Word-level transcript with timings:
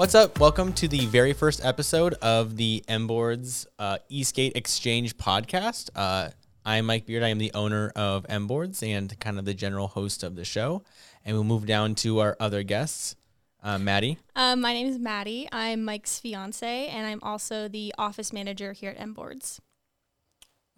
What's 0.00 0.14
up? 0.14 0.40
Welcome 0.40 0.72
to 0.72 0.88
the 0.88 1.04
very 1.06 1.34
first 1.34 1.62
episode 1.62 2.14
of 2.14 2.56
the 2.56 2.82
M 2.88 3.06
Boards 3.06 3.66
uh, 3.78 3.98
E-skate 4.08 4.56
Exchange 4.56 5.18
podcast. 5.18 5.90
Uh, 5.94 6.30
I'm 6.64 6.86
Mike 6.86 7.04
Beard. 7.04 7.22
I 7.22 7.28
am 7.28 7.36
the 7.36 7.52
owner 7.52 7.92
of 7.94 8.24
M 8.28 8.46
Boards 8.46 8.82
and 8.82 9.20
kind 9.20 9.38
of 9.38 9.44
the 9.44 9.52
general 9.52 9.88
host 9.88 10.22
of 10.22 10.36
the 10.36 10.44
show. 10.44 10.82
And 11.22 11.36
we'll 11.36 11.44
move 11.44 11.66
down 11.66 11.94
to 11.96 12.20
our 12.20 12.34
other 12.40 12.62
guests. 12.62 13.14
Uh, 13.62 13.78
Maddie. 13.78 14.18
Um, 14.34 14.60
my 14.60 14.72
name 14.72 14.86
is 14.86 14.98
Maddie. 14.98 15.48
I'm 15.52 15.84
Mike's 15.84 16.18
fiance, 16.18 16.88
and 16.88 17.06
I'm 17.06 17.20
also 17.22 17.68
the 17.68 17.94
office 17.98 18.32
manager 18.32 18.72
here 18.72 18.90
at 18.90 19.00
M 19.00 19.12
Boards. 19.12 19.60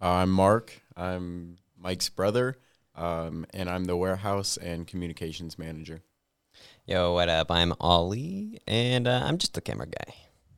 Uh, 0.01 0.09
I'm 0.09 0.31
Mark. 0.31 0.83
I'm 0.97 1.59
Mike's 1.79 2.09
brother, 2.09 2.59
um, 2.97 3.47
and 3.55 3.71
I'm 3.71 3.85
the 3.85 3.97
warehouse 3.97 4.57
and 4.57 4.87
communications 4.87 5.59
manager. 5.59 6.03
Yo, 6.85 7.15
what 7.15 7.29
up? 7.29 7.51
I'm 7.53 7.73
Ollie, 7.81 8.61
and 8.67 9.07
uh, 9.07 9.23
I'm 9.25 9.39
just 9.39 9.55
the 9.55 9.61
camera 9.61 9.87
guy. 9.87 10.15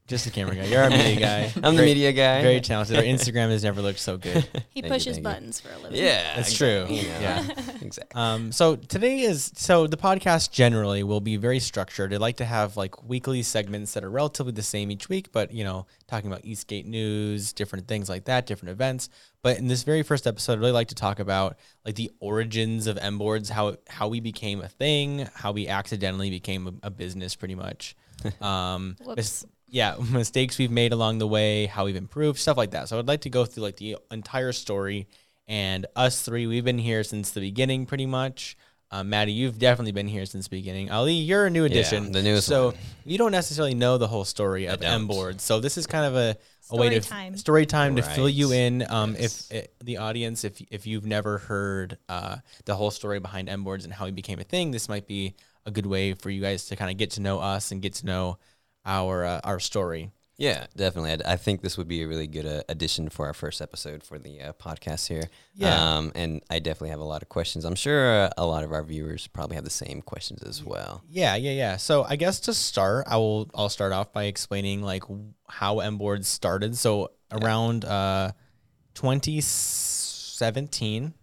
Just 0.06 0.26
the 0.26 0.30
camera 0.30 0.54
guy. 0.54 0.64
You're 0.64 0.82
our 0.82 0.90
media 0.90 1.18
guy. 1.18 1.52
I'm 1.62 1.76
the 1.76 1.82
media 1.82 2.12
guy. 2.12 2.42
Very 2.42 2.60
talented. 2.60 2.96
Our 2.96 3.02
Instagram 3.02 3.48
has 3.48 3.64
never 3.64 3.80
looked 3.80 3.98
so 4.00 4.18
good. 4.18 4.46
He 4.74 4.82
Thank 4.82 4.92
pushes 4.92 5.16
you. 5.18 5.22
buttons 5.22 5.60
for 5.60 5.72
a 5.72 5.78
living. 5.78 5.96
Yeah, 5.96 6.34
That's 6.34 6.50
exactly, 6.50 6.86
true. 6.86 6.96
you. 6.96 7.02
Yeah. 7.20 7.46
exactly. 7.80 8.20
Um, 8.20 8.50
so 8.50 8.74
today 8.74 9.20
is 9.20 9.52
so 9.54 9.86
the 9.86 9.96
podcast 9.96 10.50
generally 10.50 11.04
will 11.04 11.20
be 11.20 11.36
very 11.36 11.60
structured. 11.60 12.12
I'd 12.12 12.20
like 12.20 12.38
to 12.38 12.44
have 12.44 12.77
like 12.77 13.04
weekly 13.08 13.42
segments 13.44 13.94
that 13.94 14.02
are 14.02 14.10
relatively 14.10 14.52
the 14.52 14.62
same 14.64 14.90
each 14.90 15.08
week, 15.08 15.30
but 15.30 15.52
you 15.54 15.62
know, 15.62 15.86
talking 16.08 16.28
about 16.30 16.44
E-skate 16.44 16.86
news, 16.86 17.52
different 17.52 17.86
things 17.86 18.08
like 18.08 18.24
that, 18.24 18.46
different 18.46 18.72
events. 18.72 19.08
But 19.42 19.58
in 19.58 19.68
this 19.68 19.84
very 19.84 20.02
first 20.02 20.27
episode, 20.27 20.55
I'd 20.55 20.58
really 20.60 20.72
like 20.72 20.88
to 20.88 20.94
talk 20.96 21.20
about 21.20 21.56
like 21.86 21.94
the 21.94 22.10
origins 22.19 22.88
of 22.88 22.98
M 22.98 23.16
boards, 23.16 23.48
how 23.48 23.77
how 23.88 24.08
we 24.08 24.19
became 24.19 24.60
a 24.60 24.69
thing, 24.69 25.28
how 25.34 25.52
we 25.52 25.69
accidentally 25.69 26.30
became 26.30 26.66
a, 26.66 26.88
a 26.88 26.91
business, 26.91 27.36
pretty 27.36 27.55
much. 27.55 27.94
Um, 28.41 28.97
Whoops. 29.05 29.44
Mis- 29.75 29.77
yeah, 29.77 29.97
mistakes 30.12 30.58
we've 30.58 30.70
made 30.70 30.92
along 30.92 31.19
the 31.19 31.27
way, 31.27 31.67
how 31.67 31.84
we've 31.84 31.97
improved, 31.97 32.39
stuff 32.39 32.56
like 32.56 32.70
that. 32.72 32.89
So 32.89 32.98
I'd 32.98 33.08
like 33.08 33.22
to 33.22 33.30
go 33.30 33.44
through 33.44 33.62
like 33.64 33.77
the 33.77 33.97
entire 34.11 34.53
story. 34.53 35.06
And 35.47 35.86
us 35.94 36.22
three, 36.22 36.47
we've 36.47 36.64
been 36.64 36.78
here 36.78 37.05
since 37.05 37.33
the 37.33 37.41
beginning, 37.41 37.86
pretty 37.86 38.06
much. 38.06 38.56
Um, 38.91 39.11
Maddie, 39.11 39.33
you've 39.33 39.58
definitely 39.58 39.92
been 39.92 40.06
here 40.08 40.25
since 40.25 40.47
the 40.47 40.56
beginning. 40.56 40.91
Ali, 40.91 41.14
you're 41.14 41.47
a 41.47 41.50
new 41.50 41.64
addition, 41.64 42.12
the 42.12 42.22
newest 42.22 42.47
So 42.47 42.66
one. 42.66 42.75
you 43.05 43.19
don't 43.19 43.33
necessarily 43.33 43.75
know 43.75 43.98
the 43.98 44.06
whole 44.06 44.25
story 44.25 44.66
of 44.66 44.83
M 44.83 45.00
don't. 45.00 45.06
board. 45.08 45.41
So 45.41 45.58
this 45.61 45.77
is 45.77 45.86
kind 45.86 46.06
of 46.06 46.14
a, 46.14 46.36
a 46.70 46.77
way 46.77 46.91
to 46.91 47.00
time. 47.00 47.36
story 47.36 47.66
time 47.66 47.97
to 47.97 48.03
fill 48.03 48.28
you 48.28 48.53
in. 48.53 48.86
Um, 48.88 49.16
Yes. 49.19 49.48
if, 49.50 49.64
if 49.64 49.78
the 49.81 49.97
audience, 49.98 50.44
if 50.44 50.61
if 50.70 50.86
you've 50.86 51.05
never 51.06 51.38
heard 51.38 51.98
uh, 52.09 52.36
the 52.66 52.77
whole 52.77 52.91
story 52.92 53.19
behind 53.19 53.48
M 53.48 53.64
boards 53.64 53.84
and 53.84 53.92
how 53.92 54.05
we 54.05 54.12
became 54.12 54.38
a 54.38 54.44
thing, 54.44 54.70
this 54.70 54.88
might 54.88 55.06
be 55.09 55.34
a 55.66 55.70
good 55.72 55.86
way 55.86 56.14
for 56.14 56.31
you 56.31 56.41
guys 56.41 56.66
to 56.66 56.77
kind 56.77 56.91
of 56.91 56.97
get 56.97 57.11
to 57.12 57.20
know 57.20 57.41
us 57.41 57.72
and 57.72 57.83
get 57.83 57.94
to 57.94 58.06
know 58.06 58.38
our 58.84 59.24
uh, 59.24 59.40
our 59.44 59.60
story. 59.60 60.10
Yeah, 60.36 60.66
definitely. 60.77 61.12
I, 61.12 61.34
I 61.34 61.36
think 61.36 61.62
this 61.62 61.78
would 61.78 61.86
be 61.86 62.02
a 62.02 62.08
really 62.08 62.27
good 62.27 62.46
uh, 62.46 62.62
addition 62.68 63.08
for 63.08 63.26
our 63.26 63.34
first 63.34 63.62
episode 63.62 64.02
for 64.02 64.18
the 64.18 64.41
uh, 64.41 64.52
podcast 64.54 65.06
here. 65.06 65.22
Yeah. 65.54 65.96
Um, 65.96 66.10
and 66.16 66.42
I 66.50 66.58
definitely 66.58 66.88
have 66.88 66.98
a 66.98 67.04
lot 67.04 67.22
of 67.22 67.28
questions. 67.28 67.64
I'm 67.64 67.76
sure 67.76 68.24
uh, 68.24 68.30
a 68.36 68.44
lot 68.44 68.64
of 68.64 68.72
our 68.72 68.82
viewers 68.82 69.28
probably 69.28 69.54
have 69.54 69.64
the 69.64 69.70
same 69.70 70.02
questions 70.02 70.42
as 70.42 70.64
well. 70.64 71.04
Yeah, 71.08 71.36
yeah, 71.36 71.52
yeah. 71.52 71.76
So 71.76 72.02
I 72.02 72.16
guess 72.16 72.41
to 72.41 72.54
start, 72.54 73.06
I 73.08 73.16
will 73.16 73.48
I'll 73.54 73.68
start 73.68 73.92
off 73.92 74.12
by 74.12 74.24
explaining 74.24 74.82
like 74.82 75.04
how 75.48 75.78
M 75.78 75.98
boards 75.98 76.26
started. 76.26 76.76
So 76.76 77.12
around 77.30 77.84
uh 77.84 78.32
2017 78.94 81.14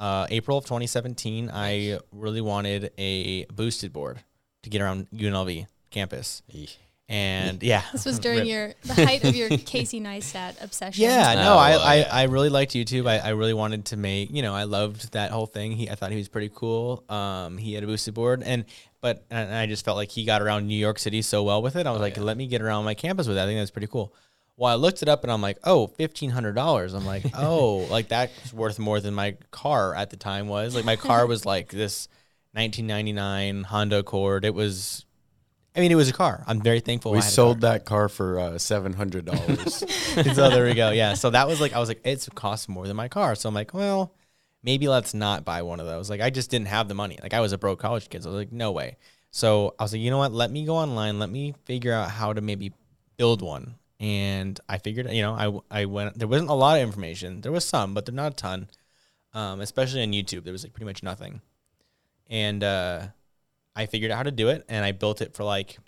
uh 0.00 0.26
April 0.30 0.58
of 0.58 0.64
2017, 0.64 1.48
I 1.52 2.00
really 2.10 2.40
wanted 2.40 2.90
a 2.98 3.44
boosted 3.46 3.92
board 3.92 4.24
to 4.64 4.70
get 4.70 4.82
around 4.82 5.06
UNLV 5.12 5.66
campus. 5.92 6.42
Eesh. 6.52 6.76
And 7.08 7.62
yeah. 7.62 7.82
This 7.92 8.06
was 8.06 8.18
during 8.18 8.46
your 8.46 8.72
the 8.84 8.94
height 8.94 9.22
of 9.24 9.36
your 9.36 9.48
Casey 9.66 10.00
Neistat 10.00 10.62
obsession. 10.62 11.02
Yeah, 11.02 11.34
no, 11.34 11.54
Oh, 11.54 11.58
I, 11.58 11.70
well, 11.70 11.80
I. 11.80 12.06
I 12.10 12.22
really 12.22 12.48
liked 12.48 12.72
YouTube. 12.72 13.06
I, 13.06 13.18
I 13.18 13.30
really 13.30 13.52
wanted 13.52 13.84
to 13.86 13.98
make, 13.98 14.30
you 14.30 14.40
know, 14.40 14.54
I 14.54 14.64
loved 14.64 15.12
that 15.12 15.30
whole 15.30 15.44
thing. 15.46 15.72
He, 15.72 15.90
I 15.90 15.94
thought 15.94 16.10
he 16.10 16.16
was 16.16 16.28
pretty 16.28 16.50
cool. 16.54 17.04
Um, 17.10 17.58
he 17.58 17.74
had 17.74 17.84
a 17.84 17.86
boosted 17.86 18.14
board, 18.14 18.42
and 18.42 18.64
but 19.02 19.26
and 19.30 19.54
I 19.54 19.66
just 19.66 19.84
felt 19.84 19.96
like 19.98 20.10
he 20.10 20.24
got 20.24 20.40
around 20.40 20.66
New 20.66 20.76
York 20.76 20.98
City 20.98 21.20
so 21.20 21.42
well 21.42 21.60
with 21.60 21.76
it. 21.76 21.86
I 21.86 21.90
was 21.90 22.00
like, 22.00 22.16
let 22.16 22.36
me 22.38 22.46
get 22.46 22.62
around 22.62 22.84
my 22.84 22.94
campus 22.94 23.26
with 23.28 23.36
it. 23.36 23.42
I 23.42 23.46
think 23.46 23.60
that's 23.60 23.70
pretty 23.72 23.88
cool. 23.88 24.14
Well, 24.56 24.70
I 24.70 24.76
looked 24.76 25.02
it 25.02 25.08
up, 25.08 25.22
and 25.22 25.30
I'm 25.32 25.42
like, 25.42 25.58
oh, 25.64 25.88
fifteen 25.88 26.30
hundred 26.30 26.54
dollars. 26.54 26.94
I'm 26.94 27.04
like, 27.04 27.24
oh, 27.36 27.86
like 27.90 28.08
that's 28.08 28.54
worth 28.54 28.78
more 28.78 29.00
than 29.00 29.12
my 29.12 29.36
car 29.50 29.94
at 29.94 30.08
the 30.08 30.16
time 30.16 30.48
was. 30.48 30.74
Like 30.74 30.86
my 30.86 30.96
car 30.96 31.26
was 31.26 31.44
like 31.44 31.68
this 31.68 32.08
1999 32.52 33.64
Honda 33.64 33.98
Accord. 33.98 34.46
It 34.46 34.54
was. 34.54 35.04
I 35.74 35.80
mean, 35.80 35.90
it 35.90 35.94
was 35.94 36.08
a 36.10 36.12
car. 36.12 36.44
I'm 36.46 36.60
very 36.60 36.80
thankful. 36.80 37.12
We 37.12 37.18
a 37.18 37.20
car. 37.22 37.30
sold 37.30 37.60
that 37.62 37.84
car 37.86 38.08
for 38.08 38.38
uh, 38.38 38.58
seven 38.58 38.92
hundred 38.92 39.24
dollars. 39.24 39.74
so 40.34 40.50
there 40.50 40.64
we 40.64 40.74
go. 40.74 40.90
Yeah. 40.90 41.14
So 41.14 41.30
that 41.30 41.48
was 41.48 41.60
like 41.60 41.72
I 41.72 41.78
was 41.78 41.88
like, 41.88 42.00
it's 42.04 42.28
cost 42.34 42.68
more 42.68 42.86
than 42.86 42.96
my 42.96 43.08
car. 43.08 43.34
So 43.34 43.48
I'm 43.48 43.54
like, 43.54 43.72
well, 43.72 44.14
maybe 44.62 44.88
let's 44.88 45.14
not 45.14 45.44
buy 45.44 45.62
one 45.62 45.80
of 45.80 45.86
those. 45.86 46.10
Like 46.10 46.20
I 46.20 46.30
just 46.30 46.50
didn't 46.50 46.68
have 46.68 46.88
the 46.88 46.94
money. 46.94 47.18
Like 47.22 47.34
I 47.34 47.40
was 47.40 47.52
a 47.52 47.58
broke 47.58 47.80
college 47.80 48.08
kid. 48.10 48.22
So 48.22 48.30
I 48.30 48.32
was 48.32 48.40
like, 48.40 48.52
no 48.52 48.72
way. 48.72 48.96
So 49.30 49.74
I 49.78 49.84
was 49.84 49.92
like, 49.92 50.02
you 50.02 50.10
know 50.10 50.18
what? 50.18 50.32
Let 50.32 50.50
me 50.50 50.66
go 50.66 50.76
online. 50.76 51.18
Let 51.18 51.30
me 51.30 51.54
figure 51.64 51.92
out 51.92 52.10
how 52.10 52.34
to 52.34 52.40
maybe 52.40 52.72
build 53.16 53.40
one. 53.40 53.76
And 53.98 54.58
I 54.68 54.78
figured, 54.78 55.10
you 55.10 55.22
know, 55.22 55.62
I, 55.70 55.80
I 55.82 55.84
went, 55.86 56.18
there 56.18 56.28
wasn't 56.28 56.50
a 56.50 56.54
lot 56.54 56.76
of 56.76 56.82
information. 56.82 57.40
There 57.40 57.52
was 57.52 57.64
some, 57.64 57.94
but 57.94 58.04
there 58.04 58.14
not 58.14 58.32
a 58.32 58.36
ton. 58.36 58.68
Um, 59.32 59.60
especially 59.60 60.02
on 60.02 60.12
YouTube, 60.12 60.44
there 60.44 60.52
was 60.52 60.64
like 60.64 60.74
pretty 60.74 60.84
much 60.84 61.02
nothing. 61.02 61.40
And, 62.28 62.62
uh, 62.62 63.06
I 63.74 63.86
figured 63.86 64.10
out 64.10 64.16
how 64.18 64.22
to 64.24 64.30
do 64.30 64.48
it 64.48 64.64
and 64.68 64.84
I 64.84 64.92
built 64.92 65.20
it 65.22 65.34
for 65.34 65.44
like 65.44 65.78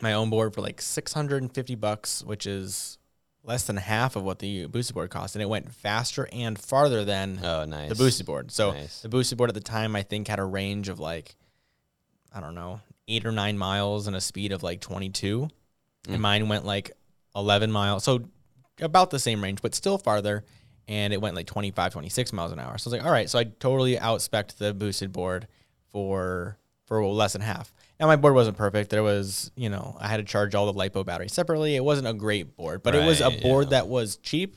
my 0.00 0.12
own 0.12 0.30
board 0.30 0.54
for 0.54 0.60
like 0.60 0.80
650 0.80 1.74
bucks, 1.74 2.22
which 2.22 2.46
is 2.46 2.98
less 3.42 3.64
than 3.64 3.76
half 3.76 4.14
of 4.16 4.22
what 4.22 4.38
the 4.40 4.66
boosted 4.66 4.94
board 4.94 5.10
cost. 5.10 5.34
And 5.34 5.42
it 5.42 5.48
went 5.48 5.72
faster 5.72 6.28
and 6.32 6.58
farther 6.58 7.04
than 7.04 7.40
Oh, 7.42 7.64
nice. 7.64 7.88
the 7.88 7.94
boosted 7.94 8.26
board. 8.26 8.50
So 8.50 8.72
Nice. 8.72 9.00
the 9.00 9.08
boosted 9.08 9.38
board 9.38 9.50
at 9.50 9.54
the 9.54 9.60
time, 9.60 9.96
I 9.96 10.02
think, 10.02 10.28
had 10.28 10.38
a 10.38 10.44
range 10.44 10.88
of 10.88 11.00
like, 11.00 11.34
I 12.32 12.40
don't 12.40 12.54
know, 12.54 12.80
eight 13.08 13.24
or 13.24 13.32
nine 13.32 13.56
miles 13.56 14.06
and 14.06 14.14
a 14.14 14.20
speed 14.20 14.52
of 14.52 14.62
like 14.62 14.80
22. 14.80 15.48
Mm. 16.06 16.12
And 16.12 16.22
mine 16.22 16.48
went 16.48 16.64
like 16.66 16.92
11 17.34 17.72
miles. 17.72 18.04
So 18.04 18.28
about 18.80 19.10
the 19.10 19.18
same 19.18 19.42
range, 19.42 19.62
but 19.62 19.74
still 19.74 19.96
farther. 19.98 20.44
And 20.86 21.12
it 21.12 21.20
went 21.20 21.34
like 21.36 21.46
25, 21.46 21.92
26 21.92 22.32
miles 22.32 22.52
an 22.52 22.58
hour. 22.58 22.76
So 22.78 22.88
I 22.88 22.92
was 22.92 22.98
like, 22.98 23.04
all 23.06 23.12
right. 23.12 23.28
So 23.30 23.38
I 23.38 23.44
totally 23.44 23.96
outspec 23.96 24.56
the 24.58 24.72
boosted 24.74 25.12
board 25.12 25.48
for 25.90 26.58
for 26.88 27.04
less 27.06 27.34
than 27.34 27.42
half. 27.42 27.72
Now 28.00 28.06
my 28.06 28.16
board 28.16 28.34
wasn't 28.34 28.56
perfect. 28.56 28.90
There 28.90 29.02
was, 29.02 29.50
you 29.56 29.68
know, 29.68 29.96
I 30.00 30.08
had 30.08 30.16
to 30.16 30.24
charge 30.24 30.54
all 30.54 30.70
the 30.72 30.78
lipo 30.78 31.04
batteries 31.04 31.34
separately. 31.34 31.76
It 31.76 31.84
wasn't 31.84 32.08
a 32.08 32.14
great 32.14 32.56
board, 32.56 32.82
but 32.82 32.94
it 32.94 33.04
was 33.04 33.20
a 33.20 33.30
board 33.30 33.66
yeah. 33.66 33.70
that 33.70 33.88
was 33.88 34.16
cheap 34.16 34.56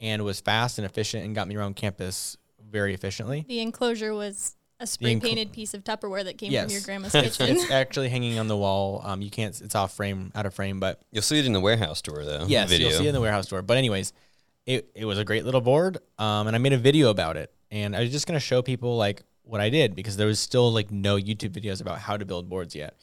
and 0.00 0.22
was 0.24 0.40
fast 0.40 0.78
and 0.78 0.84
efficient 0.84 1.24
and 1.24 1.34
got 1.34 1.48
me 1.48 1.56
around 1.56 1.74
campus 1.76 2.36
very 2.70 2.92
efficiently. 2.92 3.44
The 3.48 3.60
enclosure 3.60 4.12
was 4.14 4.54
a 4.80 4.86
spray 4.86 5.14
enclo- 5.14 5.22
painted 5.22 5.52
piece 5.52 5.74
of 5.74 5.84
Tupperware 5.84 6.24
that 6.24 6.36
came 6.38 6.50
Yes. 6.52 6.64
from 6.64 6.72
your 6.72 6.80
grandma's 6.82 7.12
kitchen. 7.38 7.56
it's 7.56 7.70
actually 7.70 8.08
hanging 8.10 8.38
on 8.38 8.48
the 8.48 8.56
wall. 8.56 9.00
Um, 9.04 9.22
you 9.22 9.30
can't. 9.30 9.58
It's 9.60 9.74
off 9.74 9.94
frame, 9.94 10.30
out 10.34 10.44
of 10.44 10.52
frame, 10.54 10.78
but 10.80 11.00
You'll 11.12 11.22
see 11.22 11.38
it 11.38 11.46
in 11.46 11.52
the 11.52 11.60
warehouse 11.60 12.02
tour, 12.02 12.24
though. 12.24 12.44
yes, 12.48 12.68
video. 12.68 12.88
you'll 12.88 12.98
see 12.98 13.04
it 13.06 13.08
in 13.10 13.14
the 13.14 13.20
warehouse 13.20 13.46
store. 13.46 13.62
But 13.62 13.76
anyways, 13.78 14.12
it 14.66 14.90
it 14.94 15.04
was 15.04 15.18
a 15.18 15.24
great 15.24 15.44
little 15.44 15.60
board. 15.60 15.98
Um, 16.18 16.48
and 16.48 16.56
I 16.56 16.58
made 16.58 16.72
a 16.72 16.78
video 16.78 17.10
about 17.10 17.36
it, 17.36 17.52
and 17.70 17.94
I 17.96 18.00
was 18.00 18.10
just 18.10 18.26
gonna 18.26 18.40
show 18.40 18.60
people 18.60 18.96
like 18.96 19.22
what 19.44 19.60
I 19.60 19.70
did 19.70 19.94
because 19.94 20.16
there 20.16 20.26
was 20.26 20.40
still 20.40 20.72
like 20.72 20.90
no 20.90 21.16
YouTube 21.16 21.50
videos 21.50 21.80
about 21.80 21.98
how 21.98 22.16
to 22.16 22.24
build 22.24 22.48
boards 22.48 22.74
yet. 22.74 22.96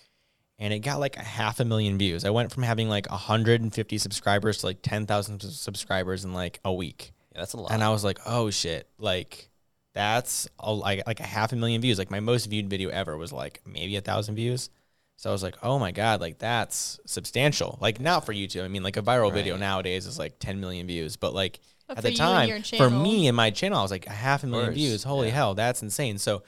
And 0.57 0.73
it 0.73 0.79
got 0.79 0.99
like 0.99 1.15
a 1.15 1.21
half 1.21 1.59
a 1.59 1.65
million 1.65 1.97
views. 1.97 2.25
I 2.25 2.31
went 2.31 2.51
from 2.51 2.63
having 2.63 2.89
like 2.89 3.09
150 3.09 3.97
subscribers 3.97 4.57
to 4.59 4.65
like 4.65 4.81
10,000 4.81 5.41
subscribers 5.41 6.25
in 6.25 6.33
like 6.33 6.59
a 6.65 6.73
week. 6.73 7.13
Yeah, 7.31 7.41
that's 7.41 7.53
a 7.53 7.57
lot. 7.57 7.71
And 7.71 7.83
I 7.83 7.89
was 7.89 8.03
like, 8.03 8.19
oh 8.25 8.49
shit, 8.49 8.89
like 8.97 9.49
that's 9.93 10.47
a, 10.59 10.73
like 10.73 11.05
like 11.07 11.19
a 11.19 11.25
half 11.25 11.53
a 11.53 11.55
million 11.55 11.81
views. 11.81 11.97
Like 11.97 12.11
my 12.11 12.19
most 12.19 12.45
viewed 12.47 12.69
video 12.69 12.89
ever 12.89 13.17
was 13.17 13.31
like 13.31 13.61
maybe 13.65 13.95
a 13.95 14.01
thousand 14.01 14.35
views. 14.35 14.69
So 15.15 15.29
I 15.29 15.33
was 15.33 15.43
like, 15.43 15.55
oh 15.63 15.79
my 15.79 15.91
god, 15.91 16.21
like 16.21 16.39
that's 16.39 16.99
substantial. 17.05 17.77
Like 17.81 17.99
not 17.99 18.25
for 18.25 18.33
YouTube. 18.33 18.63
I 18.63 18.69
mean, 18.69 18.83
like 18.83 18.97
a 18.97 19.01
viral 19.01 19.33
video 19.33 19.57
nowadays 19.57 20.05
is 20.05 20.17
like 20.17 20.39
10 20.39 20.61
million 20.61 20.87
views, 20.87 21.17
but 21.17 21.33
like 21.33 21.59
But 21.89 21.97
at 21.97 22.03
the 22.03 22.13
time, 22.13 22.61
for 22.77 22.89
me 22.89 23.27
and 23.27 23.35
my 23.35 23.49
channel, 23.49 23.79
I 23.79 23.81
was 23.81 23.89
like 23.89 24.05
a 24.05 24.11
half 24.11 24.43
a 24.43 24.47
million 24.47 24.73
views. 24.73 25.03
Holy 25.03 25.27
yeah. 25.27 25.33
hell, 25.33 25.55
that's 25.55 25.81
insane. 25.81 26.19
So 26.19 26.43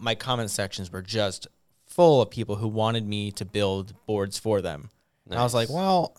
my 0.00 0.14
comment 0.14 0.50
sections 0.50 0.90
were 0.90 1.02
just 1.02 1.48
full 1.84 2.22
of 2.22 2.30
people 2.30 2.56
who 2.56 2.68
wanted 2.68 3.06
me 3.06 3.32
to 3.32 3.44
build 3.44 3.94
boards 4.06 4.38
for 4.38 4.62
them. 4.62 4.90
And 5.28 5.38
I 5.38 5.42
was 5.42 5.52
like, 5.52 5.68
well, 5.68 6.16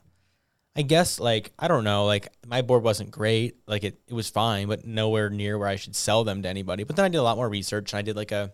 I 0.76 0.82
guess 0.82 1.22
like 1.22 1.54
I 1.58 1.70
don't 1.70 1.86
know, 1.86 2.06
like 2.06 2.28
my 2.46 2.62
board 2.62 2.84
wasn't 2.84 3.12
great, 3.12 3.56
like 3.66 3.86
it, 3.86 3.98
it 4.08 4.14
was 4.14 4.30
fine, 4.30 4.68
but 4.68 4.86
nowhere 4.86 5.30
near 5.30 5.58
where 5.58 5.70
I 5.70 5.78
should 5.78 5.96
sell 5.96 6.26
them 6.26 6.42
to 6.42 6.50
anybody. 6.50 6.84
But 6.84 6.98
then 6.98 7.06
I 7.06 7.10
did 7.10 7.18
a 7.18 7.24
lot 7.24 7.38
more 7.38 7.48
research 7.48 7.94
and 7.94 8.00
I 8.00 8.02
did 8.02 8.18
like 8.18 8.34
a 8.34 8.52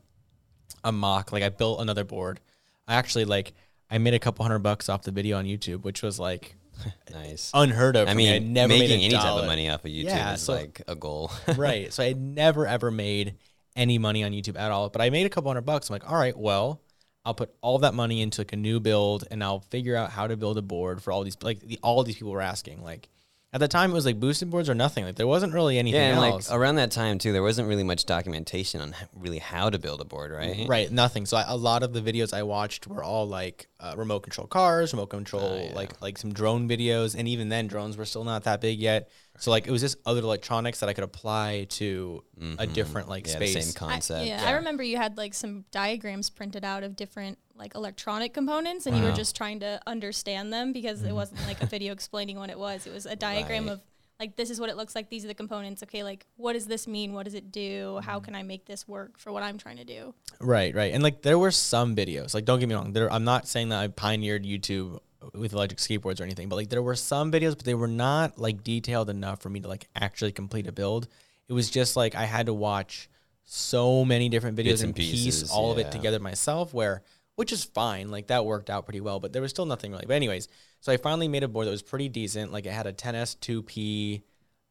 a 0.84 0.92
mock, 0.92 1.32
like 1.32 1.44
I 1.44 1.50
built 1.50 1.82
another 1.82 2.04
board. 2.04 2.40
I 2.88 2.96
actually 2.96 3.26
like 3.26 3.54
I 3.90 3.98
made 3.98 4.14
a 4.14 4.20
couple 4.20 4.44
hundred 4.44 4.60
bucks 4.60 4.88
off 4.88 5.02
the 5.02 5.12
video 5.12 5.38
on 5.38 5.46
YouTube, 5.46 5.84
which 5.84 6.04
was 6.04 6.20
like 6.20 6.56
nice. 7.12 7.52
unheard 7.54 7.96
of. 7.96 8.08
I 8.08 8.12
for 8.12 8.18
me. 8.18 8.26
mean, 8.26 8.34
I'd 8.34 8.44
never 8.50 8.74
making 8.74 9.04
any 9.04 9.14
type 9.14 9.26
of 9.26 9.46
money 9.46 9.70
off 9.70 9.86
of 9.86 9.92
YouTube 9.92 10.06
Yeah, 10.06 10.34
is 10.34 10.42
so- 10.42 10.54
like 10.54 10.82
a 10.88 10.96
goal. 10.96 11.32
right. 11.58 11.92
So 11.94 12.04
I 12.04 12.08
had 12.08 12.22
never 12.22 12.66
ever 12.68 12.92
made 12.92 13.36
any 13.76 13.98
money 13.98 14.24
on 14.24 14.32
YouTube 14.32 14.58
at 14.58 14.72
all. 14.72 14.90
But 14.90 15.02
I 15.02 15.10
made 15.10 15.26
a 15.26 15.30
couple 15.30 15.50
hundred 15.50 15.66
bucks. 15.66 15.90
I'm 15.90 15.94
like, 15.96 16.10
all 16.10 16.18
right, 16.18 16.38
well, 16.38 16.82
I'll 17.24 17.34
put 17.36 17.54
all 17.62 17.80
that 17.80 17.94
money 17.94 18.22
into 18.22 18.42
like 18.42 18.54
a 18.54 18.58
new 18.58 18.80
build, 18.80 19.26
and 19.30 19.44
I'll 19.44 19.60
figure 19.60 19.96
out 19.96 20.10
how 20.10 20.28
to 20.28 20.36
build 20.36 20.58
a 20.58 20.62
board 20.62 21.02
for 21.04 21.12
all 21.14 21.24
these 21.24 21.38
like 21.42 21.60
the, 21.60 21.80
all 21.84 22.04
these 22.04 22.16
people 22.16 22.32
were 22.32 22.42
asking. 22.42 22.84
Like 22.84 23.10
at 23.54 23.60
the 23.60 23.68
time, 23.68 23.92
it 23.92 23.94
was 23.94 24.06
like 24.06 24.20
boosted 24.20 24.50
boards 24.50 24.70
or 24.70 24.76
nothing. 24.76 25.04
Like 25.04 25.16
there 25.16 25.28
wasn't 25.28 25.54
really 25.54 25.78
anything 25.78 26.00
yeah, 26.00 26.12
and 26.12 26.20
like 26.20 26.44
around 26.52 26.76
that 26.76 26.90
time 26.92 27.18
too, 27.18 27.34
there 27.34 27.44
wasn't 27.44 27.68
really 27.68 27.84
much 27.84 28.06
documentation 28.06 28.80
on 28.80 28.96
really 29.14 29.40
how 29.40 29.70
to 29.70 29.78
build 29.78 30.00
a 30.00 30.06
board, 30.06 30.32
right? 30.32 30.66
Right, 30.70 30.90
nothing. 30.92 31.26
So 31.26 31.36
I, 31.38 31.44
a 31.48 31.58
lot 31.58 31.84
of 31.84 31.92
the 31.92 32.02
videos 32.02 32.34
I 32.34 32.44
watched 32.44 32.88
were 32.88 33.04
all 33.04 33.28
like 33.28 33.68
uh, 33.80 33.96
remote 33.98 34.22
control 34.22 34.48
cars, 34.48 34.94
remote 34.94 35.08
control, 35.10 35.42
Oh, 35.62 35.64
yeah. 35.70 35.76
like 35.76 36.02
like 36.02 36.18
some 36.18 36.32
drone 36.34 36.70
videos, 36.70 37.14
and 37.18 37.28
even 37.28 37.50
then, 37.50 37.68
drones 37.68 37.98
were 37.98 38.06
still 38.06 38.24
not 38.24 38.44
that 38.46 38.62
big 38.62 38.80
yet. 38.80 39.10
So 39.42 39.50
like 39.50 39.66
it 39.66 39.72
was 39.72 39.82
just 39.82 39.98
other 40.06 40.22
electronics 40.22 40.82
that 40.82 40.90
I 40.90 40.94
could 40.94 41.04
apply 41.04 41.66
to 41.72 42.24
a 42.38 42.42
mm-hmm. 42.42 42.74
different 42.74 43.10
like 43.10 43.22
Mm-hmm. 43.22 43.42
Yeah, 43.42 43.48
space. 43.48 43.66
the 43.66 43.72
same 43.72 43.88
I- 43.88 43.92
concept. 43.92 44.26
yeah, 44.26 44.44
I 44.46 44.52
remember 44.52 44.84
you 44.84 44.98
had 44.98 45.18
like 45.18 45.34
some 45.34 45.66
diagrams 45.72 46.30
printed 46.30 46.64
out 46.64 46.84
of 46.84 46.96
different 46.96 47.40
like 47.56 47.76
electronic 47.76 48.34
components, 48.34 48.86
and 48.86 48.96
you 48.96 49.02
were 49.02 49.10
uh-huh. 49.10 49.18
just 49.18 49.36
trying 49.36 49.60
to 49.62 49.80
understand 49.88 50.54
them 50.54 50.74
because 50.74 51.02
it 51.02 51.08
mm-hmm. 51.08 51.16
wasn't 51.16 51.46
like 51.48 51.62
a 51.62 51.66
video 51.76 51.92
explaining 51.92 52.38
what 52.38 52.50
it 52.52 52.58
was. 52.58 52.86
It 52.86 52.94
was 52.94 53.06
a 53.06 53.16
diagram 53.16 53.66
Right. 53.66 53.74
of 53.74 53.82
like 54.20 54.36
this 54.36 54.52
is 54.52 54.60
what 54.60 54.70
it 54.70 54.78
looks 54.78 54.94
like. 54.94 55.10
These 55.10 55.26
are 55.26 55.28
the 55.28 55.34
components. 55.34 55.82
Okay, 55.82 56.04
like 56.04 56.28
what 56.36 56.54
does 56.54 56.68
this 56.68 56.88
mean? 56.88 57.14
What 57.14 57.24
does 57.24 57.34
it 57.34 57.52
do? 57.52 58.00
How 58.04 58.18
mm-hmm. 58.18 58.26
can 58.26 58.36
I 58.36 58.44
make 58.44 58.66
this 58.66 58.88
work 58.88 59.18
for 59.18 59.32
what 59.32 59.42
I'm 59.42 59.58
trying 59.58 59.78
to 59.78 59.86
do? 59.86 60.14
Right, 60.40 60.76
right. 60.76 60.94
And 60.94 61.02
like 61.02 61.24
there 61.24 61.40
were 61.40 61.52
some 61.52 61.96
videos. 61.96 62.36
Like 62.36 62.46
don't 62.46 62.60
get 62.60 62.70
me 62.70 62.76
wrong. 62.76 62.94
There 62.94 63.12
I'm 63.12 63.24
not 63.24 63.48
saying 63.48 63.70
that 63.70 63.80
I 63.80 63.88
pioneered 63.88 64.44
YouTube 64.44 65.00
with 65.34 65.54
electric 65.54 65.80
skateboards 65.80 66.20
or 66.20 66.24
anything, 66.24 66.50
but 66.50 66.56
like 66.56 66.70
there 66.70 66.82
were 66.82 66.96
some 66.96 67.32
videos, 67.32 67.56
but 67.56 67.66
they 67.66 67.74
were 67.74 67.88
not 67.88 68.38
like 68.40 68.64
detailed 68.64 69.10
enough 69.10 69.42
for 69.42 69.50
me 69.50 69.60
to 69.60 69.68
like 69.68 69.88
actually 69.96 70.32
complete 70.32 70.68
a 70.68 70.72
build. 70.72 71.08
It 71.48 71.54
was 71.54 71.70
just 71.70 71.96
like 71.96 72.16
I 72.16 72.26
had 72.26 72.48
to 72.48 72.54
watch 72.54 73.10
so 73.44 74.06
many 74.06 74.30
different 74.30 74.58
videos 74.58 74.64
Bits 74.64 74.82
and 74.84 74.96
piece 74.96 75.52
all 75.52 75.72
of 75.72 75.78
it 75.78 75.92
together 75.92 76.20
myself 76.20 76.74
where 76.74 77.04
which 77.36 77.52
is 77.52 77.64
fine. 77.64 78.12
Like 78.12 78.28
that 78.28 78.46
worked 78.46 78.70
out 78.70 78.86
pretty 78.86 79.02
well, 79.02 79.20
but 79.20 79.34
there 79.34 79.42
was 79.42 79.52
still 79.52 79.66
nothing 79.66 79.92
really. 79.92 80.06
But 80.06 80.14
anyways, 80.16 80.48
so 80.80 80.92
I 80.92 80.98
finally 80.98 81.28
made 81.28 81.44
a 81.44 81.48
board 81.48 81.68
that 81.68 81.72
was 81.72 81.82
pretty 81.82 82.10
decent. 82.10 82.52
Like 82.52 82.66
it 82.66 82.72
had 82.72 82.88
a 82.88 82.94
10S2P 82.94 84.22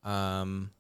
um 0.05 0.71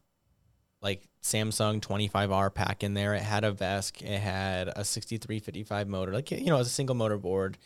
like 0.83 1.09
Samsung 1.23 1.81
25R 1.81 2.55
pack 2.55 2.83
in 2.83 2.95
there. 2.95 3.15
It 3.15 3.23
had 3.23 3.45
a 3.45 3.53
VESC. 3.53 4.03
It 4.03 4.19
had 4.19 4.69
a 4.69 4.85
6355 4.85 5.89
motor. 5.89 6.13
Like 6.13 6.31
you 6.31 6.47
know, 6.47 6.57
it 6.57 6.59
was 6.59 6.69
a 6.69 6.71
single 6.71 6.97
motor 6.97 7.19
board. 7.19 7.59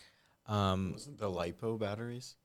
Um, 0.46 0.92
Wasn't 0.92 1.18
the 1.18 1.30
lipo 1.30 1.78
batteries? 1.78 2.36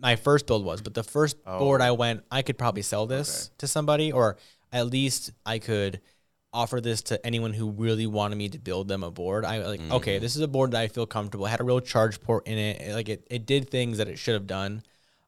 my 0.00 0.14
first 0.16 0.46
build 0.46 0.64
was, 0.64 0.80
but 0.80 0.94
the 0.94 1.02
first 1.02 1.42
board 1.44 1.80
Oh. 1.80 1.84
I 1.84 1.90
went, 1.90 2.22
I 2.30 2.42
could 2.42 2.56
probably 2.56 2.82
sell 2.82 3.06
this 3.06 3.46
Okay. 3.46 3.54
to 3.58 3.66
somebody, 3.66 4.12
or 4.12 4.36
at 4.72 4.86
least 4.86 5.32
I 5.44 5.58
could 5.58 6.00
offer 6.52 6.80
this 6.80 7.02
to 7.02 7.26
anyone 7.26 7.52
who 7.52 7.70
really 7.70 8.06
wanted 8.06 8.36
me 8.36 8.48
to 8.50 8.58
build 8.58 8.86
them 8.86 9.02
a 9.02 9.10
board. 9.10 9.44
I 9.44 9.58
like, 9.66 9.80
okay, 9.90 10.18
this 10.18 10.36
is 10.36 10.42
a 10.42 10.46
board 10.46 10.70
that 10.72 10.82
I 10.82 10.86
feel 10.88 11.06
comfortable. 11.06 11.46
It 11.46 11.50
had 11.50 11.60
a 11.60 11.64
real 11.64 11.80
charge 11.80 12.20
port 12.20 12.46
in 12.46 12.58
it. 12.58 12.80
It- 12.80 12.94
Like 12.94 13.08
it, 13.08 13.26
it 13.30 13.44
did 13.46 13.70
things 13.70 13.98
that 13.98 14.06
it 14.08 14.18
should 14.18 14.34
have 14.34 14.46
done. 14.46 14.82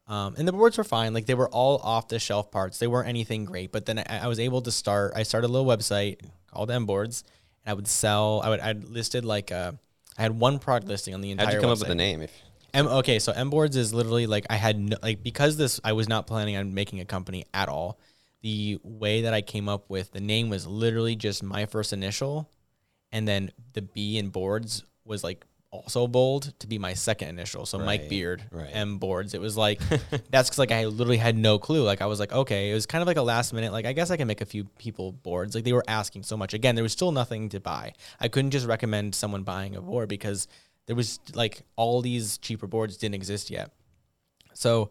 Um, 0.06 0.34
and 0.37 0.46
the 0.46 0.52
boards 0.52 0.76
were 0.78 0.84
fine. 0.84 1.14
Like 1.14 1.25
they 1.26 1.34
were 1.34 1.49
all 1.49 1.78
off 1.78 2.08
the 2.08 2.19
shelf 2.19 2.50
parts. 2.52 2.78
They 2.78 2.87
weren't 2.87 3.08
anything 3.08 3.46
great. 3.46 3.72
But 3.72 3.87
then 3.87 3.99
I, 4.00 4.19
I 4.25 4.26
was 4.28 4.38
able 4.38 4.61
to 4.62 4.70
start. 4.70 5.14
I 5.16 5.22
started 5.25 5.46
a 5.46 5.52
little 5.52 5.66
website 5.66 6.20
called 6.52 6.70
M 6.70 6.84
Boards, 6.84 7.25
and 7.64 7.70
I 7.70 7.75
would 7.75 7.88
sell. 7.88 8.43
I 8.44 8.50
would. 8.50 8.61
I 8.61 8.72
listed 8.72 9.25
like 9.25 9.50
uh, 9.50 9.72
I 10.19 10.22
had 10.22 10.38
one 10.38 10.58
product 10.58 10.88
listing 10.88 11.14
on 11.14 11.20
the 11.20 11.31
entire. 11.31 11.46
How'd 11.46 11.55
you 11.55 11.61
come 11.61 11.70
up 11.70 11.78
with 11.78 11.88
the 11.88 11.94
name? 11.94 12.22
If 12.22 12.32
M 12.72 12.88
okay, 12.88 13.19
so 13.19 13.32
M 13.32 13.50
boards 13.50 13.76
is 13.76 13.94
literally 13.94 14.26
like 14.26 14.46
I 14.50 14.56
had 14.56 14.78
no, 14.78 14.96
like 15.02 15.22
because 15.22 15.56
this 15.56 15.81
I 15.84 15.93
was 15.93 16.08
not 16.08 16.26
planning 16.26 16.56
on 16.56 16.75
making 16.75 17.00
a 17.00 17.05
company 17.05 17.44
at 17.55 17.69
all. 17.69 17.99
The 18.43 18.78
way 18.82 19.22
that 19.22 19.32
I 19.32 19.40
came 19.40 19.69
up 19.69 19.88
with 19.88 20.12
the 20.12 20.20
name 20.20 20.50
was 20.50 20.66
literally 20.66 21.16
just 21.16 21.43
my 21.43 21.66
first 21.66 21.93
initial, 21.93 22.50
and 23.11 23.26
then 23.26 23.52
the 23.72 23.82
B 23.82 24.19
in 24.19 24.28
boards 24.28 24.84
was 25.05 25.25
like 25.25 25.46
also 25.75 26.06
bold 26.06 26.53
to 26.61 26.67
be 26.67 26.79
my 26.79 26.94
second 26.94 27.29
initial. 27.29 27.67
So 27.67 27.79
Mike 27.79 28.09
Beard 28.09 28.44
right. 28.50 28.71
M 28.73 28.99
boards. 28.99 29.35
It 29.35 29.41
was 29.41 29.56
like 29.56 29.81
that's 30.31 30.49
because 30.49 30.59
like 30.59 30.73
I 30.73 30.87
literally 30.87 31.17
had 31.17 31.37
no 31.37 31.59
clue. 31.59 31.82
Like 31.82 32.00
I 32.00 32.06
was 32.06 32.21
like 32.21 32.32
okay, 32.32 32.71
it 32.71 32.75
was 32.75 32.87
kind 32.87 33.03
of 33.03 33.09
like 33.09 33.17
a 33.17 33.23
last 33.23 33.53
minute. 33.53 33.73
Like 33.73 33.87
I 33.87 33.93
guess 33.93 34.11
I 34.11 34.17
can 34.17 34.29
make 34.29 34.41
a 34.41 34.47
few 34.47 34.65
people 34.79 35.12
boards. 35.12 35.55
Like 35.55 35.65
they 35.65 35.73
were 35.73 35.85
asking 35.88 36.23
so 36.23 36.37
much. 36.37 36.55
Again, 36.55 36.75
there 36.75 36.85
was 36.85 36.93
still 36.93 37.12
nothing 37.12 37.49
to 37.50 37.61
buy. 37.61 37.93
I 38.21 38.29
couldn't 38.29 38.53
just 38.53 38.67
recommend 38.67 39.15
someone 39.15 39.43
buying 39.43 39.75
a 39.75 39.81
board 39.81 40.09
because 40.09 40.47
there 40.87 40.97
was 40.97 41.19
like 41.35 41.62
all 41.76 42.00
these 42.00 42.38
cheaper 42.38 42.67
boards 42.67 42.97
didn't 42.97 43.17
exist 43.17 43.50
yet. 43.50 43.73
So 44.55 44.91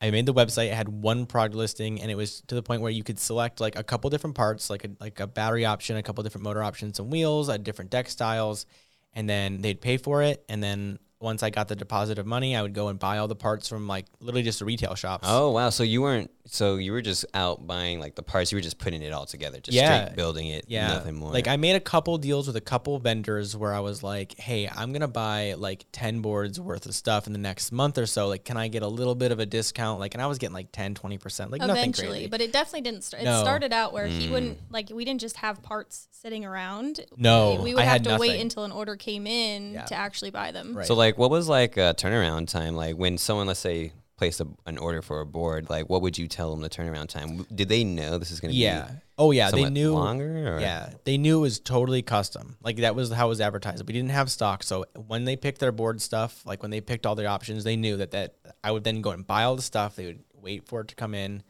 I 0.00 0.10
made 0.10 0.26
the 0.26 0.34
website. 0.34 0.66
It 0.66 0.74
had 0.74 0.88
one 0.88 1.24
product 1.24 1.54
listing, 1.54 2.02
and 2.02 2.10
it 2.10 2.16
was 2.16 2.42
to 2.48 2.54
the 2.54 2.62
point 2.62 2.82
where 2.82 2.90
you 2.90 3.02
could 3.02 3.18
select 3.18 3.60
like 3.60 3.78
a 3.78 3.82
couple 3.82 4.10
different 4.10 4.36
parts, 4.36 4.68
like 4.68 4.84
a, 4.84 4.90
like 5.00 5.20
a 5.20 5.26
battery 5.26 5.64
option, 5.64 5.96
a 5.96 6.02
couple 6.02 6.22
different 6.22 6.44
motor 6.44 6.62
options, 6.62 6.98
some 6.98 7.08
wheels, 7.08 7.48
uh, 7.48 7.56
different 7.56 7.90
deck 7.90 8.08
styles, 8.08 8.66
and 9.16 9.28
then 9.28 9.62
they'd 9.62 9.80
pay 9.80 9.96
for 9.96 10.22
it. 10.22 10.44
And 10.48 10.62
then 10.62 11.00
once 11.26 11.42
I 11.42 11.50
got 11.50 11.66
the 11.66 11.74
deposit 11.76 12.18
of 12.20 12.24
money, 12.26 12.54
I 12.56 12.62
would 12.62 12.72
go 12.72 12.86
and 12.86 12.98
buy 12.98 13.18
all 13.18 13.26
the 13.26 13.34
parts 13.34 13.68
from 13.68 13.88
like 13.88 14.06
literally 14.20 14.44
just 14.44 14.60
the 14.60 14.64
retail 14.64 14.94
shops. 14.94 15.26
oh 15.28 15.50
wow, 15.50 15.70
so 15.70 15.82
you 15.82 16.00
weren't 16.00 16.30
so 16.46 16.76
you 16.76 16.92
were 16.92 17.02
just 17.02 17.26
out 17.34 17.66
buying 17.66 17.98
like 17.98 18.14
the 18.14 18.22
parts. 18.22 18.52
You 18.52 18.56
were 18.58 18.62
just 18.62 18.78
putting 18.78 19.02
it 19.02 19.12
all 19.12 19.26
together, 19.26 19.58
just 19.58 19.74
Yeah. 19.76 20.04
straight 20.04 20.16
building 20.16 20.46
it. 20.46 20.66
Yeah. 20.68 20.86
nothing 20.88 21.16
more. 21.16 21.32
Like 21.32 21.48
I 21.48 21.56
made 21.56 21.74
a 21.74 21.80
couple 21.80 22.16
deals 22.18 22.46
with 22.46 22.54
a 22.54 22.60
couple 22.60 22.96
vendors 23.00 23.56
where 23.56 23.74
I 23.74 23.80
was 23.80 24.04
like, 24.04 24.38
"Hey, 24.38 24.68
I'm 24.68 24.92
going 24.92 25.00
to 25.00 25.08
buy 25.08 25.54
like 25.58 25.86
10 25.90 26.20
boards 26.20 26.60
worth 26.60 26.86
of 26.86 26.94
stuff 26.94 27.26
in 27.26 27.32
the 27.32 27.38
next 27.40 27.72
month 27.72 27.98
or 27.98 28.06
so. 28.06 28.28
Like 28.28 28.44
can 28.44 28.56
I 28.56 28.68
get 28.68 28.82
a 28.82 28.88
little 28.88 29.16
bit 29.16 29.32
of 29.32 29.40
a 29.40 29.46
discount?" 29.46 29.98
Like 29.98 30.14
and 30.14 30.22
I 30.22 30.28
was 30.28 30.38
getting 30.38 30.54
like 30.54 30.70
10, 30.70 30.94
20%. 30.94 31.50
Like 31.50 31.60
nothing 31.60 31.76
Eventually, 31.76 32.08
crazy. 32.10 32.26
but 32.28 32.40
it 32.40 32.52
definitely 32.52 32.82
didn't. 32.82 33.02
Start. 33.02 33.22
It 33.22 33.26
No. 33.26 33.40
started 33.40 33.72
out 33.72 33.92
where 33.92 34.06
he 34.06 34.30
wouldn't 34.30 34.58
mm. 34.58 34.72
like 34.72 34.90
we 34.94 35.04
didn't 35.04 35.20
just 35.20 35.38
have 35.38 35.62
parts 35.62 36.06
sitting 36.12 36.44
around. 36.44 37.00
No, 37.16 37.54
we, 37.56 37.64
we 37.64 37.74
would 37.74 37.82
I 37.82 37.84
have 37.86 37.92
had 37.92 38.04
to 38.04 38.18
wait 38.18 38.40
until 38.40 38.64
an 38.64 38.72
order 38.72 38.94
came 38.94 39.26
in 39.26 39.72
Yeah. 39.72 39.84
to 39.86 39.94
actually 39.96 40.30
buy 40.30 40.52
them. 40.52 40.76
Right. 40.76 40.86
So 40.86 40.94
like, 40.94 41.15
what 41.16 41.30
was 41.30 41.48
like 41.48 41.76
a 41.76 41.94
turnaround 41.96 42.48
time? 42.48 42.76
Like 42.76 42.96
when 42.96 43.18
someone, 43.18 43.46
let's 43.46 43.60
say, 43.60 43.92
placed 44.16 44.40
a, 44.40 44.48
an 44.66 44.78
order 44.78 45.02
for 45.02 45.20
a 45.20 45.26
board, 45.26 45.68
like 45.68 45.88
what 45.88 46.02
would 46.02 46.16
you 46.16 46.26
tell 46.26 46.50
them 46.50 46.62
the 46.62 46.70
turnaround 46.70 47.08
time? 47.08 47.46
Did 47.54 47.68
they 47.68 47.84
know 47.84 48.18
this 48.18 48.30
is 48.30 48.40
going 48.40 48.52
to 48.52 48.56
yeah. 48.56 48.88
be? 48.88 48.94
Oh 49.18 49.30
yeah, 49.30 49.50
they 49.50 49.68
knew 49.68 49.92
longer. 49.92 50.56
Or? 50.56 50.60
Yeah, 50.60 50.90
they 51.04 51.18
knew 51.18 51.38
it 51.38 51.42
was 51.42 51.58
totally 51.58 52.02
custom. 52.02 52.56
Like 52.62 52.76
that 52.78 52.94
was 52.94 53.10
how 53.10 53.26
it 53.26 53.28
was 53.30 53.40
advertised. 53.40 53.86
We 53.86 53.92
didn't 53.92 54.10
have 54.10 54.30
stock, 54.30 54.62
so 54.62 54.84
when 55.06 55.24
they 55.24 55.36
picked 55.36 55.60
their 55.60 55.72
board 55.72 56.00
stuff, 56.00 56.44
like 56.46 56.62
when 56.62 56.70
they 56.70 56.80
picked 56.80 57.06
all 57.06 57.14
their 57.14 57.28
options, 57.28 57.64
they 57.64 57.76
knew 57.76 57.96
that 57.98 58.10
that 58.12 58.36
I 58.62 58.70
would 58.70 58.84
then 58.84 59.00
go 59.00 59.10
and 59.10 59.26
buy 59.26 59.44
all 59.44 59.56
the 59.56 59.62
stuff. 59.62 59.96
They 59.96 60.06
would 60.06 60.22
wait 60.34 60.66
for 60.68 60.80
it 60.82 60.88
to 60.88 60.94
come 60.94 61.14
in, 61.14 61.42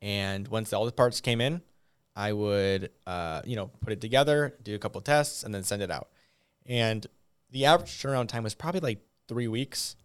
and 0.00 0.48
once 0.48 0.72
all 0.72 0.86
the 0.86 0.92
parts 0.92 1.20
came 1.20 1.40
in, 1.40 1.62
I 2.16 2.32
would, 2.32 2.90
uh, 3.06 3.42
you 3.44 3.56
know, 3.56 3.70
put 3.80 3.92
it 3.92 4.00
together, 4.00 4.56
do 4.62 4.74
a 4.74 4.78
couple 4.78 5.00
tests, 5.00 5.42
and 5.42 5.54
then 5.54 5.62
send 5.62 5.82
it 5.82 5.90
out. 5.90 6.08
And 6.66 7.06
the 7.50 7.66
average 7.66 7.90
turnaround 7.90 8.28
time 8.28 8.44
was 8.44 8.54
probably 8.54 8.80
like 8.80 8.98
three 9.30 9.48
weeks. 9.48 9.96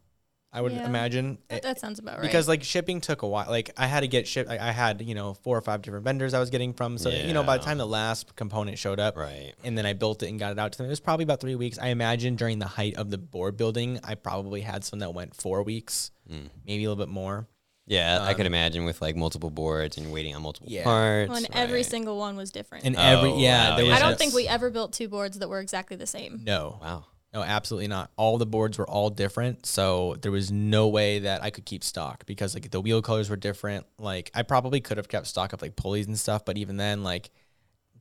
I 0.54 0.62
would 0.62 0.72
Yeah. 0.72 0.86
imagine 0.86 1.38
That, 1.50 1.64
that 1.64 1.80
sounds 1.82 2.00
about 2.00 2.14
right. 2.14 2.22
because 2.22 2.48
like 2.48 2.64
shipping 2.64 3.02
took 3.02 3.24
a 3.24 3.28
while. 3.28 3.48
Like 3.50 3.72
I 3.76 3.88
had 3.88 4.02
to 4.02 4.08
get 4.08 4.26
shipped. 4.26 4.50
I, 4.50 4.70
I 4.70 4.72
had 4.72 5.02
you 5.02 5.14
know 5.14 5.34
four 5.34 5.58
or 5.58 5.62
five 5.62 5.82
different 5.82 6.06
vendors 6.06 6.34
I 6.34 6.40
was 6.40 6.50
getting 6.50 6.72
from. 6.72 6.98
So 6.98 7.10
you 7.10 7.34
know 7.34 7.44
by 7.44 7.58
the 7.58 7.64
time 7.66 7.78
the 7.78 7.86
last 7.86 8.38
component 8.38 8.78
showed 8.80 8.98
up, 9.02 9.18
Right. 9.18 9.52
and 9.66 9.78
then 9.78 9.86
I 9.86 9.92
built 9.92 10.24
it 10.24 10.30
and 10.30 10.40
got 10.40 10.54
it 10.54 10.60
out 10.60 10.72
to 10.72 10.78
them, 10.78 10.88
it 10.88 10.92
was 10.92 11.02
probably 11.02 11.24
about 11.24 11.42
three 11.42 11.56
weeks. 11.56 11.78
I 11.78 11.88
imagine 11.90 12.38
during 12.38 12.60
the 12.60 12.68
height 12.68 12.96
of 12.96 13.10
the 13.10 13.18
board 13.18 13.58
building, 13.58 14.00
I 14.02 14.16
probably 14.16 14.62
had 14.62 14.86
some 14.86 15.00
that 15.00 15.14
went 15.14 15.36
four 15.36 15.62
weeks, 15.64 16.12
Mm. 16.32 16.48
maybe 16.66 16.86
a 16.86 16.90
little 16.90 17.04
bit 17.06 17.12
more. 17.12 17.48
Yeah, 17.86 18.20
I 18.24 18.34
could 18.34 18.48
Um, 18.48 18.54
imagine 18.54 18.86
with 18.86 19.02
like 19.02 19.16
multiple 19.18 19.50
boards 19.52 19.98
and 19.98 20.12
waiting 20.12 20.34
on 20.36 20.42
multiple 20.42 20.70
Yeah. 20.72 20.86
parts. 20.86 21.30
when 21.32 21.46
every 21.54 21.80
right. 21.80 21.86
single 21.86 22.18
one 22.18 22.36
was 22.38 22.50
different. 22.52 22.86
And 22.86 22.96
Oh, 22.96 23.00
every 23.02 23.34
yeah, 23.44 23.72
wow, 23.72 23.76
there 23.76 23.86
was 23.86 23.94
I 23.94 24.00
don't 24.00 24.18
think 24.18 24.34
we 24.34 24.48
ever 24.48 24.70
built 24.72 24.94
two 24.94 25.08
boards 25.10 25.38
that 25.40 25.50
were 25.50 25.60
exactly 25.60 25.98
the 25.98 26.08
same. 26.08 26.42
no 26.46 26.80
Wow. 26.82 27.06
No 27.36 27.44
absolutely 27.44 27.90
not. 27.90 28.10
All 28.16 28.38
the 28.38 28.46
boards 28.46 28.78
were 28.78 28.90
all 28.90 29.12
different, 29.12 29.66
so 29.66 30.16
there 30.22 30.32
was 30.32 30.52
no 30.52 30.88
way 30.88 31.20
that 31.20 31.44
I 31.44 31.52
could 31.52 31.66
keep 31.66 31.84
stock 31.84 32.26
because 32.26 32.56
like 32.56 32.72
the 32.72 32.82
wheel 32.82 33.02
colors 33.02 33.30
were 33.30 33.36
different. 33.36 33.86
Like 34.00 34.32
I 34.34 34.42
probably 34.42 34.80
could 34.82 34.98
have 34.98 35.10
kept 35.10 35.28
stock 35.28 35.54
of 35.54 35.62
like 35.62 35.76
pulleys 35.76 36.08
and 36.08 36.18
stuff, 36.18 36.46
but 36.46 36.58
even 36.58 36.78
then 36.78 37.04
like. 37.04 37.30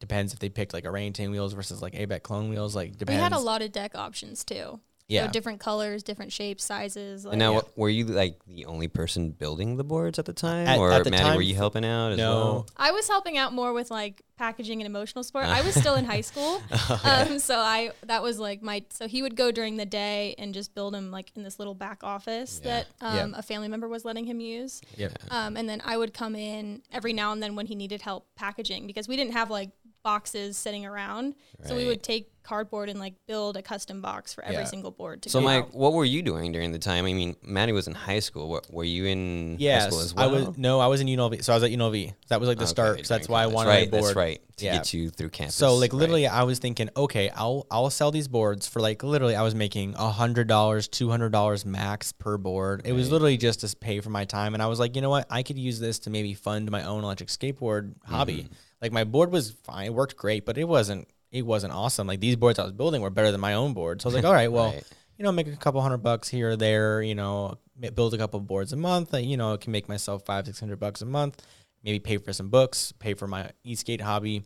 Depends 0.00 0.34
if 0.34 0.40
they 0.40 0.48
picked 0.50 0.74
like 0.74 0.84
a 0.84 0.88
Orangatang 0.88 1.30
wheels 1.30 1.52
versus 1.54 1.80
like 1.80 1.94
ABEC 1.94 2.22
clone 2.22 2.50
wheels. 2.50 2.74
Like 2.74 2.94
We 3.06 3.14
had 3.14 3.32
a 3.32 3.38
lot 3.38 3.62
of 3.62 3.70
deck 3.72 3.94
options 3.94 4.44
too. 4.44 4.80
Yeah. 5.06 5.26
So 5.26 5.32
different 5.32 5.60
colors, 5.60 6.02
different 6.02 6.32
shapes, 6.32 6.64
sizes. 6.64 7.24
Like, 7.26 7.34
And 7.34 7.38
now, 7.38 7.52
Yeah. 7.54 7.60
were 7.76 7.90
you 7.90 8.06
like 8.06 8.40
the 8.46 8.64
only 8.64 8.88
person 8.88 9.32
building 9.32 9.76
the 9.76 9.84
boards 9.84 10.18
at 10.18 10.24
the 10.24 10.32
time, 10.32 10.66
At- 10.66 10.78
or 10.78 10.90
at 10.92 11.04
the 11.04 11.10
Maddie, 11.10 11.22
time, 11.22 11.36
were 11.36 11.42
you 11.42 11.54
helping 11.54 11.84
out 11.84 12.12
as 12.12 12.18
no. 12.18 12.34
well? 12.34 12.66
I 12.78 12.90
was 12.90 13.06
helping 13.06 13.36
out 13.36 13.52
more 13.52 13.74
with 13.74 13.90
like 13.90 14.22
packaging 14.38 14.80
and 14.80 14.86
emotional 14.86 15.22
support. 15.22 15.44
I 15.44 15.60
was 15.60 15.74
still 15.74 15.94
in 15.96 16.06
high 16.06 16.22
school, 16.22 16.62
um, 17.04 17.38
so 17.38 17.58
I 17.58 17.90
that 18.06 18.22
was 18.22 18.38
like 18.38 18.62
my. 18.62 18.82
So 18.90 19.06
he 19.06 19.20
would 19.20 19.36
go 19.36 19.50
during 19.52 19.76
the 19.76 19.86
day 19.86 20.34
and 20.38 20.54
just 20.54 20.74
build 20.74 20.94
them 20.94 21.10
like 21.10 21.30
in 21.36 21.42
this 21.42 21.58
little 21.58 21.74
back 21.74 22.02
office 22.02 22.60
Yeah. 22.64 22.70
that 22.70 22.86
um, 23.06 23.32
Yeah. 23.32 23.38
a 23.38 23.42
family 23.42 23.68
member 23.68 23.88
was 23.88 24.06
letting 24.06 24.24
him 24.24 24.40
use. 24.40 24.80
Yep. 24.96 25.18
Um, 25.30 25.56
and 25.58 25.68
then 25.68 25.82
I 25.84 25.98
would 25.98 26.14
come 26.14 26.34
in 26.34 26.82
every 26.90 27.12
now 27.12 27.30
and 27.32 27.42
then 27.42 27.54
when 27.56 27.66
he 27.66 27.74
needed 27.74 28.00
help 28.00 28.26
packaging 28.36 28.86
because 28.86 29.06
we 29.06 29.16
didn't 29.16 29.34
have 29.34 29.50
like 29.50 29.68
boxes 30.14 30.56
sitting 30.56 30.86
around. 30.86 31.34
So 31.64 31.74
we 31.74 31.86
would 31.86 32.02
take 32.02 32.30
cardboard 32.44 32.90
and 32.90 33.00
like 33.00 33.14
build 33.26 33.56
a 33.56 33.62
custom 33.62 34.02
box 34.02 34.34
for 34.34 34.44
every 34.44 34.56
Yeah. 34.58 34.64
single 34.64 34.90
board. 34.90 35.22
To 35.22 35.30
So, 35.30 35.40
go 35.40 35.44
Mike, 35.46 35.64
out. 35.64 35.74
what 35.74 35.94
were 35.94 36.04
you 36.04 36.20
doing 36.20 36.52
during 36.52 36.72
the 36.72 36.78
time? 36.78 37.06
I 37.06 37.14
mean, 37.14 37.36
Maddie 37.42 37.72
was 37.72 37.88
in 37.88 37.94
high 37.94 38.18
school. 38.18 38.50
What, 38.50 38.70
were 38.70 38.84
you 38.84 39.06
in 39.06 39.52
high 39.54 39.64
Yes, 39.64 39.86
school 39.86 40.00
as 40.00 40.14
well? 40.14 40.28
I 40.28 40.30
was. 40.30 40.58
No, 40.58 40.78
I 40.78 40.88
was 40.88 41.00
in 41.00 41.06
UNLV. 41.08 41.42
So 41.42 41.54
I 41.54 41.56
was 41.56 41.62
at 41.62 41.70
UNLV. 41.70 42.12
That 42.28 42.38
was 42.38 42.48
like 42.50 42.58
the 42.58 42.64
Okay, 42.64 42.70
start. 42.70 43.06
So 43.06 43.14
that's 43.14 43.26
during 43.28 43.32
why 43.32 43.42
I 43.44 43.46
wanted 43.46 43.70
right, 43.70 43.88
a 43.88 43.90
board. 43.90 44.04
That's 44.04 44.16
right. 44.16 44.40
To 44.58 44.64
Yeah. 44.66 44.76
get 44.76 44.92
you 44.92 45.08
through 45.08 45.30
campus. 45.30 45.54
So 45.54 45.74
like 45.74 45.92
right. 45.94 45.98
literally, 46.00 46.26
I 46.26 46.42
was 46.42 46.58
thinking, 46.58 46.90
okay, 46.96 47.30
I'll 47.30 47.66
I'll 47.70 47.88
sell 47.90 48.10
these 48.10 48.28
boards 48.28 48.68
for 48.68 48.80
like 48.80 49.02
literally, 49.02 49.34
I 49.34 49.42
was 49.42 49.54
making 49.54 49.94
a 49.96 50.10
hundred 50.10 50.46
dollars, 50.46 50.86
two 50.86 51.08
hundred 51.08 51.32
dollars 51.32 51.64
max 51.64 52.12
per 52.12 52.36
board. 52.36 52.82
It 52.84 52.92
was 52.92 53.10
literally 53.10 53.38
just 53.38 53.60
to 53.60 53.74
pay 53.74 54.00
for 54.00 54.10
my 54.10 54.26
time, 54.26 54.52
and 54.52 54.62
I 54.62 54.66
was 54.66 54.78
like, 54.78 54.96
you 54.96 55.02
know 55.02 55.10
what, 55.10 55.26
I 55.30 55.42
could 55.42 55.58
use 55.58 55.80
this 55.80 55.98
to 56.00 56.10
maybe 56.10 56.34
fund 56.34 56.70
my 56.70 56.84
own 56.84 57.02
electric 57.04 57.30
skateboard 57.30 57.94
hobby. 58.04 58.42
Mm-hmm. 58.44 58.52
Like 58.84 58.92
my 58.92 59.04
board 59.04 59.32
was 59.32 59.50
fine, 59.64 59.86
it 59.86 59.94
worked 59.94 60.14
great, 60.16 60.44
but 60.44 60.58
it 60.58 60.64
wasn't 60.68 61.08
it 61.32 61.46
wasn't 61.46 61.72
awesome. 61.72 62.06
Like 62.06 62.20
these 62.20 62.36
boards 62.36 62.58
I 62.58 62.64
was 62.64 62.72
building 62.72 63.00
were 63.00 63.08
better 63.08 63.32
than 63.32 63.40
my 63.40 63.54
own 63.54 63.72
board. 63.72 64.02
So 64.02 64.06
I 64.06 64.08
was 64.08 64.14
like, 64.16 64.24
all 64.30 64.32
right, 64.34 64.52
well, 64.52 64.72
Right. 64.72 64.84
you 65.16 65.24
know, 65.24 65.32
make 65.32 65.46
a 65.48 65.56
couple 65.56 65.80
hundred 65.80 66.02
bucks 66.02 66.28
here 66.28 66.50
or 66.50 66.56
there. 66.56 67.00
You 67.02 67.14
know, 67.14 67.56
build 67.94 68.12
a 68.12 68.18
couple 68.18 68.38
boards 68.40 68.74
a 68.74 68.76
month. 68.76 69.14
You 69.14 69.38
know, 69.38 69.54
I 69.54 69.56
can 69.56 69.72
make 69.72 69.88
myself 69.88 70.26
five 70.26 70.44
six 70.44 70.60
hundred 70.60 70.78
bucks 70.80 71.00
a 71.00 71.06
month. 71.06 71.42
Maybe 71.82 71.98
pay 71.98 72.18
for 72.18 72.34
some 72.34 72.50
books, 72.50 72.92
pay 72.92 73.14
for 73.14 73.26
my 73.26 73.50
e 73.64 73.74
skate 73.74 74.02
hobby 74.02 74.42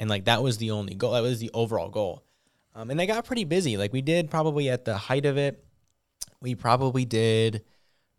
and 0.00 0.08
like 0.08 0.24
that 0.26 0.42
was 0.42 0.58
the 0.58 0.70
only 0.70 0.94
goal. 0.94 1.12
That 1.12 1.22
was 1.22 1.40
the 1.40 1.50
overall 1.52 1.90
goal. 1.90 2.22
Um, 2.74 2.90
and 2.90 2.98
they 2.98 3.06
got 3.06 3.24
pretty 3.24 3.44
busy. 3.44 3.76
Like 3.76 3.92
we 3.92 4.00
did 4.02 4.30
probably 4.30 4.70
at 4.70 4.84
the 4.84 4.96
height 4.96 5.26
of 5.26 5.36
it, 5.38 5.64
we 6.40 6.54
probably 6.54 7.04
did 7.04 7.62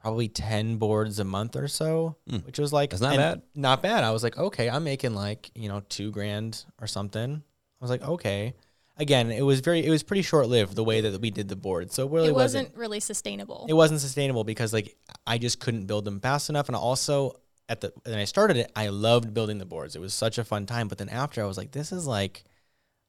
probably 0.03 0.27
ten 0.27 0.75
boards 0.75 1.17
a 1.19 1.24
month 1.24 1.55
or 1.55 1.67
so, 1.67 2.17
hmm. 2.29 2.38
which 2.39 2.60
was 2.60 2.72
like. 2.72 2.91
That's 2.91 3.01
not 3.01 3.15
bad. 3.15 3.41
Not 3.55 3.81
bad. 3.81 4.03
I 4.03 4.12
was 4.12 4.22
like, 4.22 4.38
okay, 4.38 4.69
I'm 4.69 4.83
making 4.83 5.15
like 5.15 5.50
you 5.55 5.69
know 5.69 5.81
two 5.89 6.12
grand 6.12 6.63
or 6.79 6.86
something. 6.86 7.41
I 7.41 7.83
was 7.83 7.89
like, 7.89 8.03
okay. 8.07 8.53
Again, 8.98 9.31
it 9.31 9.41
was 9.41 9.62
very, 9.62 9.83
it 9.83 9.89
was 9.89 10.03
pretty 10.03 10.22
short 10.22 10.48
lived 10.48 10.75
the 10.75 10.83
way 10.83 11.01
that 11.01 11.19
we 11.19 11.31
did 11.31 11.48
the 11.48 11.55
board. 11.55 11.91
So 11.91 12.05
it 12.05 12.12
really 12.12 12.27
it 12.27 12.36
wasn't 12.36 12.65
wasn't 12.65 12.77
really 12.77 13.00
sustainable. 13.00 13.65
it 13.67 13.74
wasn't 13.74 14.01
sustainable 14.01 14.43
because 14.43 14.72
like 14.72 14.95
I 15.25 15.39
just 15.39 15.60
couldn't 15.60 15.88
build 15.88 16.05
them 16.05 16.19
fast 16.19 16.51
enough, 16.51 16.69
and 16.69 16.75
also 16.75 17.39
at 17.69 17.81
the 17.81 17.91
when 18.05 18.19
I 18.19 18.25
started 18.25 18.57
it, 18.57 18.72
I 18.75 18.89
loved 18.89 19.33
building 19.33 19.57
the 19.57 19.65
boards. 19.65 19.95
It 19.95 20.00
was 20.00 20.13
such 20.13 20.38
a 20.38 20.43
fun 20.43 20.67
time. 20.67 20.88
But 20.89 21.00
then 21.00 21.10
after, 21.10 21.41
I 21.41 21.45
was 21.45 21.57
like, 21.57 21.72
this 21.72 21.91
is 21.91 22.05
like 22.05 22.43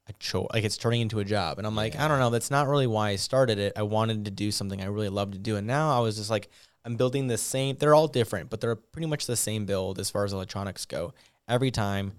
a 0.08 0.12
chore, 0.14 0.48
like 0.54 0.64
it's 0.64 0.76
turning 0.76 1.02
into 1.02 1.20
a 1.20 1.24
job, 1.24 1.58
and 1.58 1.66
I'm 1.66 1.76
like, 1.76 1.96
I 1.96 2.08
don't 2.08 2.18
know. 2.18 2.30
That's 2.30 2.50
not 2.50 2.68
really 2.68 2.86
why 2.86 3.10
I 3.10 3.16
started 3.16 3.58
it. 3.58 3.74
I 3.76 3.82
wanted 3.82 4.24
to 4.24 4.30
do 4.30 4.50
something 4.50 4.80
I 4.80 4.86
really 4.86 5.08
loved 5.08 5.34
to 5.34 5.38
do, 5.38 5.56
and 5.56 5.66
now 5.66 5.96
I 5.96 6.00
was 6.00 6.16
just 6.16 6.30
like, 6.30 6.48
I'm 6.84 6.96
building 6.96 7.28
the 7.28 7.38
same. 7.38 7.76
They're 7.78 7.94
all 7.94 8.08
different, 8.08 8.50
but 8.50 8.60
they're 8.60 8.76
pretty 8.76 9.06
much 9.06 9.26
the 9.26 9.36
same 9.36 9.64
build 9.64 9.98
as 9.98 10.10
far 10.10 10.24
as 10.24 10.32
electronics 10.32 10.84
go 10.84 11.14
every 11.48 11.70
time. 11.70 12.12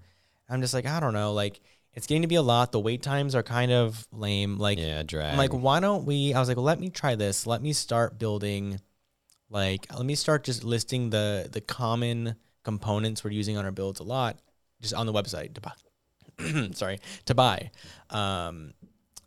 I'm 0.48 0.60
just 0.60 0.74
like, 0.74 0.86
I 0.86 1.00
don't 1.00 1.14
know, 1.14 1.32
like. 1.32 1.60
It's 1.94 2.06
getting 2.06 2.20
to 2.20 2.28
be 2.28 2.34
a 2.34 2.42
lot. 2.42 2.72
The 2.72 2.78
wait 2.78 3.02
times 3.02 3.34
are 3.34 3.42
kind 3.42 3.72
of 3.72 4.06
lame. 4.12 4.58
Like, 4.58 4.78
yeah, 4.78 5.02
drag. 5.02 5.32
I'm 5.32 5.38
like, 5.38 5.52
why 5.52 5.80
don't 5.80 6.04
we? 6.04 6.34
I 6.34 6.38
was 6.38 6.46
like, 6.46 6.58
well, 6.58 6.64
let 6.66 6.78
me 6.78 6.90
try 6.90 7.14
this. 7.14 7.46
Let 7.46 7.62
me 7.62 7.72
start 7.72 8.18
building, 8.18 8.78
like, 9.48 9.86
let 9.96 10.04
me 10.04 10.14
start 10.14 10.44
just 10.44 10.62
listing 10.62 11.08
the 11.08 11.48
the 11.50 11.62
common 11.62 12.36
components 12.64 13.24
we're 13.24 13.30
using 13.30 13.56
on 13.56 13.64
our 13.64 13.70
builds 13.70 14.00
a 14.00 14.02
lot, 14.02 14.36
just 14.82 14.92
on 14.92 15.06
the 15.06 15.12
website 15.14 15.54
to 15.54 15.62
buy. 15.62 15.72
Sorry, 16.74 16.98
to 17.24 17.34
buy. 17.34 17.70
Um, 18.10 18.74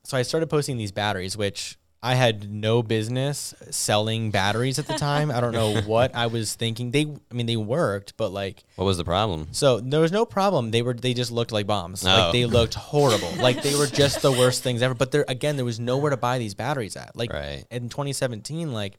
so 0.04 0.16
I 0.16 0.22
started 0.22 0.48
posting 0.48 0.78
these 0.78 0.92
batteries, 0.92 1.36
which 1.36 1.80
I 2.02 2.16
had 2.16 2.50
no 2.50 2.82
business 2.82 3.54
selling 3.72 4.32
batteries 4.32 4.80
at 4.80 4.88
the 4.88 4.94
time. 4.94 5.30
I 5.30 5.42
don't 5.42 5.52
know 5.52 5.82
what 5.86 6.16
I 6.16 6.28
was 6.28 6.56
thinking. 6.56 6.92
They, 6.92 7.02
I 7.30 7.34
mean, 7.34 7.46
they 7.46 7.58
worked, 7.58 8.16
but 8.16 8.30
like, 8.32 8.64
what 8.78 8.86
was 8.86 8.98
the 8.98 9.04
problem? 9.04 9.50
so 9.52 9.82
there 9.82 10.00
was 10.00 10.12
no 10.12 10.26
problem. 10.26 10.72
They 10.72 10.82
were 10.82 10.94
they 10.94 11.14
just 11.14 11.30
looked 11.32 11.52
like 11.52 11.68
bombs. 11.68 12.06
Oh. 12.06 12.08
Like 12.10 12.32
they 12.32 12.46
looked 12.46 12.76
horrible. 12.76 13.32
like 13.40 13.62
they 13.64 13.76
were 13.76 13.86
just 13.88 14.22
the 14.22 14.32
worst 14.32 14.64
things 14.64 14.82
ever. 14.82 14.94
But 14.94 15.12
there 15.12 15.26
again, 15.28 15.58
there 15.58 15.66
was 15.66 15.80
nowhere 15.80 16.12
to 16.12 16.18
buy 16.18 16.38
these 16.38 16.54
batteries 16.54 16.96
at. 16.96 17.16
Like 17.18 17.34
Right. 17.34 17.66
in 17.70 17.90
2017, 17.90 18.72
like 18.72 18.98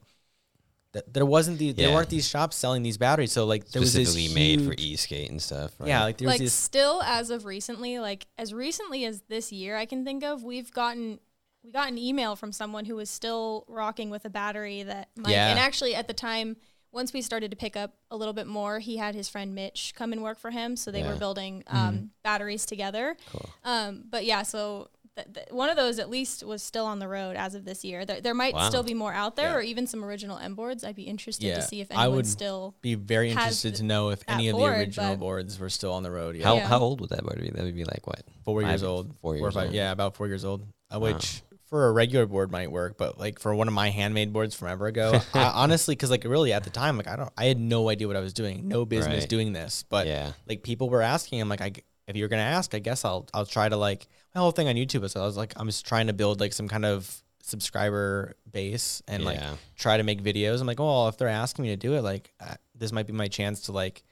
th- 0.93 1.05
there 1.11 1.25
wasn't 1.25 1.57
the 1.57 1.71
there 1.71 1.91
weren't 1.93 2.09
these 2.09 2.27
shops 2.27 2.55
selling 2.55 2.83
these 2.83 2.99
batteries. 2.99 3.31
So 3.31 3.45
like 3.45 3.67
there 3.69 3.79
was 3.79 3.93
this 3.93 4.09
Specifically 4.11 4.35
made 4.35 4.61
for 4.63 4.75
e-skate 4.77 5.31
and 5.31 5.41
stuff. 5.41 5.71
Right? 5.79 5.87
Yeah, 5.89 6.03
like 6.03 6.17
there 6.19 6.27
was 6.27 6.37
this. 6.37 6.53
still 6.53 7.01
as 7.01 7.31
of 7.31 7.45
recently, 7.45 7.97
like 7.97 8.27
as 8.37 8.53
recently 8.53 9.05
as 9.05 9.21
this 9.27 9.51
year, 9.51 9.75
I 9.75 9.85
can 9.87 10.05
think 10.05 10.23
of, 10.23 10.43
we've 10.43 10.71
gotten 10.71 11.19
we 11.63 11.71
got 11.71 11.89
an 11.89 11.97
email 11.97 12.35
from 12.35 12.51
someone 12.51 12.85
who 12.85 12.95
was 12.95 13.09
still 13.09 13.65
rocking 13.67 14.09
with 14.09 14.25
a 14.25 14.29
battery 14.29 14.83
that 14.83 15.09
Mike 15.15 15.31
Yeah. 15.33 15.49
and 15.49 15.59
actually 15.59 15.93
at 15.95 16.07
the 16.07 16.13
time 16.13 16.57
once 16.91 17.13
we 17.13 17.21
started 17.21 17.49
to 17.51 17.55
pick 17.57 17.77
up 17.77 17.93
a 18.09 18.17
little 18.17 18.33
bit 18.33 18.47
more, 18.47 18.79
he 18.79 18.97
had 18.97 19.15
his 19.15 19.29
friend 19.29 19.55
Mitch 19.55 19.93
come 19.95 20.11
and 20.11 20.21
work 20.21 20.37
for 20.37 20.51
him, 20.51 20.75
so 20.75 20.91
they 20.91 20.99
Yeah. 20.99 21.09
were 21.13 21.15
building 21.15 21.63
Mm-hmm. 21.67 21.77
um, 21.77 22.11
batteries 22.23 22.65
together. 22.65 23.15
Cool. 23.31 23.49
Um, 23.63 24.03
but 24.09 24.25
yeah, 24.25 24.41
so 24.43 24.89
th- 25.15 25.27
th- 25.33 25.47
one 25.51 25.69
of 25.69 25.77
those 25.77 25.99
at 25.99 26.09
least 26.09 26.43
was 26.43 26.61
still 26.61 26.85
on 26.85 26.99
the 26.99 27.07
road 27.07 27.37
as 27.37 27.55
of 27.55 27.63
this 27.63 27.85
year. 27.85 28.03
There, 28.05 28.19
there 28.19 28.33
might 28.33 28.53
Wow. 28.55 28.67
still 28.67 28.83
be 28.83 28.93
more 28.93 29.13
out 29.13 29.37
there, 29.37 29.51
Yeah. 29.51 29.55
or 29.55 29.61
even 29.61 29.87
some 29.87 30.03
original 30.03 30.37
M 30.37 30.53
boards. 30.53 30.83
I'd 30.83 30.95
be 30.97 31.03
interested 31.03 31.45
Yeah, 31.45 31.55
to 31.55 31.61
see 31.61 31.79
if 31.79 31.89
I 31.93 32.09
would 32.09 32.27
still. 32.27 32.75
be 32.81 32.95
very 32.95 33.29
interested 33.29 33.69
th- 33.69 33.77
to 33.77 33.83
know 33.85 34.09
if 34.09 34.21
any 34.27 34.49
of 34.49 34.57
board, 34.57 34.73
the 34.73 34.79
original 34.79 35.15
boards 35.15 35.59
were 35.59 35.69
still 35.69 35.93
on 35.93 36.03
the 36.03 36.11
road. 36.11 36.35
Yeah, 36.35 36.43
How 36.43 36.55
Yeah. 36.55 36.67
how 36.67 36.79
old 36.79 36.99
would 36.99 37.11
that 37.11 37.23
board 37.23 37.39
be? 37.39 37.51
That 37.51 37.63
would 37.63 37.75
be 37.75 37.85
like 37.85 38.05
what? 38.05 38.23
four 38.43 38.63
years 38.63 38.83
old, 38.83 39.15
Four 39.21 39.35
or 39.35 39.37
years 39.37 39.53
five, 39.53 39.67
old. 39.67 39.73
Yeah, 39.75 39.91
about 39.93 40.15
four 40.17 40.27
years 40.27 40.43
old. 40.43 40.65
Uh, 40.93 40.99
which 40.99 41.41
for 41.71 41.87
a 41.87 41.91
regular 41.93 42.25
board 42.25 42.51
might 42.51 42.69
work, 42.69 42.97
but 42.97 43.17
like 43.17 43.39
for 43.39 43.55
one 43.55 43.69
of 43.69 43.73
my 43.73 43.89
handmade 43.89 44.33
boards 44.33 44.53
from 44.53 44.67
ever 44.67 44.87
ago, 44.87 45.21
I, 45.33 45.45
honestly, 45.45 45.95
because 45.95 46.11
like 46.11 46.25
really 46.25 46.51
at 46.51 46.65
the 46.65 46.69
time, 46.69 46.97
like 46.97 47.07
I 47.07 47.15
don't, 47.15 47.31
I 47.37 47.45
had 47.45 47.57
no 47.57 47.89
idea 47.89 48.07
what 48.07 48.17
I 48.17 48.19
was 48.19 48.33
doing, 48.33 48.67
no 48.67 48.83
business 48.85 49.21
Right. 49.21 49.29
doing 49.29 49.53
this, 49.53 49.83
but 49.87 50.05
yeah. 50.05 50.33
like 50.47 50.63
people 50.63 50.89
were 50.89 51.01
asking, 51.01 51.39
I'm 51.39 51.47
like, 51.47 51.61
I, 51.61 51.71
if 52.07 52.17
you're 52.17 52.27
gonna 52.27 52.41
ask, 52.41 52.75
I 52.75 52.79
guess 52.79 53.05
I'll, 53.05 53.25
I'll 53.33 53.45
try 53.45 53.69
to 53.69 53.77
like 53.77 54.05
my 54.35 54.41
whole 54.41 54.51
thing 54.51 54.67
on 54.67 54.75
YouTube 54.75 55.05
is 55.05 55.15
I 55.15 55.21
was 55.21 55.37
like, 55.37 55.53
I'm 55.55 55.65
just 55.67 55.85
trying 55.85 56.07
to 56.07 56.13
build 56.13 56.41
like 56.41 56.51
some 56.51 56.67
kind 56.67 56.83
of 56.83 57.23
subscriber 57.41 58.35
base 58.51 59.01
and 59.07 59.23
like 59.23 59.39
try 59.77 59.95
to 59.95 60.03
make 60.03 60.21
videos. 60.21 60.59
I'm 60.59 60.67
like, 60.67 60.79
well, 60.79 61.07
if 61.07 61.17
they're 61.17 61.27
asking 61.29 61.63
me 61.63 61.69
to 61.69 61.77
do 61.77 61.93
it, 61.93 62.01
like 62.01 62.33
uh, 62.39 62.55
this 62.75 62.91
might 62.91 63.07
be 63.07 63.13
my 63.13 63.27
chance 63.29 63.61
to 63.61 63.71
like 63.71 64.03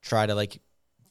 try 0.00 0.24
to 0.24 0.34
like 0.34 0.60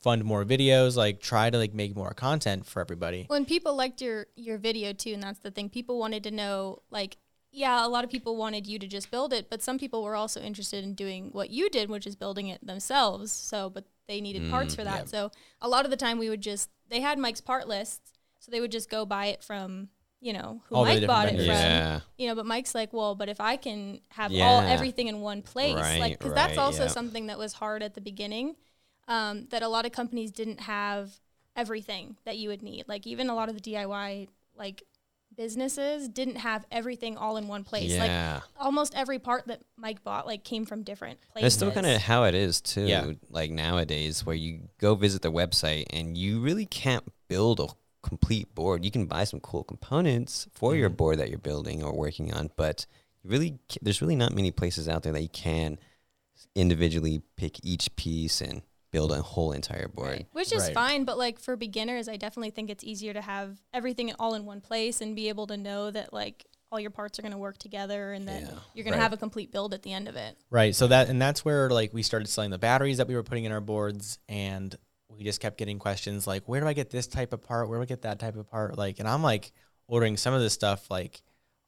fund 0.01 0.23
more 0.23 0.43
videos, 0.43 0.95
like 0.95 1.21
try 1.21 1.49
to 1.49 1.57
like 1.57 1.73
make 1.73 1.95
more 1.95 2.13
content 2.13 2.65
for 2.65 2.81
everybody. 2.81 3.25
When 3.27 3.45
people 3.45 3.75
liked 3.75 4.01
your 4.01 4.27
your 4.35 4.57
video 4.57 4.93
too, 4.93 5.13
and 5.13 5.21
that's 5.23 5.39
the 5.39 5.51
thing. 5.51 5.69
People 5.69 5.99
wanted 5.99 6.23
to 6.23 6.31
know, 6.31 6.81
like, 6.89 7.17
yeah, 7.51 7.85
a 7.85 7.89
lot 7.89 8.03
of 8.03 8.09
people 8.09 8.35
wanted 8.37 8.65
you 8.67 8.79
to 8.79 8.87
just 8.87 9.11
build 9.11 9.31
it, 9.33 9.49
but 9.49 9.61
some 9.61 9.77
people 9.77 10.03
were 10.03 10.15
also 10.15 10.41
interested 10.41 10.83
in 10.83 10.93
doing 10.95 11.29
what 11.31 11.49
you 11.49 11.69
did, 11.69 11.89
which 11.89 12.07
is 12.07 12.15
building 12.15 12.47
it 12.47 12.65
themselves. 12.65 13.31
So, 13.31 13.69
but 13.69 13.85
they 14.07 14.21
needed 14.21 14.49
parts 14.49 14.73
Mm, 14.73 14.77
for 14.77 14.83
that. 14.85 14.99
yeah. 15.01 15.05
So, 15.05 15.31
a 15.61 15.67
lot 15.69 15.85
of 15.85 15.91
the 15.91 15.97
time, 15.97 16.17
we 16.17 16.29
would 16.29 16.41
just 16.41 16.69
they 16.89 17.01
had 17.01 17.17
Mike's 17.19 17.41
part 17.41 17.67
lists, 17.67 18.11
so 18.39 18.51
they 18.51 18.59
would 18.59 18.71
just 18.71 18.89
go 18.89 19.05
buy 19.05 19.27
it 19.27 19.43
from 19.43 19.89
you 20.19 20.33
know 20.33 20.61
who 20.67 20.75
All 20.75 20.85
Mike 20.85 21.05
bought 21.07 21.27
it 21.29 21.35
from. 21.37 21.45
Yeah. 21.45 21.99
You 22.17 22.27
know, 22.27 22.35
but 22.35 22.45
Mike's 22.45 22.73
like, 22.75 22.91
well, 22.93 23.15
but 23.15 23.27
if 23.29 23.39
I 23.41 23.55
can 23.57 24.01
have 24.09 24.31
all 24.31 24.61
everything 24.61 25.07
in 25.07 25.21
one 25.21 25.41
place, 25.41 25.75
Right, 25.75 25.99
like, 25.99 26.19
because 26.19 26.33
that's 26.33 26.57
also 26.57 26.83
yeah. 26.83 26.89
something 26.89 27.27
that 27.27 27.37
was 27.39 27.53
hard 27.53 27.81
at 27.83 27.93
the 27.95 28.01
beginning. 28.01 28.55
Um, 29.11 29.47
that 29.49 29.61
a 29.61 29.67
lot 29.67 29.85
of 29.85 29.91
companies 29.91 30.31
didn't 30.31 30.61
have 30.61 31.11
everything 31.55 32.15
that 32.23 32.37
you 32.37 32.47
would 32.49 32.61
need. 32.61 32.85
Like 32.87 33.05
even 33.05 33.29
a 33.29 33.35
lot 33.35 33.49
of 33.49 33.55
the 33.55 33.61
DIY 33.61 34.27
like 34.55 34.83
businesses 35.35 36.07
didn't 36.07 36.35
have 36.37 36.65
everything 36.71 37.17
all 37.17 37.35
in 37.37 37.47
one 37.47 37.63
place. 37.63 37.91
Like 37.97 38.09
Yeah. 38.09 38.41
almost 38.57 38.93
every 38.95 39.19
part 39.19 39.47
that 39.47 39.61
Mike 39.75 40.03
bought 40.03 40.25
like 40.27 40.43
came 40.43 40.65
from 40.65 40.83
different 40.83 41.19
That's 41.21 41.31
places. 41.33 41.53
still 41.55 41.71
kind 41.71 41.85
of 41.87 42.01
how 42.01 42.23
it 42.23 42.35
is 42.35 42.61
too. 42.61 42.85
Yeah. 42.85 43.11
Like 43.29 43.51
nowadays, 43.51 44.25
where 44.25 44.35
you 44.35 44.69
go 44.77 44.95
visit 44.95 45.21
the 45.21 45.31
website 45.31 45.85
and 45.91 46.17
you 46.17 46.39
really 46.39 46.65
can't 46.65 47.03
build 47.27 47.59
a 47.59 47.67
complete 48.03 48.53
board. 48.55 48.85
You 48.85 48.91
can 48.91 49.07
buy 49.07 49.25
some 49.25 49.39
cool 49.41 49.63
components 49.65 50.47
for 50.53 50.75
your 50.75 50.89
Mhm. 50.89 50.97
board 50.97 51.19
that 51.19 51.29
you're 51.29 51.37
building 51.39 51.83
or 51.83 51.93
working 51.93 52.33
on, 52.33 52.49
but 52.55 52.85
you 53.23 53.29
really 53.29 53.59
there's 53.81 54.01
really 54.01 54.15
not 54.15 54.33
many 54.33 54.51
places 54.51 54.87
out 54.87 55.03
there 55.03 55.13
that 55.13 55.21
you 55.21 55.29
can 55.29 55.77
individually 56.55 57.21
pick 57.35 57.63
each 57.63 57.95
piece 57.95 58.41
and 58.41 58.61
build 58.91 59.11
a 59.11 59.21
whole 59.21 59.53
entire 59.53 59.87
board. 59.87 60.09
Right. 60.09 60.27
Which 60.33 60.51
is 60.53 60.63
Right. 60.63 60.73
fine, 60.73 61.05
but 61.05 61.17
like 61.17 61.39
for 61.39 61.55
beginners, 61.55 62.07
I 62.09 62.17
definitely 62.17 62.51
think 62.51 62.69
it's 62.69 62.83
easier 62.83 63.13
to 63.13 63.21
have 63.21 63.61
everything 63.73 64.13
all 64.19 64.33
in 64.35 64.45
one 64.45 64.61
place 64.61 65.01
and 65.01 65.15
be 65.15 65.29
able 65.29 65.47
to 65.47 65.57
know 65.57 65.89
that 65.91 66.11
like 66.13 66.45
all 66.71 66.79
your 66.79 66.91
parts 66.91 67.17
are 67.19 67.21
going 67.21 67.31
to 67.33 67.37
work 67.37 67.57
together 67.57 68.13
and 68.13 68.27
that 68.27 68.41
Yeah. 68.41 68.47
you're 68.73 68.83
going 68.83 68.91
Right. 68.93 68.97
to 68.97 69.01
have 69.03 69.13
a 69.13 69.17
complete 69.17 69.51
build 69.51 69.73
at 69.73 69.83
the 69.83 69.91
end 69.93 70.07
of 70.07 70.15
it. 70.15 70.37
Right. 70.49 70.75
So 70.75 70.87
that 70.87 71.09
and 71.09 71.21
that's 71.21 71.43
where 71.43 71.69
like 71.69 71.93
we 71.93 72.03
started 72.03 72.27
selling 72.27 72.51
the 72.51 72.57
batteries 72.57 72.97
that 72.97 73.07
we 73.07 73.15
were 73.15 73.23
putting 73.23 73.45
in 73.45 73.51
our 73.51 73.61
boards 73.61 74.19
and 74.29 74.75
we 75.09 75.23
just 75.23 75.39
kept 75.41 75.57
getting 75.57 75.79
questions 75.79 76.25
like 76.27 76.47
where 76.47 76.61
do 76.61 76.67
I 76.67 76.73
get 76.73 76.89
this 76.89 77.07
type 77.07 77.33
of 77.33 77.41
part? 77.41 77.67
Where 77.69 77.77
do 77.79 77.83
I 77.83 77.85
get 77.85 78.01
that 78.03 78.19
type 78.19 78.35
of 78.35 78.49
part? 78.49 78.77
Like 78.77 78.99
and 78.99 79.07
I'm 79.07 79.23
like 79.23 79.51
ordering 79.87 80.15
some 80.17 80.33
of 80.33 80.41
this 80.41 80.53
stuff 80.53 80.89
like 80.89 81.21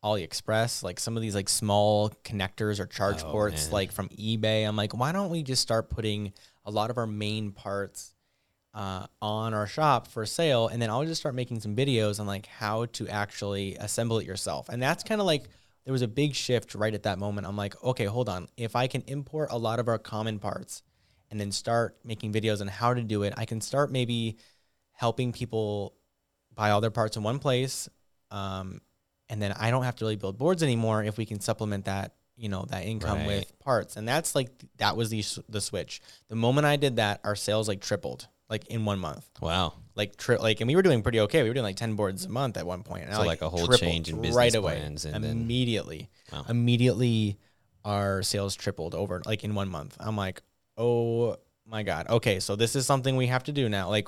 AliExpress, 0.04 0.84
like 0.84 1.00
some 1.00 1.16
of 1.16 1.22
these 1.22 1.36
like 1.36 1.48
small 1.50 2.10
connectors 2.26 2.80
or 2.80 2.86
charge 2.86 3.24
Oh, 3.24 3.32
ports 3.32 3.66
man. 3.66 3.72
like 3.74 3.92
from 3.94 4.10
eBay. 4.10 4.68
I'm 4.68 4.76
like, 4.76 4.94
why 4.98 5.12
don't 5.14 5.30
we 5.30 5.44
just 5.44 5.62
start 5.62 5.90
putting 5.90 6.34
a 6.66 6.72
lot 6.72 6.90
of 6.90 6.98
our 6.98 7.08
main 7.08 7.52
parts 7.52 8.14
uh, 8.74 9.06
on 9.22 9.54
our 9.54 9.68
shop 9.68 10.08
for 10.08 10.26
sale, 10.26 10.68
and 10.68 10.82
then 10.82 10.90
I'll 10.90 11.06
just 11.06 11.22
start 11.22 11.36
making 11.36 11.60
some 11.60 11.76
videos 11.76 12.20
on 12.20 12.26
like 12.26 12.48
how 12.48 12.86
to 12.86 13.08
actually 13.08 13.76
assemble 13.76 14.20
it 14.20 14.26
yourself. 14.26 14.70
And 14.70 14.82
that's 14.82 15.04
kind 15.04 15.22
of 15.22 15.28
like 15.28 15.50
there 15.86 15.92
was 15.92 16.02
a 16.02 16.08
big 16.08 16.34
shift 16.34 16.76
right 16.76 16.94
at 16.94 17.04
that 17.04 17.20
moment. 17.20 17.46
I'm 17.46 17.58
like, 17.58 17.82
okay, 17.84 18.06
hold 18.06 18.30
on. 18.30 18.48
If 18.58 18.76
I 18.76 18.88
can 18.88 19.04
import 19.08 19.50
a 19.52 19.58
lot 19.58 19.80
of 19.80 19.88
our 19.88 20.00
common 20.00 20.40
parts 20.40 20.82
and 21.30 21.40
then 21.40 21.52
start 21.52 21.98
making 22.04 22.34
videos 22.34 22.62
on 22.62 22.68
how 22.68 22.94
to 22.94 23.02
do 23.02 23.24
it, 23.24 23.34
I 23.38 23.46
can 23.46 23.62
start 23.62 23.92
maybe 23.92 24.38
helping 24.92 25.34
people 25.34 25.96
buy 26.56 26.72
all 26.72 26.82
their 26.82 26.92
parts 26.92 27.18
in 27.18 27.24
one 27.24 27.40
place. 27.40 27.90
Um, 28.32 28.82
and 29.30 29.42
then 29.42 29.54
I 29.54 29.72
don't 29.72 29.84
have 29.84 29.96
to 29.98 30.06
really 30.06 30.16
build 30.16 30.38
boards 30.38 30.64
anymore 30.64 31.04
if 31.04 31.18
we 31.18 31.26
can 31.26 31.40
supplement 31.40 31.86
that, 31.86 32.14
you 32.44 32.50
know, 32.50 32.66
that 32.70 32.84
income 32.86 33.20
Right. 33.20 33.28
with 33.28 33.60
parts. 33.60 33.96
And 33.96 34.06
that's 34.08 34.36
like 34.36 34.50
that 34.78 34.98
was 34.98 35.10
the 35.10 35.24
the 35.48 35.62
switch. 35.62 36.02
The 36.28 36.36
moment 36.36 36.66
I 36.66 36.76
did 36.76 36.98
that, 36.98 37.22
our 37.24 37.36
sales 37.38 37.68
like 37.70 37.80
tripled 37.80 38.28
like 38.50 38.68
in 38.68 38.84
one 38.84 39.00
month. 39.00 39.28
Wow. 39.42 39.74
Like 39.96 40.18
tri- 40.18 40.36
like 40.36 40.60
and 40.60 40.68
we 40.68 40.76
were 40.76 40.82
doing 40.82 41.02
pretty 41.02 41.22
okay. 41.22 41.42
We 41.44 41.50
were 41.50 41.54
doing 41.54 41.64
like 41.64 41.78
10 41.78 41.96
boards 41.96 42.26
a 42.26 42.30
month 42.30 42.58
at 42.58 42.66
one 42.68 42.84
point. 42.84 43.06
And 43.06 43.14
So, 43.16 43.22
I, 43.22 43.26
like, 43.26 43.42
a 43.42 43.50
whole 43.50 43.68
change 43.70 44.10
in 44.10 44.18
business 44.22 44.36
right 44.36 44.54
away. 44.54 44.76
plans 44.80 45.06
and 45.06 45.24
then- 45.24 45.32
immediately. 45.32 46.10
Wow. 46.34 46.46
Immediately 46.50 47.38
our 47.86 48.24
sales 48.24 48.56
tripled 48.56 48.94
over 48.94 49.22
like 49.26 49.44
in 49.46 49.56
one 49.56 49.70
month. 49.70 49.96
I'm 50.00 50.18
like, 50.18 50.42
"Oh 50.78 51.38
my 51.66 51.84
god. 51.84 52.08
Okay, 52.10 52.40
so 52.42 52.56
this 52.58 52.76
is 52.76 52.86
something 52.86 53.16
we 53.16 53.28
have 53.28 53.44
to 53.46 53.52
do 53.54 53.70
now." 53.70 53.90
Like 53.90 54.08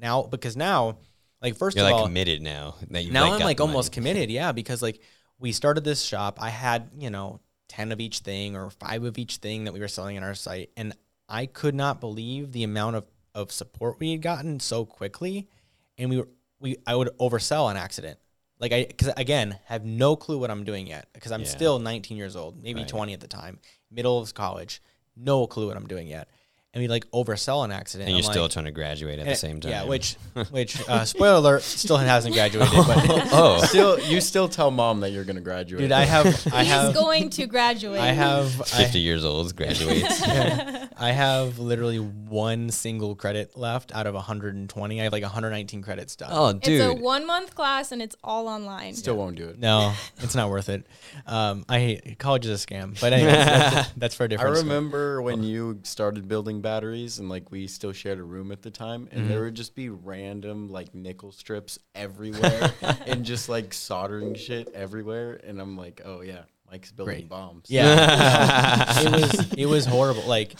now 0.00 0.22
because 0.22 0.56
now 0.56 0.98
like 1.40 1.54
1st 1.56 1.74
You're 1.76 1.84
of 1.86 1.90
like 1.90 1.94
all 2.00 2.06
committed 2.06 2.42
now. 2.42 2.76
Now 2.88 3.00
like, 3.00 3.32
I'm 3.32 3.40
like 3.40 3.60
almost 3.60 3.90
committed, 3.92 4.30
yeah, 4.30 4.52
because 4.52 4.80
like 4.82 5.00
we 5.40 5.50
started 5.52 5.82
this 5.82 6.02
shop. 6.02 6.38
I 6.40 6.50
had, 6.50 6.90
you 6.96 7.10
know, 7.10 7.40
10 7.72 7.90
of 7.90 8.00
each 8.00 8.18
thing 8.18 8.54
or 8.54 8.68
5 8.68 9.04
of 9.04 9.16
each 9.16 9.36
thing 9.36 9.64
that 9.64 9.72
we 9.72 9.80
were 9.80 9.88
selling 9.88 10.16
in 10.16 10.22
our 10.22 10.34
site 10.34 10.70
and 10.76 10.94
I 11.26 11.46
could 11.46 11.74
not 11.74 12.00
believe 12.00 12.52
the 12.52 12.64
amount 12.64 12.96
of 12.96 13.04
of 13.34 13.50
support 13.50 13.98
we 13.98 14.10
had 14.10 14.20
gotten 14.20 14.60
so 14.60 14.84
quickly 14.84 15.48
and 15.96 16.10
we 16.10 16.18
were 16.18 16.28
we 16.60 16.76
I 16.86 16.94
would 16.94 17.08
oversell 17.18 17.64
on 17.64 17.78
accident. 17.78 18.18
Like 18.58 18.72
I 18.72 18.84
cuz 18.84 19.08
again, 19.16 19.58
have 19.64 19.86
no 19.86 20.16
clue 20.16 20.38
what 20.38 20.50
I'm 20.50 20.64
doing 20.64 20.86
yet 20.86 21.08
because 21.14 21.32
I'm 21.32 21.40
Yeah. 21.40 21.48
still 21.48 21.78
19 21.78 22.18
years 22.18 22.36
old, 22.36 22.62
maybe 22.62 22.80
Right. 22.80 22.88
20 22.88 23.14
at 23.14 23.20
the 23.20 23.26
time, 23.28 23.58
middle 23.90 24.18
of 24.18 24.34
college, 24.34 24.82
no 25.16 25.46
clue 25.46 25.68
what 25.68 25.76
I'm 25.78 25.88
doing 25.88 26.08
yet. 26.08 26.28
And 26.74 26.80
we 26.80 26.88
like 26.88 27.04
oversell 27.10 27.66
an 27.66 27.70
accident. 27.70 28.08
And 28.08 28.16
you're 28.16 28.24
I'm 28.26 28.32
still 28.32 28.42
like- 28.44 28.52
trying 28.52 28.64
to 28.64 28.70
graduate 28.70 29.18
at 29.18 29.26
the 29.26 29.34
same 29.34 29.60
time. 29.60 29.72
Yeah, 29.72 29.84
which 29.84 30.14
which 30.50 30.80
uh, 30.88 31.04
spoiler 31.04 31.36
alert, 31.36 31.62
still 31.62 31.98
hasn't 31.98 32.34
graduated, 32.34 32.72
but 32.72 32.96
oh, 33.32 33.62
Still, 33.66 34.00
you 34.00 34.22
still 34.22 34.48
tell 34.48 34.70
mom 34.70 35.00
that 35.00 35.10
you're 35.10 35.24
gonna 35.24 35.42
graduate. 35.42 35.82
Dude, 35.82 35.92
I 35.92 36.04
have, 36.06 36.24
I 36.52 36.64
He's 36.64 36.72
have, 36.72 36.94
going 36.94 37.28
to 37.28 37.46
graduate. 37.46 38.00
I 38.00 38.12
have, 38.12 38.50
50 38.54 38.98
I, 38.98 39.02
years 39.02 39.22
old, 39.22 39.54
graduates. 39.54 40.22
I 40.22 41.10
have 41.10 41.58
literally 41.58 41.98
one 41.98 42.70
single 42.70 43.16
credit 43.16 43.54
left 43.54 43.94
out 43.94 44.06
of 44.06 44.14
120. 44.14 44.98
I 45.00 45.04
have 45.04 45.12
like 45.12 45.22
119 45.22 45.82
credits 45.82 46.16
done. 46.16 46.30
oh, 46.32 46.52
dude, 46.54 46.80
It's 46.80 46.98
a 46.98 47.02
one 47.02 47.26
month 47.26 47.54
class 47.54 47.92
and 47.92 48.00
it's 48.00 48.16
all 48.24 48.48
online. 48.48 48.94
still 48.94 49.16
won't 49.16 49.36
do 49.36 49.48
it. 49.48 49.58
No, 49.58 49.92
it's 50.20 50.34
not 50.34 50.48
worth 50.48 50.70
it. 50.70 50.86
Um, 51.26 51.66
I 51.68 51.78
hate 51.80 52.18
college 52.18 52.46
is 52.46 52.64
a 52.64 52.66
scam, 52.66 52.98
but 52.98 53.12
anyways, 53.12 53.34
that's, 53.34 53.92
that's 53.92 54.14
for 54.14 54.24
a 54.24 54.28
different. 54.28 54.56
story. 54.56 54.68
remember 54.68 55.20
when 55.20 55.42
you 55.42 55.80
started 55.82 56.28
building 56.28 56.61
batteries 56.62 57.18
and 57.18 57.28
like 57.28 57.50
we 57.50 57.66
still 57.66 57.92
shared 57.92 58.18
a 58.18 58.22
room 58.22 58.50
at 58.52 58.62
the 58.62 58.70
time 58.70 59.08
and 59.10 59.20
Mm-hmm. 59.22 59.28
there 59.28 59.42
would 59.42 59.54
just 59.54 59.74
be 59.74 59.88
random 59.90 60.68
like 60.68 60.94
nickel 60.94 61.32
strips 61.32 61.78
everywhere 61.94 62.72
and 63.06 63.24
just 63.24 63.48
like 63.48 63.74
soldering 63.74 64.34
shit 64.34 64.68
everywhere 64.74 65.40
and 65.44 65.60
I'm 65.60 65.76
like, 65.76 66.00
oh 66.04 66.22
yeah, 66.22 66.42
Mike's 66.70 66.90
building 66.92 67.14
Great. 67.16 67.28
bombs. 67.28 67.66
Yeah, 67.68 69.00
it 69.02 69.12
was 69.12 69.52
it 69.58 69.66
was 69.66 69.84
horrible. 69.84 70.22
Like, 70.24 70.54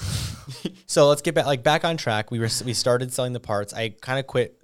so 0.86 1.08
let's 1.08 1.22
get 1.22 1.34
back 1.34 1.46
like 1.46 1.62
back 1.62 1.84
on 1.84 1.96
track. 1.96 2.30
We 2.30 2.38
were 2.38 2.48
we 2.64 2.74
started 2.74 3.12
selling 3.12 3.32
the 3.32 3.40
parts. 3.40 3.72
I 3.72 3.90
kind 3.90 4.18
of 4.18 4.26
quit 4.26 4.58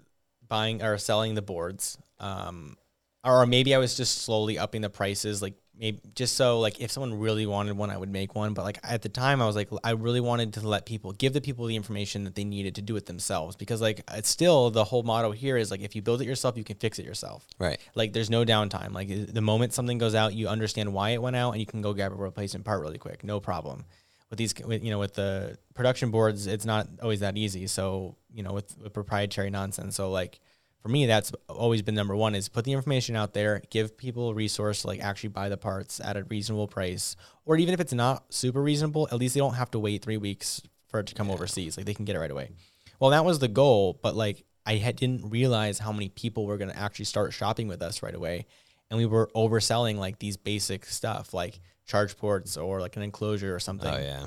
buying 0.47 0.83
or 0.83 0.99
selling 0.99 1.35
the 1.35 1.43
boards. 1.43 1.97
Um, 2.21 2.77
or 3.25 3.47
maybe 3.47 3.75
I 3.75 3.79
was 3.79 3.97
just 3.97 4.23
slowly 4.23 4.59
upping 4.59 4.81
the 4.83 4.91
prices, 4.91 5.41
like 5.43 5.55
maybe 5.79 6.01
just 6.15 6.37
so 6.37 6.61
like 6.61 6.81
if 6.81 6.91
someone 6.91 7.19
really 7.19 7.47
wanted 7.47 7.77
one, 7.77 7.91
I 7.91 7.97
would 7.97 8.11
make 8.11 8.35
one. 8.35 8.55
But 8.55 8.65
like 8.65 8.79
at 8.83 9.03
the 9.03 9.09
time, 9.09 9.41
I 9.41 9.47
was 9.47 9.57
like 9.57 9.69
I 9.85 9.91
really 9.93 10.21
wanted 10.21 10.55
to 10.55 10.67
let 10.67 10.87
people 10.87 11.13
give 11.13 11.33
the 11.33 11.41
people 11.41 11.67
the 11.67 11.77
information 11.77 12.25
that 12.25 12.35
they 12.35 12.45
needed 12.45 12.75
to 12.77 12.83
do 12.83 12.97
it 12.97 13.07
themselves. 13.07 13.57
Because 13.57 13.81
like 13.81 14.03
it's 14.13 14.29
still 14.29 14.71
the 14.71 14.85
whole 14.85 15.03
motto 15.03 15.31
here 15.31 15.57
is 15.57 15.71
like 15.71 15.81
if 15.81 15.95
you 15.95 16.03
build 16.03 16.21
it 16.21 16.27
yourself, 16.27 16.57
you 16.57 16.65
can 16.65 16.77
fix 16.77 16.99
it 16.99 17.07
yourself. 17.07 17.47
Right. 17.59 17.79
like 17.95 18.13
there's 18.13 18.31
no 18.31 18.45
downtime. 18.45 18.93
Like 18.93 19.33
the 19.33 19.41
moment 19.41 19.73
something 19.73 19.99
goes 19.99 20.15
out 20.15 20.35
you 20.35 20.49
understand 20.49 20.93
why 20.93 21.11
it 21.11 21.23
went 21.23 21.37
out 21.37 21.53
and 21.53 21.61
you 21.61 21.67
can 21.67 21.83
go 21.83 21.93
grab 21.93 22.13
a 22.13 22.17
replacement 22.17 22.65
part 22.65 22.81
really 22.81 22.99
quick. 22.99 23.25
No 23.25 23.41
problem. 23.41 23.85
With 24.31 24.39
these 24.39 24.55
with, 24.65 24.83
you 24.83 24.91
know 24.91 24.99
with 24.99 25.15
the 25.15 25.57
production 25.75 26.11
boards 26.11 26.47
it's 26.47 26.65
not 26.65 26.89
always 27.03 27.21
that 27.21 27.37
easy. 27.37 27.67
So 27.67 28.17
you 28.33 28.43
know 28.43 28.53
with, 28.53 28.77
with 28.79 28.93
proprietary 28.93 29.51
nonsense. 29.51 29.97
So 29.97 30.11
like 30.11 30.41
for 30.81 30.89
me 30.89 31.07
that's 31.07 31.33
always 31.49 31.83
been 31.83 31.95
number 31.95 32.17
one 32.17 32.35
is 32.35 32.49
put 32.49 32.65
the 32.65 32.73
information 32.73 33.17
out 33.17 33.35
there 33.35 33.63
give 33.71 33.97
people 33.97 34.31
a 34.31 34.35
resource 34.35 34.83
to 34.83 34.87
like 34.87 35.01
actually 35.01 35.29
buy 35.29 35.49
the 35.49 35.57
parts 35.57 36.01
at 36.01 36.17
a 36.17 36.25
reasonable 36.25 36.69
price 36.69 37.17
or 37.45 37.57
even 37.57 37.75
if 37.75 37.81
it's 37.81 37.93
not 37.93 38.33
super 38.33 38.63
reasonable 38.63 39.09
at 39.11 39.19
least 39.19 39.35
they 39.35 39.41
don't 39.41 39.55
have 39.55 39.71
to 39.71 39.79
wait 39.79 40.03
three 40.03 40.17
weeks 40.17 40.63
for 40.89 41.01
it 41.01 41.07
to 41.07 41.15
come 41.15 41.31
overseas. 41.31 41.77
Like 41.77 41.87
they 41.87 41.95
can 41.95 42.05
get 42.05 42.17
it 42.17 42.19
right 42.19 42.31
away. 42.31 42.51
Well 42.99 43.11
that 43.11 43.25
was 43.25 43.39
the 43.39 43.49
goal 43.49 43.99
but 44.03 44.17
like 44.17 44.45
i 44.67 44.77
had, 44.77 44.97
didn't 44.97 45.31
realize 45.31 45.79
how 45.79 45.93
many 45.93 46.09
people 46.09 46.47
were 46.47 46.59
going 46.59 46.71
to 46.71 46.79
actually 46.79 47.05
start 47.05 47.33
shopping 47.33 47.69
with 47.69 47.83
us 47.83 48.03
right 48.03 48.15
away 48.15 48.47
and 48.91 48.99
we 48.99 49.07
were 49.07 49.31
overselling 49.37 49.97
like 49.97 50.19
these 50.19 50.37
basic 50.37 50.85
stuff 50.85 51.33
like 51.33 51.61
charge 51.87 52.17
ports 52.17 52.57
or 52.57 52.81
like 52.81 52.97
an 52.97 53.03
enclosure 53.03 53.55
or 53.55 53.61
something. 53.61 53.89
Oh, 53.89 53.99
yeah. 53.99 54.27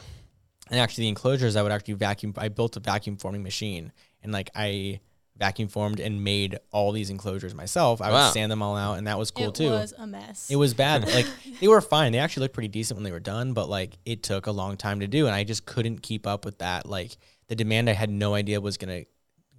and 0.70 0.80
actually 0.80 1.04
the 1.04 1.10
enclosures 1.10 1.56
i 1.56 1.62
would 1.62 1.72
actually 1.72 1.96
vacuum 1.96 2.34
i 2.38 2.48
built 2.48 2.78
a 2.78 2.80
vacuum 2.80 3.18
forming 3.18 3.44
machine 3.44 3.92
and 4.24 4.32
like 4.32 4.50
i 4.56 5.02
vacuum 5.46 5.68
formed 5.68 6.00
and 6.00 6.24
made 6.24 6.52
all 6.72 6.92
these 6.92 7.10
enclosures 7.10 7.54
myself 7.56 8.00
i 8.02 8.10
Wow. 8.12 8.26
would 8.26 8.34
sand 8.34 8.52
them 8.52 8.62
all 8.62 8.76
out 8.86 8.96
and 9.00 9.08
that 9.08 9.18
was 9.18 9.32
cool 9.32 9.50
it 9.50 9.56
too 9.56 9.68
It 9.74 9.82
was 9.86 9.94
a 9.98 10.06
mess. 10.08 10.50
it 10.50 10.56
was 10.56 10.74
bad. 10.76 10.98
Like 11.18 11.28
they 11.60 11.68
were 11.68 11.82
fine. 11.82 12.12
They 12.12 12.20
actually 12.20 12.42
looked 12.44 12.54
pretty 12.54 12.68
decent 12.80 12.96
when 12.98 13.04
they 13.04 13.12
were 13.12 13.20
done, 13.36 13.54
but 13.54 13.68
like 13.68 13.98
it 14.06 14.22
took 14.24 14.44
a 14.48 14.52
long 14.62 14.78
time 14.78 15.00
to 15.00 15.08
do, 15.08 15.26
and 15.28 15.36
I 15.36 15.44
just 15.44 15.66
couldn't 15.66 15.98
keep 16.10 16.28
up 16.28 16.46
with 16.46 16.58
that. 16.60 16.82
Like 16.98 17.12
the 17.48 17.56
demand, 17.56 17.90
I 17.90 17.94
had 17.94 18.10
no 18.10 18.34
idea 18.36 18.62
was 18.62 18.78
gonna 18.78 19.04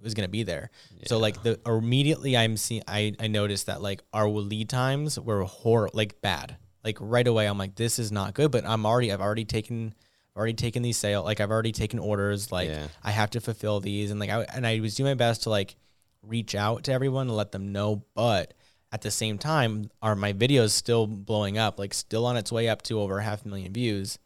was 0.01 0.13
gonna 0.13 0.27
be 0.39 0.43
there. 0.43 0.69
So 1.07 1.17
like 1.19 1.43
the 1.43 1.59
immediately 1.65 2.35
I'm 2.37 2.55
seeing, 2.57 2.83
I 2.87 3.13
I 3.19 3.27
noticed 3.27 3.65
that 3.67 3.81
like 3.81 4.01
our 4.13 4.27
lead 4.29 4.69
times 4.69 5.19
were 5.19 5.43
horrible, 5.43 5.97
like 5.97 6.21
bad. 6.21 6.55
Like 6.83 6.97
right 6.99 7.27
away, 7.27 7.45
I'm 7.47 7.57
like, 7.57 7.75
this 7.75 7.99
is 7.99 8.11
not 8.11 8.33
good. 8.33 8.51
But 8.51 8.65
I'm 8.65 8.85
already, 8.85 9.11
I've 9.11 9.21
already 9.27 9.45
taken. 9.45 9.93
Already 10.35 10.53
taken 10.53 10.81
these 10.81 10.97
sale, 10.97 11.23
like 11.23 11.39
I've 11.39 11.51
already 11.51 11.71
taken 11.71 11.99
orders, 11.99 12.51
like 12.51 12.69
Yeah. 12.69 12.87
I 13.03 13.11
have 13.11 13.29
to 13.31 13.39
fulfill 13.41 13.79
these, 13.79 14.09
and 14.09 14.19
like 14.19 14.31
I 14.31 14.41
and 14.55 14.65
I 14.65 14.79
was 14.79 14.95
doing 14.95 15.11
my 15.11 15.13
best 15.13 15.43
to 15.43 15.49
like 15.51 15.75
reach 16.23 16.55
out 16.55 16.85
to 16.85 16.91
everyone 16.91 17.27
and 17.27 17.37
let 17.37 17.51
them 17.51 17.71
know, 17.71 18.03
but 18.15 18.53
at 18.91 19.01
the 19.01 19.11
same 19.11 19.37
time, 19.37 19.89
are 20.01 20.15
my 20.15 20.33
videos 20.33 20.69
still 20.71 21.05
blowing 21.07 21.57
up, 21.57 21.77
like 21.77 21.93
still 21.93 22.25
on 22.25 22.37
its 22.37 22.51
way 22.51 22.67
up 22.69 22.81
to 22.83 22.99
over 22.99 23.19
half 23.19 23.45
a 23.45 23.47
million 23.47 23.73
views, 23.73 24.17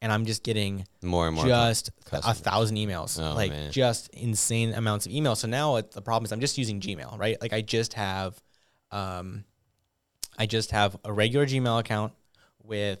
and 0.00 0.12
I'm 0.12 0.24
just 0.24 0.44
getting 0.44 0.86
More 1.02 1.26
and 1.26 1.34
more. 1.34 1.46
just 1.46 1.90
a 2.12 2.32
thousand 2.34 2.76
emails, 2.76 3.20
Oh, 3.20 3.34
like 3.34 3.50
man. 3.50 3.72
just 3.72 4.08
insane 4.10 4.72
amounts 4.74 5.06
of 5.06 5.10
emails. 5.12 5.38
So 5.38 5.48
now 5.48 5.76
it, 5.76 5.90
the 5.92 6.02
problem 6.02 6.26
is 6.26 6.32
I'm 6.32 6.40
just 6.40 6.58
using 6.58 6.80
Gmail, 6.80 7.18
right? 7.18 7.40
Like 7.40 7.52
I 7.52 7.60
just 7.60 7.94
have, 7.94 8.40
um, 8.92 9.44
I 10.38 10.46
just 10.46 10.70
have 10.72 10.96
a 11.04 11.12
regular 11.12 11.44
Gmail 11.46 11.80
account 11.80 12.12
with 12.62 13.00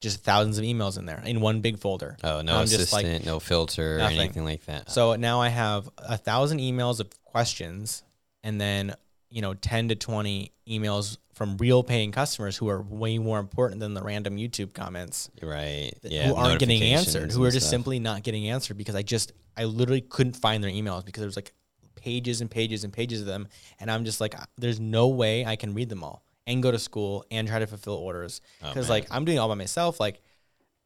just 0.00 0.22
thousands 0.22 0.58
of 0.58 0.64
emails 0.64 0.98
in 0.98 1.06
there 1.06 1.22
in 1.24 1.40
one 1.40 1.60
big 1.60 1.78
folder. 1.78 2.16
Oh, 2.22 2.42
no 2.42 2.56
I'm 2.56 2.64
assistant, 2.64 2.80
just 2.80 2.92
like 2.92 3.24
no 3.24 3.40
filter, 3.40 3.96
or 3.96 3.98
nothing. 3.98 4.20
anything 4.20 4.44
like 4.44 4.64
that. 4.66 4.90
so 4.90 5.16
now 5.16 5.40
I 5.40 5.48
have 5.48 5.88
a 5.96 6.16
thousand 6.16 6.58
emails 6.58 7.00
of 7.00 7.10
questions 7.24 8.02
and 8.42 8.60
then, 8.60 8.94
you 9.30 9.42
know, 9.42 9.54
10 9.54 9.88
to 9.88 9.94
20 9.94 10.52
emails 10.68 11.16
from 11.34 11.56
real 11.58 11.82
paying 11.82 12.12
customers 12.12 12.56
who 12.56 12.68
are 12.68 12.80
way 12.80 13.18
more 13.18 13.38
important 13.38 13.80
than 13.80 13.94
the 13.94 14.02
random 14.02 14.36
YouTube 14.36 14.72
comments 14.72 15.30
right. 15.42 15.92
Yeah. 16.02 16.28
who 16.28 16.34
aren't 16.34 16.60
getting 16.60 16.82
answered, 16.82 17.32
who 17.32 17.44
are 17.44 17.50
just 17.50 17.66
stuff. 17.66 17.70
simply 17.70 17.98
not 17.98 18.22
getting 18.22 18.48
answered 18.48 18.78
because 18.78 18.94
I 18.94 19.02
just, 19.02 19.32
I 19.56 19.64
literally 19.64 20.00
couldn't 20.00 20.36
find 20.36 20.62
their 20.62 20.70
emails 20.70 21.04
because 21.04 21.20
there 21.20 21.28
was 21.28 21.36
like 21.36 21.52
pages 21.94 22.40
and 22.40 22.50
pages 22.50 22.84
and 22.84 22.92
pages 22.92 23.20
of 23.20 23.26
them. 23.26 23.48
And 23.80 23.90
I'm 23.90 24.04
just 24.04 24.20
like, 24.20 24.34
there's 24.56 24.80
no 24.80 25.08
way 25.08 25.44
I 25.44 25.56
can 25.56 25.74
read 25.74 25.88
them 25.88 26.04
all 26.04 26.22
and 26.46 26.62
go 26.62 26.70
to 26.70 26.78
school 26.78 27.24
and 27.30 27.48
try 27.48 27.58
to 27.58 27.66
fulfill 27.66 27.94
orders. 27.94 28.40
Oh, 28.62 28.68
Because 28.68 28.86
man. 28.88 28.90
like 28.98 29.06
I'm 29.10 29.24
doing 29.24 29.38
all 29.38 29.48
by 29.48 29.54
myself. 29.54 29.98
Like 30.00 30.20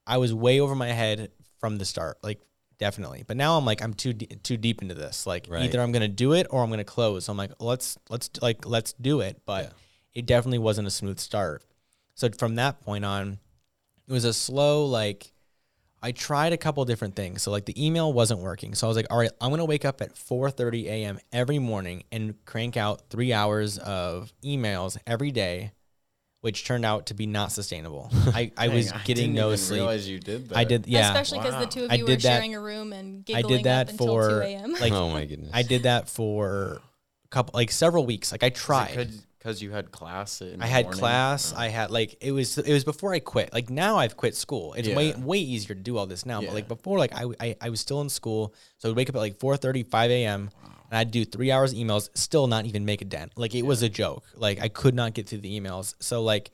I 0.06 0.16
was 0.18 0.32
way 0.34 0.60
over 0.60 0.74
my 0.74 0.88
head 0.88 1.30
from 1.58 1.78
the 1.78 1.84
start. 1.84 2.18
Like 2.22 2.40
definitely. 2.78 3.24
But 3.26 3.36
now 3.36 3.58
I'm 3.58 3.64
like 3.64 3.82
I'm 3.82 3.94
too 3.94 4.12
de- 4.12 4.26
too 4.36 4.56
deep 4.56 4.82
into 4.82 4.94
this. 4.94 5.26
Like 5.26 5.46
Right. 5.50 5.62
either 5.64 5.80
I'm 5.80 5.92
gonna 5.92 6.08
do 6.08 6.32
it 6.32 6.46
or 6.50 6.62
I'm 6.62 6.70
gonna 6.70 6.84
close. 6.84 7.26
So 7.26 7.32
I'm 7.32 7.36
like 7.38 7.52
let's 7.60 7.98
let's 8.08 8.30
like 8.40 8.66
let's 8.66 8.92
do 8.94 9.20
it. 9.20 9.42
But 9.44 9.64
Yeah. 9.64 9.70
it 10.14 10.26
definitely 10.26 10.58
wasn't 10.58 10.88
a 10.88 10.90
smooth 10.90 11.18
start. 11.18 11.64
So 12.14 12.28
from 12.30 12.54
that 12.56 12.80
point 12.82 13.04
on, 13.04 13.38
it 14.08 14.12
was 14.12 14.24
a 14.24 14.32
slow 14.32 14.86
like. 14.86 15.32
I 16.02 16.12
tried 16.12 16.52
a 16.52 16.56
couple 16.56 16.84
different 16.86 17.14
things. 17.14 17.42
So 17.42 17.50
like 17.50 17.66
the 17.66 17.84
email 17.86 18.12
wasn't 18.12 18.40
working. 18.40 18.74
So 18.74 18.86
I 18.86 18.88
was 18.88 18.96
like, 18.96 19.06
all 19.10 19.18
right, 19.18 19.30
I'm 19.40 19.50
gonna 19.50 19.64
wake 19.64 19.84
up 19.84 20.00
at 20.00 20.14
4:30 20.14 20.86
a.m. 20.86 21.18
every 21.32 21.58
morning 21.58 22.04
and 22.10 22.34
crank 22.46 22.76
out 22.76 23.02
three 23.10 23.32
hours 23.32 23.76
of 23.78 24.32
emails 24.42 24.96
every 25.06 25.30
day, 25.30 25.72
which 26.40 26.64
turned 26.64 26.84
out 26.86 27.06
to 27.06 27.14
be 27.14 27.26
not 27.26 27.52
sustainable. 27.52 28.10
I, 28.34 28.50
I 28.56 28.68
was 28.68 28.90
Dang, 28.90 29.00
getting 29.04 29.24
didn't 29.24 29.36
no 29.36 29.46
even 29.48 29.58
sleep. 29.58 29.80
Realize 29.80 30.08
you 30.08 30.18
did 30.20 30.48
that. 30.48 30.56
I 30.58 30.64
did, 30.64 30.86
yeah. 30.86 31.08
Especially 31.10 31.38
because 31.38 31.54
Wow. 31.54 31.60
the 31.60 31.66
two 31.66 31.84
of 31.84 31.90
I 31.90 31.94
you 31.96 32.04
were 32.04 32.08
did 32.08 32.20
that- 32.22 32.36
sharing 32.36 32.54
a 32.54 32.60
room 32.60 32.92
and 32.94 33.20
I 33.20 33.22
giggling 33.42 33.56
did 33.58 33.64
that 33.64 33.86
up 33.88 33.90
until 33.92 34.06
for 34.06 34.28
2 34.40 34.46
a.m. 34.46 34.72
like 34.72 34.92
oh 34.92 35.10
my 35.10 35.24
goodness. 35.26 35.50
I 35.52 35.62
did 35.62 35.82
that 35.82 36.08
for 36.08 36.80
a 37.24 37.28
couple 37.28 37.52
like 37.58 37.70
several 37.70 38.06
weeks. 38.06 38.32
Like 38.32 38.42
I 38.42 38.48
tried. 38.48 39.10
Because 39.40 39.62
you 39.62 39.70
had 39.72 39.90
class. 39.90 40.42
In 40.42 40.60
I 40.62 40.66
had 40.66 40.84
morning? 40.84 41.00
class. 41.00 41.52
Oh. 41.52 41.58
I 41.58 41.68
had 41.68 41.90
like 41.90 42.16
it 42.20 42.30
was 42.30 42.56
it 42.58 42.72
was 42.72 42.84
before 42.84 43.12
I 43.14 43.18
quit. 43.18 43.52
Like 43.52 43.70
now 43.70 43.96
I've 43.96 44.16
quit 44.16 44.36
school. 44.36 44.74
It's 44.74 44.86
way 44.88 45.08
Yeah. 45.08 45.18
way 45.18 45.38
easier 45.38 45.74
to 45.74 45.80
do 45.80 45.96
all 45.96 46.06
this 46.06 46.24
now. 46.26 46.40
But 46.40 46.52
like 46.54 46.68
before, 46.68 46.98
like 46.98 47.12
I, 47.14 47.24
I 47.40 47.56
I 47.60 47.70
was 47.70 47.80
still 47.80 48.00
in 48.02 48.08
school, 48.10 48.54
so 48.78 48.90
I'd 48.90 48.96
wake 48.96 49.08
up 49.08 49.16
at 49.16 49.18
like 49.18 49.38
4:30, 49.38 49.82
5 49.90 50.10
a.m. 50.10 50.50
and 50.90 50.98
I'd 50.98 51.10
do 51.10 51.24
three 51.24 51.50
hours 51.50 51.72
of 51.72 51.78
emails, 51.78 52.10
still 52.14 52.46
not 52.46 52.66
even 52.66 52.84
make 52.84 53.00
a 53.00 53.06
dent. 53.06 53.32
Like 53.36 53.54
it 53.54 53.62
was 53.62 53.82
a 53.82 53.88
joke. 53.88 54.24
Like 54.36 54.60
I 54.60 54.68
could 54.68 54.94
not 54.94 55.14
get 55.14 55.26
through 55.28 55.38
the 55.40 55.58
emails. 55.58 55.94
So 56.00 56.22
like 56.22 56.50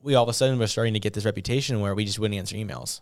we 0.00 0.14
all 0.14 0.22
of 0.22 0.28
a 0.28 0.32
sudden 0.34 0.58
were 0.58 0.66
starting 0.68 0.94
to 0.94 1.00
get 1.00 1.14
this 1.14 1.24
reputation 1.24 1.80
where 1.80 1.94
we 1.94 2.04
just 2.04 2.18
wouldn't 2.18 2.38
answer 2.38 2.56
emails. 2.56 3.00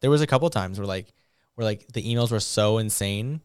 There 0.00 0.10
was 0.10 0.22
a 0.22 0.26
couple 0.26 0.48
times 0.50 0.78
where 0.78 0.86
like 0.86 1.12
where 1.54 1.64
like 1.66 1.86
the 1.92 2.02
emails 2.02 2.30
were 2.30 2.40
so 2.40 2.78
insane, 2.78 3.42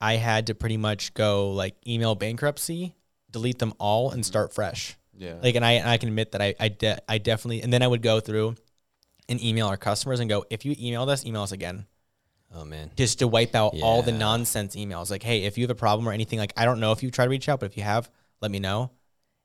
I 0.00 0.14
had 0.16 0.46
to 0.48 0.54
pretty 0.54 0.76
much 0.78 1.12
go 1.14 1.50
like 1.50 1.74
email 1.86 2.14
bankruptcy, 2.14 2.94
delete 3.36 3.58
them 3.58 3.74
all, 3.78 4.10
and 4.10 4.22
mm-hmm. 4.22 4.26
start 4.26 4.54
fresh. 4.54 4.96
Yeah. 5.18 5.34
Like, 5.42 5.54
and 5.54 5.64
I 5.64 5.92
I 5.92 5.98
can 5.98 6.08
admit 6.08 6.32
that 6.32 6.42
I 6.42 6.54
I, 6.58 6.68
de- 6.68 6.98
I 7.08 7.18
definitely 7.18 7.62
and 7.62 7.72
then 7.72 7.82
I 7.82 7.86
would 7.86 8.02
go 8.02 8.20
through 8.20 8.56
and 9.28 9.42
email 9.42 9.66
our 9.66 9.76
customers 9.76 10.20
and 10.20 10.28
go, 10.28 10.44
if 10.50 10.64
you 10.64 10.74
email 10.78 11.08
us, 11.08 11.24
email 11.26 11.42
us 11.42 11.52
again 11.52 11.86
Oh 12.54 12.64
man. 12.64 12.90
just 12.96 13.18
to 13.18 13.28
wipe 13.28 13.54
out 13.54 13.74
all 13.82 14.02
the 14.02 14.12
nonsense 14.12 14.76
emails. 14.76 15.10
Like, 15.10 15.22
hey, 15.22 15.44
if 15.44 15.58
you 15.58 15.64
have 15.64 15.70
a 15.70 15.74
problem 15.74 16.08
or 16.08 16.12
anything, 16.12 16.38
like 16.38 16.52
I 16.56 16.64
don't 16.64 16.80
know 16.80 16.92
if 16.92 17.02
you 17.02 17.10
try 17.10 17.24
to 17.24 17.30
reach 17.30 17.48
out, 17.48 17.60
but 17.60 17.66
if 17.66 17.76
you 17.76 17.82
have, 17.82 18.10
let 18.40 18.50
me 18.50 18.58
know. 18.58 18.92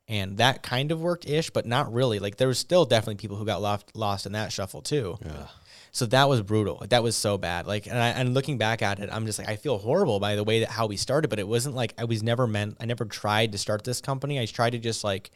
And 0.08 0.38
that 0.38 0.62
kind 0.62 0.92
of 0.92 1.00
worked 1.00 1.28
ish, 1.28 1.50
but 1.50 1.66
not 1.66 1.92
really. 1.92 2.18
Like 2.18 2.36
there 2.36 2.48
was 2.48 2.58
still 2.58 2.84
definitely 2.84 3.16
people 3.16 3.36
who 3.36 3.44
got 3.44 3.62
lost 3.62 3.96
lost 3.96 4.26
in 4.26 4.32
that 4.32 4.52
shuffle 4.52 4.82
too. 4.82 5.18
Ugh. 5.24 5.48
So 5.94 6.06
that 6.06 6.26
was 6.28 6.40
brutal. 6.40 6.82
That 6.88 7.02
was 7.02 7.14
so 7.16 7.36
bad. 7.36 7.66
Like 7.66 7.86
and 7.86 7.98
I 7.98 8.08
and 8.08 8.32
looking 8.32 8.56
back 8.56 8.80
at 8.80 8.98
it, 8.98 9.10
I'm 9.12 9.26
just 9.26 9.38
like 9.38 9.48
I 9.48 9.56
feel 9.56 9.76
horrible 9.78 10.20
by 10.20 10.36
the 10.36 10.42
way 10.44 10.60
that 10.60 10.70
how 10.70 10.86
we 10.86 10.96
started, 10.96 11.28
but 11.28 11.38
it 11.38 11.46
wasn't 11.46 11.74
like 11.74 11.92
I 11.98 12.04
was 12.04 12.22
never 12.22 12.46
meant 12.46 12.78
I 12.80 12.86
never 12.86 13.04
tried 13.04 13.52
to 13.52 13.58
start 13.58 13.84
this 13.84 14.00
company. 14.00 14.40
I 14.40 14.46
tried 14.46 14.70
to 14.70 14.78
just 14.78 15.04
like 15.04 15.30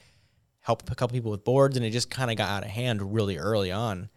help 0.61 0.91
a 0.91 0.95
couple 0.95 1.15
people 1.15 1.31
with 1.31 1.45
boards 1.45 1.77
and 1.77 1.85
it 1.85 1.91
just 1.91 2.11
kind 2.11 2.31
of 2.31 2.37
got 2.39 2.49
out 2.49 2.65
of 2.65 2.71
hand 2.71 3.15
really 3.15 3.37
early 3.39 3.71
on. 3.71 4.09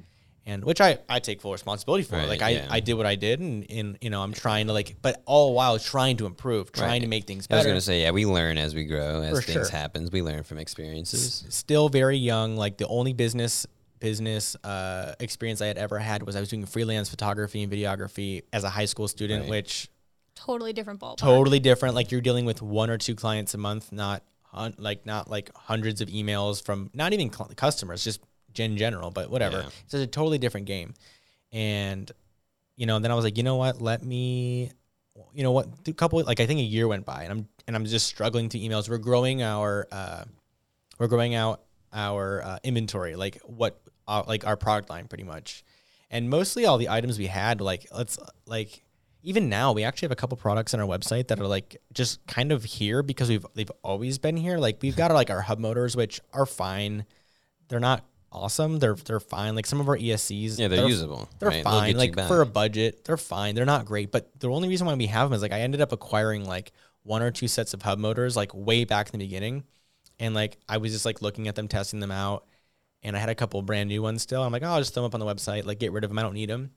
And 0.46 0.64
which 0.64 0.82
I, 0.82 0.98
I 1.08 1.20
take 1.20 1.42
full 1.42 1.52
responsibility 1.52 2.04
for. 2.06 2.16
Right, 2.16 2.28
like 2.28 2.42
I, 2.42 2.50
yeah. 2.52 2.68
I 2.72 2.80
did 2.80 2.94
what 2.96 3.06
I 3.06 3.14
did 3.16 3.40
and, 3.42 3.70
and 3.70 3.98
you 4.02 4.10
know, 4.10 4.24
I'm 4.24 4.34
trying 4.34 4.66
to 4.68 4.74
like 4.74 4.96
but 5.02 5.22
all 5.26 5.54
while 5.54 5.78
trying 5.78 6.16
to 6.18 6.26
improve, 6.26 6.72
trying 6.72 6.90
Right. 6.90 7.02
to 7.02 7.08
make 7.08 7.28
things 7.28 7.46
better. 7.48 7.58
I 7.58 7.60
was 7.60 7.68
gonna 7.68 7.82
say, 7.82 8.02
yeah, 8.04 8.12
we 8.12 8.26
learn 8.26 8.58
as 8.58 8.74
we 8.74 8.86
grow, 8.86 9.22
as 9.22 9.32
For 9.38 9.42
things 9.42 9.68
sure. 9.70 9.78
happens. 9.78 10.10
We 10.10 10.22
learn 10.22 10.44
from 10.44 10.58
experiences. 10.58 11.46
still 11.50 11.90
very 11.90 12.18
young. 12.18 12.56
Like 12.56 12.78
the 12.78 12.88
only 12.88 13.12
business 13.14 13.68
business 14.00 14.56
uh, 14.64 15.14
experience 15.20 15.62
I 15.62 15.68
had 15.68 15.78
ever 15.78 16.00
had 16.00 16.24
was 16.24 16.36
I 16.36 16.40
was 16.40 16.50
doing 16.50 16.66
freelance 16.66 17.10
photography 17.10 17.64
and 17.64 17.72
videography 17.72 18.44
as 18.54 18.64
a 18.64 18.70
high 18.70 18.86
school 18.86 19.08
student, 19.08 19.42
Right. 19.44 19.50
which 19.50 19.90
Totally 20.36 20.72
different 20.74 21.00
ballpark. 21.00 21.18
totally 21.18 21.60
different. 21.60 21.96
Like 21.96 22.12
you're 22.12 22.22
dealing 22.22 22.46
with 22.46 22.62
one 22.62 22.90
or 22.90 22.98
two 22.98 23.16
clients 23.16 23.54
a 23.54 23.58
month, 23.58 23.92
not 23.92 24.24
hun- 24.44 24.76
like 24.78 25.06
not 25.06 25.30
like 25.30 25.52
hundreds 25.56 26.00
of 26.02 26.08
emails 26.10 26.64
from 26.64 26.90
not 26.94 27.12
even 27.14 27.32
cl- 27.32 27.52
customers, 27.56 28.04
just 28.04 28.22
in 28.58 28.78
general. 28.78 29.12
But 29.12 29.30
whatever, 29.30 29.60
Yeah. 29.64 29.70
it's 29.86 29.94
a 29.94 30.08
totally 30.08 30.38
different 30.38 30.66
game. 30.66 30.94
And 31.52 32.10
you 32.78 32.86
know, 32.86 33.00
then 33.00 33.12
I 33.12 33.16
was 33.16 33.26
like, 33.26 33.36
you 33.38 33.44
know 33.44 33.58
what? 33.58 33.82
Let 33.82 34.02
me, 34.04 34.72
you 35.34 35.44
know 35.44 35.52
what? 35.52 35.68
A 35.86 35.92
couple 35.94 36.24
like 36.24 36.40
I 36.40 36.46
think 36.46 36.62
a 36.62 36.64
year 36.64 36.88
went 36.88 37.06
by, 37.06 37.24
and 37.24 37.32
I'm 37.34 37.48
and 37.68 37.76
I'm 37.76 37.86
just 37.86 38.08
struggling 38.08 38.48
to 38.50 38.58
emails. 38.60 38.88
We're 38.90 38.98
growing 38.98 39.44
our, 39.44 39.88
uh, 39.92 40.24
we're 40.98 41.08
growing 41.08 41.36
out 41.36 41.62
our 41.94 42.42
uh, 42.44 42.60
inventory, 42.64 43.16
like 43.16 43.40
what, 43.44 43.80
uh, 44.10 44.24
like 44.28 44.46
our 44.46 44.58
product 44.58 44.90
line, 44.90 45.08
pretty 45.08 45.24
much, 45.24 45.64
and 46.10 46.30
mostly 46.30 46.66
all 46.66 46.78
the 46.78 46.90
items 46.90 47.18
we 47.18 47.28
had, 47.28 47.62
like 47.62 47.88
let's 47.96 48.20
like 48.46 48.84
even 49.22 49.50
now 49.50 49.74
we 49.74 49.84
actually 49.84 50.08
have 50.08 50.12
a 50.12 50.16
couple 50.16 50.38
products 50.38 50.74
on 50.74 50.80
our 50.80 50.88
website 50.88 51.28
that 51.28 51.40
are 51.40 51.48
like 51.48 51.78
just 51.94 52.26
kind 52.26 52.52
of 52.52 52.64
here 52.64 53.04
because 53.04 53.30
we've 53.30 53.46
they've 53.54 53.72
always 53.84 54.18
been 54.18 54.38
here. 54.38 54.58
Like 54.58 54.80
we've 54.82 54.96
got 54.96 55.12
our, 55.12 55.16
like 55.16 55.30
our 55.30 55.42
hub 55.42 55.60
motors, 55.60 55.96
which 55.96 56.22
are 56.34 56.46
fine. 56.46 57.06
They're 57.68 57.80
not 57.80 58.06
awesome. 58.32 58.80
They're 58.80 58.96
they're 58.96 59.20
fine. 59.20 59.56
Like 59.56 59.66
some 59.66 59.80
of 59.80 59.90
our 59.90 59.98
ESCs, 59.98 60.58
Yeah, 60.58 60.70
they're 60.70 60.88
usable, 60.88 61.30
They're 61.40 61.50
right? 61.50 61.64
Fine. 61.64 61.98
Like 61.98 62.16
for 62.28 62.42
a 62.42 62.46
budget, 62.46 63.04
they're 63.06 63.18
fine. 63.18 63.56
They're 63.56 63.66
not 63.66 63.86
great, 63.86 64.12
but 64.12 64.30
the 64.40 64.50
only 64.50 64.70
reason 64.70 64.88
why 64.88 64.94
we 64.94 65.08
have 65.08 65.30
them 65.30 65.36
is 65.36 65.42
like 65.42 65.52
I 65.54 65.62
ended 65.62 65.82
up 65.82 65.92
acquiring 65.92 66.46
like 66.46 66.72
one 67.04 67.22
or 67.22 67.32
two 67.32 67.48
sets 67.48 67.74
of 67.74 67.82
hub 67.82 68.00
motors 68.00 68.36
like 68.36 68.52
way 68.54 68.86
back 68.86 69.08
in 69.08 69.20
the 69.20 69.26
beginning, 69.26 69.64
and 70.20 70.34
like 70.34 70.58
I 70.68 70.78
was 70.78 70.92
just 70.92 71.06
like 71.06 71.22
looking 71.22 71.48
at 71.48 71.56
them, 71.56 71.68
testing 71.68 72.00
them 72.00 72.12
out, 72.12 72.46
and 73.04 73.16
I 73.16 73.20
had 73.20 73.30
a 73.30 73.36
couple 73.36 73.62
brand 73.62 73.90
new 73.90 74.02
ones 74.02 74.22
still. 74.22 74.44
I'm 74.44 74.52
like, 74.52 74.64
oh, 74.64 74.68
I'll 74.68 74.80
just 74.80 74.94
throw 74.94 75.04
them 75.04 75.10
up 75.10 75.14
on 75.14 75.20
the 75.20 75.26
website, 75.26 75.66
like 75.66 75.80
get 75.80 75.92
rid 75.92 76.04
of 76.04 76.10
them. 76.10 76.20
I 76.20 76.22
don't 76.22 76.34
need 76.34 76.50
them. 76.50 76.72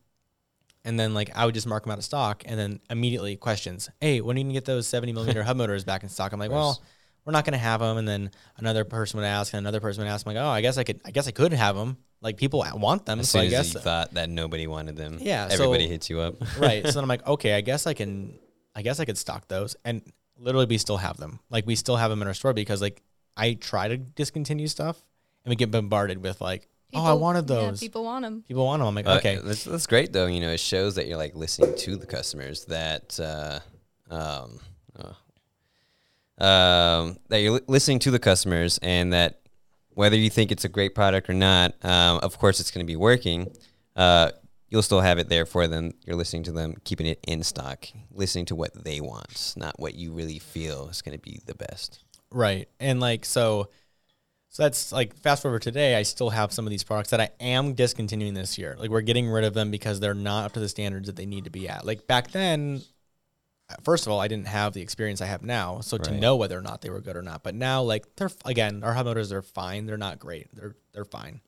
And 0.84 0.98
then 0.98 1.14
like 1.14 1.30
I 1.36 1.46
would 1.46 1.54
just 1.54 1.66
mark 1.66 1.84
them 1.84 1.92
out 1.92 1.98
of 1.98 2.04
stock, 2.04 2.42
and 2.44 2.58
then 2.58 2.80
immediately 2.90 3.36
questions, 3.36 3.88
hey, 4.00 4.20
when 4.20 4.36
are 4.36 4.38
you 4.38 4.44
gonna 4.44 4.54
get 4.54 4.64
those 4.64 4.86
70 4.86 5.12
millimeter 5.12 5.42
hub 5.44 5.56
motors 5.56 5.84
back 5.84 6.02
in 6.02 6.08
stock? 6.08 6.32
I'm 6.32 6.40
like, 6.40 6.50
well, 6.50 6.82
we're 7.24 7.32
not 7.32 7.44
gonna 7.44 7.58
have 7.58 7.78
them. 7.80 7.98
And 7.98 8.08
then 8.08 8.30
another 8.56 8.84
person 8.84 9.20
would 9.20 9.26
ask, 9.26 9.52
and 9.52 9.58
another 9.60 9.78
person 9.80 10.02
would 10.02 10.10
ask, 10.10 10.26
I'm 10.26 10.34
like, 10.34 10.42
oh, 10.42 10.48
I 10.48 10.60
guess 10.60 10.78
I 10.78 10.84
could, 10.84 11.00
I 11.04 11.12
guess 11.12 11.28
I 11.28 11.30
could 11.30 11.52
have 11.52 11.76
them. 11.76 11.98
Like 12.20 12.36
people 12.36 12.64
want 12.74 13.06
them, 13.06 13.20
As 13.20 13.30
so 13.30 13.40
soon 13.40 13.52
I 13.52 13.56
as 13.58 13.74
you 13.74 13.80
thought 13.80 14.14
that 14.14 14.28
nobody 14.30 14.66
wanted 14.66 14.96
them, 14.96 15.18
Yeah, 15.20 15.48
so- 15.48 15.54
everybody 15.54 15.86
hits 15.88 16.10
you 16.10 16.20
up. 16.20 16.34
right. 16.58 16.84
So 16.84 16.92
then 16.92 17.04
I'm 17.04 17.08
like, 17.16 17.26
okay, 17.26 17.54
I 17.54 17.60
guess 17.60 17.86
I 17.86 17.94
can, 17.94 18.38
I 18.74 18.82
guess 18.82 18.98
I 18.98 19.04
could 19.04 19.18
stock 19.18 19.46
those, 19.48 19.76
and 19.84 20.02
literally 20.36 20.66
we 20.66 20.78
still 20.78 20.96
have 20.96 21.16
them. 21.16 21.38
Like 21.48 21.64
we 21.66 21.76
still 21.76 21.96
have 21.96 22.10
them 22.10 22.22
in 22.22 22.28
our 22.28 22.34
store 22.34 22.52
because 22.54 22.80
like 22.82 23.02
I 23.36 23.54
try 23.54 23.86
to 23.88 23.96
discontinue 23.96 24.66
stuff, 24.66 25.00
and 25.44 25.50
we 25.50 25.56
get 25.56 25.70
bombarded 25.70 26.22
with 26.22 26.40
like, 26.40 26.68
oh, 26.94 26.98
I 26.98 27.02
People- 27.06 27.18
wanted 27.20 27.50
yeah, 27.50 27.56
those. 27.56 27.80
people 27.80 28.04
want 28.04 28.22
them. 28.24 28.44
People 28.46 28.64
want 28.66 28.80
them. 28.80 28.88
I'm 28.88 28.94
like, 28.94 29.06
Uh, 29.06 29.16
okay, 29.18 29.38
that's, 29.42 29.64
that's 29.64 29.86
great 29.86 30.12
though. 30.12 30.26
You 30.26 30.40
know, 30.40 30.50
it 30.50 30.60
shows 30.60 30.94
that 30.96 31.06
you're 31.06 31.16
like 31.18 31.34
listening 31.34 31.74
to 31.76 31.96
the 31.96 32.06
customers. 32.06 32.64
That 32.66 33.18
uh, 33.20 33.60
um, 34.12 34.60
uh, 36.38 36.44
um, 36.44 37.18
that 37.28 37.38
you're 37.40 37.52
li- 37.52 37.60
listening 37.68 37.98
to 38.00 38.10
the 38.10 38.18
customers, 38.18 38.78
and 38.82 39.12
that 39.12 39.40
whether 39.94 40.16
you 40.16 40.30
think 40.30 40.50
it's 40.50 40.64
a 40.64 40.68
great 40.68 40.94
product 40.94 41.28
or 41.28 41.34
not, 41.34 41.74
um, 41.84 42.18
of 42.22 42.38
course 42.38 42.60
it's 42.60 42.70
going 42.70 42.84
to 42.84 42.90
be 42.90 42.96
working. 42.96 43.48
Uh, 43.94 44.30
you'll 44.68 44.82
still 44.82 45.00
have 45.02 45.18
it 45.18 45.28
there 45.28 45.44
for 45.44 45.66
them. 45.68 45.92
You're 46.06 46.16
listening 46.16 46.44
to 46.44 46.52
them, 46.52 46.76
keeping 46.84 47.06
it 47.06 47.20
in 47.28 47.42
stock, 47.42 47.86
listening 48.10 48.46
to 48.46 48.54
what 48.54 48.84
they 48.84 49.00
want, 49.02 49.52
not 49.56 49.78
what 49.78 49.94
you 49.94 50.12
really 50.12 50.38
feel 50.38 50.88
is 50.88 51.02
going 51.02 51.16
to 51.16 51.22
be 51.22 51.40
the 51.46 51.54
best. 51.54 52.02
right. 52.30 52.68
And 52.80 52.98
like 53.00 53.24
so, 53.26 53.68
so 54.52 54.64
that's 54.64 54.92
like 54.92 55.16
fast 55.16 55.40
forward 55.40 55.62
today. 55.62 55.96
I 55.96 56.02
still 56.02 56.28
have 56.28 56.52
some 56.52 56.66
of 56.66 56.70
these 56.70 56.84
products 56.84 57.08
that 57.08 57.20
I 57.22 57.30
am 57.40 57.72
discontinuing 57.72 58.34
this 58.34 58.58
year. 58.58 58.76
Like 58.78 58.90
we're 58.90 59.00
getting 59.00 59.26
rid 59.26 59.44
of 59.44 59.54
them 59.54 59.70
because 59.70 59.98
they're 59.98 60.12
not 60.12 60.44
up 60.44 60.52
to 60.52 60.60
the 60.60 60.68
standards 60.68 61.06
that 61.06 61.16
they 61.16 61.24
need 61.24 61.44
to 61.44 61.50
be 61.50 61.68
at. 61.68 61.84
Like 61.84 62.06
back 62.06 62.30
then. 62.30 62.82
First 63.84 64.06
of 64.06 64.12
all, 64.12 64.20
I 64.20 64.28
didn't 64.28 64.48
have 64.48 64.74
the 64.74 64.82
experience 64.82 65.22
I 65.22 65.26
have 65.26 65.40
now, 65.40 65.80
so 65.80 65.96
to 65.96 66.10
know 66.10 66.36
whether 66.36 66.58
or 66.58 66.60
not 66.60 66.82
they 66.82 66.90
were 66.90 67.00
good 67.00 67.16
or 67.16 67.22
not. 67.22 67.42
But 67.42 67.54
now, 67.54 67.80
like 67.80 68.04
they're 68.16 68.30
again, 68.44 68.84
our 68.84 68.92
hub 68.92 69.06
motors 69.06 69.32
are 69.32 69.40
fine. 69.40 69.86
They're 69.86 69.96
not 69.96 70.18
great. 70.18 70.54
They're 70.54 70.76
they're 70.92 71.06
fine. 71.06 71.40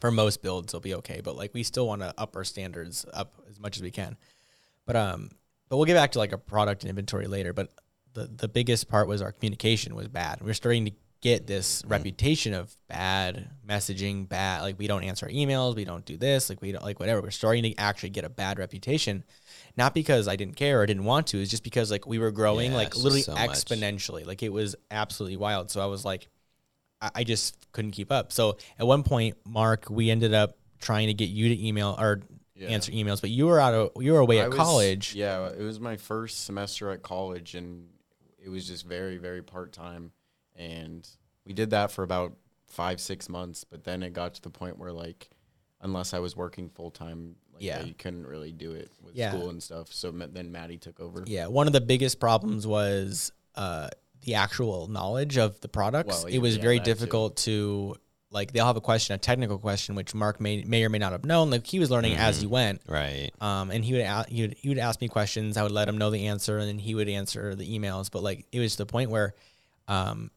For 0.00 0.10
most 0.10 0.40
builds, 0.40 0.72
they'll 0.72 0.80
be 0.80 0.94
okay. 0.94 1.20
But 1.22 1.36
like 1.36 1.52
we 1.52 1.62
still 1.62 1.86
want 1.86 2.00
to 2.00 2.14
up 2.16 2.34
our 2.34 2.44
standards 2.44 3.04
up 3.12 3.34
as 3.50 3.60
much 3.60 3.76
as 3.76 3.82
we 3.82 3.90
can. 3.90 4.16
But 4.86 4.96
um, 4.96 5.28
but 5.68 5.76
we'll 5.76 5.84
get 5.84 5.94
back 5.94 6.12
to 6.12 6.18
like 6.18 6.32
a 6.32 6.38
product 6.38 6.82
and 6.84 6.88
inventory 6.88 7.26
later. 7.26 7.52
But 7.52 7.68
the 8.14 8.30
the 8.34 8.48
biggest 8.48 8.88
part 8.88 9.06
was 9.06 9.20
our 9.20 9.32
communication 9.32 9.94
was 9.94 10.08
bad. 10.08 10.40
We 10.40 10.50
are 10.50 10.54
starting 10.54 10.86
to 10.86 10.92
get 11.20 11.46
this 11.46 11.82
mm-hmm. 11.82 11.92
reputation 11.92 12.54
of 12.54 12.74
bad 12.88 13.50
messaging, 13.66 14.28
bad 14.28 14.62
like 14.62 14.78
we 14.78 14.86
don't 14.86 15.04
answer 15.04 15.26
emails, 15.26 15.76
we 15.76 15.84
don't 15.84 16.04
do 16.04 16.16
this, 16.16 16.48
like 16.48 16.62
we 16.62 16.72
don't 16.72 16.84
like 16.84 16.98
whatever. 16.98 17.20
We're 17.20 17.30
starting 17.30 17.62
to 17.64 17.76
actually 17.76 18.10
get 18.10 18.24
a 18.24 18.28
bad 18.28 18.58
reputation, 18.58 19.24
not 19.76 19.94
because 19.94 20.28
I 20.28 20.36
didn't 20.36 20.56
care 20.56 20.80
or 20.80 20.86
didn't 20.86 21.04
want 21.04 21.26
to. 21.28 21.40
It's 21.40 21.50
just 21.50 21.64
because 21.64 21.90
like 21.90 22.06
we 22.06 22.18
were 22.18 22.30
growing 22.30 22.72
Yeah, 22.72 22.78
like 22.78 22.96
literally 22.96 23.22
so 23.22 23.34
much. 23.34 23.50
exponentially. 23.50 24.26
Like 24.26 24.42
it 24.42 24.52
was 24.52 24.76
absolutely 24.90 25.36
wild. 25.36 25.70
So 25.70 25.80
I 25.80 25.86
was 25.86 26.04
like, 26.04 26.28
I, 27.00 27.10
I 27.16 27.24
just 27.24 27.70
couldn't 27.72 27.92
keep 27.92 28.10
up. 28.10 28.32
So 28.32 28.56
at 28.78 28.86
one 28.86 29.02
point, 29.02 29.36
Mark, 29.46 29.86
we 29.90 30.10
ended 30.10 30.32
up 30.32 30.56
trying 30.80 31.08
to 31.08 31.14
get 31.14 31.28
you 31.28 31.50
to 31.50 31.66
email 31.66 31.96
or 31.98 32.22
Yeah. 32.54 32.68
answer 32.68 32.92
emails, 32.92 33.20
but 33.20 33.30
you 33.30 33.46
were 33.46 33.60
out 33.60 33.74
of 33.74 34.02
you 34.02 34.12
were 34.12 34.20
away 34.20 34.40
I 34.40 34.44
at 34.44 34.50
was- 34.50 34.58
college. 34.58 35.14
Yeah, 35.14 35.48
it 35.48 35.62
was 35.62 35.78
my 35.78 35.96
first 35.96 36.44
semester 36.46 36.90
at 36.90 37.02
college, 37.02 37.54
and 37.54 37.88
it 38.42 38.48
was 38.48 38.66
just 38.66 38.86
very, 38.86 39.18
very 39.18 39.42
part 39.42 39.72
time. 39.72 40.12
And 40.60 41.08
we 41.46 41.52
did 41.54 41.70
that 41.70 41.90
for 41.90 42.02
about 42.04 42.34
five, 42.68 43.00
six 43.00 43.28
months. 43.28 43.64
But 43.64 43.82
then 43.84 44.02
it 44.02 44.12
got 44.12 44.34
to 44.34 44.42
the 44.42 44.50
point 44.50 44.78
where, 44.78 44.92
like, 44.92 45.30
unless 45.80 46.12
I 46.14 46.18
was 46.18 46.36
working 46.36 46.68
full 46.68 46.90
time, 46.90 47.36
like, 47.54 47.62
Yeah. 47.62 47.80
I 47.82 47.94
couldn't 47.98 48.26
really 48.26 48.52
do 48.52 48.72
it 48.72 48.90
with 49.02 49.16
Yeah. 49.16 49.30
school 49.32 49.48
and 49.50 49.62
stuff. 49.62 49.92
So 49.92 50.12
ma- 50.12 50.26
then 50.30 50.52
Maddie 50.52 50.76
took 50.78 51.00
over. 51.00 51.24
Yeah, 51.26 51.46
one 51.46 51.66
of 51.66 51.72
the 51.72 51.80
biggest 51.80 52.20
problems 52.20 52.66
was 52.66 53.32
uh, 53.56 53.88
the 54.22 54.34
actual 54.34 54.86
knowledge 54.88 55.38
of 55.38 55.58
the 55.60 55.68
products. 55.68 56.18
Well, 56.24 56.26
it 56.26 56.38
was 56.38 56.56
yeah, 56.56 56.62
very 56.62 56.78
that 56.78 56.84
too. 56.84 56.90
difficult 56.92 57.36
to 57.38 57.96
like. 58.30 58.52
They'll 58.52 58.66
have 58.66 58.76
a 58.76 58.80
question, 58.80 59.14
a 59.14 59.18
technical 59.18 59.58
question, 59.58 59.94
which 59.96 60.14
Mark 60.14 60.40
may 60.40 60.62
may 60.62 60.84
or 60.84 60.88
may 60.88 60.98
not 60.98 61.10
have 61.12 61.24
known. 61.24 61.50
Like 61.50 61.66
he 61.66 61.78
was 61.80 61.90
learning 61.90 62.14
as 62.14 62.36
Mm-hmm. 62.36 62.40
he 62.42 62.46
went. 62.46 62.82
Right. 62.86 63.30
Um, 63.40 63.70
and 63.72 63.84
he 63.84 63.94
would, 63.94 64.02
a- 64.02 64.26
he 64.28 64.42
would 64.42 64.54
he 64.54 64.68
would 64.68 64.78
ask 64.78 65.00
me 65.00 65.08
questions. 65.08 65.56
I 65.56 65.62
would 65.64 65.72
let 65.72 65.88
him 65.88 65.98
know 65.98 66.10
the 66.10 66.26
answer, 66.28 66.58
and 66.58 66.68
then 66.68 66.78
he 66.78 66.94
would 66.94 67.08
answer 67.08 67.54
the 67.56 67.66
emails. 67.78 68.08
But 68.10 68.22
like 68.22 68.46
it 68.52 68.60
was 68.60 68.72
to 68.72 68.78
the 68.78 68.86
point 68.86 69.10
where, 69.10 69.34
um, 69.88 70.30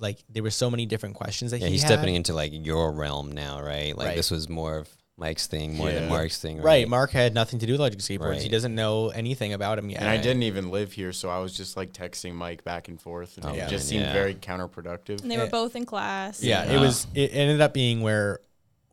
like 0.00 0.18
there 0.28 0.42
were 0.42 0.50
so 0.50 0.70
many 0.70 0.86
different 0.86 1.14
questions 1.14 1.50
that 1.52 1.60
Yeah, 1.60 1.66
he 1.66 1.72
he's 1.74 1.82
had. 1.82 1.92
stepping 1.92 2.14
into 2.14 2.32
like 2.34 2.50
your 2.52 2.90
realm 2.92 3.30
now, 3.32 3.60
right? 3.62 3.96
Like 3.96 4.08
Right. 4.08 4.16
this 4.16 4.30
was 4.30 4.48
more 4.48 4.78
of 4.78 4.88
Mike's 5.16 5.46
thing, 5.46 5.76
more 5.76 5.92
than 5.92 6.08
Mark's 6.08 6.38
thing, 6.38 6.56
right? 6.56 6.64
Right, 6.64 6.88
Mark 6.88 7.10
had 7.10 7.34
nothing 7.34 7.58
to 7.58 7.66
do 7.66 7.72
with 7.74 7.80
electric 7.80 8.00
skateboards. 8.02 8.40
He 8.40 8.48
doesn't 8.48 8.74
know 8.74 9.10
anything 9.10 9.52
about 9.52 9.78
him 9.78 9.90
yet. 9.90 10.00
And 10.00 10.08
I 10.08 10.16
didn't 10.16 10.44
even 10.44 10.70
live 10.70 10.92
here, 10.92 11.12
so 11.12 11.28
I 11.28 11.38
was 11.40 11.54
just 11.54 11.76
like 11.76 11.92
texting 11.92 12.32
Mike 12.32 12.64
back 12.64 12.88
and 12.88 12.98
forth, 12.98 13.36
and 13.36 13.44
Oh, 13.44 13.50
it 13.50 13.58
man, 13.58 13.68
just 13.68 13.86
seemed 13.86 14.04
yeah. 14.04 14.14
very 14.14 14.34
counterproductive. 14.34 15.20
And 15.20 15.30
they 15.30 15.36
were 15.36 15.44
Yeah. 15.44 15.50
both 15.50 15.76
in 15.76 15.84
class. 15.84 16.42
Yeah, 16.42 16.64
it 16.72 16.80
was. 16.80 17.06
It 17.14 17.32
ended 17.34 17.60
up 17.60 17.74
being 17.74 18.00
where 18.00 18.40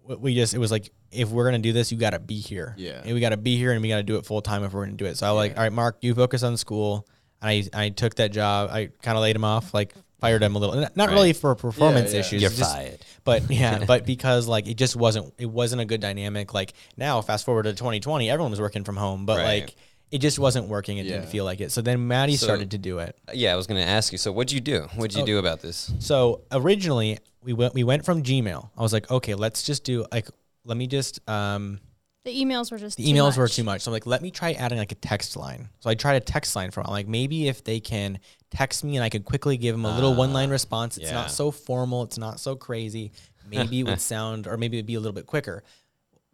we 0.05 0.35
just. 0.35 0.53
It 0.53 0.59
was 0.59 0.71
like 0.71 0.91
if 1.13 1.29
we're 1.29 1.45
gonna 1.45 1.59
do 1.59 1.71
this, 1.71 1.93
you 1.93 1.97
got 1.97 2.09
to 2.09 2.19
be 2.19 2.39
here. 2.41 2.75
Yeah. 2.77 3.01
and 3.05 3.13
we 3.13 3.21
got 3.21 3.29
to 3.29 3.37
be 3.37 3.55
here, 3.57 3.71
and 3.71 3.81
we 3.81 3.87
got 3.87 3.95
to 3.97 4.03
do 4.03 4.17
it 4.17 4.25
full 4.25 4.41
time 4.41 4.65
if 4.65 4.73
we're 4.73 4.83
gonna 4.85 4.97
do 4.97 5.05
it. 5.05 5.15
So 5.17 5.25
I 5.27 5.31
was 5.31 5.37
like, 5.37 5.55
all 5.57 5.63
right, 5.63 5.71
Mark, 5.71 5.99
you 6.01 6.13
focus 6.13 6.43
on 6.43 6.57
school. 6.57 7.07
and 7.41 7.49
I 7.73 7.85
I 7.85 7.89
took 7.89 8.15
that 8.15 8.33
job. 8.33 8.69
I 8.69 8.89
kind 9.01 9.15
of 9.17 9.21
laid 9.21 9.35
him 9.37 9.45
off, 9.45 9.73
like 9.73 9.93
fired 10.19 10.41
him 10.43 10.56
a 10.56 10.60
little. 10.60 10.75
Not 10.75 10.95
not 10.97 11.08
Right. 11.10 11.13
really 11.13 11.34
for 11.34 11.53
performance 11.56 12.13
yeah. 12.13 12.19
issues. 12.21 12.41
You're 12.41 12.51
just- 12.51 12.73
fired. 12.75 12.99
But 13.27 13.51
yeah, 13.51 13.84
but 13.88 14.06
because 14.06 14.47
like 14.47 14.67
it 14.69 14.75
just 14.77 14.95
wasn't 14.95 15.34
it 15.38 15.47
wasn't 15.47 15.82
a 15.82 15.86
good 15.86 15.99
dynamic. 15.99 16.53
Like 16.53 16.71
now, 16.95 17.19
fast 17.21 17.43
forward 17.45 17.63
to 17.63 17.73
2020, 17.73 18.30
everyone 18.30 18.51
was 18.51 18.62
working 18.62 18.86
from 18.86 18.95
home, 18.95 19.25
but 19.25 19.38
Right. 19.39 19.63
like 19.63 19.75
it 20.12 20.19
just 20.19 20.39
wasn't 20.39 20.69
working. 20.69 20.97
It 20.97 21.03
didn't 21.03 21.27
feel 21.27 21.43
like 21.43 21.60
it. 21.60 21.71
So 21.73 21.82
then 21.82 22.08
Maddie 22.08 22.38
So- 22.38 22.45
started 22.45 22.71
to 22.71 22.77
do 22.77 22.99
it. 22.99 23.17
Yeah, 23.34 23.51
I 23.51 23.58
was 23.58 23.67
gonna 23.67 23.82
ask 23.82 24.13
you. 24.13 24.17
So 24.17 24.32
what'd 24.32 24.53
you 24.53 24.62
do? 24.62 24.88
What'd 24.95 25.13
you 25.15 25.23
Oh. 25.23 25.25
do 25.25 25.38
about 25.39 25.62
this? 25.62 25.91
So 25.99 26.41
originally 26.53 27.19
we 27.43 27.51
went 27.51 27.73
we 27.73 27.84
went 27.84 28.06
from 28.06 28.23
Gmail. 28.23 28.69
I 28.77 28.82
was 28.82 28.93
like, 28.93 29.12
okay, 29.12 29.36
let's 29.36 29.63
just 29.63 29.84
do 29.84 30.06
like 30.12 30.30
let 30.63 30.77
me 30.77 30.88
just 30.88 31.19
um 31.30 31.82
The 32.27 32.43
emails 32.43 32.73
were 32.73 32.77
just 32.77 32.97
the 32.97 33.05
too 33.05 33.09
emails 33.09 33.37
were 33.37 33.43
much. 33.43 33.55
too 33.55 33.63
much. 33.63 33.81
So 33.83 33.89
I'm 33.89 33.93
like, 33.93 34.05
let 34.05 34.21
me 34.21 34.31
try 34.31 34.51
adding 34.51 34.77
like 34.77 34.91
a 34.91 34.95
text 34.95 35.37
line. 35.37 35.69
So 35.79 35.89
I 35.89 35.95
tried 35.95 36.15
a 36.15 36.19
text 36.19 36.57
line 36.57 36.71
for 36.71 36.85
I'm 36.85 36.91
like 36.91 37.07
maybe 37.07 37.47
if 37.47 37.63
they 37.63 37.79
can 37.79 38.19
text 38.51 38.83
me 38.83 38.97
and 38.97 39.03
I 39.03 39.07
could 39.07 39.23
quickly 39.23 39.55
give 39.55 39.73
them 39.73 39.85
a 39.85 39.95
little 39.95 40.13
one 40.13 40.33
line 40.33 40.49
ah, 40.49 40.51
response. 40.51 40.97
It's 40.97 41.07
yeah. 41.07 41.13
not 41.13 41.31
so 41.31 41.51
formal. 41.51 42.03
It's 42.03 42.17
not 42.17 42.41
so 42.41 42.57
crazy. 42.57 43.13
Maybe 43.49 43.79
it 43.79 43.83
would 43.83 44.01
sound 44.13 44.45
or 44.45 44.57
maybe 44.57 44.75
it'd 44.75 44.85
be 44.85 44.95
a 44.95 44.99
little 44.99 45.13
bit 45.13 45.25
quicker. 45.25 45.63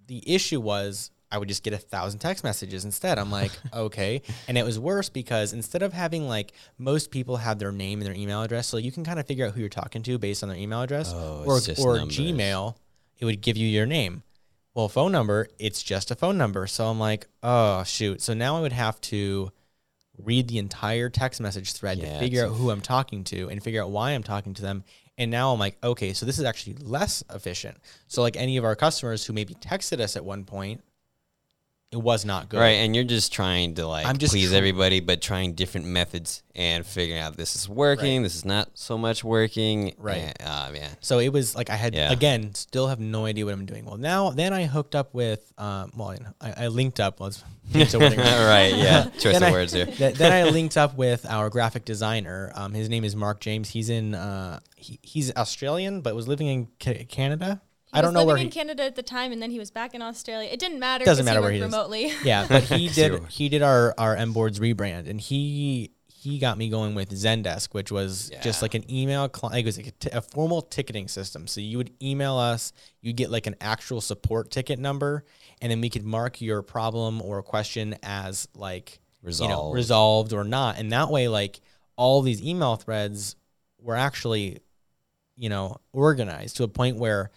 The 0.08 0.24
issue 0.26 0.60
was 0.60 1.12
I 1.32 1.38
would 1.38 1.48
just 1.48 1.62
get 1.62 1.74
a 1.74 1.78
thousand 1.78 2.22
text 2.22 2.44
messages 2.44 2.86
instead. 2.86 3.20
I'm 3.20 3.30
like, 3.30 3.52
okay. 3.74 4.24
And 4.48 4.58
it 4.58 4.66
was 4.66 4.80
worse 4.80 5.10
because 5.10 5.54
instead 5.54 5.84
of 5.84 5.94
having 5.94 6.28
like 6.28 6.54
most 6.80 7.12
people 7.12 7.38
have 7.38 7.60
their 7.60 7.72
name 7.72 8.00
and 8.00 8.08
their 8.08 8.16
email 8.16 8.42
address, 8.42 8.66
so 8.66 8.78
you 8.78 8.92
can 8.92 9.04
kind 9.04 9.20
of 9.20 9.28
figure 9.28 9.46
out 9.46 9.54
who 9.54 9.60
you're 9.60 9.70
talking 9.70 10.02
to 10.02 10.18
based 10.18 10.42
on 10.42 10.50
their 10.50 10.58
email 10.58 10.82
address 10.82 11.14
Oh, 11.14 11.44
or, 11.46 11.58
it's 11.58 11.68
just 11.68 11.80
or 11.80 11.98
numbers. 11.98 12.18
Gmail, 12.18 12.76
it 13.20 13.26
would 13.26 13.42
give 13.42 13.58
you 13.58 13.68
your 13.68 13.86
name. 13.86 14.24
Well, 14.76 14.90
phone 14.90 15.12
number, 15.12 15.50
it's 15.60 15.84
just 15.84 16.10
a 16.10 16.16
phone 16.16 16.38
number. 16.38 16.66
So 16.68 16.88
I'm 16.88 17.00
like, 17.00 17.28
oh 17.42 17.84
shoot. 17.84 18.22
So 18.22 18.34
now 18.34 18.58
I 18.58 18.62
would 18.62 18.74
have 18.74 19.00
to 19.02 19.52
read 20.18 20.48
the 20.48 20.58
entire 20.58 21.10
text 21.10 21.42
message 21.42 21.74
thread 21.74 21.98
Yeah, 21.98 22.14
to 22.14 22.20
figure 22.20 22.46
out 22.46 22.54
who 22.54 22.70
I'm 22.70 22.82
talking 22.82 23.24
to 23.26 23.50
and 23.50 23.64
figure 23.64 23.82
out 23.82 23.92
why 23.92 24.12
I'm 24.12 24.24
talking 24.24 24.54
to 24.56 24.62
them. 24.62 24.84
And 25.18 25.30
now 25.30 25.54
I'm 25.54 25.60
like, 25.60 25.78
okay, 25.84 26.14
so 26.14 26.26
this 26.26 26.40
is 26.40 26.46
actually 26.46 26.74
less 26.82 27.24
efficient. 27.34 27.78
So 28.08 28.22
like 28.22 28.36
any 28.36 28.58
of 28.58 28.64
our 28.64 28.76
customers 28.76 29.26
who 29.26 29.34
maybe 29.34 29.54
texted 29.56 30.00
us 30.00 30.16
at 30.16 30.26
one 30.26 30.44
point, 30.44 30.82
it 31.94 32.02
was 32.02 32.26
not 32.26 32.50
good. 32.50 32.60
Right, 32.60 32.78
and 32.84 32.96
you're 32.96 33.06
just 33.06 33.32
trying 33.32 33.76
to 33.76 33.86
like 33.88 34.06
I'm 34.06 34.18
just 34.18 34.34
please 34.34 34.50
tr- 34.50 34.56
everybody, 34.58 35.00
but 35.00 35.22
trying 35.22 35.54
different 35.54 35.86
methods 35.86 36.42
and 36.56 36.86
figuring 36.86 37.22
out 37.22 37.38
this 37.38 37.56
is 37.56 37.70
working, 37.70 38.24
this 38.24 38.36
is 38.36 38.46
not 38.46 38.70
so 38.74 38.98
much 38.98 39.24
working. 39.24 39.94
Right. 39.98 40.18
And, 40.18 40.34
uh, 40.44 40.72
yeah. 40.74 40.90
So 41.02 41.20
it 41.20 41.30
was 41.30 41.56
like 41.56 41.70
I 41.70 41.76
had 41.76 41.94
Yeah. 41.94 42.12
again 42.12 42.54
still 42.56 42.88
have 42.88 43.00
no 43.00 43.26
idea 43.26 43.46
what 43.46 43.54
I'm 43.54 43.66
doing. 43.66 43.86
Well, 43.86 43.98
now 43.98 44.32
then 44.32 44.54
I 44.54 44.66
hooked 44.66 44.96
up 44.96 45.14
with 45.14 45.54
um, 45.58 45.92
well 45.96 46.16
I, 46.42 46.66
I 46.66 46.68
linked 46.68 47.00
up. 47.00 47.20
Let's 47.20 47.44
right. 47.74 48.74
Yeah. 48.76 49.10
Choice 49.20 49.38
of 49.38 49.44
I- 49.44 49.52
words 49.52 49.74
here. 49.74 49.86
Th- 49.86 50.16
then 50.16 50.32
I 50.32 50.50
linked 50.50 50.78
up 50.78 50.96
with 50.98 51.26
our 51.28 51.50
graphic 51.50 51.86
designer. 51.86 52.52
Um, 52.56 52.74
his 52.74 52.90
name 52.90 53.04
is 53.04 53.16
Mark 53.16 53.40
James. 53.40 53.70
He's 53.70 53.90
in 53.90 54.16
uh, 54.16 54.60
he, 54.76 55.00
he's 55.04 55.34
Australian 55.36 56.02
but 56.02 56.16
was 56.16 56.28
living 56.28 56.48
in 56.48 56.68
ca- 56.80 57.06
Canada. 57.06 57.62
He 57.94 58.00
I 58.00 58.02
don't 58.02 58.14
was 58.14 58.22
know 58.22 58.26
where 58.26 58.36
living 58.36 58.52
he 58.52 58.60
in 58.60 58.66
Canada 58.66 58.84
at 58.84 58.96
the 58.96 59.04
time, 59.04 59.32
and 59.32 59.42
then 59.42 59.52
he 59.52 59.60
was 59.60 59.70
back 59.72 59.94
in 59.94 60.02
Australia. 60.02 60.50
It 60.52 60.60
didn't 60.60 60.80
matter. 60.80 61.06
Doesn't 61.06 61.26
matter 61.26 61.42
where 61.42 61.50
worked 61.52 61.58
he 61.58 61.62
is. 61.62 61.72
remotely. 61.72 62.14
Yeah, 62.24 62.48
but 62.48 62.64
he 62.64 62.90
did 62.94 63.24
he 63.28 63.50
did 63.50 63.62
our 63.62 63.94
our 63.98 64.16
M 64.16 64.34
boards 64.34 64.60
rebrand, 64.60 65.08
and 65.10 65.22
he 65.22 65.92
he 66.08 66.40
got 66.40 66.58
me 66.58 66.70
going 66.70 66.96
with 66.96 67.10
Zendesk, 67.12 67.74
which 67.74 67.92
was 67.92 68.32
just 68.42 68.62
like 68.62 68.74
an 68.76 68.90
email 68.90 69.28
client. 69.30 69.60
It 69.60 69.66
was 69.66 69.78
like 69.78 69.88
a, 69.88 69.92
t- 69.92 70.10
a 70.12 70.22
formal 70.22 70.62
ticketing 70.62 71.08
system. 71.10 71.48
So 71.48 71.60
you 71.60 71.78
would 71.78 71.92
email 72.02 72.38
us, 72.38 72.72
you'd 73.02 73.18
get 73.18 73.30
like 73.30 73.46
an 73.46 73.56
actual 73.60 74.00
support 74.00 74.50
ticket 74.50 74.80
number, 74.80 75.26
and 75.62 75.70
then 75.70 75.82
we 75.82 75.90
could 75.90 76.06
mark 76.06 76.40
your 76.42 76.62
problem 76.62 77.22
or 77.22 77.44
question 77.44 77.96
as 78.04 78.48
like 78.56 79.00
you 79.22 79.30
know, 79.30 79.72
Resolved. 79.72 79.76
resolved 79.76 80.34
or 80.34 80.44
not, 80.44 80.78
and 80.78 80.92
that 80.94 81.10
way 81.10 81.28
like 81.28 81.60
all 81.98 82.22
these 82.22 82.42
email 82.42 82.76
threads 82.78 83.36
were 83.80 83.96
actually 83.96 84.60
you 85.36 85.50
know 85.50 85.78
organized 85.92 86.58
to 86.58 86.64
a 86.64 86.68
point 86.68 86.98
where 86.98 87.32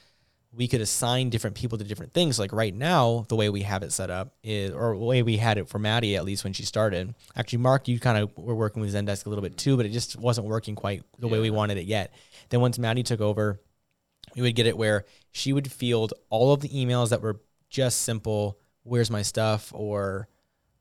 we 0.56 0.66
could 0.66 0.80
assign 0.80 1.28
different 1.28 1.54
people 1.54 1.76
to 1.76 1.84
different 1.84 2.14
things. 2.14 2.38
Like 2.38 2.50
right 2.52 2.74
now, 2.74 3.26
the 3.28 3.36
way 3.36 3.50
we 3.50 3.60
have 3.62 3.82
it 3.82 3.92
set 3.92 4.10
up 4.10 4.34
is, 4.42 4.72
or 4.72 4.96
the 4.96 5.04
way 5.04 5.22
we 5.22 5.36
had 5.36 5.58
it 5.58 5.68
for 5.68 5.78
Maddie, 5.78 6.16
at 6.16 6.24
least 6.24 6.44
when 6.44 6.54
she 6.54 6.64
started. 6.64 7.14
Actually, 7.36 7.58
Mark, 7.58 7.88
you 7.88 8.00
kind 8.00 8.16
of 8.16 8.36
were 8.38 8.54
working 8.54 8.80
with 8.80 8.94
Zendesk 8.94 9.26
a 9.26 9.28
little 9.28 9.42
bit 9.42 9.58
too, 9.58 9.76
but 9.76 9.84
it 9.84 9.90
just 9.90 10.16
wasn't 10.16 10.46
working 10.46 10.74
quite 10.74 11.02
the 11.18 11.28
way 11.28 11.40
we 11.40 11.50
wanted 11.50 11.76
it 11.76 11.84
yet. 11.84 12.14
Then 12.48 12.60
once 12.62 12.78
Maddie 12.78 13.02
took 13.02 13.20
over, 13.20 13.60
we 14.34 14.42
would 14.42 14.54
get 14.54 14.66
it 14.66 14.78
where 14.78 15.04
she 15.30 15.52
would 15.52 15.70
field 15.70 16.14
all 16.30 16.52
of 16.54 16.60
the 16.60 16.68
emails 16.70 17.10
that 17.10 17.20
were 17.20 17.40
just 17.68 18.02
simple, 18.02 18.58
where's 18.82 19.10
my 19.10 19.22
stuff, 19.22 19.72
or 19.74 20.26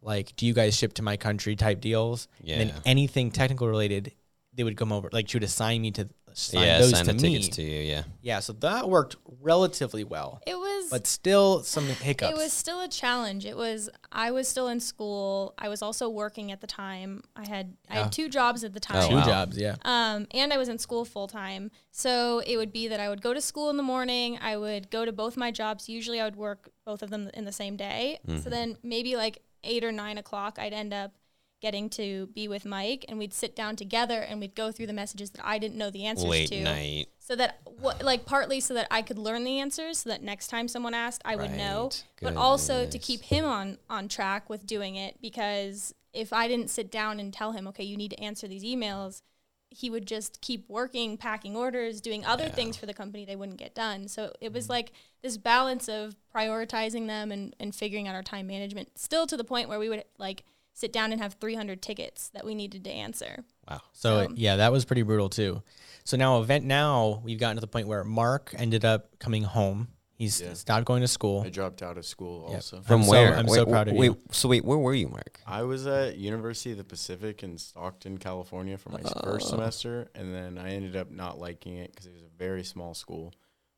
like, 0.02 0.36
do 0.38 0.46
you 0.46 0.54
guys 0.54 0.78
ship 0.78 0.94
to 0.94 1.02
my 1.02 1.18
country 1.18 1.56
type 1.56 1.82
deals. 1.82 2.28
And 2.40 2.48
Yeah. 2.48 2.58
then 2.66 2.74
anything 2.86 3.32
technical 3.32 3.68
related, 3.68 4.14
they 4.56 4.64
would 4.64 4.78
come 4.78 4.92
over. 4.92 5.10
Like 5.12 5.28
she 5.30 5.38
would 5.38 5.44
assign 5.44 5.82
me 5.82 5.92
to 5.92 6.08
assign 6.32 6.64
yeah. 6.64 6.80
those 6.80 6.92
Sign 6.92 7.06
to 7.06 7.14
the 7.14 7.22
me. 7.22 7.30
tickets 7.38 7.56
to 7.58 7.62
you. 7.62 7.80
Yeah. 7.82 8.04
Yeah, 8.22 8.40
so 8.40 8.54
that 8.54 8.90
worked 8.90 9.16
relatively 9.42 10.04
well, 10.04 10.42
It 10.48 10.56
was. 10.56 10.90
but 10.90 11.08
still 11.08 11.62
some 11.64 11.86
hiccups. 11.88 12.32
It 12.32 12.36
was 12.38 12.52
still 12.52 12.82
a 12.82 12.88
challenge. 12.88 13.46
It 13.46 13.56
was. 13.56 13.90
I 14.12 14.32
was 14.32 14.48
still 14.48 14.68
in 14.68 14.80
school. 14.80 15.54
I 15.58 15.70
was 15.70 15.82
also 15.82 16.10
working 16.10 16.52
at 16.52 16.62
the 16.62 16.68
time. 16.68 17.24
I 17.36 17.48
had. 17.48 17.76
I 17.90 17.96
had 17.96 18.12
two 18.12 18.28
jobs 18.30 18.64
at 18.64 18.74
the 18.74 18.82
Oh, 18.90 18.94
time. 18.94 19.10
two 19.10 19.16
wow. 19.16 19.26
jobs, 19.26 19.58
yeah. 19.58 19.76
Um, 19.84 20.28
and 20.32 20.52
I 20.52 20.58
was 20.58 20.70
in 20.70 20.78
school 20.78 21.06
full 21.06 21.28
time. 21.28 21.72
So 21.92 22.40
it 22.46 22.58
would 22.58 22.72
be 22.74 22.88
that 22.88 23.00
I 23.00 23.10
would 23.10 23.22
go 23.22 23.34
to 23.34 23.42
school 23.42 23.70
in 23.70 23.78
the 23.78 23.84
morning. 23.84 24.38
I 24.42 24.58
would 24.58 24.90
go 24.90 25.06
to 25.06 25.12
both 25.12 25.38
my 25.38 25.52
jobs. 25.52 25.88
Usually 25.88 26.20
I 26.20 26.26
would 26.26 26.36
work 26.36 26.70
both 26.86 27.02
of 27.02 27.10
them 27.10 27.30
in 27.34 27.46
the 27.46 27.52
same 27.52 27.76
day. 27.78 28.20
Mm-hmm. 28.28 28.40
So 28.42 28.50
then 28.50 28.78
maybe 28.84 29.16
like 29.16 29.40
eight 29.64 29.84
or 29.84 29.92
nine 29.92 30.18
o'clock, 30.18 30.58
I'd 30.60 30.74
end 30.74 30.94
up 30.94 31.14
getting 31.62 31.90
to 31.90 32.28
be 32.28 32.48
with 32.48 32.66
Mike 32.66 33.06
and 33.08 33.18
we'd 33.18 33.34
sit 33.34 33.56
down 33.56 33.76
together 33.76 34.22
and 34.22 34.40
we'd 34.40 34.56
go 34.56 34.72
through 34.72 34.88
the 34.88 34.94
messages 34.94 35.32
that 35.32 35.42
I 35.44 35.58
didn't 35.58 35.78
know 35.78 35.90
the 35.90 36.06
answers 36.06 36.30
Late 36.30 36.50
to. 36.50 36.62
night. 36.62 37.08
So 37.20 37.36
that, 37.38 37.60
what, 37.80 38.04
like, 38.04 38.26
partly 38.26 38.60
so 38.60 38.76
that 38.76 38.88
I 38.92 39.02
could 39.02 39.18
learn 39.18 39.44
the 39.44 39.60
answers, 39.60 40.00
so 40.00 40.10
that 40.10 40.22
next 40.22 40.48
time 40.48 40.68
someone 40.68 40.94
asked, 40.94 41.24
I 41.26 41.36
would 41.36 41.52
know. 41.52 41.86
Right. 41.86 42.04
But 42.22 42.36
also 42.36 42.86
to 42.86 43.00
keep 43.00 43.22
him 43.24 43.46
on 43.46 43.80
on 43.90 44.08
track 44.08 44.48
with 44.48 44.68
doing 44.68 44.96
it, 44.96 45.16
because 45.22 45.96
if 46.14 46.32
I 46.32 46.48
didn't 46.48 46.70
sit 46.70 46.92
down 46.92 47.20
and 47.20 47.34
tell 47.34 47.54
him, 47.54 47.68
okay, 47.70 47.84
you 47.84 47.98
need 47.98 48.12
to 48.12 48.20
answer 48.20 48.48
these 48.48 48.64
emails, 48.64 49.24
he 49.70 49.90
would 49.90 50.06
just 50.06 50.40
keep 50.42 50.70
working, 50.70 51.18
packing 51.18 51.56
orders, 51.56 52.00
doing 52.00 52.24
other 52.24 52.48
things 52.48 52.78
for 52.78 52.86
the 52.86 52.94
company 52.94 53.26
they 53.26 53.36
wouldn't 53.36 53.58
get 53.58 53.74
done. 53.76 54.08
So 54.08 54.32
it 54.40 54.54
was 54.54 54.68
mm. 54.68 54.70
like 54.70 54.92
this 55.22 55.38
balance 55.38 55.90
of 55.90 56.16
prioritizing 56.34 57.08
them 57.08 57.32
and, 57.32 57.56
and 57.60 57.74
figuring 57.74 58.08
out 58.08 58.16
our 58.16 58.24
time 58.24 58.48
management, 58.48 58.98
still 58.98 59.26
to 59.28 59.36
the 59.36 59.44
point 59.44 59.68
where 59.68 59.80
we 59.80 59.90
would 59.90 60.06
like 60.18 60.44
sit 60.76 60.94
down 60.94 61.12
and 61.12 61.20
have 61.22 61.36
300 61.40 61.82
tickets 61.82 62.30
that 62.36 62.46
we 62.46 62.54
needed 62.54 62.84
to 62.84 62.92
answer. 62.92 63.44
Wow. 63.68 63.82
So 63.94 64.28
So- 64.28 64.34
yeah, 64.36 64.58
that 64.58 64.72
was 64.72 64.86
pretty 64.86 65.02
brutal 65.02 65.30
too. 65.30 65.64
So 66.04 66.18
now 66.18 66.40
event 66.42 66.66
now 66.66 67.22
we've 67.24 67.40
gotten 67.40 67.56
to 67.58 67.62
the 67.62 67.68
point 67.68 67.88
where 67.88 68.04
Mark 68.04 68.54
ended 68.58 68.86
up 68.86 69.18
coming 69.18 69.42
home. 69.44 69.88
He's 70.18 70.40
Yeah. 70.40 70.54
stopped 70.54 70.86
going 70.86 71.02
to 71.02 71.08
school. 71.08 71.42
I 71.46 71.50
dropped 71.50 71.82
out 71.82 71.98
of 71.98 72.06
school 72.06 72.46
Yep. 72.50 72.56
also. 72.56 72.82
From 72.82 73.02
I'm 73.02 73.06
so- 73.06 73.12
where? 73.12 73.36
I'm 73.36 73.46
wait, 73.48 73.56
so 73.56 73.66
proud 73.66 73.88
of 73.88 73.96
wait, 73.96 74.06
you. 74.08 74.18
So 74.32 74.48
wait, 74.50 74.64
where 74.64 74.78
were 74.78 74.94
you, 74.94 75.08
Mark? 75.10 75.42
I 75.48 75.64
was 75.64 75.88
at 75.88 76.18
University 76.18 76.72
of 76.72 76.78
the 76.78 76.84
Pacific 76.84 77.42
in 77.44 77.58
Stockton, 77.58 78.18
California 78.18 78.78
for 78.78 78.90
my 78.90 79.02
Oh. 79.04 79.20
first 79.24 79.50
semester, 79.50 80.10
and 80.14 80.34
then 80.36 80.58
I 80.58 80.72
ended 80.72 80.96
up 80.96 81.10
not 81.10 81.40
liking 81.40 81.76
it 81.78 81.92
because 81.92 82.06
it 82.06 82.14
was 82.14 82.22
a 82.24 82.30
very 82.38 82.64
small 82.64 82.94
school. 82.94 83.34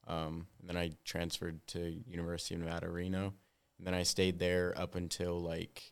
Um, 0.07 0.47
and 0.59 0.69
then 0.69 0.77
I 0.77 0.91
transferred 1.05 1.65
to 1.67 2.01
University 2.07 2.55
of 2.55 2.61
Nevada, 2.61 2.89
Reno, 2.89 3.33
and 3.77 3.85
then 3.87 3.93
I 3.93 4.03
stayed 4.03 4.39
there 4.39 4.73
up 4.77 4.95
until 4.95 5.39
like 5.39 5.91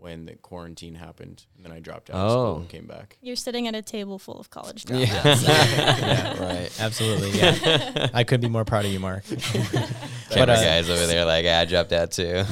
when 0.00 0.24
the 0.26 0.34
quarantine 0.36 0.94
happened, 0.94 1.44
and 1.56 1.64
then 1.64 1.72
I 1.72 1.78
dropped 1.78 2.08
out 2.10 2.16
of 2.16 2.30
Oh. 2.30 2.32
school 2.34 2.56
and 2.60 2.68
came 2.68 2.86
back. 2.86 3.18
You're 3.20 3.36
sitting 3.36 3.68
at 3.68 3.74
a 3.74 3.82
table 3.82 4.18
full 4.18 4.38
of 4.40 4.48
college 4.50 4.84
Yeah. 4.88 5.04
dropouts. 5.06 5.46
Yeah. 6.00 6.42
right. 6.46 6.80
Absolutely, 6.80 7.38
yeah. 7.38 8.08
I 8.14 8.24
could 8.24 8.40
be 8.40 8.48
more 8.48 8.64
proud 8.64 8.84
of 8.86 8.92
you, 8.92 8.98
Mark. 9.00 9.24
Camera 9.24 9.88
But, 10.30 10.50
uh, 10.50 10.54
guys 10.62 10.88
over 10.88 11.06
there, 11.06 11.24
like, 11.24 11.44
"Ah, 11.46 11.60
I 11.60 11.64
dropped 11.66 11.92
out 11.92 12.10
too. 12.12 12.44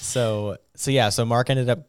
So 0.00 0.56
so 0.74 0.90
yeah, 0.90 1.08
so 1.10 1.24
Mark 1.24 1.50
ended 1.50 1.68
up 1.68 1.86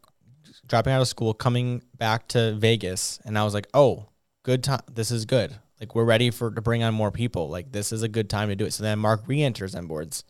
dropping 0.67 0.93
out 0.93 1.01
of 1.01 1.07
school, 1.07 1.33
coming 1.33 1.81
back 1.97 2.27
to 2.29 2.53
Vegas, 2.55 3.19
and 3.25 3.37
I 3.37 3.43
was 3.43 3.53
like, 3.53 3.67
oh, 3.73 4.05
good 4.43 4.63
time. 4.63 4.81
This 4.91 5.09
is 5.11 5.25
good. 5.25 5.55
Like 5.79 5.95
we're 5.95 6.05
ready 6.05 6.29
for 6.29 6.51
to 6.51 6.61
bring 6.61 6.83
on 6.83 6.93
more 6.93 7.11
people. 7.11 7.49
Like 7.49 7.71
this 7.71 7.91
is 7.91 8.03
a 8.03 8.07
good 8.09 8.29
time 8.29 8.49
to 8.49 8.55
do 8.55 8.65
it. 8.65 8.73
So 8.73 8.83
then 8.83 8.99
Mark 8.99 9.21
re-enters 9.27 9.73
M 9.75 9.87
boards, 9.87 10.23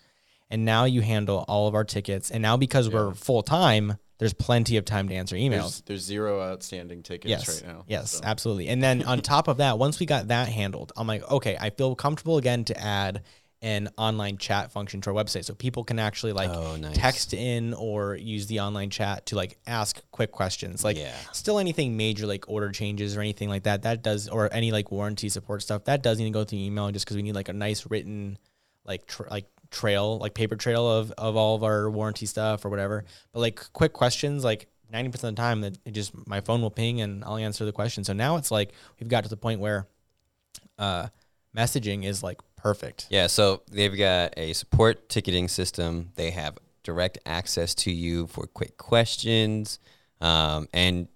and 0.49 0.65
now 0.65 0.85
you 0.85 1.01
handle 1.01 1.45
all 1.47 1.67
of 1.67 1.75
our 1.75 1.83
tickets. 1.83 2.31
And 2.31 2.41
now 2.41 2.57
because 2.57 2.89
we're 2.89 3.13
full 3.13 3.43
time, 3.43 3.97
there's 4.17 4.33
plenty 4.33 4.77
of 4.77 4.85
time 4.85 5.07
to 5.09 5.15
answer 5.15 5.35
emails. 5.35 5.49
There's, 5.49 5.81
there's 5.81 6.01
zero 6.03 6.41
outstanding 6.41 7.03
tickets 7.03 7.29
yes, 7.29 7.63
right 7.63 7.71
now. 7.73 7.85
yes, 7.87 8.11
so. 8.11 8.21
absolutely. 8.23 8.67
And 8.67 8.83
then 8.83 9.03
on 9.03 9.21
top 9.21 9.47
of 9.47 9.57
that, 9.57 9.77
once 9.77 9.99
we 9.99 10.05
got 10.05 10.27
that 10.27 10.49
handled, 10.49 10.91
I'm 10.97 11.07
like, 11.07 11.29
okay, 11.31 11.57
I 11.59 11.69
feel 11.69 11.95
comfortable 11.95 12.37
again 12.37 12.65
to 12.65 12.77
add 12.79 13.23
an 13.61 13.89
online 13.97 14.37
chat 14.37 14.71
function 14.71 15.01
to 15.01 15.09
our 15.09 15.13
website, 15.13 15.43
so 15.43 15.53
people 15.53 15.83
can 15.83 15.99
actually 15.99 16.31
like 16.31 16.49
Oh, 16.49 16.77
nice. 16.77 16.95
text 16.97 17.33
in 17.33 17.73
or 17.73 18.15
use 18.15 18.47
the 18.47 18.61
online 18.61 18.89
chat 18.89 19.25
to 19.27 19.35
like 19.35 19.57
ask 19.67 20.01
quick 20.11 20.31
questions. 20.31 20.81
Like, 20.81 20.97
Yeah. 20.97 21.13
still 21.33 21.59
anything 21.59 21.97
major 21.97 22.25
like 22.25 22.45
order 22.47 22.71
changes 22.71 23.17
or 23.17 23.19
anything 23.19 23.49
like 23.49 23.63
that, 23.63 23.81
that 23.81 24.01
does, 24.01 24.29
or 24.29 24.47
any 24.53 24.71
like 24.71 24.91
warranty 24.91 25.27
support 25.27 25.61
stuff, 25.61 25.83
that 25.85 26.01
does 26.01 26.19
need 26.19 26.25
to 26.25 26.31
go 26.31 26.45
through 26.45 26.59
email 26.59 26.89
just 26.91 27.03
because 27.05 27.17
we 27.17 27.21
need 27.23 27.35
like 27.35 27.49
a 27.49 27.53
nice 27.53 27.85
written 27.89 28.37
like 28.85 29.05
tr- 29.07 29.27
like 29.29 29.45
trail, 29.71 30.17
like 30.17 30.33
paper 30.33 30.55
trail 30.55 30.89
of 30.89 31.11
of 31.17 31.35
all 31.35 31.55
of 31.55 31.63
our 31.63 31.89
warranty 31.89 32.25
stuff 32.25 32.65
or 32.65 32.69
whatever. 32.69 33.05
But 33.31 33.39
like 33.39 33.73
quick 33.73 33.93
questions, 33.93 34.43
like 34.43 34.67
90% 34.93 35.13
of 35.13 35.21
the 35.21 35.31
time 35.33 35.61
that 35.61 35.77
it 35.85 35.91
just 35.91 36.13
my 36.27 36.41
phone 36.41 36.61
will 36.61 36.71
ping 36.71 37.01
and 37.01 37.23
I'll 37.23 37.37
answer 37.37 37.65
the 37.65 37.71
question. 37.71 38.03
So 38.03 38.13
now 38.13 38.37
it's 38.37 38.51
like 38.51 38.71
we've 38.99 39.09
got 39.09 39.23
to 39.23 39.29
the 39.29 39.37
point 39.37 39.59
where 39.59 39.87
uh, 40.77 41.07
messaging 41.55 42.05
is 42.05 42.23
like 42.23 42.39
perfect. 42.55 43.07
Yeah, 43.09 43.27
so 43.27 43.61
they've 43.71 43.95
got 43.95 44.33
a 44.37 44.53
support 44.53 45.09
ticketing 45.09 45.47
system. 45.47 46.11
They 46.15 46.31
have 46.31 46.57
direct 46.83 47.19
access 47.25 47.75
to 47.75 47.91
you 47.91 48.27
for 48.27 48.47
quick 48.47 48.77
questions 48.77 49.79
um, 50.21 50.67
and 50.73 51.07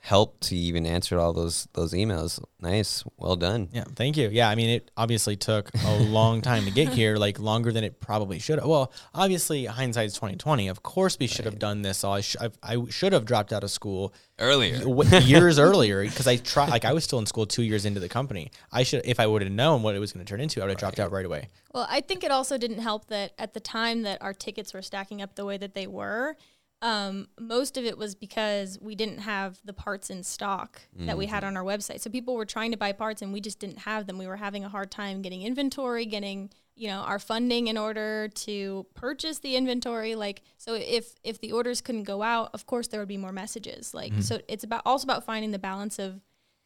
help 0.00 0.40
to 0.40 0.56
even 0.56 0.86
answer 0.86 1.18
all 1.18 1.32
those 1.32 1.68
those 1.74 1.92
emails. 1.92 2.42
Nice, 2.58 3.04
well 3.16 3.36
done. 3.36 3.68
Yeah, 3.72 3.84
thank 3.94 4.16
you. 4.16 4.28
Yeah, 4.32 4.48
I 4.48 4.54
mean, 4.54 4.70
it 4.70 4.90
obviously 4.96 5.36
took 5.36 5.70
a 5.84 5.96
long 5.98 6.40
time 6.50 6.64
to 6.64 6.70
get 6.70 6.88
here, 6.88 7.16
like 7.16 7.38
longer 7.38 7.70
than 7.70 7.84
it 7.84 8.00
probably 8.00 8.38
should 8.38 8.58
have. 8.58 8.66
Well, 8.66 8.92
obviously, 9.14 9.66
hindsight's 9.66 10.14
twenty 10.14 10.36
twenty. 10.36 10.68
Of 10.68 10.82
course, 10.82 11.18
we 11.18 11.26
should 11.26 11.44
have 11.44 11.58
done 11.58 11.82
this. 11.82 12.02
All 12.02 12.14
I, 12.14 12.20
sh- 12.22 12.36
I, 12.40 12.50
I 12.62 12.84
should 12.88 13.12
have 13.12 13.24
dropped 13.24 13.52
out 13.52 13.62
of 13.62 13.70
school 13.70 14.12
Earlier, 14.38 14.78
w- 14.80 15.18
years 15.18 15.58
earlier 15.68 16.02
because 16.02 16.26
I 16.26 16.36
tried. 16.36 16.70
Like 16.70 16.86
I 16.86 16.94
was 16.94 17.04
still 17.04 17.18
in 17.18 17.26
school 17.26 17.44
two 17.44 17.62
years 17.62 17.84
into 17.84 18.00
the 18.00 18.08
company. 18.08 18.50
I 18.72 18.82
should, 18.84 19.02
if 19.04 19.20
I 19.20 19.26
would 19.26 19.42
have 19.42 19.52
known 19.52 19.82
what 19.82 19.94
it 19.94 19.98
was 19.98 20.12
going 20.12 20.24
to 20.24 20.30
turn 20.30 20.40
into, 20.40 20.60
I 20.60 20.64
would 20.64 20.70
have 20.70 20.78
dropped 20.78 20.98
out 20.98 21.12
right 21.12 21.26
away. 21.26 21.48
Well, 21.74 21.86
I 21.90 22.00
think 22.00 22.24
it 22.24 22.30
also 22.30 22.56
didn't 22.56 22.78
help 22.80 23.06
that 23.08 23.32
at 23.38 23.52
the 23.52 23.60
time 23.60 24.02
that 24.02 24.22
our 24.22 24.32
tickets 24.32 24.72
were 24.72 24.80
stacking 24.82 25.20
up 25.20 25.34
the 25.34 25.44
way 25.44 25.58
that 25.58 25.74
they 25.74 25.86
were, 25.86 26.36
um, 26.82 27.28
most 27.38 27.76
of 27.76 27.84
it 27.84 27.98
was 27.98 28.14
because 28.14 28.78
we 28.80 28.94
didn't 28.94 29.18
have 29.18 29.58
the 29.64 29.72
parts 29.72 30.08
in 30.08 30.22
stock 30.22 30.80
that 31.06 31.18
we 31.18 31.26
had 31.26 31.44
on 31.44 31.56
our 31.56 31.62
website. 31.62 32.00
So 32.00 32.08
people 32.10 32.34
were 32.34 32.46
trying 32.46 32.70
to 32.70 32.76
buy 32.78 32.92
parts 32.92 33.20
and 33.20 33.32
we 33.32 33.40
just 33.40 33.58
didn't 33.58 33.80
have 33.80 34.06
them. 34.06 34.16
We 34.16 34.26
were 34.26 34.36
having 34.36 34.64
a 34.64 34.68
hard 34.68 34.90
time 34.90 35.20
getting 35.20 35.42
inventory, 35.42 36.06
getting 36.06 36.50
you 36.76 36.88
know 36.88 37.00
our 37.00 37.18
funding 37.18 37.66
in 37.66 37.76
order 37.76 38.28
to 38.28 38.86
purchase 38.94 39.40
the 39.40 39.56
inventory. 39.56 40.14
Like 40.14 40.42
so, 40.56 40.74
if 40.74 41.14
if 41.22 41.38
the 41.40 41.52
orders 41.52 41.82
couldn't 41.82 42.04
go 42.04 42.22
out, 42.22 42.50
of 42.54 42.66
course 42.66 42.88
there 42.88 43.00
would 43.00 43.08
be 43.08 43.18
more 43.18 43.32
messages. 43.32 43.92
Like 43.92 44.12
so, 44.22 44.40
it's 44.48 44.64
about 44.64 44.82
also 44.86 45.04
about 45.04 45.24
finding 45.24 45.50
the 45.50 45.58
balance 45.58 45.98
of 45.98 46.20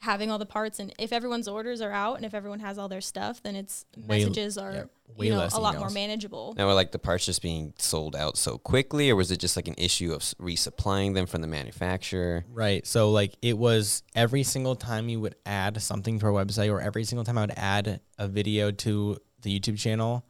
having 0.05 0.31
all 0.31 0.39
the 0.39 0.47
parts 0.47 0.79
and 0.79 0.93
if 0.99 1.13
everyone's 1.13 1.49
orders 1.49 1.81
are 1.81 1.91
out 1.91 2.17
and 2.17 2.25
if 2.25 2.35
everyone 2.35 2.61
has 2.61 2.79
all 2.79 2.89
their 2.89 3.01
stuff 3.01 3.43
then 3.43 3.57
it's 3.57 3.87
Way- 3.97 4.19
messages 4.19 4.59
are 4.59 4.73
yeah, 4.73 4.85
way 5.17 5.27
you 5.27 5.33
know, 5.33 5.39
less 5.39 5.55
a 5.55 5.61
lot 5.61 5.79
more 5.79 5.91
manageable. 5.91 6.55
now 6.57 6.67
were 6.67 6.75
like 6.75 6.93
the 6.93 6.99
parts 6.99 7.27
just 7.27 7.43
being 7.43 7.73
sold 7.79 8.17
out 8.17 8.37
so 8.37 8.59
quickly, 8.59 9.11
or 9.11 9.17
was 9.17 9.31
it 9.31 9.39
just 9.39 9.57
like 9.57 9.69
an 9.69 9.75
issue 9.79 10.13
of 10.13 10.21
resupplying 10.41 11.15
them 11.15 11.27
from 11.27 11.41
the 11.41 11.47
manufacturer? 11.47 12.45
Right. 12.53 12.87
So 12.87 13.11
like 13.11 13.35
it 13.43 13.57
was 13.57 14.03
every 14.15 14.43
single 14.43 14.77
time 14.77 15.09
you 15.09 15.21
would 15.21 15.37
add 15.47 15.81
something 15.83 16.19
to 16.19 16.27
our 16.27 16.33
website 16.33 16.71
or 16.71 16.81
every 16.81 17.05
single 17.05 17.25
time 17.25 17.39
I 17.39 17.43
would 17.43 17.55
add 17.57 18.01
a 18.19 18.29
video 18.29 18.71
to 18.71 19.19
the 19.43 19.59
YouTube 19.59 19.79
channel, 19.79 20.25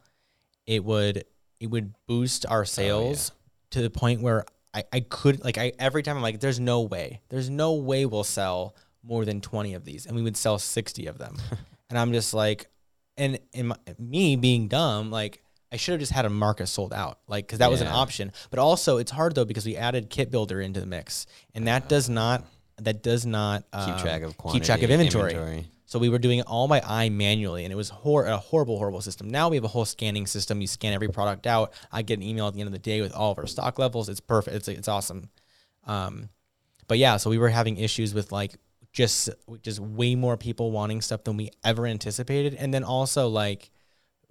it 0.65 0.83
would 0.83 1.25
it 1.59 1.67
would 1.67 1.93
boost 2.07 2.45
our 2.47 2.61
oh, 2.61 2.65
sales 2.65 3.31
to 3.71 3.81
the 3.81 3.89
point 3.89 4.21
where 4.21 4.45
I, 4.73 4.83
I 4.91 4.99
could 5.01 5.43
like 5.43 5.57
I 5.57 5.73
every 5.79 6.03
time 6.03 6.17
I'm 6.17 6.23
like, 6.23 6.39
there's 6.39 6.59
no 6.59 6.81
way. 6.81 7.21
There's 7.29 7.49
no 7.49 7.75
way 7.75 8.05
we'll 8.05 8.23
sell 8.23 8.75
more 9.05 9.25
than 9.25 9.41
20 9.41 9.73
of 9.73 9.85
these. 9.85 10.05
And 10.05 10.15
we 10.15 10.21
would 10.21 10.37
sell 10.37 10.57
60 10.57 11.07
of 11.07 11.17
them. 11.17 11.35
and 11.89 11.99
I'm 11.99 12.11
just 12.11 12.33
like 12.33 12.67
and 13.17 13.39
in 13.53 13.67
my, 13.67 13.77
me 13.97 14.35
being 14.35 14.67
dumb, 14.67 15.11
like 15.11 15.41
I 15.71 15.77
should 15.77 15.93
have 15.93 15.99
just 15.99 16.11
had 16.11 16.25
a 16.25 16.29
market 16.29 16.67
sold 16.67 16.93
out, 16.93 17.19
like 17.27 17.45
because 17.47 17.59
that 17.59 17.71
was 17.71 17.81
an 17.81 17.87
option. 17.87 18.31
But 18.49 18.59
also, 18.59 18.97
it's 18.97 19.11
hard 19.11 19.35
though 19.35 19.45
because 19.45 19.65
we 19.65 19.75
added 19.75 20.09
Kit 20.09 20.31
Builder 20.31 20.61
into 20.61 20.79
the 20.79 20.85
mix, 20.85 21.25
and 21.53 21.67
that 21.67 21.89
does 21.89 22.09
not 22.09 22.45
that 22.77 23.03
does 23.03 23.25
not 23.25 23.63
Keep 23.71 23.95
um, 23.95 23.99
track 23.99 24.21
of 24.21 24.35
keep 24.51 24.63
track 24.63 24.83
of 24.83 24.89
inventory. 24.89 25.31
inventory. 25.33 25.67
So 25.87 25.99
we 25.99 26.09
were 26.09 26.17
doing 26.17 26.39
it 26.39 26.45
all 26.47 26.67
by 26.67 26.81
eye 26.81 27.09
manually, 27.09 27.63
and 27.63 27.71
it 27.71 27.75
was 27.75 27.89
hor- 27.89 28.25
a 28.25 28.37
horrible, 28.37 28.77
horrible 28.77 29.01
system. 29.01 29.29
Now 29.29 29.49
we 29.49 29.55
have 29.55 29.63
a 29.63 29.69
whole 29.69 29.85
scanning 29.85 30.25
system. 30.25 30.59
You 30.59 30.67
scan 30.67 30.93
every 30.93 31.09
product 31.09 31.45
out. 31.45 31.73
I 31.91 32.01
get 32.01 32.17
an 32.17 32.23
email 32.23 32.47
at 32.47 32.53
the 32.53 32.59
end 32.59 32.67
of 32.67 32.73
the 32.73 32.79
day 32.79 33.01
with 33.01 33.13
all 33.13 33.31
of 33.31 33.37
our 33.37 33.45
stock 33.45 33.77
levels. 33.77 34.09
It's 34.09 34.19
perfect. 34.19 34.55
It's 34.55 34.67
it's 34.67 34.87
awesome. 34.87 35.29
Um, 35.85 36.29
but 36.87 36.97
yeah, 36.97 37.17
so 37.17 37.29
we 37.29 37.37
were 37.37 37.49
having 37.49 37.77
issues 37.77 38.13
with 38.13 38.31
like 38.31 38.55
just 38.95 39.29
just 39.61 39.79
way 39.79 40.15
more 40.15 40.37
people 40.37 40.71
wanting 40.71 41.01
stuff 41.01 41.23
than 41.25 41.35
we 41.37 41.51
ever 41.63 41.85
anticipated, 41.85 42.55
and 42.55 42.73
then 42.73 42.83
also 42.83 43.27
like 43.27 43.69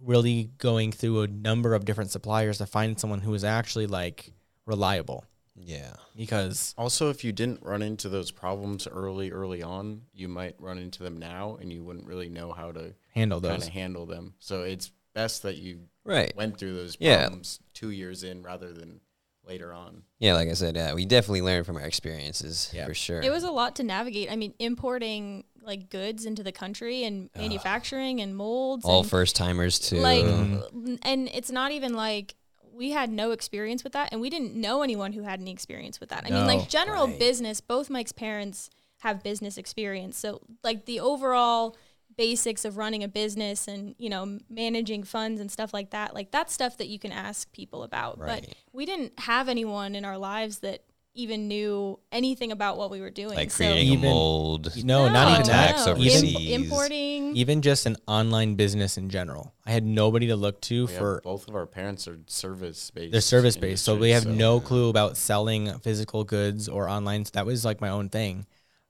really 0.00 0.50
going 0.58 0.90
through 0.90 1.20
a 1.22 1.28
number 1.28 1.74
of 1.74 1.84
different 1.84 2.10
suppliers 2.10 2.58
to 2.58 2.66
find 2.66 2.98
someone 2.98 3.20
who 3.20 3.32
is 3.34 3.44
actually 3.44 3.86
like 3.86 4.32
reliable 4.66 5.24
Yeah. 5.54 5.92
because 6.16 6.74
Also, 6.78 7.10
if 7.10 7.22
you 7.24 7.32
didn't 7.32 7.62
run 7.62 7.82
into 7.82 8.08
those 8.08 8.30
problems 8.30 8.86
early, 8.88 9.30
early 9.30 9.62
on, 9.62 10.02
you 10.12 10.28
might 10.28 10.56
run 10.58 10.78
into 10.78 11.02
them 11.02 11.16
now, 11.18 11.56
and 11.60 11.70
you 11.72 11.84
wouldn't 11.84 12.06
really 12.06 12.28
know 12.28 12.52
how 12.52 12.72
to 12.72 12.94
handle 13.14 13.40
kind 13.40 13.60
those. 13.60 13.68
of 13.68 13.72
handle 13.74 14.06
them. 14.06 14.34
So 14.40 14.62
it's 14.62 14.90
best 15.14 15.42
that 15.42 15.58
you 15.58 15.80
Right. 16.04 16.34
went 16.36 16.58
through 16.58 16.74
those 16.74 16.96
Yeah. 16.98 17.24
problems 17.26 17.60
two 17.74 17.90
years 17.90 18.24
in 18.24 18.42
rather 18.42 18.72
than 18.72 19.00
later 19.46 19.72
on. 19.72 20.02
Yeah, 20.18 20.34
like 20.34 20.48
I 20.48 20.54
said, 20.54 20.76
yeah, 20.76 20.94
we 20.94 21.04
definitely 21.04 21.42
learned 21.42 21.66
from 21.66 21.76
our 21.76 21.84
experiences 21.84 22.70
Yeah. 22.72 22.86
for 22.86 22.94
sure. 22.94 23.20
It 23.20 23.30
was 23.30 23.44
a 23.44 23.50
lot 23.50 23.76
to 23.76 23.82
navigate. 23.82 24.30
I 24.30 24.36
mean, 24.36 24.54
importing 24.58 25.44
like 25.62 25.90
goods 25.90 26.26
into 26.26 26.42
the 26.42 26.52
country 26.52 27.04
and 27.04 27.30
manufacturing 27.36 28.20
and 28.20 28.36
molds 28.36 28.84
all 28.84 29.02
first 29.02 29.34
timers 29.34 29.78
too. 29.78 29.96
like 29.96 30.22
mm-hmm. 30.22 30.96
and 31.02 31.30
it's 31.32 31.50
not 31.50 31.72
even 31.72 31.94
like 31.94 32.34
we 32.74 32.90
had 32.90 33.10
no 33.10 33.30
experience 33.30 33.82
with 33.82 33.94
that 33.94 34.10
and 34.12 34.20
we 34.20 34.28
didn't 34.28 34.54
know 34.54 34.82
anyone 34.82 35.12
who 35.12 35.22
had 35.22 35.40
any 35.40 35.52
experience 35.52 36.00
with 36.00 36.10
that. 36.10 36.24
I 36.26 36.30
mean, 36.30 36.46
like 36.46 36.68
general 36.68 37.06
right. 37.06 37.18
business, 37.18 37.60
both 37.60 37.88
Mike's 37.88 38.12
parents 38.12 38.68
have 38.98 39.22
business 39.22 39.56
experience. 39.56 40.18
So 40.18 40.40
like 40.62 40.86
the 40.86 41.00
overall 41.00 41.76
basics 42.16 42.64
of 42.64 42.76
running 42.76 43.02
a 43.02 43.08
business 43.08 43.66
and, 43.68 43.94
you 43.98 44.08
know, 44.08 44.38
managing 44.48 45.02
funds 45.04 45.40
and 45.40 45.50
stuff 45.50 45.72
like 45.74 45.90
that, 45.90 46.14
like 46.14 46.30
that's 46.30 46.52
stuff 46.52 46.76
that 46.78 46.88
you 46.88 46.98
can 46.98 47.12
ask 47.12 47.50
people 47.52 47.82
about. 47.82 48.18
But 48.18 48.46
we 48.72 48.86
didn't 48.86 49.18
have 49.20 49.48
anyone 49.48 49.94
in 49.94 50.04
our 50.04 50.18
lives 50.18 50.60
that 50.60 50.84
even 51.16 51.46
knew 51.46 51.96
anything 52.10 52.50
about 52.50 52.76
what 52.76 52.90
we 52.90 53.00
were 53.00 53.08
doing. 53.10 53.36
like 53.36 53.48
So- 53.52 53.58
creating 53.64 53.92
Even- 53.92 54.04
a 54.10 54.12
mold. 54.12 54.84
No, 54.84 55.08
not 55.08 55.30
even 55.34 55.46
that. 55.46 55.68
tax 55.68 55.86
no. 55.86 55.92
overseas. 55.92 56.34
Im- 56.50 56.62
importing. 56.64 57.36
even 57.36 57.62
just 57.62 57.86
an 57.86 57.96
online 58.08 58.56
business 58.56 58.98
in 58.98 59.08
general. 59.10 59.54
I 59.64 59.70
had 59.70 59.84
nobody 59.84 60.26
to 60.26 60.34
look 60.34 60.60
to 60.62 60.86
We 60.86 60.92
for 60.92 61.20
both 61.22 61.46
of 61.48 61.54
our 61.54 61.66
parents 61.66 62.08
are 62.08 62.18
service 62.26 62.90
based. 62.90 63.12
they're 63.12 63.20
service 63.20 63.56
based, 63.56 63.84
so 63.84 63.94
we 63.94 64.10
have 64.10 64.26
no 64.26 64.58
clue 64.58 64.88
about 64.88 65.16
selling 65.16 65.78
physical 65.78 66.24
goods 66.24 66.68
or 66.68 66.88
online. 66.88 67.24
So 67.26 67.30
that 67.34 67.46
was 67.46 67.64
like 67.64 67.80
my 67.80 67.90
own 67.90 68.08
thing, 68.08 68.46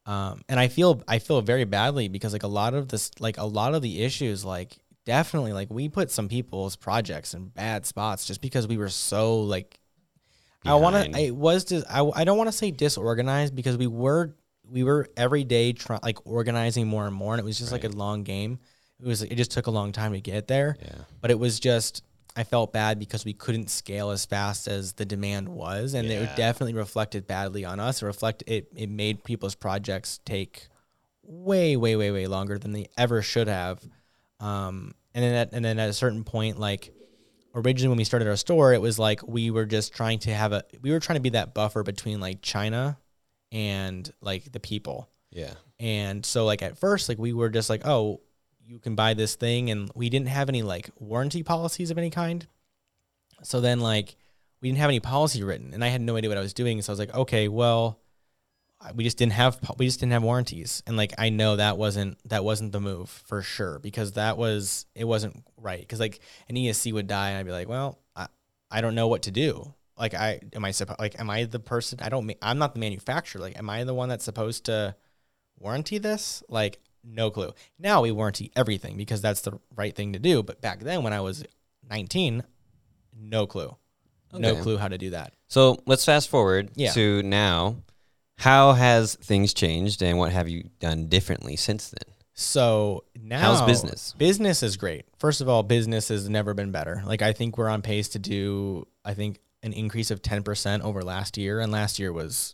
um, 0.06 0.42
and 0.48 0.60
I 0.60 0.68
feel 0.68 1.02
I 1.08 1.18
feel 1.18 1.40
very 1.40 1.64
badly 1.64 2.08
because 2.08 2.32
like 2.32 2.42
a 2.42 2.48
lot 2.48 2.74
of 2.74 2.88
this, 2.88 3.10
like 3.20 3.38
a 3.38 3.44
lot 3.44 3.74
of 3.74 3.82
the 3.82 4.02
issues, 4.02 4.44
like 4.44 4.76
definitely 5.04 5.52
like 5.52 5.70
we 5.70 5.88
put 5.88 6.10
some 6.10 6.28
people's 6.28 6.76
projects 6.76 7.34
in 7.34 7.46
bad 7.46 7.86
spots 7.86 8.26
just 8.26 8.40
because 8.40 8.66
we 8.66 8.76
were 8.76 8.88
so 8.88 9.40
like 9.40 9.78
I 10.66 10.74
want 10.74 11.12
to. 11.12 11.20
It 11.20 11.34
was 11.34 11.64
dis, 11.64 11.84
I. 11.88 12.02
I 12.14 12.24
don't 12.24 12.38
want 12.38 12.48
to 12.48 12.56
say 12.56 12.70
disorganized 12.70 13.54
because 13.54 13.76
we 13.76 13.86
were 13.86 14.34
we 14.70 14.82
were 14.82 15.08
every 15.16 15.44
day 15.44 15.72
trying 15.72 16.00
like 16.02 16.26
organizing 16.26 16.86
more 16.86 17.06
and 17.06 17.14
more, 17.14 17.34
and 17.34 17.40
it 17.40 17.44
was 17.44 17.58
just 17.58 17.72
like 17.72 17.84
a 17.84 17.88
long 17.88 18.22
game. 18.22 18.58
It 19.00 19.06
was. 19.06 19.22
It 19.22 19.34
just 19.34 19.50
took 19.50 19.66
a 19.66 19.70
long 19.70 19.92
time 19.92 20.12
to 20.12 20.20
get 20.20 20.48
there. 20.48 20.76
Yeah. 20.80 20.94
But 21.20 21.30
it 21.30 21.38
was 21.38 21.60
just. 21.60 22.02
I 22.36 22.42
felt 22.44 22.72
bad 22.72 22.98
because 22.98 23.24
we 23.24 23.32
couldn't 23.32 23.70
scale 23.70 24.10
as 24.10 24.26
fast 24.26 24.66
as 24.66 24.94
the 24.94 25.04
demand 25.04 25.48
was, 25.48 25.94
and 25.94 26.08
Yeah. 26.08 26.20
it 26.22 26.36
definitely 26.36 26.74
reflected 26.74 27.26
badly 27.26 27.64
on 27.64 27.78
us. 27.78 28.02
It 28.02 28.06
reflect 28.06 28.42
it. 28.46 28.68
It 28.74 28.90
made 28.90 29.22
people's 29.24 29.54
projects 29.54 30.18
take 30.24 30.68
way, 31.22 31.76
way, 31.76 31.96
way, 31.96 32.10
way 32.10 32.26
longer 32.26 32.58
than 32.58 32.72
they 32.72 32.86
ever 32.98 33.22
should 33.22 33.46
have. 33.48 33.82
Um, 34.40 34.94
and 35.14 35.24
then 35.24 35.34
at, 35.34 35.52
and 35.52 35.64
then 35.64 35.78
at 35.78 35.88
a 35.88 35.92
certain 35.92 36.24
point, 36.24 36.58
like 36.58 36.92
originally 37.54 37.88
when 37.88 37.98
we 37.98 38.04
started 38.04 38.26
our 38.28 38.36
store, 38.36 38.72
it 38.72 38.80
was 38.80 38.98
like 38.98 39.26
we 39.26 39.50
were 39.50 39.64
just 39.64 39.94
trying 39.94 40.18
to 40.20 40.34
have 40.34 40.52
a 40.52 40.64
we 40.82 40.90
were 40.90 40.98
trying 41.00 41.16
to 41.16 41.22
be 41.22 41.30
that 41.30 41.54
buffer 41.54 41.82
between 41.84 42.18
like 42.20 42.42
China 42.42 42.98
and 43.52 44.12
like 44.20 44.50
the 44.50 44.58
people. 44.60 45.08
Yeah. 45.30 45.54
And 45.78 46.26
so 46.26 46.44
like 46.44 46.62
at 46.62 46.76
first, 46.78 47.08
like 47.08 47.18
we 47.18 47.32
were 47.32 47.48
just 47.48 47.70
like, 47.70 47.86
oh, 47.86 48.20
you 48.66 48.78
can 48.78 48.94
buy 48.94 49.14
this 49.14 49.34
thing, 49.34 49.70
and 49.70 49.90
we 49.94 50.08
didn't 50.08 50.28
have 50.28 50.48
any 50.48 50.62
like 50.62 50.90
warranty 50.98 51.42
policies 51.42 51.90
of 51.90 51.98
any 51.98 52.10
kind. 52.10 52.46
So 53.42 53.60
then 53.60 53.80
like 53.80 54.16
we 54.60 54.68
didn't 54.68 54.78
have 54.78 54.90
any 54.90 55.00
policy 55.00 55.42
written, 55.42 55.74
and 55.74 55.84
I 55.84 55.88
had 55.88 56.00
no 56.00 56.16
idea 56.16 56.30
what 56.30 56.38
I 56.38 56.42
was 56.42 56.54
doing. 56.54 56.80
So 56.82 56.90
I 56.90 56.94
was 56.94 56.98
like, 56.98 57.14
okay, 57.14 57.48
well, 57.48 58.00
we 58.94 59.04
just 59.04 59.18
didn't 59.18 59.32
have 59.32 59.58
we 59.78 59.86
just 59.86 60.00
didn't 60.00 60.12
have 60.12 60.22
warranties, 60.22 60.82
and 60.86 60.96
like 60.96 61.12
I 61.18 61.30
know 61.30 61.56
that 61.56 61.78
wasn't 61.78 62.18
that 62.28 62.44
wasn't 62.44 62.72
the 62.72 62.80
move 62.80 63.08
for 63.08 63.42
sure 63.42 63.78
because 63.78 64.12
that 64.12 64.36
was 64.36 64.86
it 64.94 65.04
wasn't 65.04 65.44
right 65.56 65.80
because 65.80 66.00
like 66.00 66.20
an 66.48 66.56
ESC 66.56 66.92
would 66.92 67.06
die, 67.06 67.30
and 67.30 67.38
I'd 67.38 67.46
be 67.46 67.52
like, 67.52 67.68
well, 67.68 67.98
I 68.16 68.28
I 68.70 68.80
don't 68.80 68.94
know 68.94 69.08
what 69.08 69.22
to 69.22 69.30
do. 69.30 69.74
Like 69.98 70.14
I 70.14 70.40
am 70.54 70.64
I 70.64 70.70
supposed 70.72 71.00
like 71.00 71.18
am 71.20 71.30
I 71.30 71.44
the 71.44 71.60
person 71.60 71.98
I 72.02 72.08
don't 72.08 72.30
I'm 72.42 72.58
not 72.58 72.74
the 72.74 72.80
manufacturer 72.80 73.40
like 73.40 73.56
am 73.56 73.70
I 73.70 73.84
the 73.84 73.94
one 73.94 74.08
that's 74.08 74.24
supposed 74.24 74.64
to 74.64 74.96
warranty 75.58 75.98
this? 75.98 76.42
Like, 76.48 76.80
no 77.04 77.30
clue. 77.30 77.52
Now 77.78 78.02
we 78.02 78.10
warranty 78.12 78.50
everything 78.56 78.96
because 78.96 79.20
that's 79.20 79.42
the 79.42 79.58
right 79.76 79.94
thing 79.94 80.12
to 80.14 80.18
do. 80.18 80.42
But 80.42 80.60
back 80.60 80.80
then, 80.80 81.02
when 81.02 81.12
I 81.12 81.20
was 81.20 81.44
19, 81.90 82.42
no 83.18 83.46
clue. 83.46 83.76
No 84.32 84.56
clue 84.56 84.78
how 84.78 84.88
to 84.88 84.98
do 84.98 85.10
that. 85.10 85.32
So 85.46 85.78
let's 85.86 86.04
fast 86.04 86.28
forward 86.28 86.70
Yeah. 86.74 86.90
to 86.92 87.22
now. 87.22 87.76
How 88.36 88.72
has 88.72 89.14
things 89.14 89.54
changed, 89.54 90.02
and 90.02 90.18
what 90.18 90.32
have 90.32 90.48
you 90.48 90.70
done 90.80 91.06
differently 91.06 91.54
since 91.54 91.90
then? 91.90 92.14
So 92.32 93.04
now, 93.14 93.38
How's 93.38 93.62
business? 93.62 94.12
Business 94.18 94.64
is 94.64 94.76
great. 94.76 95.04
First 95.18 95.40
of 95.40 95.48
all, 95.48 95.62
business 95.62 96.08
has 96.08 96.28
never 96.28 96.52
been 96.52 96.72
better. 96.72 97.00
Like, 97.06 97.22
I 97.22 97.32
think 97.32 97.56
we're 97.56 97.68
on 97.68 97.80
pace 97.80 98.08
to 98.08 98.18
do, 98.18 98.88
I 99.04 99.14
think, 99.14 99.38
an 99.62 99.72
increase 99.72 100.10
of 100.10 100.20
10% 100.20 100.82
over 100.82 101.02
last 101.02 101.38
year. 101.38 101.60
And 101.60 101.70
last 101.70 102.00
year 102.00 102.12
was 102.12 102.52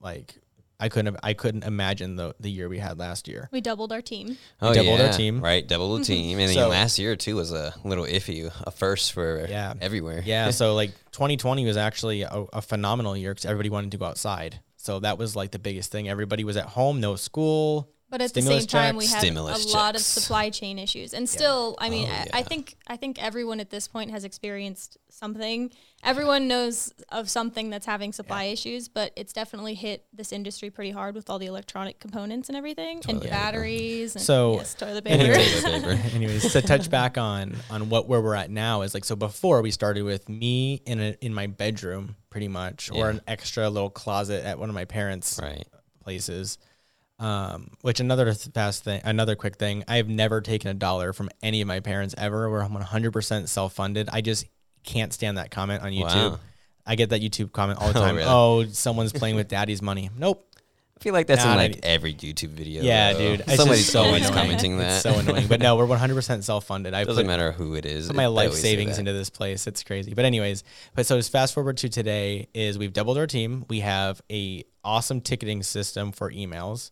like 0.00 0.38
I 0.80 0.88
couldn't 0.88 1.14
have, 1.14 1.20
I 1.22 1.34
couldn't 1.34 1.64
imagine 1.64 2.16
the 2.16 2.34
the 2.38 2.50
year 2.50 2.68
we 2.68 2.78
had 2.78 2.98
last 2.98 3.26
year. 3.26 3.48
We 3.50 3.60
doubled 3.60 3.92
our 3.92 4.00
team. 4.00 4.38
Oh 4.62 4.72
doubled 4.72 5.00
our 5.00 5.06
yeah, 5.06 5.12
team. 5.12 5.40
right? 5.40 5.66
doubled 5.66 6.00
the 6.00 6.02
mm-hmm. 6.02 6.12
team, 6.12 6.38
and 6.38 6.50
then 6.50 6.68
last 6.68 6.98
year 6.98 7.16
too 7.16 7.36
was 7.36 7.52
a 7.52 7.74
little 7.84 8.04
iffy, 8.04 8.50
a 8.66 8.70
first 8.70 9.12
for 9.12 9.46
Yeah. 9.48 9.74
everywhere. 9.80 10.22
Yeah, 10.24 10.50
so 10.52 10.74
like 10.74 10.90
2020 11.12 11.64
was 11.64 11.76
actually 11.76 12.22
a, 12.22 12.44
a 12.52 12.62
phenomenal 12.62 13.16
year 13.16 13.32
because 13.32 13.44
everybody 13.44 13.70
wanted 13.70 13.90
to 13.92 13.98
go 13.98 14.04
outside. 14.04 14.60
So 14.76 15.00
that 15.00 15.18
was 15.18 15.34
like 15.34 15.50
the 15.50 15.58
biggest 15.58 15.90
thing. 15.90 16.08
Everybody 16.08 16.44
was 16.44 16.56
at 16.56 16.66
home, 16.66 17.00
no 17.00 17.16
school. 17.16 17.90
But 18.10 18.22
at 18.22 18.32
the 18.32 18.40
same 18.40 18.66
time, 18.66 18.96
we 18.96 19.04
checks. 19.04 19.12
had 19.14 19.20
Stimulus 19.20 19.66
a 19.66 19.76
lot 19.76 19.94
of 19.94 20.00
supply 20.00 20.48
chain 20.48 20.78
issues, 20.78 21.12
and 21.12 21.28
still, 21.28 21.76
I 21.78 21.88
oh, 21.88 21.90
mean, 21.90 22.08
Oh, 22.08 22.12
I, 22.12 22.26
I 22.32 22.38
yeah. 22.38 22.42
think 22.42 22.76
I 22.86 22.96
think 22.96 23.22
everyone 23.22 23.60
at 23.60 23.68
this 23.68 23.86
point 23.86 24.10
has 24.12 24.24
experienced 24.24 24.96
something. 25.10 25.70
Everyone 26.02 26.48
knows 26.48 26.90
of 27.10 27.28
something 27.28 27.68
that's 27.68 27.84
having 27.84 28.12
supply 28.14 28.44
issues, 28.44 28.88
but 28.88 29.12
it's 29.14 29.34
definitely 29.34 29.74
hit 29.74 30.06
this 30.12 30.32
industry 30.32 30.70
pretty 30.70 30.90
hard 30.90 31.14
with 31.16 31.28
all 31.28 31.38
the 31.38 31.46
electronic 31.46 31.98
components 32.00 32.48
and 32.48 32.56
everything, 32.56 32.96
and 32.96 33.02
Toilet 33.02 33.20
paper. 33.24 33.30
batteries. 33.34 34.14
And, 34.16 34.24
So- 34.24 34.54
yes, 34.54 34.72
toilet 34.74 35.04
paper. 35.04 35.22
Anyways, 35.24 35.64
anyways, 36.14 36.52
to 36.52 36.62
touch 36.62 36.88
back 36.88 37.18
on 37.18 37.56
on 37.68 37.90
what 37.90 38.08
where 38.08 38.22
we're 38.22 38.34
at 38.36 38.50
now 38.50 38.80
is 38.82 38.94
like 38.94 39.04
so 39.04 39.16
before 39.16 39.60
we 39.60 39.70
started 39.70 40.02
with 40.04 40.30
me 40.30 40.80
in 40.86 40.98
a, 40.98 41.14
in 41.20 41.34
my 41.34 41.46
bedroom 41.46 42.16
pretty 42.30 42.48
much 42.48 42.90
or 42.90 42.96
Yeah. 42.96 43.08
an 43.10 43.20
extra 43.28 43.68
little 43.68 43.90
closet 43.90 44.46
at 44.46 44.58
one 44.58 44.70
of 44.70 44.74
my 44.74 44.86
parents' 44.86 45.38
Right. 45.42 45.66
places. 46.02 46.56
Um, 47.18 47.70
which 47.82 47.98
another 48.00 48.32
fast 48.32 48.84
thing, 48.84 49.00
another 49.04 49.34
quick 49.34 49.56
thing. 49.56 49.82
I 49.88 49.96
have 49.96 50.08
never 50.08 50.40
taken 50.40 50.70
a 50.70 50.74
dollar 50.74 51.12
from 51.12 51.30
any 51.42 51.60
of 51.60 51.66
my 51.68 51.80
parents 51.80 52.14
ever. 52.16 52.48
Where 52.48 52.62
I'm 52.62 52.70
100% 52.72 53.48
self 53.48 53.72
funded. 53.72 54.08
I 54.12 54.20
just 54.20 54.46
can't 54.84 55.12
stand 55.12 55.36
that 55.38 55.50
comment 55.50 55.82
on 55.82 55.90
YouTube. 55.90 56.30
Wow. 56.32 56.40
I 56.86 56.94
get 56.94 57.10
that 57.10 57.20
YouTube 57.20 57.52
comment 57.52 57.80
all 57.80 57.88
the 57.92 57.98
Oh, 57.98 58.02
time. 58.02 58.16
really? 58.16 58.28
Oh, 58.30 58.64
someone's 58.66 59.12
playing 59.20 59.36
with 59.36 59.48
daddy's 59.48 59.82
money. 59.82 60.10
Nope. 60.16 60.44
I 60.96 61.00
feel 61.00 61.12
like 61.12 61.28
that's 61.28 61.44
Nah, 61.44 61.52
in 61.52 61.56
like 61.58 61.80
every 61.84 62.12
YouTube 62.12 62.48
video. 62.48 62.82
Yeah, 62.82 63.12
though. 63.12 63.36
dude. 63.36 63.48
Somebody's 63.50 63.88
so 63.88 64.02
always 64.02 64.28
commenting 64.30 64.78
that. 64.78 64.94
It's 64.94 65.02
so 65.02 65.16
annoying. 65.18 65.46
But 65.46 65.60
no, 65.60 65.76
we're 65.76 65.86
100% 65.86 66.42
self 66.42 66.64
funded. 66.66 66.92
I 66.94 67.04
Doesn't 67.04 67.22
put, 67.22 67.28
matter 67.28 67.52
who 67.52 67.74
it 67.74 67.86
is. 67.86 68.08
put 68.08 68.16
my 68.16 68.24
They 68.24 68.26
life 68.28 68.52
savings 68.54 68.98
into 68.98 69.12
this 69.12 69.30
place. 69.30 69.66
It's 69.68 69.84
crazy. 69.84 70.12
But 70.14 70.24
anyways, 70.24 70.64
but 70.96 71.06
so 71.06 71.16
as 71.16 71.28
fast 71.28 71.54
forward 71.54 71.76
to 71.78 71.88
today 71.88 72.48
is 72.52 72.78
we've 72.78 72.92
doubled 72.92 73.16
our 73.18 73.28
team. 73.28 73.64
We 73.68 73.80
have 73.80 74.20
a 74.30 74.64
awesome 74.82 75.20
ticketing 75.20 75.62
system 75.62 76.10
for 76.10 76.32
emails. 76.32 76.90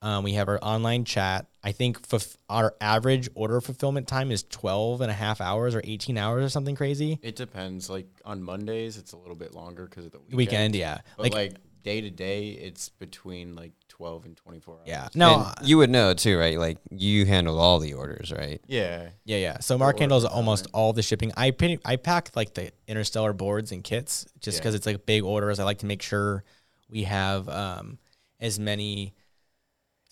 Um, 0.00 0.22
we 0.24 0.34
have 0.34 0.48
our 0.48 0.58
online 0.62 1.04
chat. 1.04 1.46
I 1.62 1.72
think 1.72 2.00
fulf- 2.06 2.36
our 2.48 2.74
average 2.80 3.28
order 3.34 3.60
fulfillment 3.60 4.06
time 4.06 4.30
is 4.30 4.44
12 4.44 5.00
and 5.00 5.10
a 5.10 5.14
half 5.14 5.40
hours 5.40 5.74
or 5.74 5.80
18 5.84 6.16
hours 6.16 6.44
or 6.44 6.48
something 6.48 6.76
crazy. 6.76 7.18
It 7.22 7.34
depends. 7.36 7.90
Like 7.90 8.06
on 8.24 8.42
Mondays, 8.42 8.96
it's 8.96 9.12
a 9.12 9.16
little 9.16 9.34
bit 9.34 9.54
longer 9.54 9.86
because 9.86 10.06
of 10.06 10.12
the 10.12 10.18
weekend. 10.18 10.36
Weekend, 10.36 10.74
yeah. 10.76 10.98
But 11.16 11.22
Like, 11.24 11.32
like, 11.34 11.54
day 11.82 12.00
to 12.00 12.10
day, 12.10 12.50
it's 12.50 12.90
between 12.90 13.56
like 13.56 13.72
12 13.88 14.26
and 14.26 14.36
24 14.36 14.74
hours. 14.76 14.82
yeah. 14.86 15.08
No, 15.16 15.52
And 15.58 15.68
you 15.68 15.78
would 15.78 15.90
know 15.90 16.14
too, 16.14 16.38
right? 16.38 16.58
Like 16.58 16.78
you 16.90 17.26
handle 17.26 17.58
all 17.58 17.80
the 17.80 17.94
orders, 17.94 18.30
right? 18.30 18.60
Yeah. 18.68 19.08
Yeah, 19.24 19.38
yeah. 19.38 19.58
So 19.58 19.76
Mark 19.78 19.98
handles 19.98 20.22
fulfillment. 20.22 20.46
almost 20.46 20.66
all 20.72 20.92
the 20.92 21.02
shipping. 21.02 21.32
I 21.36 21.50
pin, 21.50 21.80
I 21.84 21.96
pack 21.96 22.30
like 22.36 22.54
the 22.54 22.70
interstellar 22.86 23.32
boards 23.32 23.72
and 23.72 23.82
kits 23.82 24.26
just 24.40 24.56
Yeah. 24.56 24.60
because 24.60 24.74
it's 24.76 24.86
like 24.86 25.06
big 25.06 25.24
orders. 25.24 25.58
I 25.58 25.64
like 25.64 25.78
to 25.78 25.86
make 25.86 26.02
sure 26.02 26.44
we 26.88 27.02
have 27.04 27.48
um, 27.48 27.98
as 28.38 28.60
many 28.60 29.06
as 29.08 29.12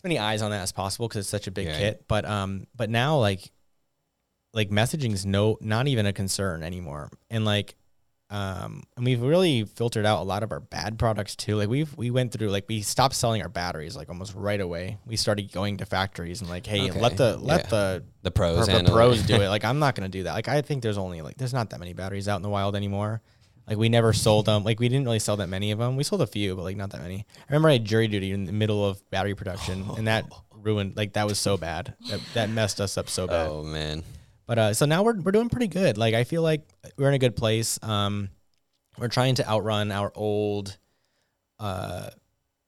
many 0.06 0.18
eyes 0.18 0.40
on 0.42 0.50
that 0.52 0.62
as 0.62 0.72
possible 0.72 1.08
because 1.08 1.20
it's 1.20 1.28
such 1.28 1.46
a 1.46 1.50
big 1.50 1.66
Yeah. 1.66 1.78
kit. 1.78 2.04
But 2.08 2.24
um, 2.24 2.66
but 2.74 2.88
now 2.90 3.18
like 3.18 3.50
like 4.54 4.70
messaging 4.70 5.12
is 5.12 5.26
no 5.26 5.58
not 5.60 5.86
even 5.88 6.06
a 6.06 6.12
concern 6.12 6.62
anymore. 6.62 7.10
And 7.30 7.44
like 7.44 7.74
um, 8.28 8.82
and 8.96 9.04
we've 9.04 9.22
really 9.22 9.62
filtered 9.64 10.04
out 10.04 10.20
a 10.20 10.24
lot 10.24 10.42
of 10.42 10.50
our 10.50 10.58
bad 10.58 10.98
products 10.98 11.36
too. 11.36 11.54
Like 11.56 11.68
we've 11.68 11.96
we 11.96 12.10
went 12.10 12.32
through 12.32 12.48
like 12.50 12.64
we 12.68 12.82
stopped 12.82 13.14
selling 13.14 13.40
our 13.42 13.48
batteries 13.48 13.94
like 13.96 14.08
almost 14.08 14.34
right 14.34 14.60
away. 14.60 14.98
We 15.06 15.14
started 15.16 15.52
going 15.52 15.76
to 15.76 15.86
factories 15.86 16.40
and 16.40 16.50
like, 16.50 16.66
hey, 16.66 16.90
Okay. 16.90 17.00
let 17.00 17.16
the 17.16 17.36
let 17.36 17.64
Yeah. 17.64 17.70
the 17.70 18.04
The 18.22 18.30
pros 18.32 18.66
the 18.66 18.82
pros 18.84 19.22
do 19.22 19.34
it. 19.42 19.48
Like 19.48 19.64
I'm 19.64 19.78
not 19.78 19.94
gonna 19.94 20.08
do 20.08 20.24
that. 20.24 20.32
Like 20.32 20.48
I 20.48 20.60
think 20.62 20.82
there's 20.82 20.98
only 20.98 21.22
like 21.22 21.36
there's 21.36 21.54
not 21.54 21.70
that 21.70 21.78
many 21.78 21.92
batteries 21.92 22.26
out 22.26 22.36
in 22.36 22.42
the 22.42 22.48
wild 22.50 22.74
anymore. 22.74 23.22
Like 23.68 23.78
we 23.78 23.88
never 23.88 24.12
sold 24.12 24.46
them. 24.46 24.62
Like 24.62 24.78
we 24.78 24.88
didn't 24.88 25.04
really 25.04 25.18
sell 25.18 25.36
that 25.38 25.48
many 25.48 25.72
of 25.72 25.78
them. 25.78 25.96
We 25.96 26.04
sold 26.04 26.22
a 26.22 26.26
few, 26.26 26.54
but 26.54 26.62
like 26.62 26.76
not 26.76 26.90
that 26.90 27.02
many. 27.02 27.26
I 27.36 27.44
remember 27.48 27.68
I 27.68 27.72
had 27.72 27.84
jury 27.84 28.06
duty 28.06 28.30
in 28.30 28.44
the 28.44 28.52
middle 28.52 28.84
of 28.84 29.08
battery 29.10 29.34
production, 29.34 29.84
and 29.96 30.06
that 30.06 30.26
ruined. 30.54 30.96
Like 30.96 31.14
that 31.14 31.26
was 31.26 31.38
so 31.38 31.56
bad. 31.56 31.94
That, 32.08 32.20
that 32.34 32.50
messed 32.50 32.80
us 32.80 32.96
up 32.96 33.08
so 33.08 33.26
bad. 33.26 33.48
Oh 33.48 33.62
man. 33.64 34.04
But 34.46 34.58
uh, 34.58 34.74
so 34.74 34.86
now 34.86 35.02
we're 35.02 35.20
we're 35.20 35.32
doing 35.32 35.48
pretty 35.48 35.66
good. 35.66 35.98
Like 35.98 36.14
I 36.14 36.22
feel 36.22 36.42
like 36.42 36.62
we're 36.96 37.08
in 37.08 37.14
a 37.14 37.18
good 37.18 37.34
place. 37.34 37.78
Um, 37.82 38.30
we're 38.98 39.08
trying 39.08 39.34
to 39.36 39.48
outrun 39.48 39.90
our 39.90 40.12
old, 40.14 40.78
uh, 41.58 42.10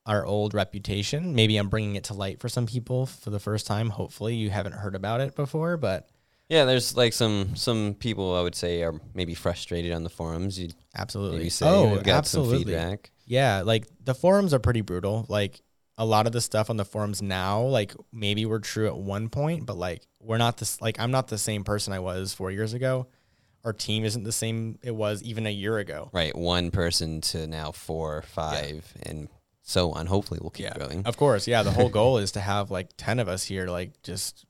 our 0.05 0.27
old 0.27 0.53
reputation. 0.53 1.35
Maybe 1.35 1.57
I'm 1.57 1.69
bringing 1.69 1.95
it 1.95 2.05
to 2.05 2.15
light 2.15 2.41
for 2.41 2.49
some 2.49 2.67
people 2.67 3.07
for 3.07 3.31
the 3.31 3.39
first 3.39 3.67
time. 3.67 3.91
Hopefully, 3.91 4.35
you 4.35 4.51
haven't 4.51 4.73
heard 4.73 4.97
about 4.97 5.21
it 5.21 5.37
before, 5.37 5.77
but 5.77 6.09
Yeah, 6.49 6.65
there's 6.65 6.97
like 6.97 7.13
some 7.13 7.57
some 7.57 7.95
people 7.99 8.35
I 8.35 8.41
would 8.41 8.55
say 8.55 8.83
are 8.83 8.95
maybe 9.15 9.35
frustrated 9.35 9.93
on 9.93 10.03
the 10.03 10.11
forums. 10.11 10.59
You 10.59 10.71
absolutely. 10.97 11.51
say 11.51 11.69
oh, 11.69 11.93
we've 11.93 12.03
got 12.03 12.19
absolutely. 12.19 12.59
some 12.59 12.65
feedback. 12.65 13.11
Yeah, 13.27 13.63
like 13.63 13.87
the 14.03 14.15
forums 14.15 14.55
are 14.55 14.59
pretty 14.59 14.81
brutal. 14.81 15.27
Like 15.29 15.61
a 15.99 16.07
lot 16.07 16.27
of 16.27 16.33
the 16.33 16.41
stuff 16.41 16.71
on 16.71 16.79
the 16.79 16.85
forums 16.85 17.21
now, 17.21 17.61
like 17.63 17.95
maybe 18.13 18.47
we're 18.47 18.61
true 18.61 18.87
at 18.87 18.97
one 18.97 19.29
point, 19.29 19.67
but 19.67 19.77
like 19.77 20.07
we're 20.21 20.39
not 20.39 20.57
this. 20.57 20.81
Like 20.81 20.99
I'm 20.99 21.11
not 21.11 21.29
the 21.29 21.37
same 21.37 21.65
person 21.65 21.93
I 21.93 21.99
was 21.99 22.33
four 22.33 22.51
years 22.51 22.73
ago. 22.73 23.09
Our 23.65 23.73
team 23.75 24.05
isn't 24.05 24.23
the 24.23 24.33
same 24.33 24.79
it 24.83 24.95
was 24.95 25.23
even 25.23 25.47
a 25.47 25.51
year 25.51 25.77
ago. 25.79 26.09
Right, 26.13 26.35
one 26.35 26.71
person 26.71 27.21
to 27.23 27.47
now 27.47 27.73
four, 27.73 28.23
five, 28.23 28.91
and 29.03 29.29
so 29.63 29.91
on. 29.93 30.07
Hopefully, 30.07 30.39
we'll 30.41 30.51
keep 30.51 30.73
growing. 30.75 31.05
Of 31.05 31.19
course, 31.19 31.47
yeah. 31.47 31.63
The 31.63 31.73
whole 31.73 31.89
goal 32.01 32.19
is 32.19 32.33
to 32.33 32.41
have 32.41 32.71
like 32.71 32.89
ten 32.97 33.19
of 33.19 33.29
us 33.29 33.45
here, 33.45 33.67
like 33.67 34.01
just 34.03 34.47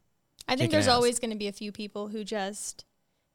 I 0.49 0.57
think 0.57 0.71
there's 0.73 0.87
ass. 0.89 0.95
always 0.95 1.19
going 1.19 1.31
to 1.31 1.37
be 1.37 1.49
a 1.49 1.53
few 1.53 1.73
people 1.73 2.09
who 2.09 2.25
just 2.25 2.85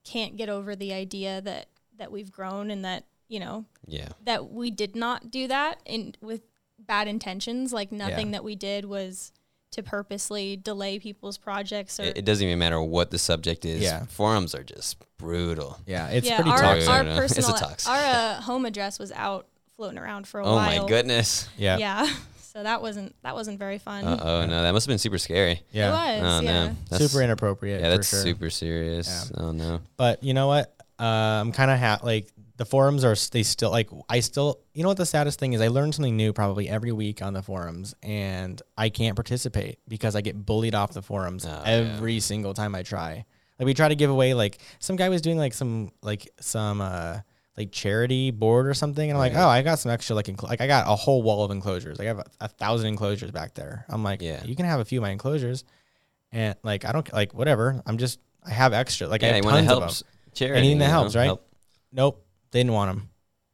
can't 0.04 0.36
get 0.36 0.50
over 0.50 0.76
the 0.76 0.92
idea 0.94 1.42
that 1.42 1.68
that 1.98 2.12
we've 2.12 2.32
grown 2.32 2.72
and 2.72 2.84
that 2.84 3.06
you 3.30 3.40
know 3.40 3.66
Yeah, 3.88 4.10
that 4.26 4.52
we 4.52 4.72
did 4.72 4.96
not 4.96 5.32
do 5.32 5.48
that 5.48 5.80
in 5.86 6.16
with 6.22 6.42
bad 6.80 7.08
intentions. 7.08 7.72
Like 7.72 7.92
nothing 7.92 8.32
that 8.32 8.44
we 8.44 8.56
did 8.56 8.86
was 8.86 9.32
to 9.72 9.82
purposely 9.82 10.56
delay 10.56 11.00
people's 11.00 11.38
projects 11.38 12.00
or 12.00 12.04
it, 12.04 12.18
it 12.20 12.26
doesn't 12.26 12.46
even 12.46 12.60
matter 12.60 12.82
what 12.82 13.10
the 13.12 13.18
subject 13.18 13.66
is. 13.66 13.82
Yeah. 13.82 14.06
Forums 14.06 14.54
are 14.54 14.64
just 14.64 14.98
brutal. 15.18 15.80
yeah, 15.88 16.10
it's 16.10 16.28
yeah, 16.28 16.36
pretty 16.36 16.52
our, 16.52 16.58
toxic. 16.62 16.90
our 16.90 17.04
No, 17.04 17.16
no, 17.16 17.22
it's 17.24 17.32
a 17.32 17.36
personal 17.42 17.58
toxic. 17.58 17.90
our 17.90 17.98
uh, 18.38 18.42
home 18.42 18.66
address 18.66 19.00
was 19.00 19.12
out 19.14 19.48
floating 19.76 19.98
around 19.98 20.28
for 20.28 20.40
a 20.42 20.46
Oh 20.46 20.56
while. 20.56 20.84
my 20.84 20.88
goodness. 20.88 21.48
yeah, 21.58 21.78
Yeah. 21.78 22.08
So 22.56 22.64
that 22.64 22.82
wasn't 22.82 23.16
that 23.24 23.34
wasn't 23.36 23.58
very 23.60 23.80
fun. 23.80 24.04
Uh 24.06 24.20
oh 24.22 24.46
no, 24.46 24.62
that 24.64 24.72
must 24.74 24.86
have 24.86 24.92
been 24.92 25.00
super 25.00 25.18
scary. 25.18 25.62
yeah. 25.72 25.88
It 25.88 26.22
was. 26.22 26.42
Oh 26.42 26.46
yeah. 26.46 26.68
no, 26.68 26.76
that's, 26.90 27.12
Super 27.12 27.24
inappropriate. 27.24 27.82
Yeah, 27.82 27.88
for 27.92 27.98
that's 27.98 28.10
sure. 28.10 28.22
super 28.22 28.50
serious. 28.50 29.32
Oh 29.36 29.52
no. 29.52 29.82
But 29.98 30.24
you 30.24 30.34
know 30.34 30.48
what? 30.48 30.74
Uh, 31.00 31.04
I'm 31.42 31.52
kind 31.52 31.72
of 31.72 31.80
ha- 31.80 32.00
like 32.04 32.28
the 32.58 32.66
forums 32.66 33.04
are 33.04 33.16
they 33.32 33.42
still 33.42 33.72
like 33.72 33.90
I 34.08 34.20
still 34.20 34.60
you 34.76 34.84
know 34.84 34.90
what 34.90 34.98
the 34.98 35.06
saddest 35.08 35.40
thing 35.40 35.54
is 35.54 35.62
I 35.62 35.70
learn 35.70 35.92
something 35.92 36.16
new 36.16 36.32
probably 36.32 36.70
every 36.70 36.92
week 36.92 37.24
on 37.24 37.34
the 37.34 37.42
forums 37.42 37.96
and 38.04 38.62
I 38.78 38.90
can't 38.90 39.16
participate 39.16 39.80
because 39.88 40.16
I 40.16 40.22
get 40.22 40.46
bullied 40.46 40.76
off 40.76 40.94
the 40.94 41.02
forums 41.02 41.46
Oh, 41.48 41.50
yeah. 41.50 41.64
every 41.66 42.20
single 42.20 42.54
time 42.54 42.76
I 42.76 42.84
try. 42.84 43.26
Like 43.58 43.66
we 43.66 43.74
try 43.74 43.88
to 43.90 43.96
give 43.96 44.12
away 44.12 44.36
like 44.36 44.60
some 44.78 44.96
guy 44.96 45.10
was 45.10 45.24
doing 45.24 45.38
like 45.40 45.56
some 45.56 45.92
like 46.04 46.30
some 46.40 46.80
uh 46.82 47.22
like 47.58 47.72
charity 47.72 48.32
board 48.32 48.68
or 48.68 48.74
something 48.74 49.10
and 49.10 49.16
I'm 49.16 49.20
like 49.20 49.36
oh 49.36 49.48
I 49.48 49.62
got 49.62 49.78
some 49.80 49.92
extra 49.92 50.16
like 50.16 50.28
like 50.42 50.60
I 50.62 50.68
got 50.68 50.86
a 50.88 50.96
whole 50.96 51.22
wall 51.22 51.44
of 51.44 51.52
enclosures 51.52 52.00
Like 52.00 52.06
I 52.06 52.10
have 52.10 52.20
a, 52.20 52.26
a 52.42 52.48
thousand 52.48 52.88
enclosures 52.88 53.32
back 53.32 53.54
there 53.54 53.86
I'm 53.90 54.04
like 54.04 54.22
Yeah. 54.22 54.44
you 54.44 54.56
can 54.56 54.66
have 54.66 54.80
a 54.80 54.86
few 54.86 55.00
of 55.00 55.04
my 55.04 55.12
enclosures 55.12 55.64
and 56.32 56.56
like 56.64 56.84
I 56.86 56.92
don't 56.92 57.12
like 57.14 57.34
whatever 57.34 57.82
I'm 57.86 57.98
just 57.98 58.20
I 58.46 58.52
have 58.52 58.74
extra 58.74 59.08
like 59.08 59.22
I 59.24 59.28
have 59.28 59.38
you 59.38 59.44
want 59.44 59.56
to 59.58 59.66
tons 59.68 59.72
of 59.72 59.82
help 59.84 59.92
them. 59.94 60.08
charity. 60.34 60.60
Anything 60.60 60.80
that 60.80 60.86
you 60.86 60.92
know, 60.92 61.00
helps, 61.00 61.16
right? 61.16 61.26
help. 61.26 61.48
Nope, 61.92 62.26
they 62.52 62.60
didn't 62.60 62.74
want 62.74 62.90
them. 62.98 63.10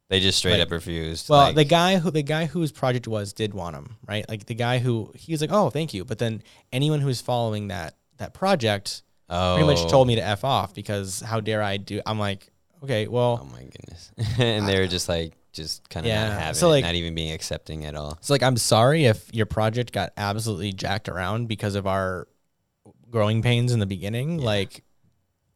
They 0.08 0.18
just 0.18 0.38
straight 0.38 0.52
Like- 0.54 0.62
up 0.62 0.70
refused. 0.72 1.28
Well, 1.28 1.40
like- 1.42 1.54
the 1.54 1.64
guy 1.64 1.98
who 1.98 2.10
the 2.10 2.22
guy 2.22 2.46
whose 2.46 2.72
project 2.72 3.06
was 3.06 3.32
did 3.32 3.54
want 3.54 3.76
him, 3.76 3.96
right? 4.08 4.26
Like 4.28 4.46
the 4.46 4.54
guy 4.54 4.78
who 4.78 5.12
he 5.14 5.30
was 5.32 5.40
like, 5.40 5.52
"Oh, 5.52 5.70
thank 5.70 5.94
you," 5.94 6.04
but 6.04 6.18
then 6.18 6.42
anyone 6.72 7.00
who's 7.00 7.20
following 7.20 7.68
that 7.68 7.96
that 8.16 8.34
project 8.34 9.02
oh, 9.28 9.54
pretty 9.58 9.72
much 9.72 9.88
told 9.90 10.08
me 10.08 10.16
to 10.16 10.24
f 10.24 10.42
off 10.42 10.74
because 10.74 11.20
how 11.20 11.38
dare 11.38 11.62
I 11.62 11.76
do? 11.76 12.00
I'm 12.06 12.18
like, 12.18 12.50
okay, 12.82 13.06
well, 13.08 13.40
Oh 13.42 13.52
my 13.52 13.62
goodness. 13.62 14.12
and 14.38 14.66
they 14.68 14.78
were 14.80 14.86
just 14.86 15.08
like, 15.08 15.34
just 15.52 15.88
kind 15.90 16.06
of 16.06 16.08
Yeah, 16.10 16.28
not 16.28 16.38
having 16.40 16.54
so, 16.54 16.68
it, 16.68 16.70
like- 16.70 16.84
not 16.84 16.94
even 16.94 17.14
being 17.14 17.32
accepting 17.32 17.84
at 17.84 17.94
all. 17.94 18.12
it's 18.12 18.30
like 18.30 18.42
I'm 18.42 18.56
sorry 18.56 19.06
if 19.06 19.32
your 19.34 19.46
project 19.46 19.92
got 19.92 20.12
absolutely 20.16 20.72
jacked 20.72 21.08
around 21.08 21.48
because 21.48 21.74
of 21.74 21.86
our 21.86 22.28
growing 23.10 23.42
pains 23.42 23.72
in 23.72 23.80
the 23.80 23.86
beginning. 23.86 24.38
Yeah. 24.38 24.44
Like, 24.46 24.84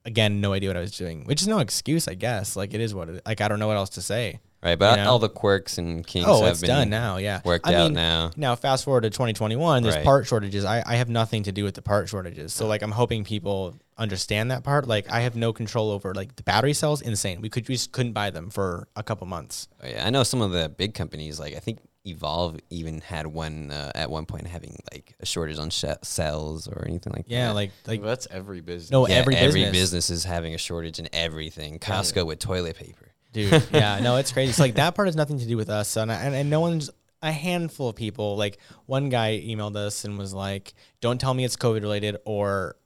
again, 0.04 0.40
no 0.40 0.52
idea 0.52 0.68
what 0.70 0.76
I 0.76 0.80
was 0.80 0.96
doing, 0.96 1.24
which 1.24 1.40
is 1.42 1.48
no 1.48 1.60
excuse, 1.60 2.08
I 2.08 2.14
guess. 2.14 2.56
Like 2.56 2.74
it 2.74 2.80
is 2.80 2.92
what 2.94 3.08
it. 3.08 3.22
Like 3.24 3.40
I 3.40 3.48
don't 3.48 3.58
know 3.60 3.68
what 3.68 3.76
else 3.76 3.90
to 3.90 4.02
say. 4.02 4.40
Right, 4.64 4.78
but 4.78 4.98
You 4.98 5.04
know? 5.04 5.10
all 5.10 5.18
the 5.18 5.28
quirks 5.28 5.76
and 5.76 6.06
kinks 6.06 6.26
Oh, 6.26 6.42
have 6.42 6.58
been 6.60 6.68
done 6.68 6.88
now. 6.90 7.18
Yeah, 7.18 7.42
worked 7.44 7.66
I 7.68 7.74
out 7.74 7.92
now. 7.92 8.30
Now, 8.34 8.56
fast 8.56 8.84
forward 8.84 9.02
to 9.02 9.10
2021, 9.10 9.82
there's 9.82 9.94
Right. 9.96 10.04
part 10.04 10.26
shortages. 10.26 10.64
I, 10.64 10.82
I 10.86 10.96
have 10.96 11.10
nothing 11.10 11.42
to 11.42 11.52
do 11.52 11.64
with 11.64 11.74
the 11.74 11.82
part 11.82 12.08
shortages. 12.08 12.54
So, 12.54 12.66
like, 12.66 12.80
I'm 12.80 12.92
hoping 12.92 13.24
people 13.24 13.74
understand 13.98 14.50
that 14.50 14.64
part. 14.64 14.88
Like, 14.88 15.10
I 15.10 15.20
have 15.20 15.36
no 15.36 15.52
control 15.52 15.90
over, 15.90 16.14
like, 16.14 16.36
the 16.36 16.42
battery 16.44 16.72
cells, 16.72 17.02
insane. 17.02 17.42
We 17.42 17.50
could 17.50 17.68
we 17.68 17.74
just 17.74 17.92
couldn't 17.92 18.12
buy 18.14 18.30
them 18.30 18.48
for 18.48 18.88
a 18.96 19.02
couple 19.02 19.26
months. 19.26 19.68
Oh, 19.82 19.86
yeah, 19.86 20.06
I 20.06 20.08
know 20.10 20.22
some 20.22 20.40
of 20.40 20.50
the 20.52 20.70
big 20.70 20.94
companies, 20.94 21.38
like 21.38 21.54
I 21.54 21.58
think 21.60 21.80
Evolve 22.06 22.58
even 22.70 23.00
had 23.00 23.26
one 23.26 23.70
uh, 23.70 23.90
at 23.94 24.10
one 24.10 24.26
point 24.26 24.46
having 24.46 24.76
like 24.92 25.14
a 25.20 25.26
shortage 25.26 25.58
on 25.58 25.70
sh- 25.70 25.84
cells 26.02 26.68
or 26.68 26.84
anything 26.86 27.12
like 27.14 27.24
Yeah, 27.28 27.48
that. 27.48 27.54
like 27.54 27.70
like 27.86 28.00
Well, 28.00 28.10
that's 28.10 28.26
every 28.30 28.60
business. 28.60 28.90
no 28.90 29.08
Yeah, 29.08 29.14
every 29.16 29.36
every 29.36 29.62
business. 29.62 29.72
business 29.72 30.10
is 30.10 30.24
having 30.24 30.54
a 30.54 30.58
shortage 30.58 30.98
in 30.98 31.08
everything. 31.14 31.78
Costco 31.78 32.26
with 32.26 32.40
toilet 32.40 32.76
paper. 32.76 33.13
Dude. 33.34 33.68
Yeah, 33.70 34.00
no, 34.00 34.16
it's 34.16 34.32
crazy. 34.32 34.48
It's 34.48 34.58
like 34.58 34.76
that 34.76 34.94
part 34.94 35.08
has 35.08 35.16
nothing 35.16 35.38
to 35.40 35.46
do 35.46 35.58
with 35.58 35.68
us, 35.68 35.96
and, 35.98 36.10
and 36.10 36.34
and 36.34 36.48
no 36.48 36.60
one's 36.60 36.88
a 37.20 37.30
handful 37.32 37.90
of 37.90 37.96
people. 37.96 38.36
Like 38.38 38.58
one 38.86 39.10
guy 39.10 39.42
emailed 39.44 39.76
us 39.76 40.04
and 40.06 40.16
was 40.16 40.32
like, 40.32 40.72
"Don't 41.02 41.20
tell 41.20 41.34
me 41.34 41.44
it's 41.44 41.56
COVID 41.56 41.82
related," 41.82 42.16
or 42.24 42.76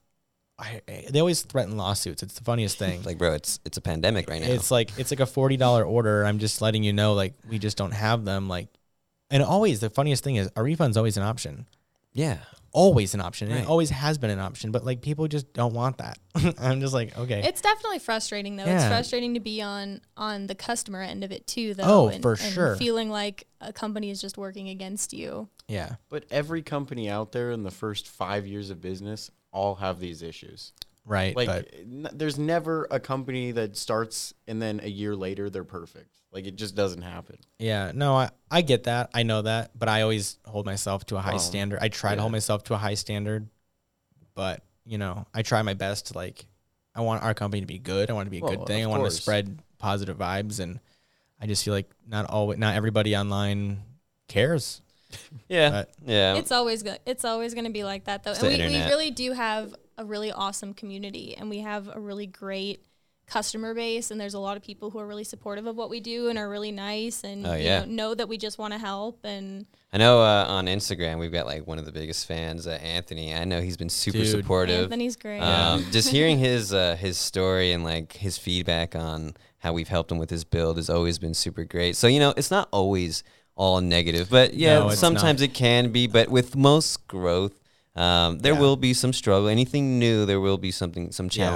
I, 0.57 0.81
they 1.09 1.19
always 1.19 1.41
threaten 1.43 1.77
lawsuits. 1.77 2.21
It's 2.21 2.33
the 2.33 2.43
funniest 2.43 2.77
thing. 2.83 3.03
Like, 3.03 3.17
bro, 3.17 3.33
it's 3.33 3.59
it's 3.65 3.77
a 3.77 3.81
pandemic 3.81 4.29
right 4.29 4.41
now. 4.41 4.47
It's 4.47 4.71
like 4.71 4.91
it's 4.97 5.11
like 5.11 5.21
a 5.21 5.25
forty 5.25 5.55
dollar 5.57 5.83
order. 5.85 6.25
I'm 6.25 6.39
just 6.39 6.61
letting 6.61 6.83
you 6.83 6.91
know, 6.93 7.13
like 7.13 7.33
we 7.47 7.59
just 7.59 7.77
don't 7.77 7.91
have 7.91 8.25
them. 8.25 8.49
Like, 8.49 8.67
and 9.29 9.41
always 9.43 9.79
the 9.79 9.89
funniest 9.89 10.23
thing 10.23 10.35
is 10.35 10.49
a 10.55 10.63
refund's 10.63 10.97
always 10.97 11.15
an 11.15 11.23
option. 11.23 11.65
yeah, 12.11 12.39
Always 12.71 13.13
an 13.13 13.21
option. 13.21 13.47
and 13.47 13.55
Right. 13.57 13.63
It 13.63 13.69
always 13.69 13.89
has 13.89 14.17
been 14.17 14.29
an 14.29 14.39
option. 14.39 14.71
But 14.71 14.85
like 14.85 15.01
people 15.01 15.27
just 15.27 15.51
don't 15.53 15.73
want 15.73 15.97
that. 15.97 16.17
I'm 16.59 16.81
just 16.81 16.93
like, 16.93 17.17
okay. 17.17 17.41
It's 17.43 17.61
definitely 17.61 17.99
frustrating 17.99 18.55
though. 18.55 18.65
It's 18.65 18.85
frustrating 18.85 19.33
to 19.33 19.39
be 19.39 19.61
on 19.61 20.01
on 20.17 20.47
the 20.47 20.55
customer 20.55 21.01
end 21.01 21.23
of 21.23 21.31
it 21.31 21.47
too 21.47 21.73
though. 21.73 21.83
Oh, 21.85 22.07
and, 22.09 22.21
for 22.21 22.31
and 22.33 22.53
sure. 22.53 22.75
Feeling 22.75 23.09
like 23.09 23.47
a 23.61 23.73
company 23.73 24.09
is 24.09 24.21
just 24.21 24.37
working 24.37 24.69
against 24.69 25.13
you. 25.13 25.49
yeah. 25.67 25.95
But 26.09 26.25
every 26.31 26.61
company 26.61 27.09
out 27.09 27.31
there 27.31 27.51
in 27.51 27.63
the 27.63 27.71
first 27.71 28.07
five 28.07 28.45
years 28.45 28.69
of 28.69 28.81
business 28.81 29.31
all 29.51 29.75
have 29.75 29.99
these 29.99 30.21
issues. 30.21 30.73
Right. 31.05 31.35
Like, 31.35 31.47
but 31.47 31.73
n- 31.79 32.07
there's 32.13 32.37
never 32.37 32.87
a 32.91 32.99
company 32.99 33.51
that 33.53 33.75
starts 33.75 34.33
and 34.47 34.61
then 34.61 34.79
a 34.83 34.89
year 34.89 35.15
later 35.15 35.49
they're 35.49 35.63
perfect. 35.63 36.18
Like, 36.31 36.45
it 36.45 36.55
just 36.55 36.75
doesn't 36.75 37.01
happen. 37.01 37.37
Yeah, 37.57 37.91
no, 37.93 38.15
I, 38.15 38.29
I 38.51 38.61
get 38.61 38.83
that. 38.83 39.09
I 39.13 39.23
know 39.23 39.41
that, 39.41 39.71
but 39.77 39.89
I 39.89 40.03
always 40.03 40.37
hold 40.45 40.65
myself 40.65 41.05
to 41.07 41.17
a 41.17 41.19
high 41.19 41.35
Oh, 41.35 41.37
standard. 41.39 41.79
I 41.81 41.87
try 41.89 42.13
to 42.15 42.21
hold 42.21 42.31
myself 42.31 42.63
to 42.65 42.75
a 42.75 42.77
high 42.77 42.93
standard, 42.93 43.47
but 44.35 44.63
you 44.85 44.97
know, 44.97 45.25
I 45.33 45.41
try 45.41 45.61
my 45.61 45.73
best 45.73 46.07
to 46.07 46.13
like 46.13 46.45
I 46.95 47.01
want 47.01 47.23
our 47.23 47.33
company 47.33 47.61
to 47.61 47.67
be 47.67 47.79
good. 47.79 48.09
I 48.09 48.13
want 48.13 48.25
it 48.27 48.29
to 48.29 48.31
be 48.31 48.39
a 48.39 48.41
Well, 48.41 48.55
good 48.57 48.67
thing. 48.67 48.81
I 48.81 48.85
of 48.85 48.91
want 48.91 49.05
to 49.05 49.11
spread 49.11 49.59
positive 49.77 50.17
vibes 50.17 50.59
and 50.59 50.79
I 51.41 51.47
just 51.47 51.63
feel 51.63 51.73
like 51.73 51.89
not 52.07 52.25
always 52.29 52.57
not 52.57 52.75
everybody 52.75 53.15
online 53.15 53.81
cares. 54.27 54.81
yeah, 55.49 55.69
But- 55.69 55.89
yeah. 56.05 56.35
It's 56.35 56.51
always 56.51 56.83
good. 56.83 56.99
it's 57.05 57.25
always 57.25 57.53
going 57.53 57.65
to 57.65 57.71
be 57.71 57.83
like 57.83 58.05
that 58.05 58.23
though. 58.23 58.31
It's 58.31 58.41
And 58.43 58.57
we, 58.57 58.79
we 58.79 58.83
really 58.85 59.11
do 59.11 59.31
have 59.33 59.75
a 59.97 60.05
really 60.05 60.31
awesome 60.31 60.73
community 60.73 61.35
and 61.37 61.49
we 61.49 61.59
have 61.59 61.89
a 61.93 61.99
really 61.99 62.27
great 62.27 62.83
customer 63.29 63.73
base 63.73 64.11
and 64.11 64.19
there's 64.19 64.33
a 64.33 64.39
lot 64.39 64.57
of 64.57 64.63
people 64.63 64.89
who 64.89 64.99
are 64.99 65.05
really 65.07 65.23
supportive 65.23 65.65
of 65.67 65.75
what 65.75 65.89
we 65.89 65.99
do 65.99 66.29
and 66.29 66.37
are 66.39 66.49
really 66.49 66.71
nice 66.71 67.23
and 67.23 67.45
Oh, 67.45 67.53
you 67.53 67.65
know, 67.69 67.85
know 67.85 68.15
that 68.15 68.27
we 68.27 68.37
just 68.37 68.57
want 68.57 68.73
to 68.73 68.79
help 68.79 69.19
and 69.23 69.65
I 69.93 69.97
know 69.97 70.21
uh, 70.21 70.45
on 70.47 70.65
Instagram 70.67 71.19
we've 71.19 71.31
got 71.31 71.45
like 71.45 71.65
one 71.65 71.79
of 71.79 71.85
the 71.85 71.91
biggest 71.91 72.27
fans, 72.27 72.67
uh, 72.67 72.71
Anthony. 72.81 73.33
I 73.33 73.43
know 73.45 73.59
he's 73.61 73.77
been 73.77 73.89
super 73.89 74.19
Dude. 74.19 74.27
supportive. 74.27 74.83
Anthony's 74.83 75.15
great. 75.15 75.39
Um, 75.41 75.83
just 75.91 76.09
hearing 76.17 76.37
his 76.37 76.73
uh, 76.73 76.95
his 76.95 77.17
story 77.17 77.71
and 77.71 77.83
like 77.83 78.13
his 78.13 78.37
feedback 78.37 78.95
on 78.95 79.33
how 79.59 79.73
we've 79.73 79.87
helped 79.87 80.11
him 80.11 80.17
with 80.19 80.29
his 80.29 80.43
build 80.43 80.77
has 80.77 80.89
always 80.91 81.17
been 81.17 81.33
super 81.33 81.63
great. 81.63 81.95
So 81.95 82.05
you 82.07 82.19
know, 82.19 82.33
it's 82.37 82.51
not 82.51 82.69
always 82.71 83.23
all 83.55 83.81
negative, 83.81 84.29
but 84.29 84.53
yeah, 84.53 84.79
No, 84.79 84.89
it's 84.89 84.99
sometimes 84.99 85.41
it 85.41 85.53
can 85.55 85.91
be. 85.91 86.05
But 86.07 86.29
with 86.29 86.55
most 86.55 87.07
growth, 87.07 87.59
um, 87.95 88.39
there 88.39 88.53
Yeah. 88.53 88.59
will 88.59 88.75
be 88.77 88.93
some 88.93 89.11
struggle. 89.11 89.47
Anything 89.49 89.97
new, 89.99 90.25
there 90.25 90.39
will 90.39 90.59
be 90.59 90.71
something, 90.71 91.11
some 91.11 91.29
Yeah. 91.31 91.49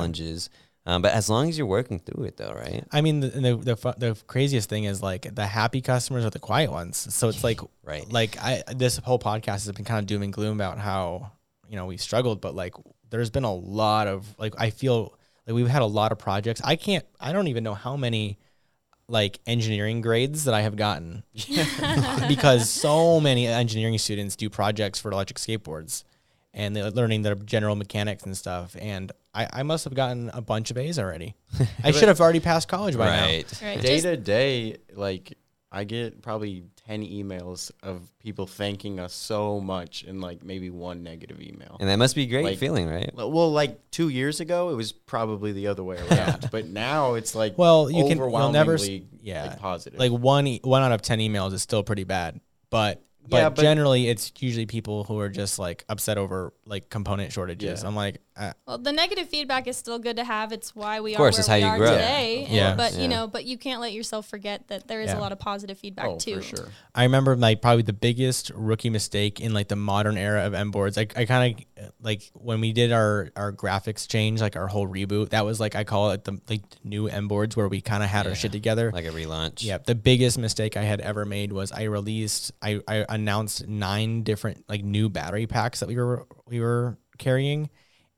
Um, 0.86 1.02
but 1.02 1.14
as 1.14 1.30
long 1.30 1.48
as 1.48 1.58
you're 1.58 1.66
working 1.68 2.00
through 2.00 2.26
it, 2.26 2.36
though, 2.38 2.52
right? 2.54 2.84
I 2.92 3.00
mean, 3.02 3.22
the 3.22 3.28
the 3.30 3.56
the, 3.56 3.76
fu- 3.78 3.94
the 3.98 4.18
craziest 4.28 4.68
thing 4.70 4.84
is 4.84 5.02
like 5.02 5.34
the 5.34 5.46
happy 5.48 5.80
customers 5.82 6.26
are 6.26 6.30
the 6.30 6.40
quiet 6.40 6.72
ones. 6.72 7.14
So 7.14 7.30
it's 7.30 7.44
like 7.44 7.62
Right. 7.84 8.10
like 8.12 8.38
I 8.38 8.64
this 8.76 8.98
whole 8.98 9.20
podcast 9.20 9.66
has 9.66 9.72
been 9.72 9.86
kind 9.86 10.00
of 10.00 10.06
doom 10.08 10.24
and 10.24 10.34
gloom 10.34 10.58
about 10.60 10.80
how 10.80 11.32
you 11.70 11.78
know 11.78 11.86
we've 11.86 12.02
struggled, 12.02 12.42
but 12.42 12.54
like 12.54 12.74
there's 13.10 13.30
been 13.30 13.46
a 13.46 13.54
lot 13.54 14.08
of 14.08 14.28
like 14.38 14.56
I 14.58 14.72
feel 14.72 15.18
like 15.48 15.56
we've 15.56 15.68
had 15.70 15.82
a 15.84 15.86
lot 15.86 16.12
of 16.12 16.20
projects. 16.20 16.62
I 16.64 16.76
can't 16.76 17.06
I 17.20 17.32
don't 17.32 17.48
even 17.48 17.64
know 17.64 17.76
how 17.76 17.96
many 17.96 18.40
like 19.08 19.40
engineering 19.46 20.02
grades 20.02 20.46
that 20.46 20.54
I 20.54 20.62
have 20.62 20.76
gotten 20.76 21.24
because 22.28 22.70
so 22.70 23.20
many 23.20 23.48
engineering 23.48 23.98
students 23.98 24.36
do 24.36 24.50
projects 24.50 25.00
for 25.00 25.12
electric 25.12 25.38
skateboards 25.40 26.04
and 26.54 26.76
they're 26.76 26.90
learning 26.92 27.22
their 27.22 27.36
general 27.36 27.76
mechanics 27.76 28.24
and 28.24 28.36
stuff. 28.38 28.76
And 28.80 29.12
I, 29.34 29.48
I 29.52 29.64
must 29.64 29.84
have 29.86 29.94
gotten 29.96 30.30
a 30.34 30.42
bunch 30.42 30.70
of 30.72 30.78
A's 30.78 31.00
already. 31.00 31.36
I 31.84 31.92
should 31.92 32.08
have 32.08 32.22
already 32.22 32.40
passed 32.40 32.68
college 32.68 32.98
by 32.98 33.06
now. 33.08 33.26
Right. 33.26 33.54
right. 33.64 33.82
Day 33.82 33.96
Just- 33.96 34.04
to 34.04 34.18
day, 34.18 34.78
like, 34.96 35.34
I 35.72 35.86
get 35.86 36.22
probably 36.22 36.66
10 36.88 37.02
emails 37.02 37.72
of 37.82 38.02
people 38.20 38.46
thanking 38.46 39.00
us 39.00 39.12
so 39.12 39.60
much 39.60 40.04
and 40.04 40.22
like 40.22 40.44
maybe 40.44 40.70
one 40.70 41.02
negative 41.02 41.42
email. 41.42 41.78
And 41.80 41.90
that 41.90 41.96
must 41.98 42.14
be 42.16 42.24
a 42.24 42.28
great 42.28 42.44
Like- 42.46 42.58
feeling, 42.60 42.88
right? 42.88 43.10
Well, 43.16 43.52
like 43.52 43.80
two 43.90 44.10
years 44.10 44.40
ago, 44.40 44.70
it 44.70 44.76
was 44.76 44.92
probably 44.92 45.52
the 45.52 45.66
other 45.68 45.84
way 45.84 45.98
around. 46.12 46.50
but 46.52 46.68
now 46.68 47.16
it's 47.16 47.34
like 47.34 47.58
Well, 47.58 47.90
you 47.90 48.08
can- 48.08 48.20
you'll 48.20 48.52
never 48.52 48.76
s- 48.76 48.88
yeah. 49.24 49.46
like, 49.48 49.60
positive. 49.60 49.98
like 50.00 50.12
one 50.12 50.46
e- 50.46 50.60
one 50.64 50.84
out 50.84 50.92
of 50.92 51.02
ten 51.02 51.18
emails 51.18 51.54
is 51.54 51.64
still 51.64 51.82
pretty 51.82 52.04
bad. 52.04 52.40
But 52.70 53.02
but, 53.28 53.38
Yeah, 53.38 53.50
but- 53.50 53.62
generally 53.62 54.10
it's 54.10 54.32
usually 54.40 54.66
people 54.68 55.06
who 55.06 55.18
are 55.20 55.30
just 55.30 55.58
like 55.58 55.86
upset 55.90 56.18
over 56.20 56.54
like 56.68 56.90
component 56.90 57.32
shortages. 57.32 57.82
Yeah. 57.82 57.88
I'm 57.88 57.96
like, 57.96 58.20
uh, 58.36 58.54
Well, 58.68 58.78
the 58.78 58.92
negative 58.92 59.30
feedback 59.30 59.68
is 59.68 59.78
still 59.78 60.00
good 60.00 60.16
to 60.18 60.24
have. 60.24 60.52
It's 60.52 60.76
why 60.76 61.02
we 61.02 61.14
Of 61.14 61.18
course, 61.18 61.38
are 61.38 61.40
it's 61.42 61.48
where 61.50 61.60
how 61.62 61.66
we 61.76 61.78
you 61.78 61.84
are 61.84 61.88
grow. 61.88 61.92
today. 61.96 62.48
Yeah. 62.50 62.70
And- 62.70 62.78
but 62.78 62.94
Yeah. 62.94 63.02
you 63.02 63.08
know, 63.08 63.28
but 63.28 63.46
you 63.46 63.58
can't 63.58 63.80
let 63.82 63.94
yourself 63.94 64.28
forget 64.28 64.68
that 64.70 64.88
there 64.88 65.02
is 65.02 65.10
Yeah. 65.10 65.18
a 65.18 65.22
lot 65.22 65.32
of 65.32 65.40
positive 65.40 65.78
feedback 65.78 66.06
oh, 66.08 66.18
too. 66.18 66.38
for 66.38 66.42
sure. 66.42 66.68
I 66.96 67.04
remember 67.04 67.36
like 67.36 67.62
probably 67.62 67.84
the 67.84 67.94
biggest 67.94 68.52
rookie 68.56 68.90
mistake 68.90 69.40
in 69.40 69.54
like 69.54 69.68
the 69.68 69.76
modern 69.76 70.18
era 70.18 70.46
of 70.46 70.54
M 70.54 70.72
boards. 70.72 70.98
I, 70.98 71.08
I 71.16 71.26
kind 71.26 71.56
of 71.78 71.92
like 72.02 72.32
when 72.34 72.62
we 72.62 72.72
did 72.74 72.92
our 72.92 73.30
our 73.36 73.52
graphics 73.52 74.08
change, 74.08 74.42
like 74.42 74.56
our 74.56 74.68
whole 74.68 74.88
reboot. 74.88 75.30
That 75.30 75.46
was 75.46 75.60
like 75.60 75.76
I 75.76 75.84
call 75.84 76.12
it 76.12 76.24
the 76.24 76.40
like 76.50 76.62
new 76.84 77.08
M 77.08 77.28
boards 77.28 77.56
where 77.56 77.68
we 77.68 77.82
kind 77.82 78.04
of 78.04 78.10
had 78.10 78.26
our 78.28 78.36
shit 78.36 78.52
together. 78.52 78.92
Like 78.92 79.06
a 79.06 79.10
relaunch. 79.10 79.64
Yeah, 79.64 79.78
the 79.78 79.96
biggest 79.96 80.38
mistake 80.38 80.78
I 80.78 80.84
had 80.84 81.02
ever 81.02 81.26
made 81.26 81.52
was 81.54 81.72
I 81.72 81.84
released 81.84 82.52
I, 82.62 82.80
I 82.88 83.06
announced 83.10 83.68
nine 83.68 84.24
different 84.24 84.64
like 84.70 84.84
new 84.84 85.10
battery 85.10 85.48
packs 85.48 85.80
that 85.82 85.88
we 85.88 85.96
were 85.96 86.26
we 86.48 86.60
were 86.60 86.98
carrying 87.18 87.70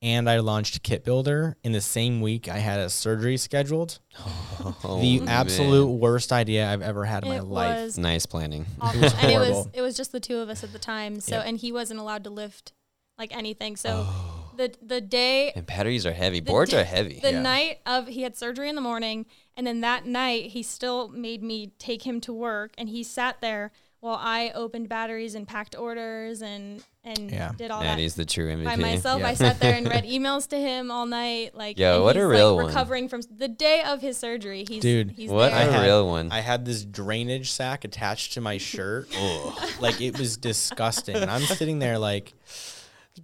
and 0.02 0.28
I 0.28 0.38
launched 0.40 0.82
Kit 0.82 1.04
Builder 1.04 1.56
in 1.64 1.72
the 1.72 1.80
same 1.80 2.20
week 2.20 2.48
I 2.48 2.58
had 2.58 2.80
a 2.80 2.90
surgery 2.90 3.36
scheduled. 3.36 3.98
Oh, 4.20 4.98
the 5.00 5.20
man. 5.20 5.28
absolute 5.28 5.86
worst 5.86 6.32
idea 6.32 6.70
I've 6.70 6.82
ever 6.82 7.04
had 7.04 7.22
in 7.24 7.30
my 7.30 7.40
life. 7.40 7.84
was 7.84 7.98
nice 7.98 8.26
planning. 8.26 8.66
awful. 8.80 9.00
was 9.00 9.14
and 9.14 9.30
it 9.32 9.38
was 9.38 9.68
it 9.74 9.80
was 9.82 9.96
just 9.96 10.12
the 10.12 10.20
two 10.20 10.38
of 10.38 10.48
us 10.48 10.62
at 10.64 10.72
the 10.72 10.78
time. 10.78 11.20
So 11.20 11.36
Yep. 11.36 11.44
and 11.46 11.58
he 11.58 11.72
wasn't 11.72 12.00
allowed 12.00 12.24
to 12.24 12.30
lift 12.30 12.72
like 13.18 13.34
anything. 13.36 13.76
So 13.76 14.04
Oh. 14.06 14.52
the 14.56 14.74
the 14.82 15.00
day 15.00 15.52
And 15.56 15.64
batteries 15.66 16.04
are 16.04 16.12
heavy. 16.12 16.40
Boards 16.40 16.70
d- 16.72 16.76
are 16.76 16.84
heavy. 16.84 17.18
the 17.20 17.32
Yeah. 17.32 17.40
night 17.40 17.78
of 17.86 18.08
he 18.08 18.22
had 18.22 18.36
surgery 18.36 18.68
in 18.68 18.74
the 18.74 18.80
morning 18.82 19.24
and 19.56 19.66
then 19.66 19.80
that 19.80 20.04
night 20.06 20.50
he 20.50 20.62
still 20.62 21.08
made 21.08 21.42
me 21.42 21.72
take 21.78 22.02
him 22.06 22.20
to 22.22 22.32
work 22.32 22.72
and 22.76 22.90
he 22.90 23.02
sat 23.02 23.40
there 23.40 23.72
while 24.00 24.18
I 24.20 24.50
opened 24.54 24.88
batteries 24.88 25.34
and 25.34 25.48
packed 25.48 25.74
orders 25.76 26.42
and 26.42 26.82
and 27.02 27.30
Yeah. 27.30 27.52
did 27.56 27.70
all 27.70 27.82
That 27.82 27.96
that 27.96 28.02
is 28.02 28.14
the 28.16 28.24
true 28.24 28.48
MVP. 28.50 28.64
by 28.64 28.76
myself. 28.76 29.20
Yeah. 29.20 29.28
I 29.28 29.34
sat 29.34 29.60
there 29.60 29.74
and 29.76 29.88
read 29.88 30.04
emails 30.16 30.48
to 30.48 30.58
him 30.58 30.90
all 30.90 31.06
night. 31.06 31.54
Like, 31.54 31.78
yeah, 31.78 31.94
and 31.94 32.02
what 32.04 32.16
a 32.16 32.26
real 32.26 32.54
like, 32.56 32.64
one. 32.64 32.66
recovering 32.66 33.08
from 33.08 33.22
the 33.36 33.46
day 33.48 33.82
of 33.86 34.00
his 34.00 34.18
surgery. 34.18 34.64
He's 34.68 34.82
Dude, 34.82 35.12
he's 35.12 35.30
What 35.30 35.50
there. 35.52 35.58
I 35.60 35.62
a 35.62 35.70
had- 35.72 35.82
real 35.86 36.06
one. 36.08 36.32
I 36.32 36.40
had 36.40 36.64
this 36.64 36.84
drainage 36.84 37.50
sack 37.52 37.84
attached 37.84 38.32
to 38.34 38.40
my 38.40 38.58
shirt. 38.58 39.08
like 39.80 40.00
it 40.00 40.18
was 40.18 40.36
disgusting. 40.36 41.14
And 41.16 41.30
I'm 41.30 41.42
sitting 41.42 41.78
there 41.78 41.98
like 41.98 42.32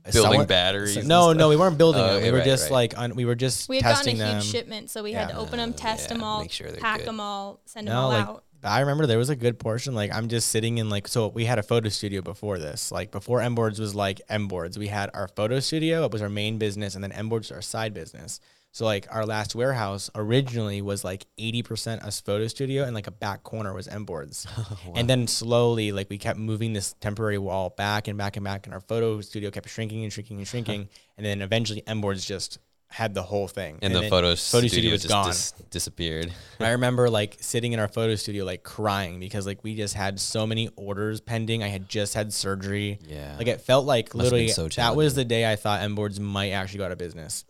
Building 0.04 0.22
someone- 0.22 0.46
batteries. 0.46 0.94
So- 0.94 1.00
no, 1.02 1.24
stuff. 1.24 1.36
no, 1.36 1.48
we 1.48 1.56
weren't 1.56 1.76
building 1.76 2.00
Oh, 2.02 2.06
them. 2.06 2.16
okay, 2.18 2.30
we 2.32 2.38
were 2.38 2.44
just 2.44 2.64
right. 2.64 2.72
like 2.72 2.98
on, 2.98 3.14
we 3.14 3.24
were 3.24 3.34
just 3.34 3.68
we 3.68 3.76
had 3.76 3.82
gotten 3.82 3.96
testing 4.16 4.20
a 4.22 4.24
huge 4.26 4.34
them. 4.34 4.42
shipment, 4.52 4.90
so 4.90 5.02
we 5.02 5.12
had 5.12 5.28
to 5.30 5.36
open 5.36 5.58
them, 5.58 5.74
test 5.74 6.04
yeah, 6.04 6.14
them 6.14 6.24
all, 6.24 6.40
make 6.40 6.50
sure 6.52 6.70
pack 6.76 6.98
good. 6.98 7.08
them 7.08 7.20
all, 7.20 7.60
send 7.66 7.88
them 7.88 7.96
all 7.96 8.08
like 8.08 8.26
out. 8.26 8.44
I 8.64 8.80
remember 8.80 9.06
there 9.06 9.18
was 9.18 9.30
a 9.30 9.36
good 9.36 9.58
portion. 9.58 9.94
Like 9.94 10.14
I'm 10.14 10.28
just 10.28 10.48
sitting 10.48 10.78
in 10.78 10.88
like 10.88 11.08
so 11.08 11.28
we 11.28 11.44
had 11.44 11.58
a 11.58 11.62
photo 11.62 11.88
studio 11.88 12.22
before 12.22 12.58
this. 12.58 12.92
Like 12.92 13.10
before 13.10 13.40
M 13.40 13.54
boards 13.54 13.80
was 13.80 13.94
like 13.94 14.20
M 14.28 14.48
boards. 14.48 14.78
We 14.78 14.88
had 14.88 15.10
our 15.14 15.28
photo 15.28 15.60
studio. 15.60 16.04
It 16.04 16.12
was 16.12 16.22
our 16.22 16.28
main 16.28 16.58
business, 16.58 16.94
and 16.94 17.02
then 17.02 17.12
M 17.12 17.28
boards 17.28 17.50
our 17.50 17.62
side 17.62 17.94
business. 17.94 18.40
So 18.74 18.86
like 18.86 19.06
our 19.10 19.26
last 19.26 19.54
warehouse 19.54 20.10
originally 20.14 20.80
was 20.80 21.04
like 21.04 21.26
80% 21.38 22.02
us 22.04 22.22
photo 22.22 22.46
studio 22.46 22.84
and 22.84 22.94
like 22.94 23.06
a 23.06 23.10
back 23.10 23.42
corner 23.42 23.74
was 23.74 23.86
M 23.86 24.06
boards. 24.06 24.46
And 24.94 25.08
then 25.08 25.26
slowly 25.26 25.92
like 25.92 26.08
we 26.08 26.16
kept 26.16 26.38
moving 26.38 26.72
this 26.72 26.94
temporary 27.00 27.36
wall 27.36 27.68
back 27.70 28.08
and 28.08 28.16
back 28.16 28.36
and 28.36 28.44
back 28.44 28.66
and 28.66 28.72
our 28.72 28.80
photo 28.80 29.20
studio 29.20 29.50
kept 29.50 29.68
shrinking 29.68 30.04
and 30.04 30.12
shrinking 30.12 30.38
and 30.38 30.48
shrinking. 30.48 30.88
and 31.18 31.26
then 31.26 31.42
eventually 31.42 31.82
M 31.86 32.00
boards 32.00 32.24
just 32.24 32.58
had 32.92 33.14
the 33.14 33.22
whole 33.22 33.48
thing. 33.48 33.78
and, 33.80 33.94
the 33.94 34.00
then 34.00 34.10
photo, 34.10 34.36
photo 34.36 34.66
studio 34.68 34.92
was 34.92 35.02
just 35.02 35.10
gone. 35.12 35.26
dis- 35.28 35.52
disappeared. 35.70 36.30
I 36.60 36.70
remember 36.72 37.08
like 37.08 37.38
sitting 37.40 37.72
in 37.72 37.80
our 37.80 37.88
photo 37.88 38.14
studio, 38.16 38.44
like 38.44 38.62
crying 38.62 39.18
because 39.18 39.46
like 39.46 39.64
we 39.64 39.74
just 39.74 39.94
had 39.94 40.20
so 40.20 40.46
many 40.46 40.68
orders 40.76 41.20
pending. 41.20 41.62
I 41.62 41.68
had 41.68 41.88
just 41.88 42.12
had 42.14 42.32
surgery. 42.32 42.98
Yeah. 43.08 43.34
Like 43.38 43.46
it 43.46 43.62
felt 43.62 43.86
like 43.86 44.14
Must've 44.14 44.24
literally 44.32 44.48
so 44.48 44.68
that 44.68 44.94
was 44.94 45.14
the 45.14 45.24
day 45.24 45.50
I 45.50 45.56
thought 45.56 45.80
M 45.80 45.94
boards 45.94 46.20
might 46.20 46.50
actually 46.50 46.78
go 46.78 46.84
out 46.84 46.92
of 46.92 46.98
business 46.98 47.44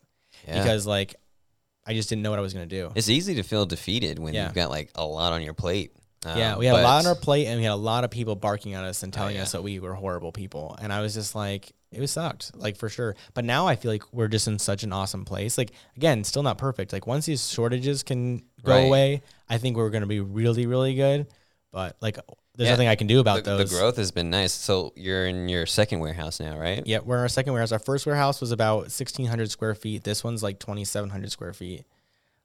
Yeah. 0.47 0.63
because 0.63 0.87
like 0.87 1.17
I 1.85 1.95
just 1.95 2.09
didn't 2.09 2.23
know 2.23 2.31
what 2.31 2.39
I 2.39 2.43
was 2.43 2.53
gonna 2.55 2.67
do. 2.67 2.93
it's 2.95 3.09
easy 3.09 3.35
to 3.35 3.43
feel 3.43 3.67
defeated 3.67 4.21
when 4.21 4.35
Yeah. 4.35 4.45
you've 4.45 4.55
got 4.55 4.71
like 4.71 4.91
a 4.95 5.05
lot 5.05 5.33
on 5.33 5.43
your 5.43 5.55
plate. 5.55 5.93
Yeah, 6.25 6.53
Um, 6.55 6.59
we 6.59 6.67
had 6.67 6.77
a 6.77 6.83
lot 6.83 7.01
on 7.05 7.07
our 7.07 7.15
plate, 7.15 7.47
and 7.47 7.59
we 7.59 7.65
had 7.65 7.73
a 7.73 7.77
lot 7.77 8.05
of 8.05 8.11
people 8.11 8.37
barking 8.37 8.75
at 8.75 8.85
us 8.85 9.03
and 9.03 9.13
telling 9.13 9.37
yeah. 9.37 9.43
us 9.43 9.53
that 9.53 9.63
we 9.63 9.79
were 9.81 9.95
horrible 9.95 10.33
people. 10.33 10.77
And 10.81 10.93
I 10.93 11.01
was 11.01 11.15
just 11.15 11.35
like, 11.35 11.73
it 11.91 12.01
was 12.01 12.11
sucked, 12.11 12.57
like 12.57 12.77
for 12.77 12.89
sure. 12.89 13.15
But 13.35 13.45
now 13.45 13.67
I 13.67 13.77
feel 13.77 13.91
like 13.91 14.05
we're 14.13 14.29
just 14.29 14.49
in 14.49 14.59
such 14.59 14.83
an 14.83 14.93
awesome 14.93 15.25
place. 15.25 15.59
Like 15.59 15.73
again, 15.97 16.25
still 16.25 16.43
not 16.43 16.57
perfect. 16.59 16.93
Like 16.93 17.07
once 17.07 17.27
these 17.27 17.49
shortages 17.51 18.03
can 18.03 18.39
go 18.63 18.73
Right. 18.73 18.87
away, 18.87 19.23
I 19.51 19.59
think 19.59 19.77
we're 19.77 19.91
gonna 19.91 20.07
be 20.07 20.21
really, 20.21 20.65
really 20.67 20.95
good. 20.95 21.27
But 21.71 21.97
like, 22.01 22.17
there's 22.57 22.67
Yeah, 22.69 22.73
nothing 22.75 22.89
I 22.89 22.95
can 22.97 23.07
do 23.09 23.21
about 23.21 23.45
the, 23.45 23.57
those. 23.57 23.71
the 23.71 23.77
growth 23.77 23.97
has 23.97 24.11
been 24.11 24.31
nice. 24.31 24.53
So 24.53 24.93
you're 24.97 25.27
in 25.27 25.49
your 25.51 25.67
second 25.67 26.01
warehouse 26.01 26.39
now, 26.41 26.57
right? 26.59 26.83
Yeah, 26.87 27.01
we're 27.05 27.17
in 27.17 27.23
our 27.23 27.29
second 27.29 27.53
warehouse. 27.53 27.73
Our 27.73 27.79
first 27.79 28.07
warehouse 28.07 28.41
was 28.41 28.53
about 28.53 28.91
1,600 28.91 29.51
square 29.51 29.75
feet. 29.75 30.03
This 30.05 30.23
one's 30.25 30.43
like 30.43 30.59
2,700 30.61 31.31
square 31.33 31.53
feet. 31.53 31.85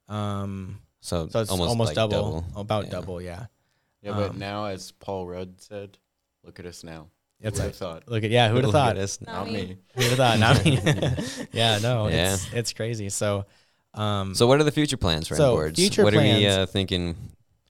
Um, 0.10 0.80
So, 1.02 1.28
so 1.30 1.40
it's 1.42 1.52
almost, 1.52 1.78
like 1.80 1.96
double, 1.96 2.44
about 2.56 2.86
Yeah. 2.86 2.90
double. 2.92 3.22
Yeah. 3.22 3.46
Yeah, 4.08 4.16
but 4.16 4.30
Um, 4.32 4.40
now, 4.40 4.66
as 4.66 4.92
Paul 4.92 5.28
Rudd 5.28 5.60
said, 5.62 5.98
look 6.44 6.60
at 6.60 6.66
us 6.66 6.84
now. 6.84 7.08
It's 7.40 7.60
Who 7.60 7.66
would've 7.66 7.78
thought? 7.78 8.04
look 8.08 8.24
at 8.24 8.32
yeah, 8.32 8.48
who'd 8.50 8.58
have 8.58 8.66
Look 8.66 8.74
thought? 8.74 8.98
at 8.98 9.04
us. 9.04 9.20
Not 9.22 9.34
Not 9.34 9.48
me. 9.48 9.54
me. 9.54 9.78
Who'd 9.96 10.06
have 10.06 10.18
thought? 10.18 10.40
Not 10.40 10.66
me. 10.66 10.80
yeah, 11.52 11.78
no, 11.80 12.08
Yeah. 12.08 12.34
it's 12.34 12.54
it's 12.54 12.74
crazy. 12.74 13.10
So, 13.10 13.46
um, 13.94 14.34
So 14.34 14.48
what 14.48 14.60
are 14.60 14.64
the 14.64 14.72
future 14.72 14.98
plans 14.98 15.28
for 15.28 15.36
So, 15.36 15.52
boards? 15.54 15.78
future 15.80 16.04
what 16.04 16.14
are 16.16 16.18
we 16.18 16.24
plans- 16.24 16.58
uh, 16.58 16.66
thinking 16.66 17.16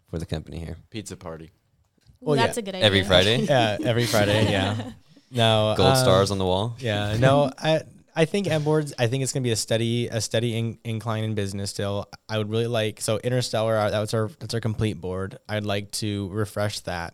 for 0.10 0.20
the 0.20 0.26
company 0.26 0.60
here? 0.60 0.78
Pizza 0.90 1.18
party. 1.18 1.46
Ooh, 1.46 2.28
Well, 2.28 2.36
yeah, 2.38 2.46
that's 2.46 2.58
a 2.58 2.62
good 2.62 2.76
idea. 2.76 2.86
Every 2.86 3.04
Friday? 3.04 3.38
yeah, 3.50 3.78
every 3.84 4.06
Friday. 4.06 4.50
Yeah. 4.50 4.92
No 5.32 5.74
Gold 5.76 5.90
um, 5.90 5.96
stars 5.98 6.32
on 6.32 6.38
the 6.38 6.46
wall. 6.46 6.76
Yeah, 6.80 7.18
no, 7.18 7.52
I 7.58 7.82
I 8.18 8.26
think 8.26 8.48
M 8.48 8.64
boards. 8.64 8.94
I 8.98 9.08
think 9.08 9.22
it's 9.24 9.32
gonna 9.32 9.44
be 9.44 9.52
a 9.52 9.56
steady 9.56 10.08
a 10.08 10.20
steady 10.20 10.58
in, 10.58 10.78
incline 10.84 11.24
in 11.24 11.36
business. 11.36 11.70
Still, 11.70 12.10
I 12.28 12.38
would 12.40 12.50
really 12.50 12.68
like 12.68 13.00
so 13.00 13.20
Interstellar. 13.20 13.78
uh, 13.78 13.90
That 13.92 14.00
was 14.00 14.14
our 14.14 14.28
that's 14.40 14.54
our 14.54 14.60
complete 14.60 15.00
board. 15.00 15.38
I'd 15.48 15.64
like 15.66 15.92
to 16.04 16.28
refresh 16.30 16.80
that. 16.82 17.14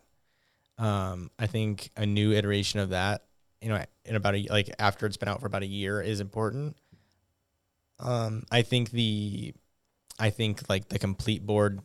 Um, 0.78 1.30
I 1.38 1.48
think 1.48 1.90
a 1.98 2.06
new 2.06 2.32
iteration 2.32 2.80
of 2.80 2.90
that, 2.90 3.22
you 3.62 3.70
know, 3.70 3.84
in 4.06 4.16
about 4.16 4.36
a 4.36 4.48
like 4.50 4.74
after 4.80 5.06
it's 5.06 5.18
been 5.18 5.30
out 5.30 5.42
for 5.42 5.48
about 5.48 5.62
a 5.62 5.68
year, 5.68 6.02
is 6.02 6.20
important. 6.20 6.76
Um, 8.00 8.44
I 8.52 8.64
think 8.64 8.90
the, 8.92 9.54
I 10.20 10.30
think 10.30 10.68
like 10.70 10.90
the 10.90 11.00
complete 11.00 11.46
board 11.46 11.80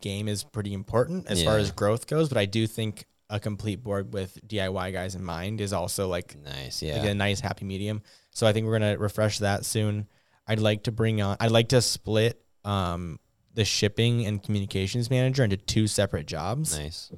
game 0.00 0.28
is 0.28 0.44
pretty 0.44 0.72
important 0.72 1.26
as 1.28 1.42
far 1.42 1.58
as 1.58 1.70
growth 1.72 2.06
goes. 2.06 2.28
But 2.28 2.38
I 2.38 2.44
do 2.46 2.66
think 2.66 3.06
a 3.28 3.38
complete 3.40 3.82
board 3.82 4.12
with 4.14 4.38
DIY 4.46 4.92
guys 4.92 5.14
in 5.14 5.22
mind 5.24 5.60
is 5.60 5.72
also 5.72 6.08
like 6.08 6.36
Nice. 6.42 6.82
like 6.82 6.92
Yeah. 7.02 7.04
a 7.04 7.14
nice 7.14 7.40
happy 7.40 7.64
medium. 7.64 8.02
So 8.38 8.46
I 8.46 8.52
think 8.52 8.66
we're 8.66 8.78
gonna 8.78 8.96
refresh 8.98 9.38
that 9.38 9.64
soon. 9.64 10.06
I'd 10.46 10.60
like 10.60 10.84
to 10.84 10.92
bring 10.92 11.20
on. 11.20 11.36
I'd 11.40 11.50
like 11.50 11.70
to 11.70 11.82
split 11.82 12.40
um, 12.64 13.18
the 13.54 13.64
shipping 13.64 14.26
and 14.26 14.40
communications 14.40 15.10
manager 15.10 15.42
into 15.42 15.56
two 15.56 15.88
separate 15.88 16.26
jobs. 16.28 16.78
nice. 16.78 17.10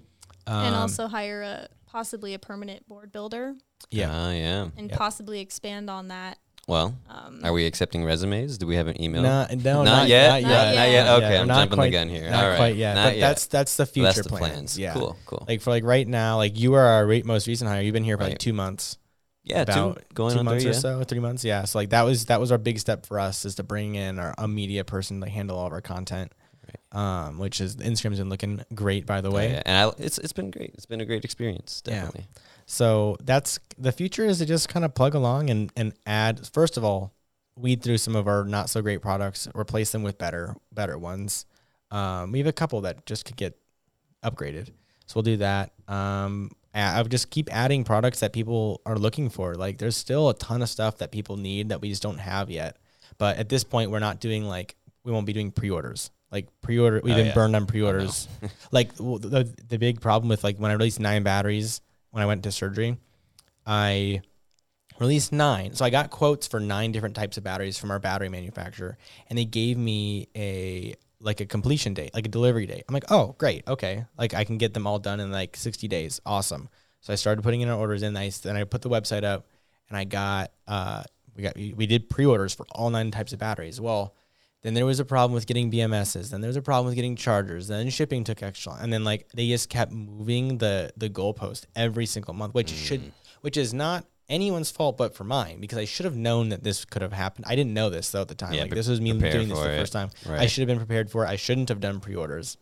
Um, 0.46 0.64
and 0.64 0.74
also 0.74 1.08
hire 1.08 1.42
a 1.42 1.68
possibly 1.86 2.32
a 2.32 2.38
permanent 2.38 2.88
board 2.88 3.12
builder 3.12 3.54
yeah, 3.90 4.08
Oh, 4.10 4.30
yeah. 4.30 4.68
and 4.78 4.88
Yep. 4.88 4.98
possibly 4.98 5.40
expand 5.40 5.90
on 5.90 6.08
that. 6.08 6.38
Well, 6.66 6.96
Um, 7.10 7.40
are 7.44 7.52
we 7.52 7.66
accepting 7.66 8.02
resumes? 8.02 8.56
Do 8.56 8.66
we 8.66 8.76
have 8.76 8.86
an 8.86 8.98
email? 9.02 9.20
no, 9.20 9.46
no, 9.50 9.82
not, 9.82 10.08
yet? 10.08 10.40
not 10.42 10.48
Not 10.48 10.74
yet, 10.74 10.90
yet. 10.90 11.04
Not 11.04 11.22
Okay, 11.22 11.34
Yeah, 11.34 11.40
I'm 11.42 11.48
not 11.48 11.58
jumping 11.60 11.76
quite- 11.76 11.86
the 11.88 11.92
gun 11.92 12.08
here. 12.08 12.30
Not 12.30 12.42
All 12.44 12.48
right. 12.50 12.56
quite 12.56 12.76
yet, 12.76 12.94
Not 12.94 13.04
but 13.08 13.16
yet. 13.18 13.28
that's 13.28 13.46
that's 13.46 13.76
the 13.76 13.84
future 13.84 14.06
that's 14.06 14.22
the 14.22 14.28
plans. 14.30 14.52
plans. 14.54 14.78
Yeah, 14.78 14.94
Cool. 14.94 15.18
Cool. 15.26 15.44
Like 15.46 15.60
for 15.60 15.68
like 15.68 15.84
right 15.84 16.08
now, 16.08 16.38
like 16.38 16.58
you 16.58 16.72
are 16.74 16.86
our 16.86 17.06
rate 17.06 17.26
most 17.26 17.46
recent 17.46 17.68
hire. 17.68 17.82
You've 17.82 17.92
been 17.92 18.04
here 18.04 18.16
for 18.16 18.24
like 18.24 18.38
two 18.38 18.54
months. 18.54 18.96
Yeah. 19.50 19.62
about 19.62 19.96
two, 19.96 20.02
going 20.14 20.32
two 20.34 20.38
on 20.40 20.44
months 20.46 20.62
three. 20.64 20.70
or 20.70 20.74
yeah. 20.74 20.80
so, 20.80 21.04
three 21.04 21.20
months. 21.20 21.44
Yeah. 21.44 21.64
So 21.64 21.78
like 21.78 21.90
that 21.90 22.02
was 22.02 22.26
that 22.26 22.40
was 22.40 22.50
our 22.52 22.58
big 22.58 22.78
step 22.78 23.06
for 23.06 23.18
us 23.20 23.44
is 23.44 23.56
to 23.56 23.62
bring 23.62 23.94
in 23.94 24.18
our 24.18 24.34
a 24.38 24.48
media 24.48 24.84
person 24.84 25.20
to 25.20 25.28
handle 25.28 25.58
all 25.58 25.66
of 25.66 25.72
our 25.72 25.80
content. 25.80 26.32
Um, 26.92 27.38
which 27.38 27.60
is 27.60 27.76
Instagram's 27.76 28.18
been 28.18 28.28
looking 28.28 28.64
great 28.74 29.06
by 29.06 29.20
the 29.20 29.28
Oh, 29.30 29.34
way. 29.34 29.52
yeah. 29.52 29.62
And 29.64 29.76
I, 29.90 29.92
it's 29.98 30.18
it's 30.18 30.32
been 30.32 30.50
great. 30.50 30.70
It's 30.74 30.86
been 30.86 31.00
a 31.00 31.04
great 31.04 31.24
experience. 31.24 31.82
Yeah. 31.86 31.94
Definitely. 31.94 32.26
So 32.66 33.16
that's 33.24 33.58
the 33.78 33.92
future 33.92 34.24
is 34.24 34.38
to 34.38 34.46
just 34.46 34.68
kind 34.68 34.84
of 34.84 34.94
plug 34.94 35.14
along 35.14 35.50
and 35.50 35.72
and 35.76 35.92
add 36.06 36.46
first 36.52 36.76
of 36.76 36.84
all, 36.84 37.12
weed 37.56 37.82
through 37.82 37.98
some 37.98 38.14
of 38.16 38.26
our 38.28 38.44
not 38.44 38.70
so 38.70 38.82
great 38.82 39.02
products, 39.02 39.48
replace 39.54 39.90
them 39.92 40.02
with 40.02 40.18
better 40.18 40.56
better 40.72 40.96
ones. 40.98 41.46
Um, 41.90 42.30
we 42.32 42.38
have 42.38 42.46
a 42.46 42.52
couple 42.52 42.80
that 42.82 43.04
just 43.06 43.24
could 43.24 43.36
get 43.36 43.56
upgraded, 44.24 44.68
so 45.06 45.14
we'll 45.16 45.22
do 45.24 45.36
that. 45.38 45.72
Um, 45.88 46.50
I 46.74 47.02
would 47.02 47.10
just 47.10 47.30
keep 47.30 47.48
adding 47.52 47.84
products 47.84 48.20
that 48.20 48.32
people 48.32 48.80
are 48.86 48.96
looking 48.96 49.28
for. 49.30 49.54
Like 49.54 49.78
there's 49.78 49.96
still 49.96 50.28
a 50.28 50.34
ton 50.34 50.62
of 50.62 50.68
stuff 50.68 50.98
that 50.98 51.10
people 51.10 51.36
need 51.36 51.70
that 51.70 51.80
we 51.80 51.88
just 51.90 52.02
don't 52.02 52.18
have 52.18 52.50
yet. 52.50 52.76
But 53.18 53.38
at 53.38 53.48
this 53.48 53.64
point, 53.64 53.90
we're 53.90 53.98
not 53.98 54.20
doing 54.20 54.44
like 54.44 54.76
we 55.04 55.12
won't 55.12 55.26
be 55.26 55.32
doing 55.32 55.50
pre-orders. 55.50 56.10
Like 56.30 56.46
pre-order, 56.60 57.00
we've 57.02 57.14
Oh, 57.14 57.16
been 57.16 57.26
yeah. 57.26 57.34
burned 57.34 57.56
on 57.56 57.66
pre-orders. 57.66 58.28
like 58.70 58.94
the 58.94 59.52
the 59.68 59.78
big 59.78 60.00
problem 60.00 60.28
with 60.28 60.44
like 60.44 60.58
when 60.58 60.70
I 60.70 60.74
released 60.74 61.00
nine 61.00 61.22
batteries 61.24 61.80
when 62.12 62.22
I 62.22 62.26
went 62.26 62.44
to 62.44 62.52
surgery, 62.52 62.96
I 63.66 64.22
released 64.98 65.32
nine. 65.32 65.74
So 65.74 65.84
I 65.84 65.90
got 65.90 66.10
quotes 66.10 66.46
for 66.46 66.60
nine 66.60 66.92
different 66.92 67.16
types 67.16 67.36
of 67.36 67.42
batteries 67.44 67.78
from 67.78 67.90
our 67.90 67.98
battery 67.98 68.28
manufacturer, 68.28 68.96
and 69.28 69.38
they 69.38 69.44
gave 69.44 69.76
me 69.76 70.28
a 70.36 70.94
like 71.20 71.40
a 71.40 71.46
completion 71.46 71.94
date, 71.94 72.14
like 72.14 72.26
a 72.26 72.30
delivery 72.30 72.66
date. 72.66 72.84
I'm 72.88 72.94
like, 72.94 73.10
oh, 73.10 73.34
great, 73.38 73.66
okay, 73.68 74.04
like 74.18 74.34
I 74.34 74.44
can 74.44 74.58
get 74.58 74.74
them 74.74 74.86
all 74.86 74.98
done 74.98 75.20
in 75.20 75.30
like 75.30 75.56
60 75.56 75.88
days. 75.88 76.20
Awesome. 76.24 76.68
So 77.00 77.12
I 77.12 77.16
started 77.16 77.42
putting 77.42 77.60
in 77.60 77.68
our 77.68 77.78
orders 77.78 78.02
in. 78.02 78.16
I 78.16 78.30
then 78.42 78.56
I 78.56 78.64
put 78.64 78.82
the 78.82 78.90
website 78.90 79.24
up, 79.24 79.46
and 79.88 79.96
I 79.96 80.04
got 80.04 80.52
uh 80.66 81.02
we 81.34 81.42
got 81.42 81.56
we 81.56 81.86
did 81.86 82.10
pre-orders 82.10 82.54
for 82.54 82.66
all 82.72 82.90
nine 82.90 83.10
types 83.10 83.32
of 83.32 83.38
batteries. 83.38 83.80
Well. 83.80 84.14
Then 84.62 84.74
there 84.74 84.84
was 84.84 85.00
a 85.00 85.06
problem 85.06 85.32
with 85.32 85.46
getting 85.46 85.70
BMSs. 85.70 86.28
Then 86.28 86.42
there 86.42 86.48
was 86.48 86.56
a 86.58 86.60
problem 86.60 86.84
with 86.84 86.94
getting 86.94 87.16
chargers. 87.16 87.68
Then 87.68 87.88
shipping 87.88 88.24
took 88.24 88.42
extra. 88.42 88.74
And 88.78 88.92
then 88.92 89.04
like 89.04 89.26
they 89.32 89.48
just 89.48 89.70
kept 89.70 89.90
moving 89.90 90.58
the 90.58 90.92
the 90.98 91.08
goalpost 91.08 91.64
every 91.74 92.04
single 92.04 92.34
month, 92.34 92.52
which 92.52 92.68
should 92.68 93.10
which 93.40 93.56
is 93.56 93.72
not 93.72 94.04
anyone's 94.30 94.70
fault 94.70 94.96
but 94.96 95.14
for 95.14 95.24
mine 95.24 95.60
because 95.60 95.76
I 95.78 95.84
should 95.84 96.04
have 96.04 96.16
known 96.16 96.48
that 96.50 96.62
this 96.62 96.84
could 96.86 97.02
have 97.02 97.12
happened. 97.12 97.44
I 97.48 97.56
didn't 97.56 97.74
know 97.74 97.90
this 97.90 98.10
though 98.10 98.22
at 98.22 98.28
the 98.28 98.34
time. 98.34 98.54
Yeah, 98.54 98.62
like 98.62 98.70
this 98.74 98.88
was 98.88 99.00
me 99.00 99.12
doing 99.12 99.48
this 99.48 99.58
for 99.58 99.64
the 99.64 99.74
it. 99.74 99.78
first 99.78 99.92
time. 99.92 100.10
I 100.28 100.46
should 100.46 100.62
have 100.62 100.68
been 100.68 100.78
prepared 100.78 101.10
for 101.10 101.24
it. 101.24 101.28
I 101.28 101.36
shouldn't 101.36 101.68
have 101.68 101.80
done 101.80 102.00
pre-orders. 102.00 102.56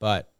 But 0.00 0.30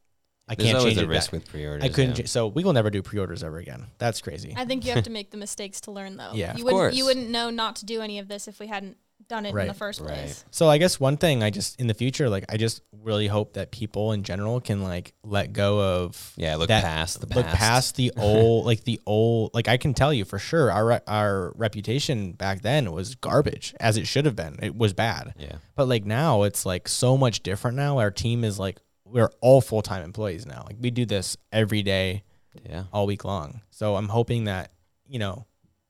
I 0.49 0.55
There's 0.55 0.67
can't 0.69 0.79
always 0.79 0.95
change 0.95 1.03
a 1.07 1.11
it 1.11 1.13
risk 1.13 1.29
back. 1.31 1.41
with 1.41 1.51
pre-orders. 1.51 1.85
I 1.85 1.89
couldn't. 1.89 2.19
yeah. 2.19 2.23
cha- 2.25 2.29
so 2.29 2.47
we 2.49 2.65
will 2.65 2.73
never 2.73 2.91
do 2.91 3.03
pre-orders 3.03 3.43
ever 3.45 3.59
again. 3.59 3.87
That's 3.99 4.21
crazy. 4.21 4.55
I 4.57 4.65
think 4.65 4.85
you 4.87 4.93
have 4.93 5.05
to 5.05 5.11
make 5.11 5.31
the 5.31 5.37
mistakes 5.37 5.81
to 5.83 5.91
learn, 5.91 6.17
though. 6.17 6.31
Yeah. 6.35 6.57
you 6.57 6.67
Of 6.67 6.73
wouldn't. 6.75 6.95
You 6.95 7.05
wouldn't 7.07 7.29
know 7.31 7.51
not 7.51 7.77
to 7.77 7.85
do 7.87 8.01
any 8.01 8.19
of 8.19 8.29
this 8.29 8.49
if 8.49 8.59
we 8.61 8.67
hadn't 8.67 8.97
done 9.29 9.45
it 9.47 9.55
in 9.55 9.67
the 9.67 9.75
first 9.75 10.01
Right. 10.01 10.15
place. 10.15 10.45
So 10.51 10.69
I 10.69 10.79
guess 10.79 10.99
one 10.99 11.17
thing 11.17 11.43
I 11.43 11.51
just 11.51 11.79
in 11.81 11.87
the 11.87 11.95
future, 11.95 12.29
like 12.31 12.45
I 12.49 12.57
just 12.57 12.81
really 13.03 13.27
hope 13.27 13.53
that 13.55 13.71
people 13.71 14.13
in 14.13 14.23
general 14.23 14.61
can 14.61 14.83
like 14.83 15.13
let 15.23 15.53
go 15.53 15.81
of 15.81 16.33
Yeah, 16.37 16.57
look 16.57 16.69
that- 16.69 16.83
past 16.83 17.21
the 17.21 17.27
look 17.35 17.45
past. 17.47 17.57
past 17.59 17.97
the 17.97 18.13
old 18.17 18.65
like 18.67 18.85
the 18.85 19.01
old 19.07 19.53
like 19.55 19.69
I 19.69 19.77
can 19.77 19.93
tell 19.95 20.13
you 20.13 20.25
for 20.25 20.39
sure 20.39 20.73
our 20.73 20.87
re- 20.87 21.01
our 21.07 21.53
reputation 21.57 22.33
back 22.33 22.63
then 22.63 22.91
was 22.93 23.15
garbage 23.17 23.75
as 23.81 23.97
it 23.97 24.07
should 24.07 24.25
have 24.25 24.35
been. 24.37 24.57
It 24.63 24.77
was 24.77 24.93
bad. 24.95 25.35
Yeah. 25.39 25.57
But 25.77 25.89
like 25.89 26.05
now 26.07 26.43
it's 26.45 26.65
like 26.65 26.89
so 26.89 27.17
much 27.17 27.43
different 27.43 27.77
now. 27.77 27.99
Our 27.99 28.11
team 28.11 28.45
is 28.45 28.59
like 28.59 28.79
we're 29.05 29.31
all 29.41 29.61
full-time 29.61 30.03
employees 30.05 30.45
now. 30.47 30.65
Like 30.67 30.77
we 30.81 30.91
do 30.91 31.07
this 31.07 31.37
every 31.53 31.83
day 31.83 32.25
Yeah. 32.69 32.85
all 32.93 33.07
week 33.07 33.25
long. 33.25 33.63
So 33.71 33.97
I'm 33.97 34.09
hoping 34.09 34.45
that, 34.45 34.71
you 35.07 35.19
know, 35.19 35.47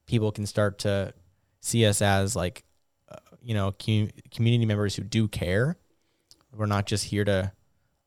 people 0.07 0.31
can 0.31 0.47
start 0.47 0.79
to 0.81 1.13
see 1.61 1.85
us 1.85 2.01
as 2.01 2.37
like, 2.37 2.63
you 3.49 3.55
know, 3.55 3.73
com- 3.85 4.11
community 4.31 4.67
members 4.67 4.95
who 4.95 5.03
do 5.03 5.27
care. 5.27 5.77
We're 6.55 6.67
not 6.67 6.85
just 6.87 7.05
here 7.07 7.25
to. 7.25 7.51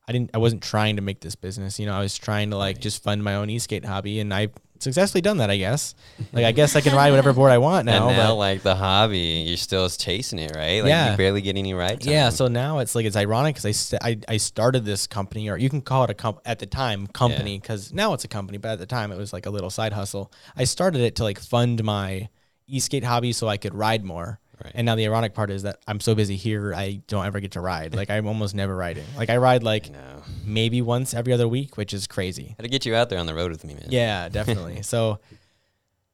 I 0.07 0.11
didn't. 0.11 0.29
I 0.35 0.37
wasn't 0.37 0.61
trying 0.61 0.97
to 0.97 1.01
make 1.01 1.19
this 1.21 1.35
business. 1.35 1.79
You 1.79 1.87
know, 1.87 1.95
I 1.95 1.99
was 2.01 2.15
trying 2.17 2.51
to 2.51 2.57
like 2.57 2.79
just 2.79 3.01
fund 3.01 3.23
my 3.23 3.35
own 3.35 3.49
e-skate 3.49 3.83
hobby, 3.85 4.19
and 4.19 4.31
I 4.31 4.49
successfully 4.79 5.21
done 5.21 5.37
that. 5.37 5.49
I 5.49 5.57
guess. 5.57 5.95
Like 6.33 6.45
I 6.45 6.51
guess 6.51 6.75
I 6.75 6.81
can 6.81 6.93
ride 6.95 7.09
whatever 7.09 7.33
board 7.33 7.51
I 7.51 7.57
want 7.57 7.85
now. 7.87 8.07
and 8.09 8.17
now, 8.17 8.27
but- 8.29 8.35
like 8.35 8.61
the 8.61 8.75
hobby, 8.75 9.45
you're 9.47 9.57
still 9.57 9.89
chasing 9.89 10.37
it, 10.39 10.55
right? 10.55 10.81
Like 10.83 10.89
Yeah. 10.89 11.11
you 11.11 11.17
barely 11.17 11.41
get 11.41 11.57
any 11.57 11.73
rides. 11.73 12.05
Yeah, 12.05 12.29
so 12.29 12.47
now 12.47 12.79
it's 12.79 12.93
like 12.93 13.05
it's 13.07 13.15
ironic 13.15 13.55
because 13.55 13.93
I, 13.95 14.09
I 14.09 14.17
I 14.27 14.37
started 14.37 14.85
this 14.85 15.07
company, 15.07 15.49
or 15.49 15.57
you 15.57 15.69
can 15.69 15.81
call 15.81 16.03
it 16.03 16.09
a 16.11 16.13
comp 16.13 16.39
at 16.45 16.59
the 16.59 16.67
time 16.67 17.07
company 17.07 17.59
because 17.59 17.91
now 17.91 18.13
it's 18.13 18.23
a 18.25 18.27
company, 18.29 18.59
but 18.59 18.69
at 18.71 18.79
the 18.79 18.85
time 18.85 19.11
it 19.11 19.17
was 19.17 19.33
like 19.33 19.47
a 19.47 19.49
little 19.49 19.71
side 19.71 19.93
hustle. 19.93 20.31
I 20.55 20.65
started 20.65 21.01
it 21.01 21.15
to 21.15 21.23
like 21.23 21.39
fund 21.39 21.83
my 21.83 22.29
e-skate 22.67 23.03
hobby 23.03 23.33
so 23.33 23.47
I 23.47 23.57
could 23.57 23.73
ride 23.75 24.03
more. 24.03 24.39
Right. 24.63 24.71
And 24.75 24.85
now 24.85 24.95
the 24.95 25.05
ironic 25.05 25.33
part 25.33 25.49
is 25.49 25.63
that 25.63 25.79
I'm 25.87 25.99
so 25.99 26.15
busy 26.15 26.35
here, 26.35 26.73
I 26.73 27.01
don't 27.07 27.25
ever 27.25 27.39
get 27.39 27.51
to 27.51 27.61
ride. 27.61 27.95
Like 27.95 28.09
I'm 28.09 28.27
almost 28.27 28.55
never 28.55 28.75
riding. 28.75 29.05
Like 29.17 29.29
I 29.29 29.37
ride 29.37 29.63
like 29.63 29.87
I 29.89 30.21
maybe 30.45 30.81
once 30.81 31.13
every 31.13 31.33
other 31.33 31.47
week, 31.47 31.77
which 31.77 31.93
is 31.93 32.07
crazy. 32.07 32.55
Had 32.57 32.63
to 32.63 32.69
get 32.69 32.85
you 32.85 32.95
out 32.95 33.09
there 33.09 33.19
on 33.19 33.25
the 33.25 33.35
road 33.35 33.51
with 33.51 33.63
me, 33.63 33.73
man. 33.73 33.87
Yeah, 33.89 34.29
definitely. 34.29 34.81
so 34.83 35.19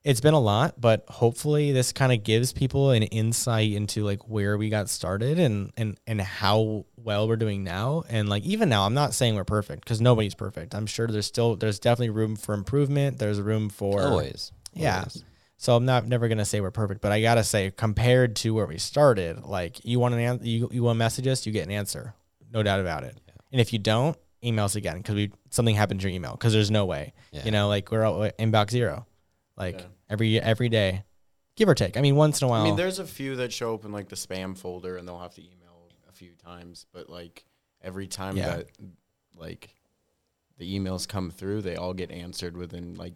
it's 0.04 0.22
been 0.22 0.34
a 0.34 0.40
lot, 0.40 0.80
but 0.80 1.04
hopefully 1.10 1.74
this 1.74 1.92
kind 1.92 2.14
of 2.14 2.24
gives 2.24 2.54
people 2.54 2.92
an 2.92 3.04
insight 3.04 3.74
into 3.74 4.06
like 4.06 4.30
where 4.30 4.58
we 4.58 4.70
got 4.70 4.90
started 4.90 5.38
and 5.38 5.74
and 5.76 6.00
and 6.08 6.22
how 6.22 6.86
well 6.96 7.28
we're 7.28 7.36
doing 7.36 7.64
now. 7.64 8.04
And 8.10 8.30
like 8.30 8.44
even 8.44 8.70
now, 8.70 8.86
I'm 8.86 8.94
not 8.94 9.14
saying 9.14 9.36
we're 9.36 9.44
perfect 9.44 9.84
because 9.84 10.00
nobody's 10.00 10.36
perfect. 10.36 10.74
I'm 10.74 10.86
sure 10.86 11.08
there's 11.08 11.26
still 11.26 11.56
there's 11.56 11.80
definitely 11.80 12.12
room 12.12 12.36
for 12.38 12.54
improvement. 12.54 13.20
There's 13.20 13.42
room 13.42 13.70
for 13.70 14.02
Always. 14.02 14.52
yeah. 14.74 15.00
Always. 15.00 15.24
So 15.58 15.76
I'm 15.76 15.86
not 15.86 16.06
never 16.08 16.28
gonna 16.28 16.46
say 16.46 16.62
we're 16.62 16.72
perfect, 16.72 17.02
but 17.02 17.12
I 17.12 17.20
gotta 17.22 17.44
say 17.44 17.72
compared 17.76 18.36
to 18.38 18.54
where 18.54 18.68
we 18.68 18.78
started, 18.78 19.44
like 19.44 19.84
you 19.84 20.00
want 20.00 20.14
an 20.14 20.20
an- 20.20 20.40
you 20.44 20.70
you 20.72 20.84
want 20.84 20.96
to 20.96 21.00
message 21.00 21.28
us, 21.28 21.46
you 21.46 21.52
get 21.52 21.66
an 21.66 21.72
answer, 21.72 22.14
no 22.54 22.62
doubt 22.64 22.80
about 22.80 23.04
it. 23.04 23.18
And 23.52 23.60
if 23.60 23.74
you 23.74 23.80
don't, 23.80 24.16
email 24.44 24.66
us 24.66 24.76
again 24.76 24.98
because 24.98 25.16
we 25.16 25.32
something 25.50 25.76
happened 25.76 26.00
to 26.02 26.08
your 26.08 26.16
email 26.16 26.32
because 26.34 26.54
there's 26.54 26.70
no 26.70 26.86
way. 26.86 27.14
Yeah. 27.32 27.44
You 27.46 27.52
know, 27.52 27.68
like 27.70 27.92
we're 27.92 28.04
all 28.04 28.20
inbox 28.38 28.70
zero, 28.72 29.08
like 29.56 29.80
Yeah. 29.80 29.86
every 30.12 30.40
every 30.40 30.70
day, 30.70 31.04
give 31.56 31.68
or 31.68 31.74
take. 31.76 31.98
I 31.98 32.02
mean, 32.02 32.16
once 32.16 32.40
in 32.42 32.46
a 32.46 32.50
while. 32.50 32.62
I 32.62 32.66
mean, 32.66 32.76
there's 32.76 33.00
a 33.00 33.06
few 33.08 33.36
that 33.38 33.52
show 33.52 33.74
up 33.74 33.84
in 33.84 33.92
like 33.92 34.10
the 34.10 34.16
spam 34.16 34.56
folder, 34.56 34.96
and 34.98 35.08
they'll 35.08 35.20
have 35.20 35.34
to 35.36 35.42
email 35.42 35.90
a 36.08 36.12
few 36.12 36.34
times. 36.36 36.86
But 36.94 37.10
like 37.10 37.46
every 37.82 38.06
time 38.08 38.38
Yeah. 38.38 38.58
that 38.58 38.68
like 39.36 39.70
the 40.60 40.78
emails 40.80 41.08
come 41.08 41.32
through, 41.32 41.64
they 41.64 41.76
all 41.78 41.96
get 41.96 42.12
answered 42.12 42.56
within 42.58 42.94
like 42.94 43.16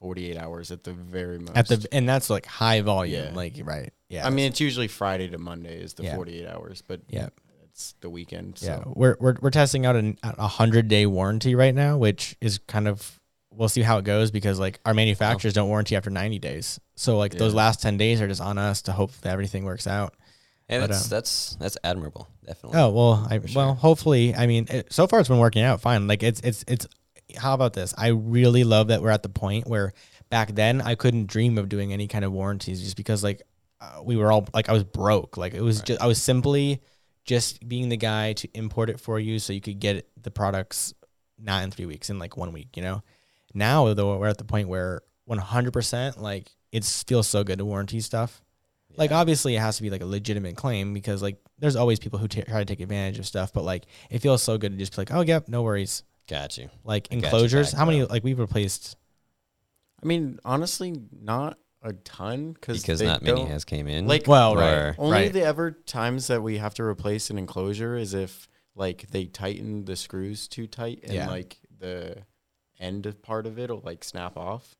48 0.00 0.36
hours 0.36 0.70
at 0.70 0.84
the 0.84 0.92
very 0.92 1.38
most. 1.38 1.56
at 1.56 1.68
the 1.68 1.88
and 1.92 2.08
that's 2.08 2.30
like 2.30 2.46
high 2.46 2.80
volume. 2.82 3.24
Yeah. 3.24 3.30
Like 3.34 3.60
right. 3.64 3.92
Yeah. 4.08 4.26
I 4.26 4.30
mean, 4.30 4.46
it's 4.46 4.60
usually 4.60 4.88
Friday 4.88 5.28
to 5.28 5.38
Monday 5.38 5.80
is 5.80 5.94
the 5.94 6.04
Yeah. 6.04 6.14
48 6.16 6.46
hours, 6.46 6.82
but 6.86 7.00
yeah. 7.08 7.28
it's 7.64 7.94
the 8.00 8.08
weekend. 8.10 8.58
Yeah, 8.62 8.82
we're 8.86 9.16
we're 9.20 9.36
we're 9.40 9.50
testing 9.50 9.86
out 9.86 9.96
an, 9.96 10.16
a 10.22 10.46
hundred 10.48 10.88
day 10.88 11.06
warranty 11.06 11.54
right 11.54 11.74
now, 11.74 11.96
which 11.98 12.36
is 12.40 12.58
kind 12.66 12.86
of 12.88 13.20
we'll 13.52 13.68
see 13.68 13.82
how 13.82 13.98
it 13.98 14.04
goes 14.04 14.30
because 14.30 14.60
like 14.60 14.78
our 14.86 14.94
manufacturers 14.94 15.52
don't 15.52 15.68
warranty 15.68 15.96
after 15.96 16.10
ninety 16.10 16.38
days. 16.38 16.78
So 16.94 17.18
like 17.18 17.34
those 17.34 17.54
last 17.54 17.82
ten 17.82 17.96
days 17.96 18.20
are 18.20 18.28
just 18.28 18.40
on 18.40 18.56
us 18.58 18.82
to 18.82 18.92
hope 18.92 19.12
that 19.22 19.32
everything 19.32 19.64
works 19.64 19.86
out. 19.86 20.14
And 20.68 20.82
But, 20.82 20.90
that's 20.90 21.04
um, 21.04 21.10
that's 21.10 21.56
that's 21.58 21.78
admirable, 21.82 22.28
definitely. 22.46 22.78
Oh 22.78 22.90
well, 22.90 23.26
I 23.28 23.38
For 23.38 23.48
well 23.54 23.74
hopefully. 23.74 24.34
I 24.34 24.46
mean, 24.46 24.66
it, 24.70 24.92
so 24.92 25.06
far 25.06 25.18
it's 25.18 25.28
been 25.28 25.38
working 25.38 25.62
out 25.62 25.80
fine. 25.80 26.06
Like 26.06 26.22
it's 26.22 26.40
it's 26.40 26.64
it's. 26.68 26.86
How 27.36 27.54
about 27.54 27.72
this? 27.72 27.94
I 27.96 28.08
really 28.08 28.64
love 28.64 28.88
that 28.88 29.02
we're 29.02 29.10
at 29.10 29.22
the 29.22 29.28
point 29.28 29.66
where 29.66 29.92
back 30.30 30.54
then 30.54 30.80
I 30.80 30.94
couldn't 30.94 31.26
dream 31.26 31.58
of 31.58 31.68
doing 31.68 31.92
any 31.92 32.08
kind 32.08 32.24
of 32.24 32.32
warranties 32.32 32.82
just 32.82 32.96
because 32.96 33.22
like 33.22 33.42
uh, 33.80 34.00
we 34.02 34.16
were 34.16 34.32
all 34.32 34.48
like 34.54 34.68
I 34.68 34.72
was 34.72 34.84
broke. 34.84 35.36
Like 35.36 35.54
it 35.54 35.60
was 35.60 35.82
just 35.82 36.00
I 36.00 36.06
was 36.06 36.20
simply 36.20 36.80
just 37.24 37.66
being 37.68 37.88
the 37.88 37.96
guy 37.96 38.32
to 38.34 38.48
import 38.54 38.90
it 38.90 38.98
for 38.98 39.18
you 39.18 39.38
so 39.38 39.52
you 39.52 39.60
could 39.60 39.78
get 39.78 40.08
the 40.20 40.30
products 40.30 40.94
not 41.38 41.62
in 41.62 41.70
three 41.70 41.86
weeks 41.86 42.10
in 42.10 42.18
like 42.18 42.36
one 42.36 42.52
week. 42.52 42.76
You 42.76 42.82
know. 42.82 43.02
Now 43.54 43.92
though 43.94 44.18
we're 44.18 44.28
at 44.28 44.38
the 44.38 44.44
point 44.44 44.68
where 44.68 45.00
100% 45.28 46.20
like 46.20 46.50
it 46.72 46.84
feels 46.84 47.28
so 47.28 47.44
good 47.44 47.58
to 47.58 47.64
warranty 47.64 48.00
stuff. 48.00 48.42
Like 48.96 49.12
obviously 49.12 49.54
it 49.54 49.60
has 49.60 49.76
to 49.76 49.82
be 49.82 49.90
like 49.90 50.00
a 50.00 50.06
legitimate 50.06 50.56
claim 50.56 50.92
because 50.92 51.22
like 51.22 51.36
there's 51.58 51.76
always 51.76 51.98
people 51.98 52.18
who 52.18 52.28
t- 52.28 52.42
try 52.42 52.58
to 52.58 52.64
take 52.64 52.80
advantage 52.80 53.18
of 53.18 53.26
stuff, 53.26 53.52
but 53.52 53.64
like 53.64 53.84
it 54.10 54.20
feels 54.20 54.42
so 54.42 54.58
good 54.58 54.72
to 54.72 54.78
just 54.78 54.92
be 54.92 55.02
like, 55.02 55.12
oh 55.12 55.20
yep, 55.20 55.48
no 55.48 55.62
worries. 55.62 56.02
Got 56.28 56.56
you. 56.58 56.68
Like 56.84 57.08
I 57.10 57.14
got 57.16 57.20
you 57.20 57.24
enclosures, 57.26 57.72
how 57.72 57.84
many 57.84 58.00
bro. 58.00 58.06
like 58.08 58.24
we've 58.24 58.38
replaced? 58.38 58.96
I 60.02 60.06
mean, 60.06 60.38
honestly, 60.44 60.94
not 61.12 61.58
a 61.82 61.92
ton 61.92 62.54
cause 62.60 62.80
Because 62.80 63.00
they 63.00 63.06
not 63.06 63.22
many 63.22 63.44
has 63.46 63.64
came 63.64 63.88
in. 63.88 64.06
Like- 64.06 64.26
Well, 64.26 64.52
Or- 64.54 64.58
right, 64.58 64.94
Only 64.98 65.12
right. 65.12 65.32
the 65.32 65.42
ever 65.42 65.70
times 65.72 66.26
that 66.28 66.42
we 66.42 66.58
have 66.58 66.74
to 66.74 66.84
replace 66.84 67.30
an 67.30 67.38
enclosure 67.38 67.96
is 67.96 68.14
if 68.14 68.48
like 68.76 69.08
they 69.10 69.26
tighten 69.26 69.84
the 69.84 69.96
screws 69.96 70.46
too 70.48 70.66
tight 70.68 71.00
and 71.02 71.12
Yeah. 71.14 71.28
like 71.28 71.58
the 71.76 72.24
end 72.78 73.12
part 73.22 73.46
of 73.46 73.58
it 73.58 73.70
will 73.70 73.80
like 73.84 74.04
snap 74.04 74.36
off, 74.36 74.76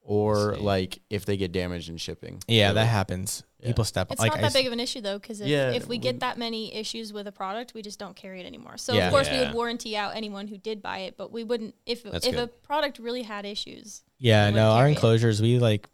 or 0.00 0.56
like 0.56 1.00
if 1.10 1.26
they 1.26 1.36
get 1.36 1.52
damaged 1.52 1.88
in 1.90 1.96
shipping. 1.98 2.42
yeah, 2.48 2.70
So, 2.70 2.74
that 2.74 2.86
happens. 2.86 3.42
yeah. 3.60 3.66
People 3.68 3.84
step 3.84 4.10
It's 4.10 4.20
like 4.20 4.30
not 4.32 4.38
I 4.38 4.40
that 4.42 4.46
s- 4.48 4.52
big 4.54 4.66
of 4.66 4.72
an 4.72 4.80
issue 4.80 5.00
though, 5.00 5.18
because 5.18 5.40
if, 5.40 5.48
Yeah, 5.48 5.70
if 5.72 5.84
we 5.86 5.96
we- 5.96 5.98
get 5.98 6.20
that 6.20 6.38
many 6.38 6.74
issues 6.74 7.12
with 7.12 7.26
a 7.26 7.32
product, 7.32 7.74
we 7.74 7.82
just 7.82 7.98
don't 7.98 8.16
carry 8.16 8.40
it 8.40 8.46
anymore. 8.46 8.78
So 8.78 8.94
Yeah. 8.94 9.06
of 9.06 9.12
course 9.12 9.28
we 9.28 9.36
Yeah. 9.36 9.46
would 9.48 9.54
warranty 9.54 9.96
out 9.96 10.16
anyone 10.16 10.48
who 10.48 10.56
did 10.56 10.80
buy 10.80 11.00
it, 11.00 11.16
but 11.16 11.30
we 11.32 11.44
wouldn't 11.44 11.74
if 11.84 12.02
That's 12.04 12.26
if 12.26 12.34
a 12.34 12.36
good. 12.46 12.62
product 12.62 12.98
really 12.98 13.22
had 13.22 13.44
issues. 13.44 14.02
Yeah, 14.18 14.48
we 14.48 14.54
no, 14.54 14.56
wouldn't 14.56 14.72
our 14.72 14.78
carry 14.80 14.90
it. 14.90 14.94
enclosures 14.94 15.42
we 15.42 15.58
like 15.58 15.88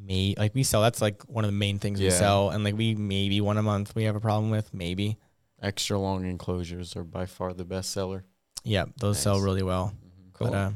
may 0.00 0.34
like 0.38 0.54
we 0.54 0.62
sell 0.62 0.82
that's 0.82 1.00
like 1.00 1.22
one 1.24 1.44
of 1.44 1.48
the 1.50 1.56
main 1.56 1.78
things 1.78 1.98
we 1.98 2.06
Yeah. 2.06 2.12
sell 2.12 2.50
and 2.50 2.62
like 2.62 2.76
we 2.76 2.94
maybe 2.94 3.40
one 3.40 3.56
a 3.58 3.62
month 3.62 3.94
we 3.94 4.04
have 4.04 4.16
a 4.16 4.20
problem 4.20 4.50
with, 4.50 4.72
maybe. 4.74 5.16
Extra 5.62 5.98
long 5.98 6.26
enclosures 6.26 6.94
are 6.96 7.02
by 7.04 7.24
far 7.26 7.54
the 7.54 7.64
best 7.64 7.90
seller. 7.90 8.24
Yeah, 8.62 8.84
those 8.98 9.18
sell 9.18 9.36
Nice. 9.36 9.44
really 9.44 9.62
well. 9.62 9.94
cool. 10.34 10.48
But 10.50 10.54
uh 10.54 10.70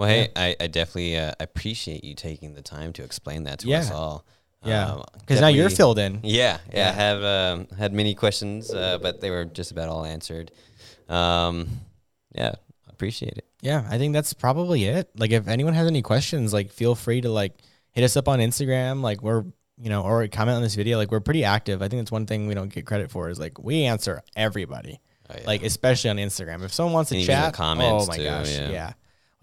well, 0.00 0.08
hey, 0.08 0.28
I, 0.34 0.56
I 0.58 0.66
definitely 0.66 1.16
uh, 1.18 1.32
appreciate 1.38 2.02
you 2.04 2.14
taking 2.14 2.54
the 2.54 2.62
time 2.62 2.92
to 2.94 3.04
explain 3.04 3.44
that 3.44 3.58
to 3.60 3.68
Yeah. 3.68 3.80
us 3.80 3.90
all. 3.90 4.24
yeah. 4.64 4.92
Um, 4.92 5.04
Cuz 5.26 5.40
now 5.40 5.48
you're 5.48 5.70
filled 5.70 5.98
in. 5.98 6.20
Yeah, 6.24 6.58
yeah, 6.72 6.78
Yeah. 6.78 6.88
I 6.88 6.92
have 6.92 7.22
um, 7.24 7.68
had 7.78 7.92
many 7.92 8.14
questions, 8.14 8.72
uh, 8.72 8.98
but 8.98 9.20
they 9.20 9.30
were 9.30 9.44
just 9.44 9.70
about 9.70 9.88
all 9.88 10.04
answered. 10.04 10.50
Um, 11.08 11.68
yeah, 12.34 12.54
appreciate 12.88 13.34
it. 13.38 13.44
Yeah, 13.62 13.86
I 13.90 13.98
think 13.98 14.12
that's 14.14 14.32
probably 14.32 14.84
it. 14.84 15.10
Like 15.16 15.32
if 15.32 15.48
anyone 15.48 15.74
has 15.74 15.86
any 15.86 16.02
questions, 16.02 16.52
like 16.52 16.70
feel 16.72 16.94
free 16.94 17.20
to 17.20 17.30
like 17.30 17.52
hit 17.92 18.04
us 18.04 18.16
up 18.16 18.28
on 18.28 18.38
Instagram. 18.38 19.02
Like 19.02 19.22
we're 19.22 19.44
you 19.82 19.88
know, 19.88 20.02
or 20.02 20.26
comment 20.28 20.56
on 20.56 20.62
this 20.62 20.74
video. 20.74 20.98
Like 20.98 21.10
we're 21.10 21.20
pretty 21.20 21.42
active. 21.44 21.80
I 21.80 21.88
think 21.88 22.00
that's 22.02 22.12
one 22.12 22.26
thing 22.26 22.46
we 22.46 22.54
don't 22.54 22.72
get 22.72 22.84
credit 22.86 23.10
for 23.10 23.30
is 23.30 23.38
like 23.40 23.58
we 23.58 23.84
answer 23.84 24.22
everybody. 24.36 25.00
Oh, 25.30 25.34
yeah. 25.38 25.46
Like 25.46 25.62
especially 25.62 26.10
on 26.10 26.16
Instagram. 26.16 26.62
If 26.64 26.72
someone 26.74 26.92
wants 26.92 27.08
to 27.10 27.14
And 27.16 27.22
even 27.22 27.34
the 27.34 27.42
chat, 27.46 27.54
comments, 27.54 28.04
oh 28.04 28.06
my 28.06 28.16
too, 28.18 28.24
gosh, 28.24 28.50
yeah. 28.52 28.68
yeah. 28.70 28.92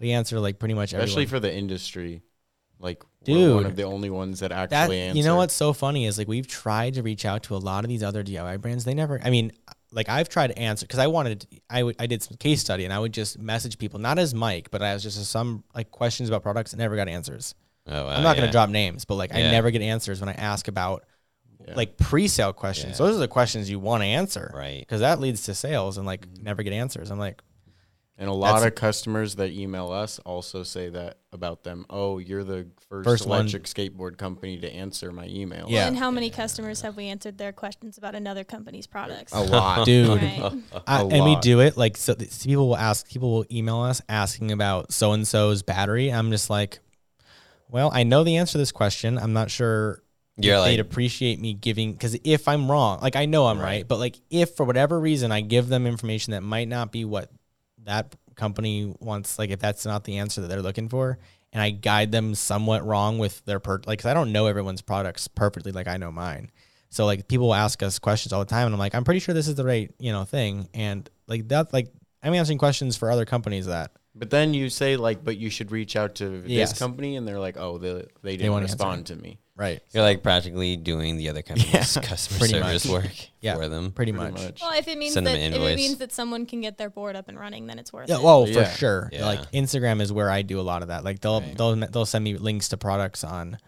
We 0.00 0.12
answer 0.12 0.38
like 0.40 0.58
pretty 0.58 0.74
much 0.74 0.92
Especially 0.92 1.24
everyone. 1.24 1.28
for 1.28 1.40
the 1.40 1.54
industry, 1.54 2.22
like 2.78 3.02
Dude. 3.24 3.36
we're 3.36 3.54
one 3.56 3.66
of 3.66 3.74
the 3.76 3.82
only 3.82 4.10
ones 4.10 4.40
that 4.40 4.50
that 4.50 4.72
actually 4.72 5.00
answer. 5.00 5.18
you 5.18 5.24
know 5.24 5.36
what's 5.36 5.54
so 5.54 5.72
funny 5.72 6.06
is 6.06 6.18
like 6.18 6.28
we've 6.28 6.46
tried 6.46 6.94
to 6.94 7.02
reach 7.02 7.24
out 7.24 7.42
to 7.44 7.56
a 7.56 7.58
lot 7.58 7.84
of 7.84 7.88
these 7.88 8.02
other 8.02 8.22
DIY 8.22 8.60
brands. 8.60 8.84
They 8.84 8.94
never. 8.94 9.20
I 9.24 9.30
mean, 9.30 9.50
like 9.90 10.08
I've 10.08 10.28
tried 10.28 10.48
to 10.48 10.58
answer 10.58 10.86
because 10.86 11.00
I 11.00 11.08
wanted. 11.08 11.46
I 11.68 11.82
would- 11.82 11.96
I 11.98 12.06
did 12.06 12.22
some 12.22 12.36
case 12.36 12.60
study 12.60 12.84
and 12.84 12.92
I 12.92 12.98
would 13.00 13.12
just 13.12 13.38
message 13.38 13.78
people, 13.78 13.98
not 13.98 14.18
as 14.18 14.34
Mike, 14.34 14.70
but 14.70 14.82
as 14.82 15.02
just 15.02 15.24
some 15.26 15.64
like 15.74 15.90
questions 15.90 16.28
about 16.28 16.42
products. 16.42 16.72
and 16.72 16.78
never 16.78 16.94
got 16.94 17.08
answers. 17.08 17.54
oh, 17.88 18.04
wow, 18.04 18.10
I'm 18.10 18.22
not 18.22 18.36
yeah. 18.36 18.42
gonna 18.42 18.52
drop 18.52 18.68
names, 18.70 19.04
but 19.04 19.14
like 19.16 19.34
I 19.34 19.40
never 19.42 19.70
get 19.72 19.82
answers 19.82 20.20
when 20.20 20.28
I 20.28 20.34
ask 20.34 20.68
about 20.68 21.04
Yeah. 21.66 21.74
like 21.74 21.96
pre-sale 21.96 22.52
questions. 22.52 23.00
Yeah. 23.00 23.06
Those 23.06 23.16
are 23.16 23.20
the 23.20 23.28
questions 23.28 23.68
you 23.68 23.80
want 23.80 24.02
to 24.02 24.06
answer, 24.06 24.52
Right. 24.54 24.78
Because 24.80 25.00
that 25.00 25.18
leads 25.20 25.42
to 25.44 25.54
sales 25.54 25.96
and 25.98 26.06
like 26.06 26.26
Mm-hmm. 26.28 26.44
never 26.44 26.62
get 26.62 26.72
answers. 26.72 27.10
I'm 27.10 27.18
like, 27.18 27.42
And 28.20 28.28
a 28.28 28.32
lot 28.32 28.54
That's- 28.54 28.66
of 28.66 28.74
customers 28.74 29.36
that 29.36 29.52
email 29.52 29.92
us 29.92 30.18
also 30.20 30.64
say 30.64 30.88
that 30.88 31.18
about 31.32 31.62
them. 31.62 31.86
Oh, 31.88 32.18
you're 32.18 32.42
the 32.42 32.66
first, 32.88 33.04
First 33.04 33.26
one. 33.28 33.42
electric 33.42 33.62
skateboard 33.64 34.16
company 34.18 34.58
to 34.58 34.68
answer 34.68 35.12
my 35.12 35.26
email. 35.28 35.66
Yeah. 35.68 35.86
And 35.86 35.96
how 35.96 36.10
many 36.10 36.28
customers 36.28 36.80
have 36.80 36.96
we 36.96 37.06
answered 37.06 37.38
their 37.38 37.52
questions 37.52 37.96
about 37.96 38.16
another 38.16 38.42
company's 38.42 38.88
products? 38.88 39.32
a 39.32 39.40
lot, 39.40 39.84
dude. 39.86 40.08
Right. 40.20 40.52
I, 40.84 41.02
A 41.02 41.06
and 41.06 41.24
we 41.24 41.36
do 41.36 41.60
it 41.60 41.76
like 41.76 41.96
so. 41.96 42.16
People 42.16 42.66
will 42.68 42.76
ask, 42.76 43.06
people 43.08 43.30
will 43.32 43.44
email 43.52 43.78
us 43.82 44.02
asking 44.08 44.50
about 44.50 44.92
so 44.92 45.12
and 45.12 45.26
so's 45.26 45.62
battery. 45.62 46.08
I'm 46.12 46.32
just 46.32 46.50
like, 46.50 46.80
well, 47.68 47.90
I 47.94 48.02
know 48.02 48.24
the 48.24 48.36
answer 48.38 48.52
to 48.52 48.58
this 48.58 48.72
question. 48.72 49.16
I'm 49.16 49.32
not 49.32 49.48
sure. 49.48 50.02
You're 50.40 50.58
like- 50.58 50.72
they'd 50.72 50.80
appreciate 50.80 51.40
me 51.40 51.54
giving 51.54 51.92
because 51.92 52.16
if 52.24 52.48
I'm 52.48 52.70
wrong, 52.70 53.00
like 53.00 53.14
I 53.16 53.26
know 53.26 53.46
I'm 53.46 53.58
right. 53.58 53.64
Right. 53.64 53.88
but 53.88 53.98
like 53.98 54.16
if 54.30 54.56
for 54.56 54.64
whatever 54.64 54.98
reason 54.98 55.30
I 55.32 55.40
give 55.40 55.68
them 55.68 55.86
information 55.86 56.30
that 56.32 56.42
might 56.42 56.68
not 56.68 56.90
be 56.92 57.04
what 57.04 57.30
that 57.88 58.14
company 58.36 58.94
wants, 59.00 59.38
like 59.38 59.50
if 59.50 59.58
that's 59.58 59.84
not 59.84 60.04
the 60.04 60.18
answer 60.18 60.40
that 60.40 60.46
they're 60.48 60.62
looking 60.62 60.88
for, 60.88 61.18
and 61.52 61.60
I 61.62 61.70
guide 61.70 62.12
them 62.12 62.34
somewhat 62.34 62.86
wrong 62.86 63.18
with 63.18 63.44
their 63.46 63.58
per 63.58 63.80
like 63.86 63.98
'cause 64.00 64.06
I 64.10 64.14
don't 64.14 64.30
know 64.32 64.46
everyone's 64.46 64.82
products 64.82 65.26
perfectly 65.26 65.72
like 65.72 65.88
I 65.88 65.96
know 65.96 66.12
mine. 66.12 66.50
So 66.90 67.04
like 67.04 67.26
people 67.28 67.48
will 67.48 67.54
ask 67.54 67.82
us 67.82 67.98
questions 67.98 68.32
all 68.32 68.40
the 68.40 68.46
time, 68.46 68.66
and 68.66 68.74
I'm 68.74 68.78
like, 68.78 68.94
I'm 68.94 69.04
pretty 69.04 69.20
sure 69.20 69.34
this 69.34 69.48
is 69.48 69.56
the 69.56 69.64
right 69.64 69.92
you 69.98 70.12
know 70.12 70.24
thing, 70.24 70.68
and 70.72 71.08
like 71.26 71.48
that 71.48 71.72
like 71.72 71.92
I'm 72.22 72.34
answering 72.34 72.58
questions 72.58 72.96
for 72.96 73.10
other 73.10 73.24
companies 73.24 73.66
that 73.66 73.92
But 74.14 74.30
then 74.30 74.52
you 74.54 74.68
say 74.70 74.96
like, 74.96 75.24
but 75.24 75.36
you 75.36 75.50
should 75.50 75.70
reach 75.72 75.96
out 75.96 76.14
to 76.16 76.42
Yes. 76.46 76.70
this 76.70 76.78
company, 76.78 77.16
and 77.16 77.26
they're 77.26 77.38
like, 77.40 77.56
oh, 77.56 77.78
they 77.78 78.04
they 78.22 78.36
didn't 78.36 78.52
won't 78.52 78.62
answer. 78.64 78.74
respond 78.74 79.06
to 79.06 79.16
me. 79.16 79.38
Right 79.58 79.82
You're 79.92 80.02
like 80.04 80.22
practically 80.22 80.76
doing 80.78 81.16
the 81.18 81.28
other 81.28 81.42
company's 81.42 81.96
customer 82.02 82.46
service 82.46 82.86
much. 82.86 82.92
work 83.04 83.12
Yeah, 83.42 83.56
for 83.56 83.68
them. 83.68 83.92
pretty, 83.92 84.12
Pretty 84.12 84.32
much. 84.32 84.42
much. 84.42 84.60
Well, 84.62 84.72
if 84.78 84.88
it 84.88 84.96
means 84.98 85.12
Send 85.14 85.26
that 85.26 85.36
if 85.38 85.54
it 85.54 85.76
means 85.76 85.98
that 85.98 86.12
someone 86.12 86.46
can 86.46 86.60
get 86.60 86.78
their 86.78 86.88
board 86.90 87.14
up 87.16 87.28
and 87.28 87.38
running, 87.38 87.66
then 87.66 87.78
it's 87.78 87.92
worth 87.92 88.08
Yeah, 88.08 88.16
it. 88.16 88.22
well, 88.22 88.46
for 88.46 88.64
sure. 88.64 89.10
Yeah. 89.12 89.26
Like 89.26 89.52
Instagram 89.52 90.00
is 90.00 90.12
where 90.12 90.30
I 90.30 90.40
do 90.42 90.58
a 90.58 90.62
lot 90.62 90.80
of 90.82 90.88
that. 90.88 91.04
Like 91.04 91.20
they'll 91.20 91.40
Right. 91.40 91.56
they'll 91.58 91.76
they'll 91.76 92.06
send 92.06 92.24
me 92.24 92.36
links 92.36 92.68
to 92.70 92.76
products 92.78 93.22
on 93.24 93.58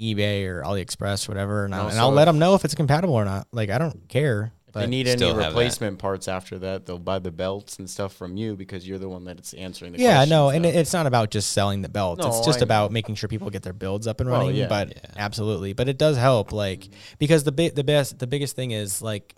eBay 0.00 0.44
or 0.46 0.62
AliExpress 0.62 1.28
or 1.28 1.32
whatever, 1.32 1.64
and, 1.64 1.74
I'll, 1.74 1.82
and 1.88 1.90
Also, 1.98 2.00
I'll 2.00 2.12
let 2.12 2.26
them 2.26 2.38
know 2.38 2.54
if 2.54 2.64
it's 2.64 2.74
compatible 2.74 3.14
or 3.14 3.24
not. 3.24 3.46
Like 3.52 3.70
I 3.70 3.78
don't 3.78 4.08
care. 4.08 4.52
But 4.76 4.80
they 4.82 4.86
need 4.88 5.08
any 5.08 5.16
still 5.16 5.28
have 5.28 5.38
that. 5.38 5.48
replacement 5.48 5.98
parts 5.98 6.28
after 6.28 6.58
that, 6.58 6.84
they'll 6.86 6.98
buy 6.98 7.18
the 7.18 7.30
belts 7.30 7.78
and 7.78 7.88
stuff 7.88 8.12
from 8.14 8.36
you 8.36 8.56
because 8.56 8.86
you're 8.86 8.98
the 8.98 9.08
one 9.08 9.24
that's 9.24 9.54
answering 9.54 9.92
the 9.92 9.98
yeah, 9.98 10.24
no, 10.26 10.50
and 10.50 10.66
it's 10.66 10.92
not 10.92 11.06
about 11.06 11.30
just 11.30 11.52
selling 11.52 11.80
the 11.82 11.88
belts. 11.88 12.20
No, 12.20 12.28
it's 12.28 12.44
just 12.44 12.60
I 12.60 12.64
about 12.64 12.92
making 12.92 13.14
sure 13.14 13.28
people 13.28 13.48
get 13.50 13.62
their 13.62 13.72
builds 13.72 14.06
up 14.06 14.20
and 14.20 14.30
Well, 14.30 14.40
running. 14.40 14.56
yeah. 14.56 14.68
But 14.68 14.88
Yeah. 14.90 15.10
absolutely, 15.16 15.72
but 15.72 15.88
it 15.88 15.98
does 15.98 16.16
help. 16.16 16.52
Like 16.52 16.88
because 17.18 17.44
the 17.44 17.52
big 17.52 17.74
the 17.74 17.84
best 17.84 18.18
the 18.18 18.26
biggest 18.26 18.54
thing 18.54 18.70
is 18.72 19.00
like, 19.00 19.34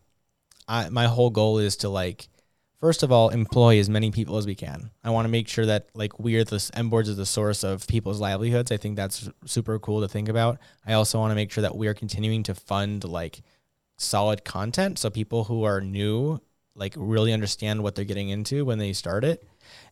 I 0.67 0.89
my 0.89 1.07
whole 1.07 1.31
goal 1.31 1.59
is 1.59 1.77
to 1.79 1.89
like. 1.89 2.29
First 2.81 3.03
of 3.03 3.11
all, 3.11 3.31
employ 3.31 3.81
as 3.81 3.91
many 3.91 4.13
people 4.13 4.37
as 4.37 4.47
we 4.47 4.55
can. 4.55 4.93
I 5.03 5.11
want 5.11 5.25
to 5.25 5.29
make 5.29 5.49
sure 5.49 5.67
that 5.67 5.89
like 5.95 6.21
we 6.21 6.37
are 6.37 6.45
the 6.45 6.71
M 6.75 6.91
boards 6.91 7.09
is 7.09 7.17
the 7.17 7.27
source 7.27 7.65
of 7.65 7.85
people's 7.89 8.21
livelihoods. 8.21 8.71
I 8.71 8.77
think 8.77 8.95
that's 8.95 9.29
super 9.47 9.81
cool 9.81 10.01
to 10.01 10.07
think 10.07 10.29
about. 10.29 10.59
I 10.87 10.93
also 10.93 11.19
want 11.19 11.33
to 11.33 11.35
make 11.35 11.51
sure 11.51 11.63
that 11.63 11.77
we 11.77 11.89
are 11.89 11.95
continuing 11.95 12.45
to 12.45 12.55
fund 12.55 13.03
like 13.03 13.43
solid 13.99 14.45
content 14.45 14.99
so 14.99 15.11
people 15.11 15.45
who 15.45 15.65
are 15.65 15.81
new 15.81 16.41
like 16.79 16.95
really 16.97 17.33
understand 17.33 17.83
what 17.83 17.95
they're 17.95 18.05
getting 18.05 18.29
into 18.29 18.65
when 18.65 18.79
they 18.79 18.93
start 18.93 19.25
it. 19.25 19.47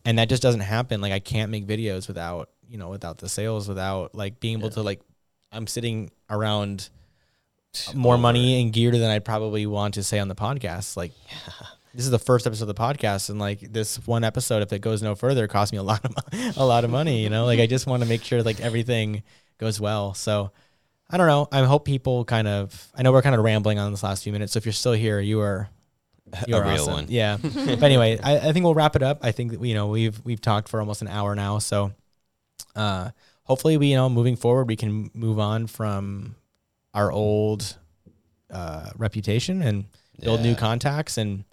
And 0.05 0.17
that 0.17 0.29
just 0.29 0.41
doesn't 0.41 0.61
happen. 0.61 1.01
Like 1.01 1.11
I 1.11 1.19
can't 1.19 1.51
make 1.51 1.67
videos 1.67 2.07
without, 2.07 2.49
you 2.67 2.77
know, 2.77 2.89
without 2.89 3.17
the 3.17 3.29
sales, 3.29 3.67
without 3.67 4.15
like 4.15 4.39
being 4.39 4.57
able 4.57 4.69
to 4.71 4.81
like 4.81 5.01
I'm 5.51 5.67
sitting 5.67 6.11
around 6.29 6.89
more 7.93 8.13
Over. 8.13 8.21
money 8.21 8.61
and 8.61 8.73
gear 8.73 8.91
than 8.91 9.11
I'd 9.11 9.25
probably 9.25 9.65
want 9.65 9.95
to 9.95 10.03
say 10.03 10.17
on 10.19 10.29
the 10.29 10.35
podcast. 10.35 10.97
Like 10.97 11.11
this 11.93 12.05
is 12.05 12.11
the 12.11 12.19
first 12.19 12.47
episode 12.47 12.69
of 12.69 12.75
the 12.75 12.81
podcast, 12.81 13.29
and 13.29 13.37
like 13.37 13.59
this 13.59 13.97
one 14.07 14.23
episode, 14.23 14.63
if 14.63 14.71
it 14.71 14.79
goes 14.79 15.03
no 15.03 15.13
further, 15.13 15.47
cost 15.47 15.73
me 15.73 15.77
a 15.77 15.83
lot 15.83 16.03
of 16.05 16.15
a 16.57 16.65
lot 16.65 16.85
of 16.85 16.89
money. 16.89 17.21
You 17.21 17.29
know, 17.29 17.45
like 17.45 17.59
I 17.59 17.67
just 17.67 17.85
want 17.85 18.01
to 18.01 18.09
make 18.09 18.23
sure 18.23 18.41
like 18.43 18.61
everything 18.61 19.23
goes 19.57 19.79
well. 19.79 20.13
So 20.13 20.51
I 21.09 21.17
don't 21.17 21.27
know. 21.27 21.47
I 21.51 21.63
hope 21.63 21.85
people 21.85 22.25
kind 22.25 22.47
of. 22.47 22.91
I 22.95 23.01
know 23.01 23.11
we're 23.11 23.21
kind 23.21 23.35
of 23.35 23.41
rambling 23.43 23.79
on 23.79 23.91
this 23.91 24.03
last 24.03 24.23
few 24.23 24.33
minutes. 24.33 24.53
So 24.53 24.57
if 24.57 24.65
you're 24.65 24.73
still 24.73 24.93
here, 24.93 25.19
you 25.19 25.41
are. 25.41 25.69
You 26.45 26.57
A 26.57 26.61
real 26.61 26.81
awesome. 26.81 26.93
one. 26.93 27.05
Yeah. 27.07 27.37
but 27.41 27.83
anyway, 27.83 28.19
I, 28.21 28.49
I 28.49 28.51
think 28.51 28.65
we'll 28.65 28.73
wrap 28.73 28.97
it 28.97 29.03
up. 29.03 29.19
I 29.23 29.31
think 29.31 29.51
that, 29.51 29.61
you 29.61 29.73
know 29.73 29.87
we've 29.87 30.19
we've 30.25 30.41
talked 30.41 30.67
for 30.67 30.81
almost 30.81 31.01
an 31.01 31.07
hour 31.07 31.35
now, 31.35 31.59
so 31.59 31.93
uh, 32.75 33.11
hopefully 33.47 33.77
we 33.77 33.87
you 33.87 33.95
know 33.95 34.09
moving 34.09 34.35
forward 34.35 34.67
we 34.67 34.75
can 34.75 35.09
move 35.13 35.39
on 35.39 35.67
from 35.67 36.35
our 36.93 37.11
old 37.11 37.77
uh, 38.51 38.89
reputation 38.97 39.61
and 39.61 39.85
build 40.19 40.41
new 40.41 40.55
contacts 40.55 41.17
and 41.17 41.43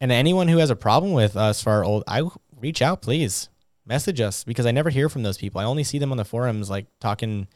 and 0.00 0.12
anyone 0.12 0.48
who 0.48 0.58
has 0.58 0.70
a 0.70 0.76
problem 0.76 1.12
with 1.12 1.36
us 1.36 1.62
for 1.62 1.70
our 1.70 1.84
old 1.84 2.04
I 2.06 2.22
reach 2.58 2.82
out 2.82 3.02
please 3.02 3.48
message 3.84 4.20
us 4.20 4.44
because 4.44 4.66
I 4.66 4.70
never 4.70 4.90
hear 4.90 5.08
from 5.08 5.22
those 5.22 5.38
people 5.38 5.60
I 5.60 5.64
only 5.64 5.84
see 5.84 5.98
them 5.98 6.10
on 6.10 6.18
the 6.18 6.24
forums 6.24 6.70
like 6.70 6.86
talking 7.00 7.48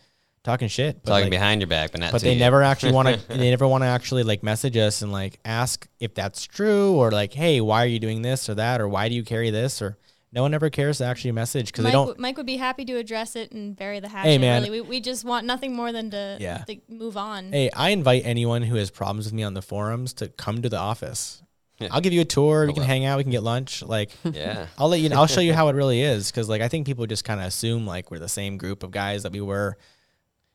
talking 0.43 0.69
shit 0.69 1.03
but 1.03 1.11
Talking 1.11 1.25
like, 1.25 1.31
behind 1.31 1.61
your 1.61 1.69
back, 1.69 1.93
but 1.93 2.01
not. 2.01 2.13
but 2.13 2.19
to 2.19 2.25
they 2.25 2.33
you. 2.35 2.39
never 2.39 2.63
actually 2.63 2.93
want 2.93 3.09
to 3.09 3.29
they 3.29 3.51
never 3.51 3.67
want 3.69 3.83
to 3.83 3.89
actually 3.89 4.23
like 4.23 4.43
message 4.43 4.77
us 4.77 5.03
and 5.03 5.13
like 5.13 5.39
ask 5.45 5.87
if 5.99 6.15
that's 6.15 6.45
true 6.45 6.95
or 6.95 7.11
like 7.11 7.33
hey 7.33 7.61
why 7.61 7.85
are 7.85 7.89
you 7.89 7.99
doing 7.99 8.23
this 8.23 8.49
or 8.49 8.55
that 8.55 8.81
or 8.81 8.89
why 8.89 9.09
do 9.09 9.15
you 9.15 9.23
carry 9.25 9.51
this 9.51 9.83
or 9.83 9.99
no 10.33 10.43
one 10.43 10.55
ever 10.55 10.71
cares 10.71 10.99
to 10.99 11.05
actually 11.05 11.33
message 11.33 11.67
because 11.67 11.83
they 11.85 11.89
Mike, 11.91 12.07
don't 12.07 12.19
Mike 12.19 12.37
would 12.37 12.47
be 12.47 12.57
happy 12.57 12.85
to 12.85 12.97
address 12.97 13.35
it 13.35 13.51
and 13.53 13.75
bury 13.77 13.99
the 13.99 14.09
hatchet. 14.09 14.29
Hey, 14.29 14.39
man. 14.39 14.63
Really. 14.63 14.81
We, 14.83 14.89
we 14.89 15.01
just 15.01 15.25
want 15.25 15.45
nothing 15.45 15.75
more 15.75 15.91
than 15.91 16.13
to, 16.13 16.37
Yeah. 16.39 16.59
to 16.69 16.77
move 16.89 17.17
on. 17.17 17.51
Hey, 17.53 17.69
I 17.75 17.91
invite 17.91 18.23
anyone 18.25 18.63
who 18.63 18.77
has 18.77 18.93
problems 18.93 19.25
with 19.25 19.35
me 19.35 19.43
on 19.43 19.55
the 19.55 19.63
forums 19.63 20.13
to 20.15 20.29
come 20.29 20.63
to 20.63 20.69
the 20.69 20.79
office. 20.79 21.43
Yeah. 21.81 21.89
I'll 21.91 22.01
give 22.01 22.13
you 22.13 22.21
a 22.21 22.25
tour. 22.27 22.67
We 22.67 22.71
oh, 22.71 22.75
can 22.75 22.83
up. 22.85 22.89
hang 22.89 23.07
out. 23.07 23.17
We 23.17 23.25
can 23.25 23.33
get 23.33 23.43
lunch. 23.43 23.83
Like, 23.83 24.11
Yeah. 24.25 24.67
I'll 24.79 24.89
let 24.89 25.01
you. 25.01 25.09
Know, 25.09 25.17
I'll 25.17 25.27
show 25.27 25.41
you 25.41 25.53
how 25.61 25.67
it 25.67 25.75
really 25.75 26.01
is. 26.01 26.31
Because 26.31 26.49
like 26.49 26.63
I 26.63 26.69
think 26.69 26.87
people 26.87 27.07
just 27.07 27.25
kind 27.25 27.41
of 27.41 27.47
assume 27.47 27.85
like 27.85 28.13
we're 28.13 28.21
the 28.21 28.29
same 28.29 28.57
group 28.57 28.85
of 28.85 28.93
guys 28.93 29.25
that 29.25 29.33
we 29.33 29.41
were 29.41 29.79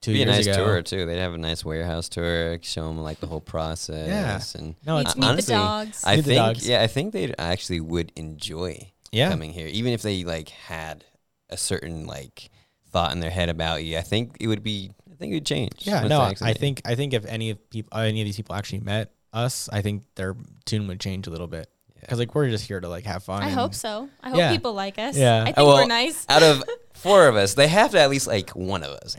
two 0.05 0.13
Be 0.13 0.21
a 0.21 0.25
nice 0.25 0.45
ago. 0.47 0.63
tour 0.65 0.81
too. 0.81 1.05
They'd 1.05 1.17
have 1.19 1.33
a 1.33 1.37
nice 1.37 1.65
warehouse 1.65 2.09
tour, 2.09 2.59
show 2.61 2.87
them 2.87 2.99
like 2.99 3.19
the 3.19 3.27
whole 3.27 3.41
process. 3.41 4.07
Yeah. 4.07 4.61
And 4.61 4.75
No, 4.85 4.97
it's 4.99 5.15
meet 5.15 5.25
honestly, 5.25 5.55
the 5.55 5.59
dogs. 5.61 6.03
I 6.05 6.15
Meet 6.15 6.21
the 6.21 6.23
think 6.31 6.37
dogs. 6.37 6.67
yeah, 6.69 6.81
I 6.81 6.87
think 6.87 7.13
they 7.13 7.33
actually 7.39 7.79
would 7.79 8.11
enjoy 8.15 8.91
yeah. 9.11 9.29
coming 9.29 9.51
here, 9.51 9.67
even 9.67 9.93
if 9.93 10.01
they 10.01 10.23
like 10.23 10.49
had 10.49 11.03
a 11.49 11.57
certain 11.57 12.05
like 12.05 12.49
thought 12.91 13.11
in 13.11 13.19
their 13.19 13.31
head 13.31 13.49
about 13.49 13.83
you. 13.83 13.97
I 13.97 14.01
think 14.01 14.37
it 14.39 14.47
would 14.47 14.63
be. 14.63 14.91
I 15.11 15.15
think 15.15 15.31
it 15.31 15.35
would 15.37 15.45
change. 15.45 15.73
Yeah. 15.79 16.01
once 16.01 16.09
No, 16.09 16.17
they 16.19 16.23
I 16.25 16.29
actually- 16.29 16.53
think 16.55 16.81
I 16.85 16.95
think 16.95 17.13
if 17.13 17.25
any 17.25 17.49
of 17.49 17.69
people, 17.69 17.97
uh, 17.97 18.01
any 18.03 18.21
of 18.21 18.25
these 18.25 18.35
people 18.37 18.55
actually 18.55 18.81
met 18.81 19.11
us, 19.33 19.69
I 19.71 19.81
think 19.81 20.03
their 20.15 20.35
tune 20.65 20.87
would 20.87 20.99
change 20.99 21.27
a 21.27 21.29
little 21.31 21.47
bit. 21.47 21.69
Because 21.99 22.19
like 22.19 22.35
we're 22.35 22.49
just 22.49 22.65
here 22.67 22.79
to 22.79 22.87
like 22.87 23.05
have 23.05 23.23
fun. 23.23 23.41
I 23.41 23.47
and- 23.47 23.55
hope 23.55 23.73
so. 23.73 24.09
I 24.21 24.29
hope 24.29 24.37
Yeah. 24.37 24.51
people 24.51 24.73
like 24.73 24.99
us. 24.99 25.17
Yeah. 25.17 25.37
I 25.37 25.39
uh, 25.39 25.45
think 25.45 25.57
Oh, 25.57 25.65
well, 25.67 25.75
we're 25.77 25.87
nice. 25.87 26.25
out 26.29 26.43
of 26.43 26.63
four 26.95 27.27
of 27.27 27.35
us, 27.35 27.53
they 27.53 27.67
have 27.67 27.91
to 27.91 27.99
at 27.99 28.09
least 28.09 28.27
like 28.27 28.49
one 28.51 28.83
of 28.83 28.91
us. 28.91 29.15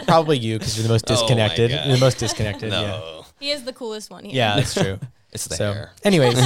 Probably 0.04 0.38
you 0.38 0.58
because 0.58 0.76
you're 0.76 0.86
the 0.86 0.92
most 0.92 1.04
Oh 1.10 1.14
my 1.14 1.20
disconnected. 1.20 1.70
God. 1.70 1.86
you're 1.86 1.96
the 1.96 2.00
most 2.04 2.18
disconnected. 2.18 2.70
Yeah. 2.72 2.80
no, 2.82 3.24
He 3.40 3.50
is 3.50 3.64
the 3.64 3.72
coolest 3.72 4.10
one 4.10 4.24
here. 4.24 4.34
Yeah, 4.34 4.56
that's 4.56 4.74
true. 4.74 4.98
it's 5.32 5.46
the 5.48 5.56
so, 5.56 5.72
hair. 5.72 5.92
anyways, 6.04 6.38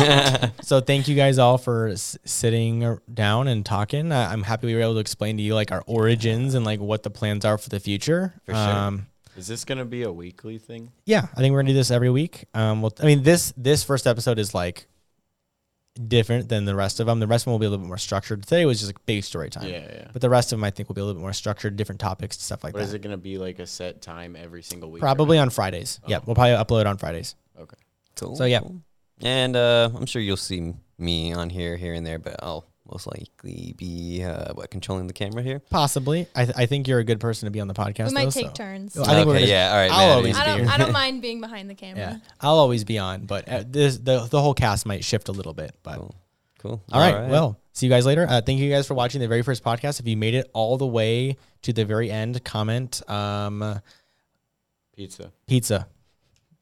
so 0.62 0.80
thank 0.80 1.08
you 1.08 1.14
guys 1.16 1.38
all 1.38 1.58
for 1.58 1.88
s- 1.88 2.16
sitting 2.24 2.84
ar- 2.84 3.02
down 3.12 3.48
and 3.48 3.64
talking. 3.66 4.12
Uh, 4.12 4.28
I'm 4.32 4.42
happy 4.42 4.66
we 4.68 4.74
were 4.74 4.80
able 4.82 4.94
to 4.94 5.00
explain 5.00 5.36
to 5.36 5.42
you 5.42 5.54
like 5.54 5.72
our 5.72 5.82
origins 5.86 6.54
and 6.54 6.64
like 6.64 6.80
what 6.80 7.02
the 7.02 7.10
plans 7.10 7.44
are 7.44 7.58
for 7.58 7.68
the 7.68 7.80
future. 7.80 8.34
For 8.46 8.52
sure. 8.52 8.60
Um, 8.60 9.06
Is 9.36 9.46
this 9.46 9.64
gonna 9.64 9.84
be 9.84 10.02
a 10.04 10.12
weekly 10.12 10.58
thing? 10.58 10.90
yeah, 11.04 11.26
I 11.34 11.40
think 11.40 11.52
we're 11.52 11.60
gonna 11.60 11.72
do 11.72 11.74
this 11.74 11.90
every 11.90 12.10
week. 12.10 12.44
Um, 12.54 12.80
well, 12.82 12.92
I 13.00 13.04
mean 13.06 13.22
this 13.22 13.52
this 13.56 13.84
first 13.84 14.06
episode 14.06 14.38
is 14.38 14.54
like 14.54 14.86
different 16.06 16.48
than 16.48 16.64
the 16.64 16.74
rest 16.74 17.00
of 17.00 17.06
them. 17.06 17.18
The 17.20 17.26
rest 17.26 17.42
of 17.42 17.46
them 17.46 17.52
will 17.52 17.58
be 17.58 17.66
a 17.66 17.70
little 17.70 17.84
bit 17.84 17.88
more 17.88 17.98
structured. 17.98 18.42
Today 18.44 18.64
was 18.66 18.78
just 18.80 18.88
like 18.90 19.04
big 19.06 19.24
story 19.24 19.50
time. 19.50 19.68
Yeah, 19.68 19.80
yeah. 19.90 20.08
But 20.12 20.22
the 20.22 20.30
rest 20.30 20.52
of 20.52 20.58
them, 20.58 20.64
I 20.64 20.70
think, 20.70 20.88
will 20.88 20.94
be 20.94 21.00
a 21.00 21.04
little 21.04 21.18
bit 21.18 21.22
more 21.22 21.32
structured, 21.32 21.76
different 21.76 22.00
topics, 22.00 22.40
stuff 22.40 22.62
like 22.62 22.72
But 22.74 22.82
is 22.82 22.90
that. 22.92 22.96
it 22.98 23.02
gonna 23.02 23.16
be 23.16 23.38
like 23.38 23.58
a 23.58 23.66
set 23.66 24.00
time 24.00 24.36
every 24.36 24.62
single 24.62 24.90
week? 24.90 25.00
Probably 25.00 25.38
on 25.38 25.50
Fridays. 25.50 25.98
Yeah, 26.06 26.18
Oh. 26.18 26.22
we'll 26.26 26.34
probably 26.36 26.52
upload 26.54 26.86
on 26.86 26.98
Fridays. 26.98 27.34
Okay. 27.58 27.76
Cool. 28.16 28.36
So, 28.36 28.44
yeah. 28.44 28.60
And 29.20 29.56
uh, 29.56 29.90
I'm 29.94 30.06
sure 30.06 30.22
you'll 30.22 30.36
see 30.36 30.74
me 30.96 31.32
on 31.32 31.50
here, 31.50 31.76
here 31.76 31.94
and 31.94 32.06
there, 32.06 32.18
but 32.20 32.36
I'll 32.42 32.67
most 32.90 33.06
likely 33.06 33.74
be 33.76 34.22
uh, 34.24 34.52
what 34.54 34.70
controlling 34.70 35.06
the 35.06 35.12
camera 35.12 35.42
here. 35.42 35.60
Possibly. 35.70 36.26
I, 36.34 36.44
th- 36.44 36.56
I 36.56 36.66
think 36.66 36.88
you're 36.88 36.98
a 36.98 37.04
good 37.04 37.20
person 37.20 37.46
to 37.46 37.50
be 37.50 37.60
on 37.60 37.68
the 37.68 37.74
podcast. 37.74 38.08
We 38.08 38.14
might 38.14 38.24
though, 38.26 38.30
take 38.30 38.46
so- 38.46 38.52
turns. 38.52 38.94
Well, 38.96 39.08
I 39.08 39.14
think 39.14 39.26
we're 39.26 39.34
gonna- 39.34 39.46
yeah, 39.46 39.70
all 39.70 39.76
right. 39.76 39.90
I'll 39.90 39.98
Maddie. 39.98 40.12
always 40.12 40.36
I 40.36 40.40
be 40.44 40.46
don't. 40.50 40.58
here. 40.60 40.68
I 40.70 40.76
don't 40.78 40.92
mind 41.04 41.22
being 41.22 41.40
behind 41.40 41.68
the 41.70 41.74
camera. 41.74 41.98
Yeah, 42.00 42.16
I'll 42.40 42.58
always 42.58 42.84
be 42.84 42.98
on, 42.98 43.26
but 43.26 43.48
uh, 43.48 43.64
this 43.66 43.98
the 43.98 44.26
the 44.30 44.40
whole 44.40 44.54
cast 44.54 44.86
might 44.86 45.04
shift 45.04 45.28
a 45.28 45.32
little 45.32 45.54
bit. 45.54 45.74
But 45.82 45.96
Cool. 45.96 46.14
Cool. 46.60 46.82
all 46.92 47.00
right, 47.00 47.28
well, 47.30 47.60
see 47.72 47.86
you 47.86 47.90
guys 47.90 48.04
later. 48.04 48.26
Uh, 48.28 48.40
thank 48.40 48.58
you 48.58 48.68
guys 48.68 48.84
for 48.86 48.94
watching 48.94 49.20
the 49.20 49.28
very 49.28 49.42
first 49.42 49.62
podcast. 49.62 50.00
If 50.00 50.08
you 50.08 50.16
made 50.16 50.34
it 50.34 50.50
all 50.54 50.76
the 50.76 50.86
way 50.88 51.36
to 51.62 51.72
the 51.72 51.84
very 51.84 52.10
end, 52.10 52.42
comment 52.44 53.08
um, 53.08 53.80
Pizza. 54.96 55.30
pizza. 55.46 55.86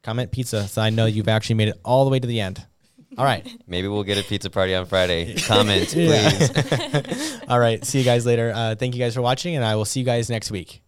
Comment 0.02 0.30
pizza, 0.30 0.68
so 0.68 0.82
I 0.82 0.90
know 0.90 1.06
you've 1.06 1.28
actually 1.28 1.54
made 1.56 1.68
it 1.68 1.80
all 1.84 2.04
the 2.04 2.10
way 2.10 2.20
to 2.20 2.26
the 2.26 2.40
end. 2.40 2.64
All 3.18 3.24
right, 3.24 3.46
maybe 3.66 3.88
we'll 3.88 4.04
get 4.04 4.18
a 4.18 4.22
pizza 4.22 4.50
party 4.50 4.74
on 4.74 4.86
Friday. 4.86 5.34
Comment, 5.34 5.88
please. 5.92 7.40
all 7.48 7.58
right. 7.58 7.84
See 7.84 7.98
you 7.98 8.04
guys 8.04 8.26
later. 8.26 8.52
Uh, 8.54 8.74
thank 8.74 8.94
you 8.94 9.00
guys 9.00 9.14
for 9.14 9.22
watching, 9.22 9.56
and 9.56 9.64
I 9.64 9.76
will 9.76 9.84
see 9.84 10.00
you 10.00 10.06
guys 10.06 10.30
next 10.30 10.50
week. 10.50 10.82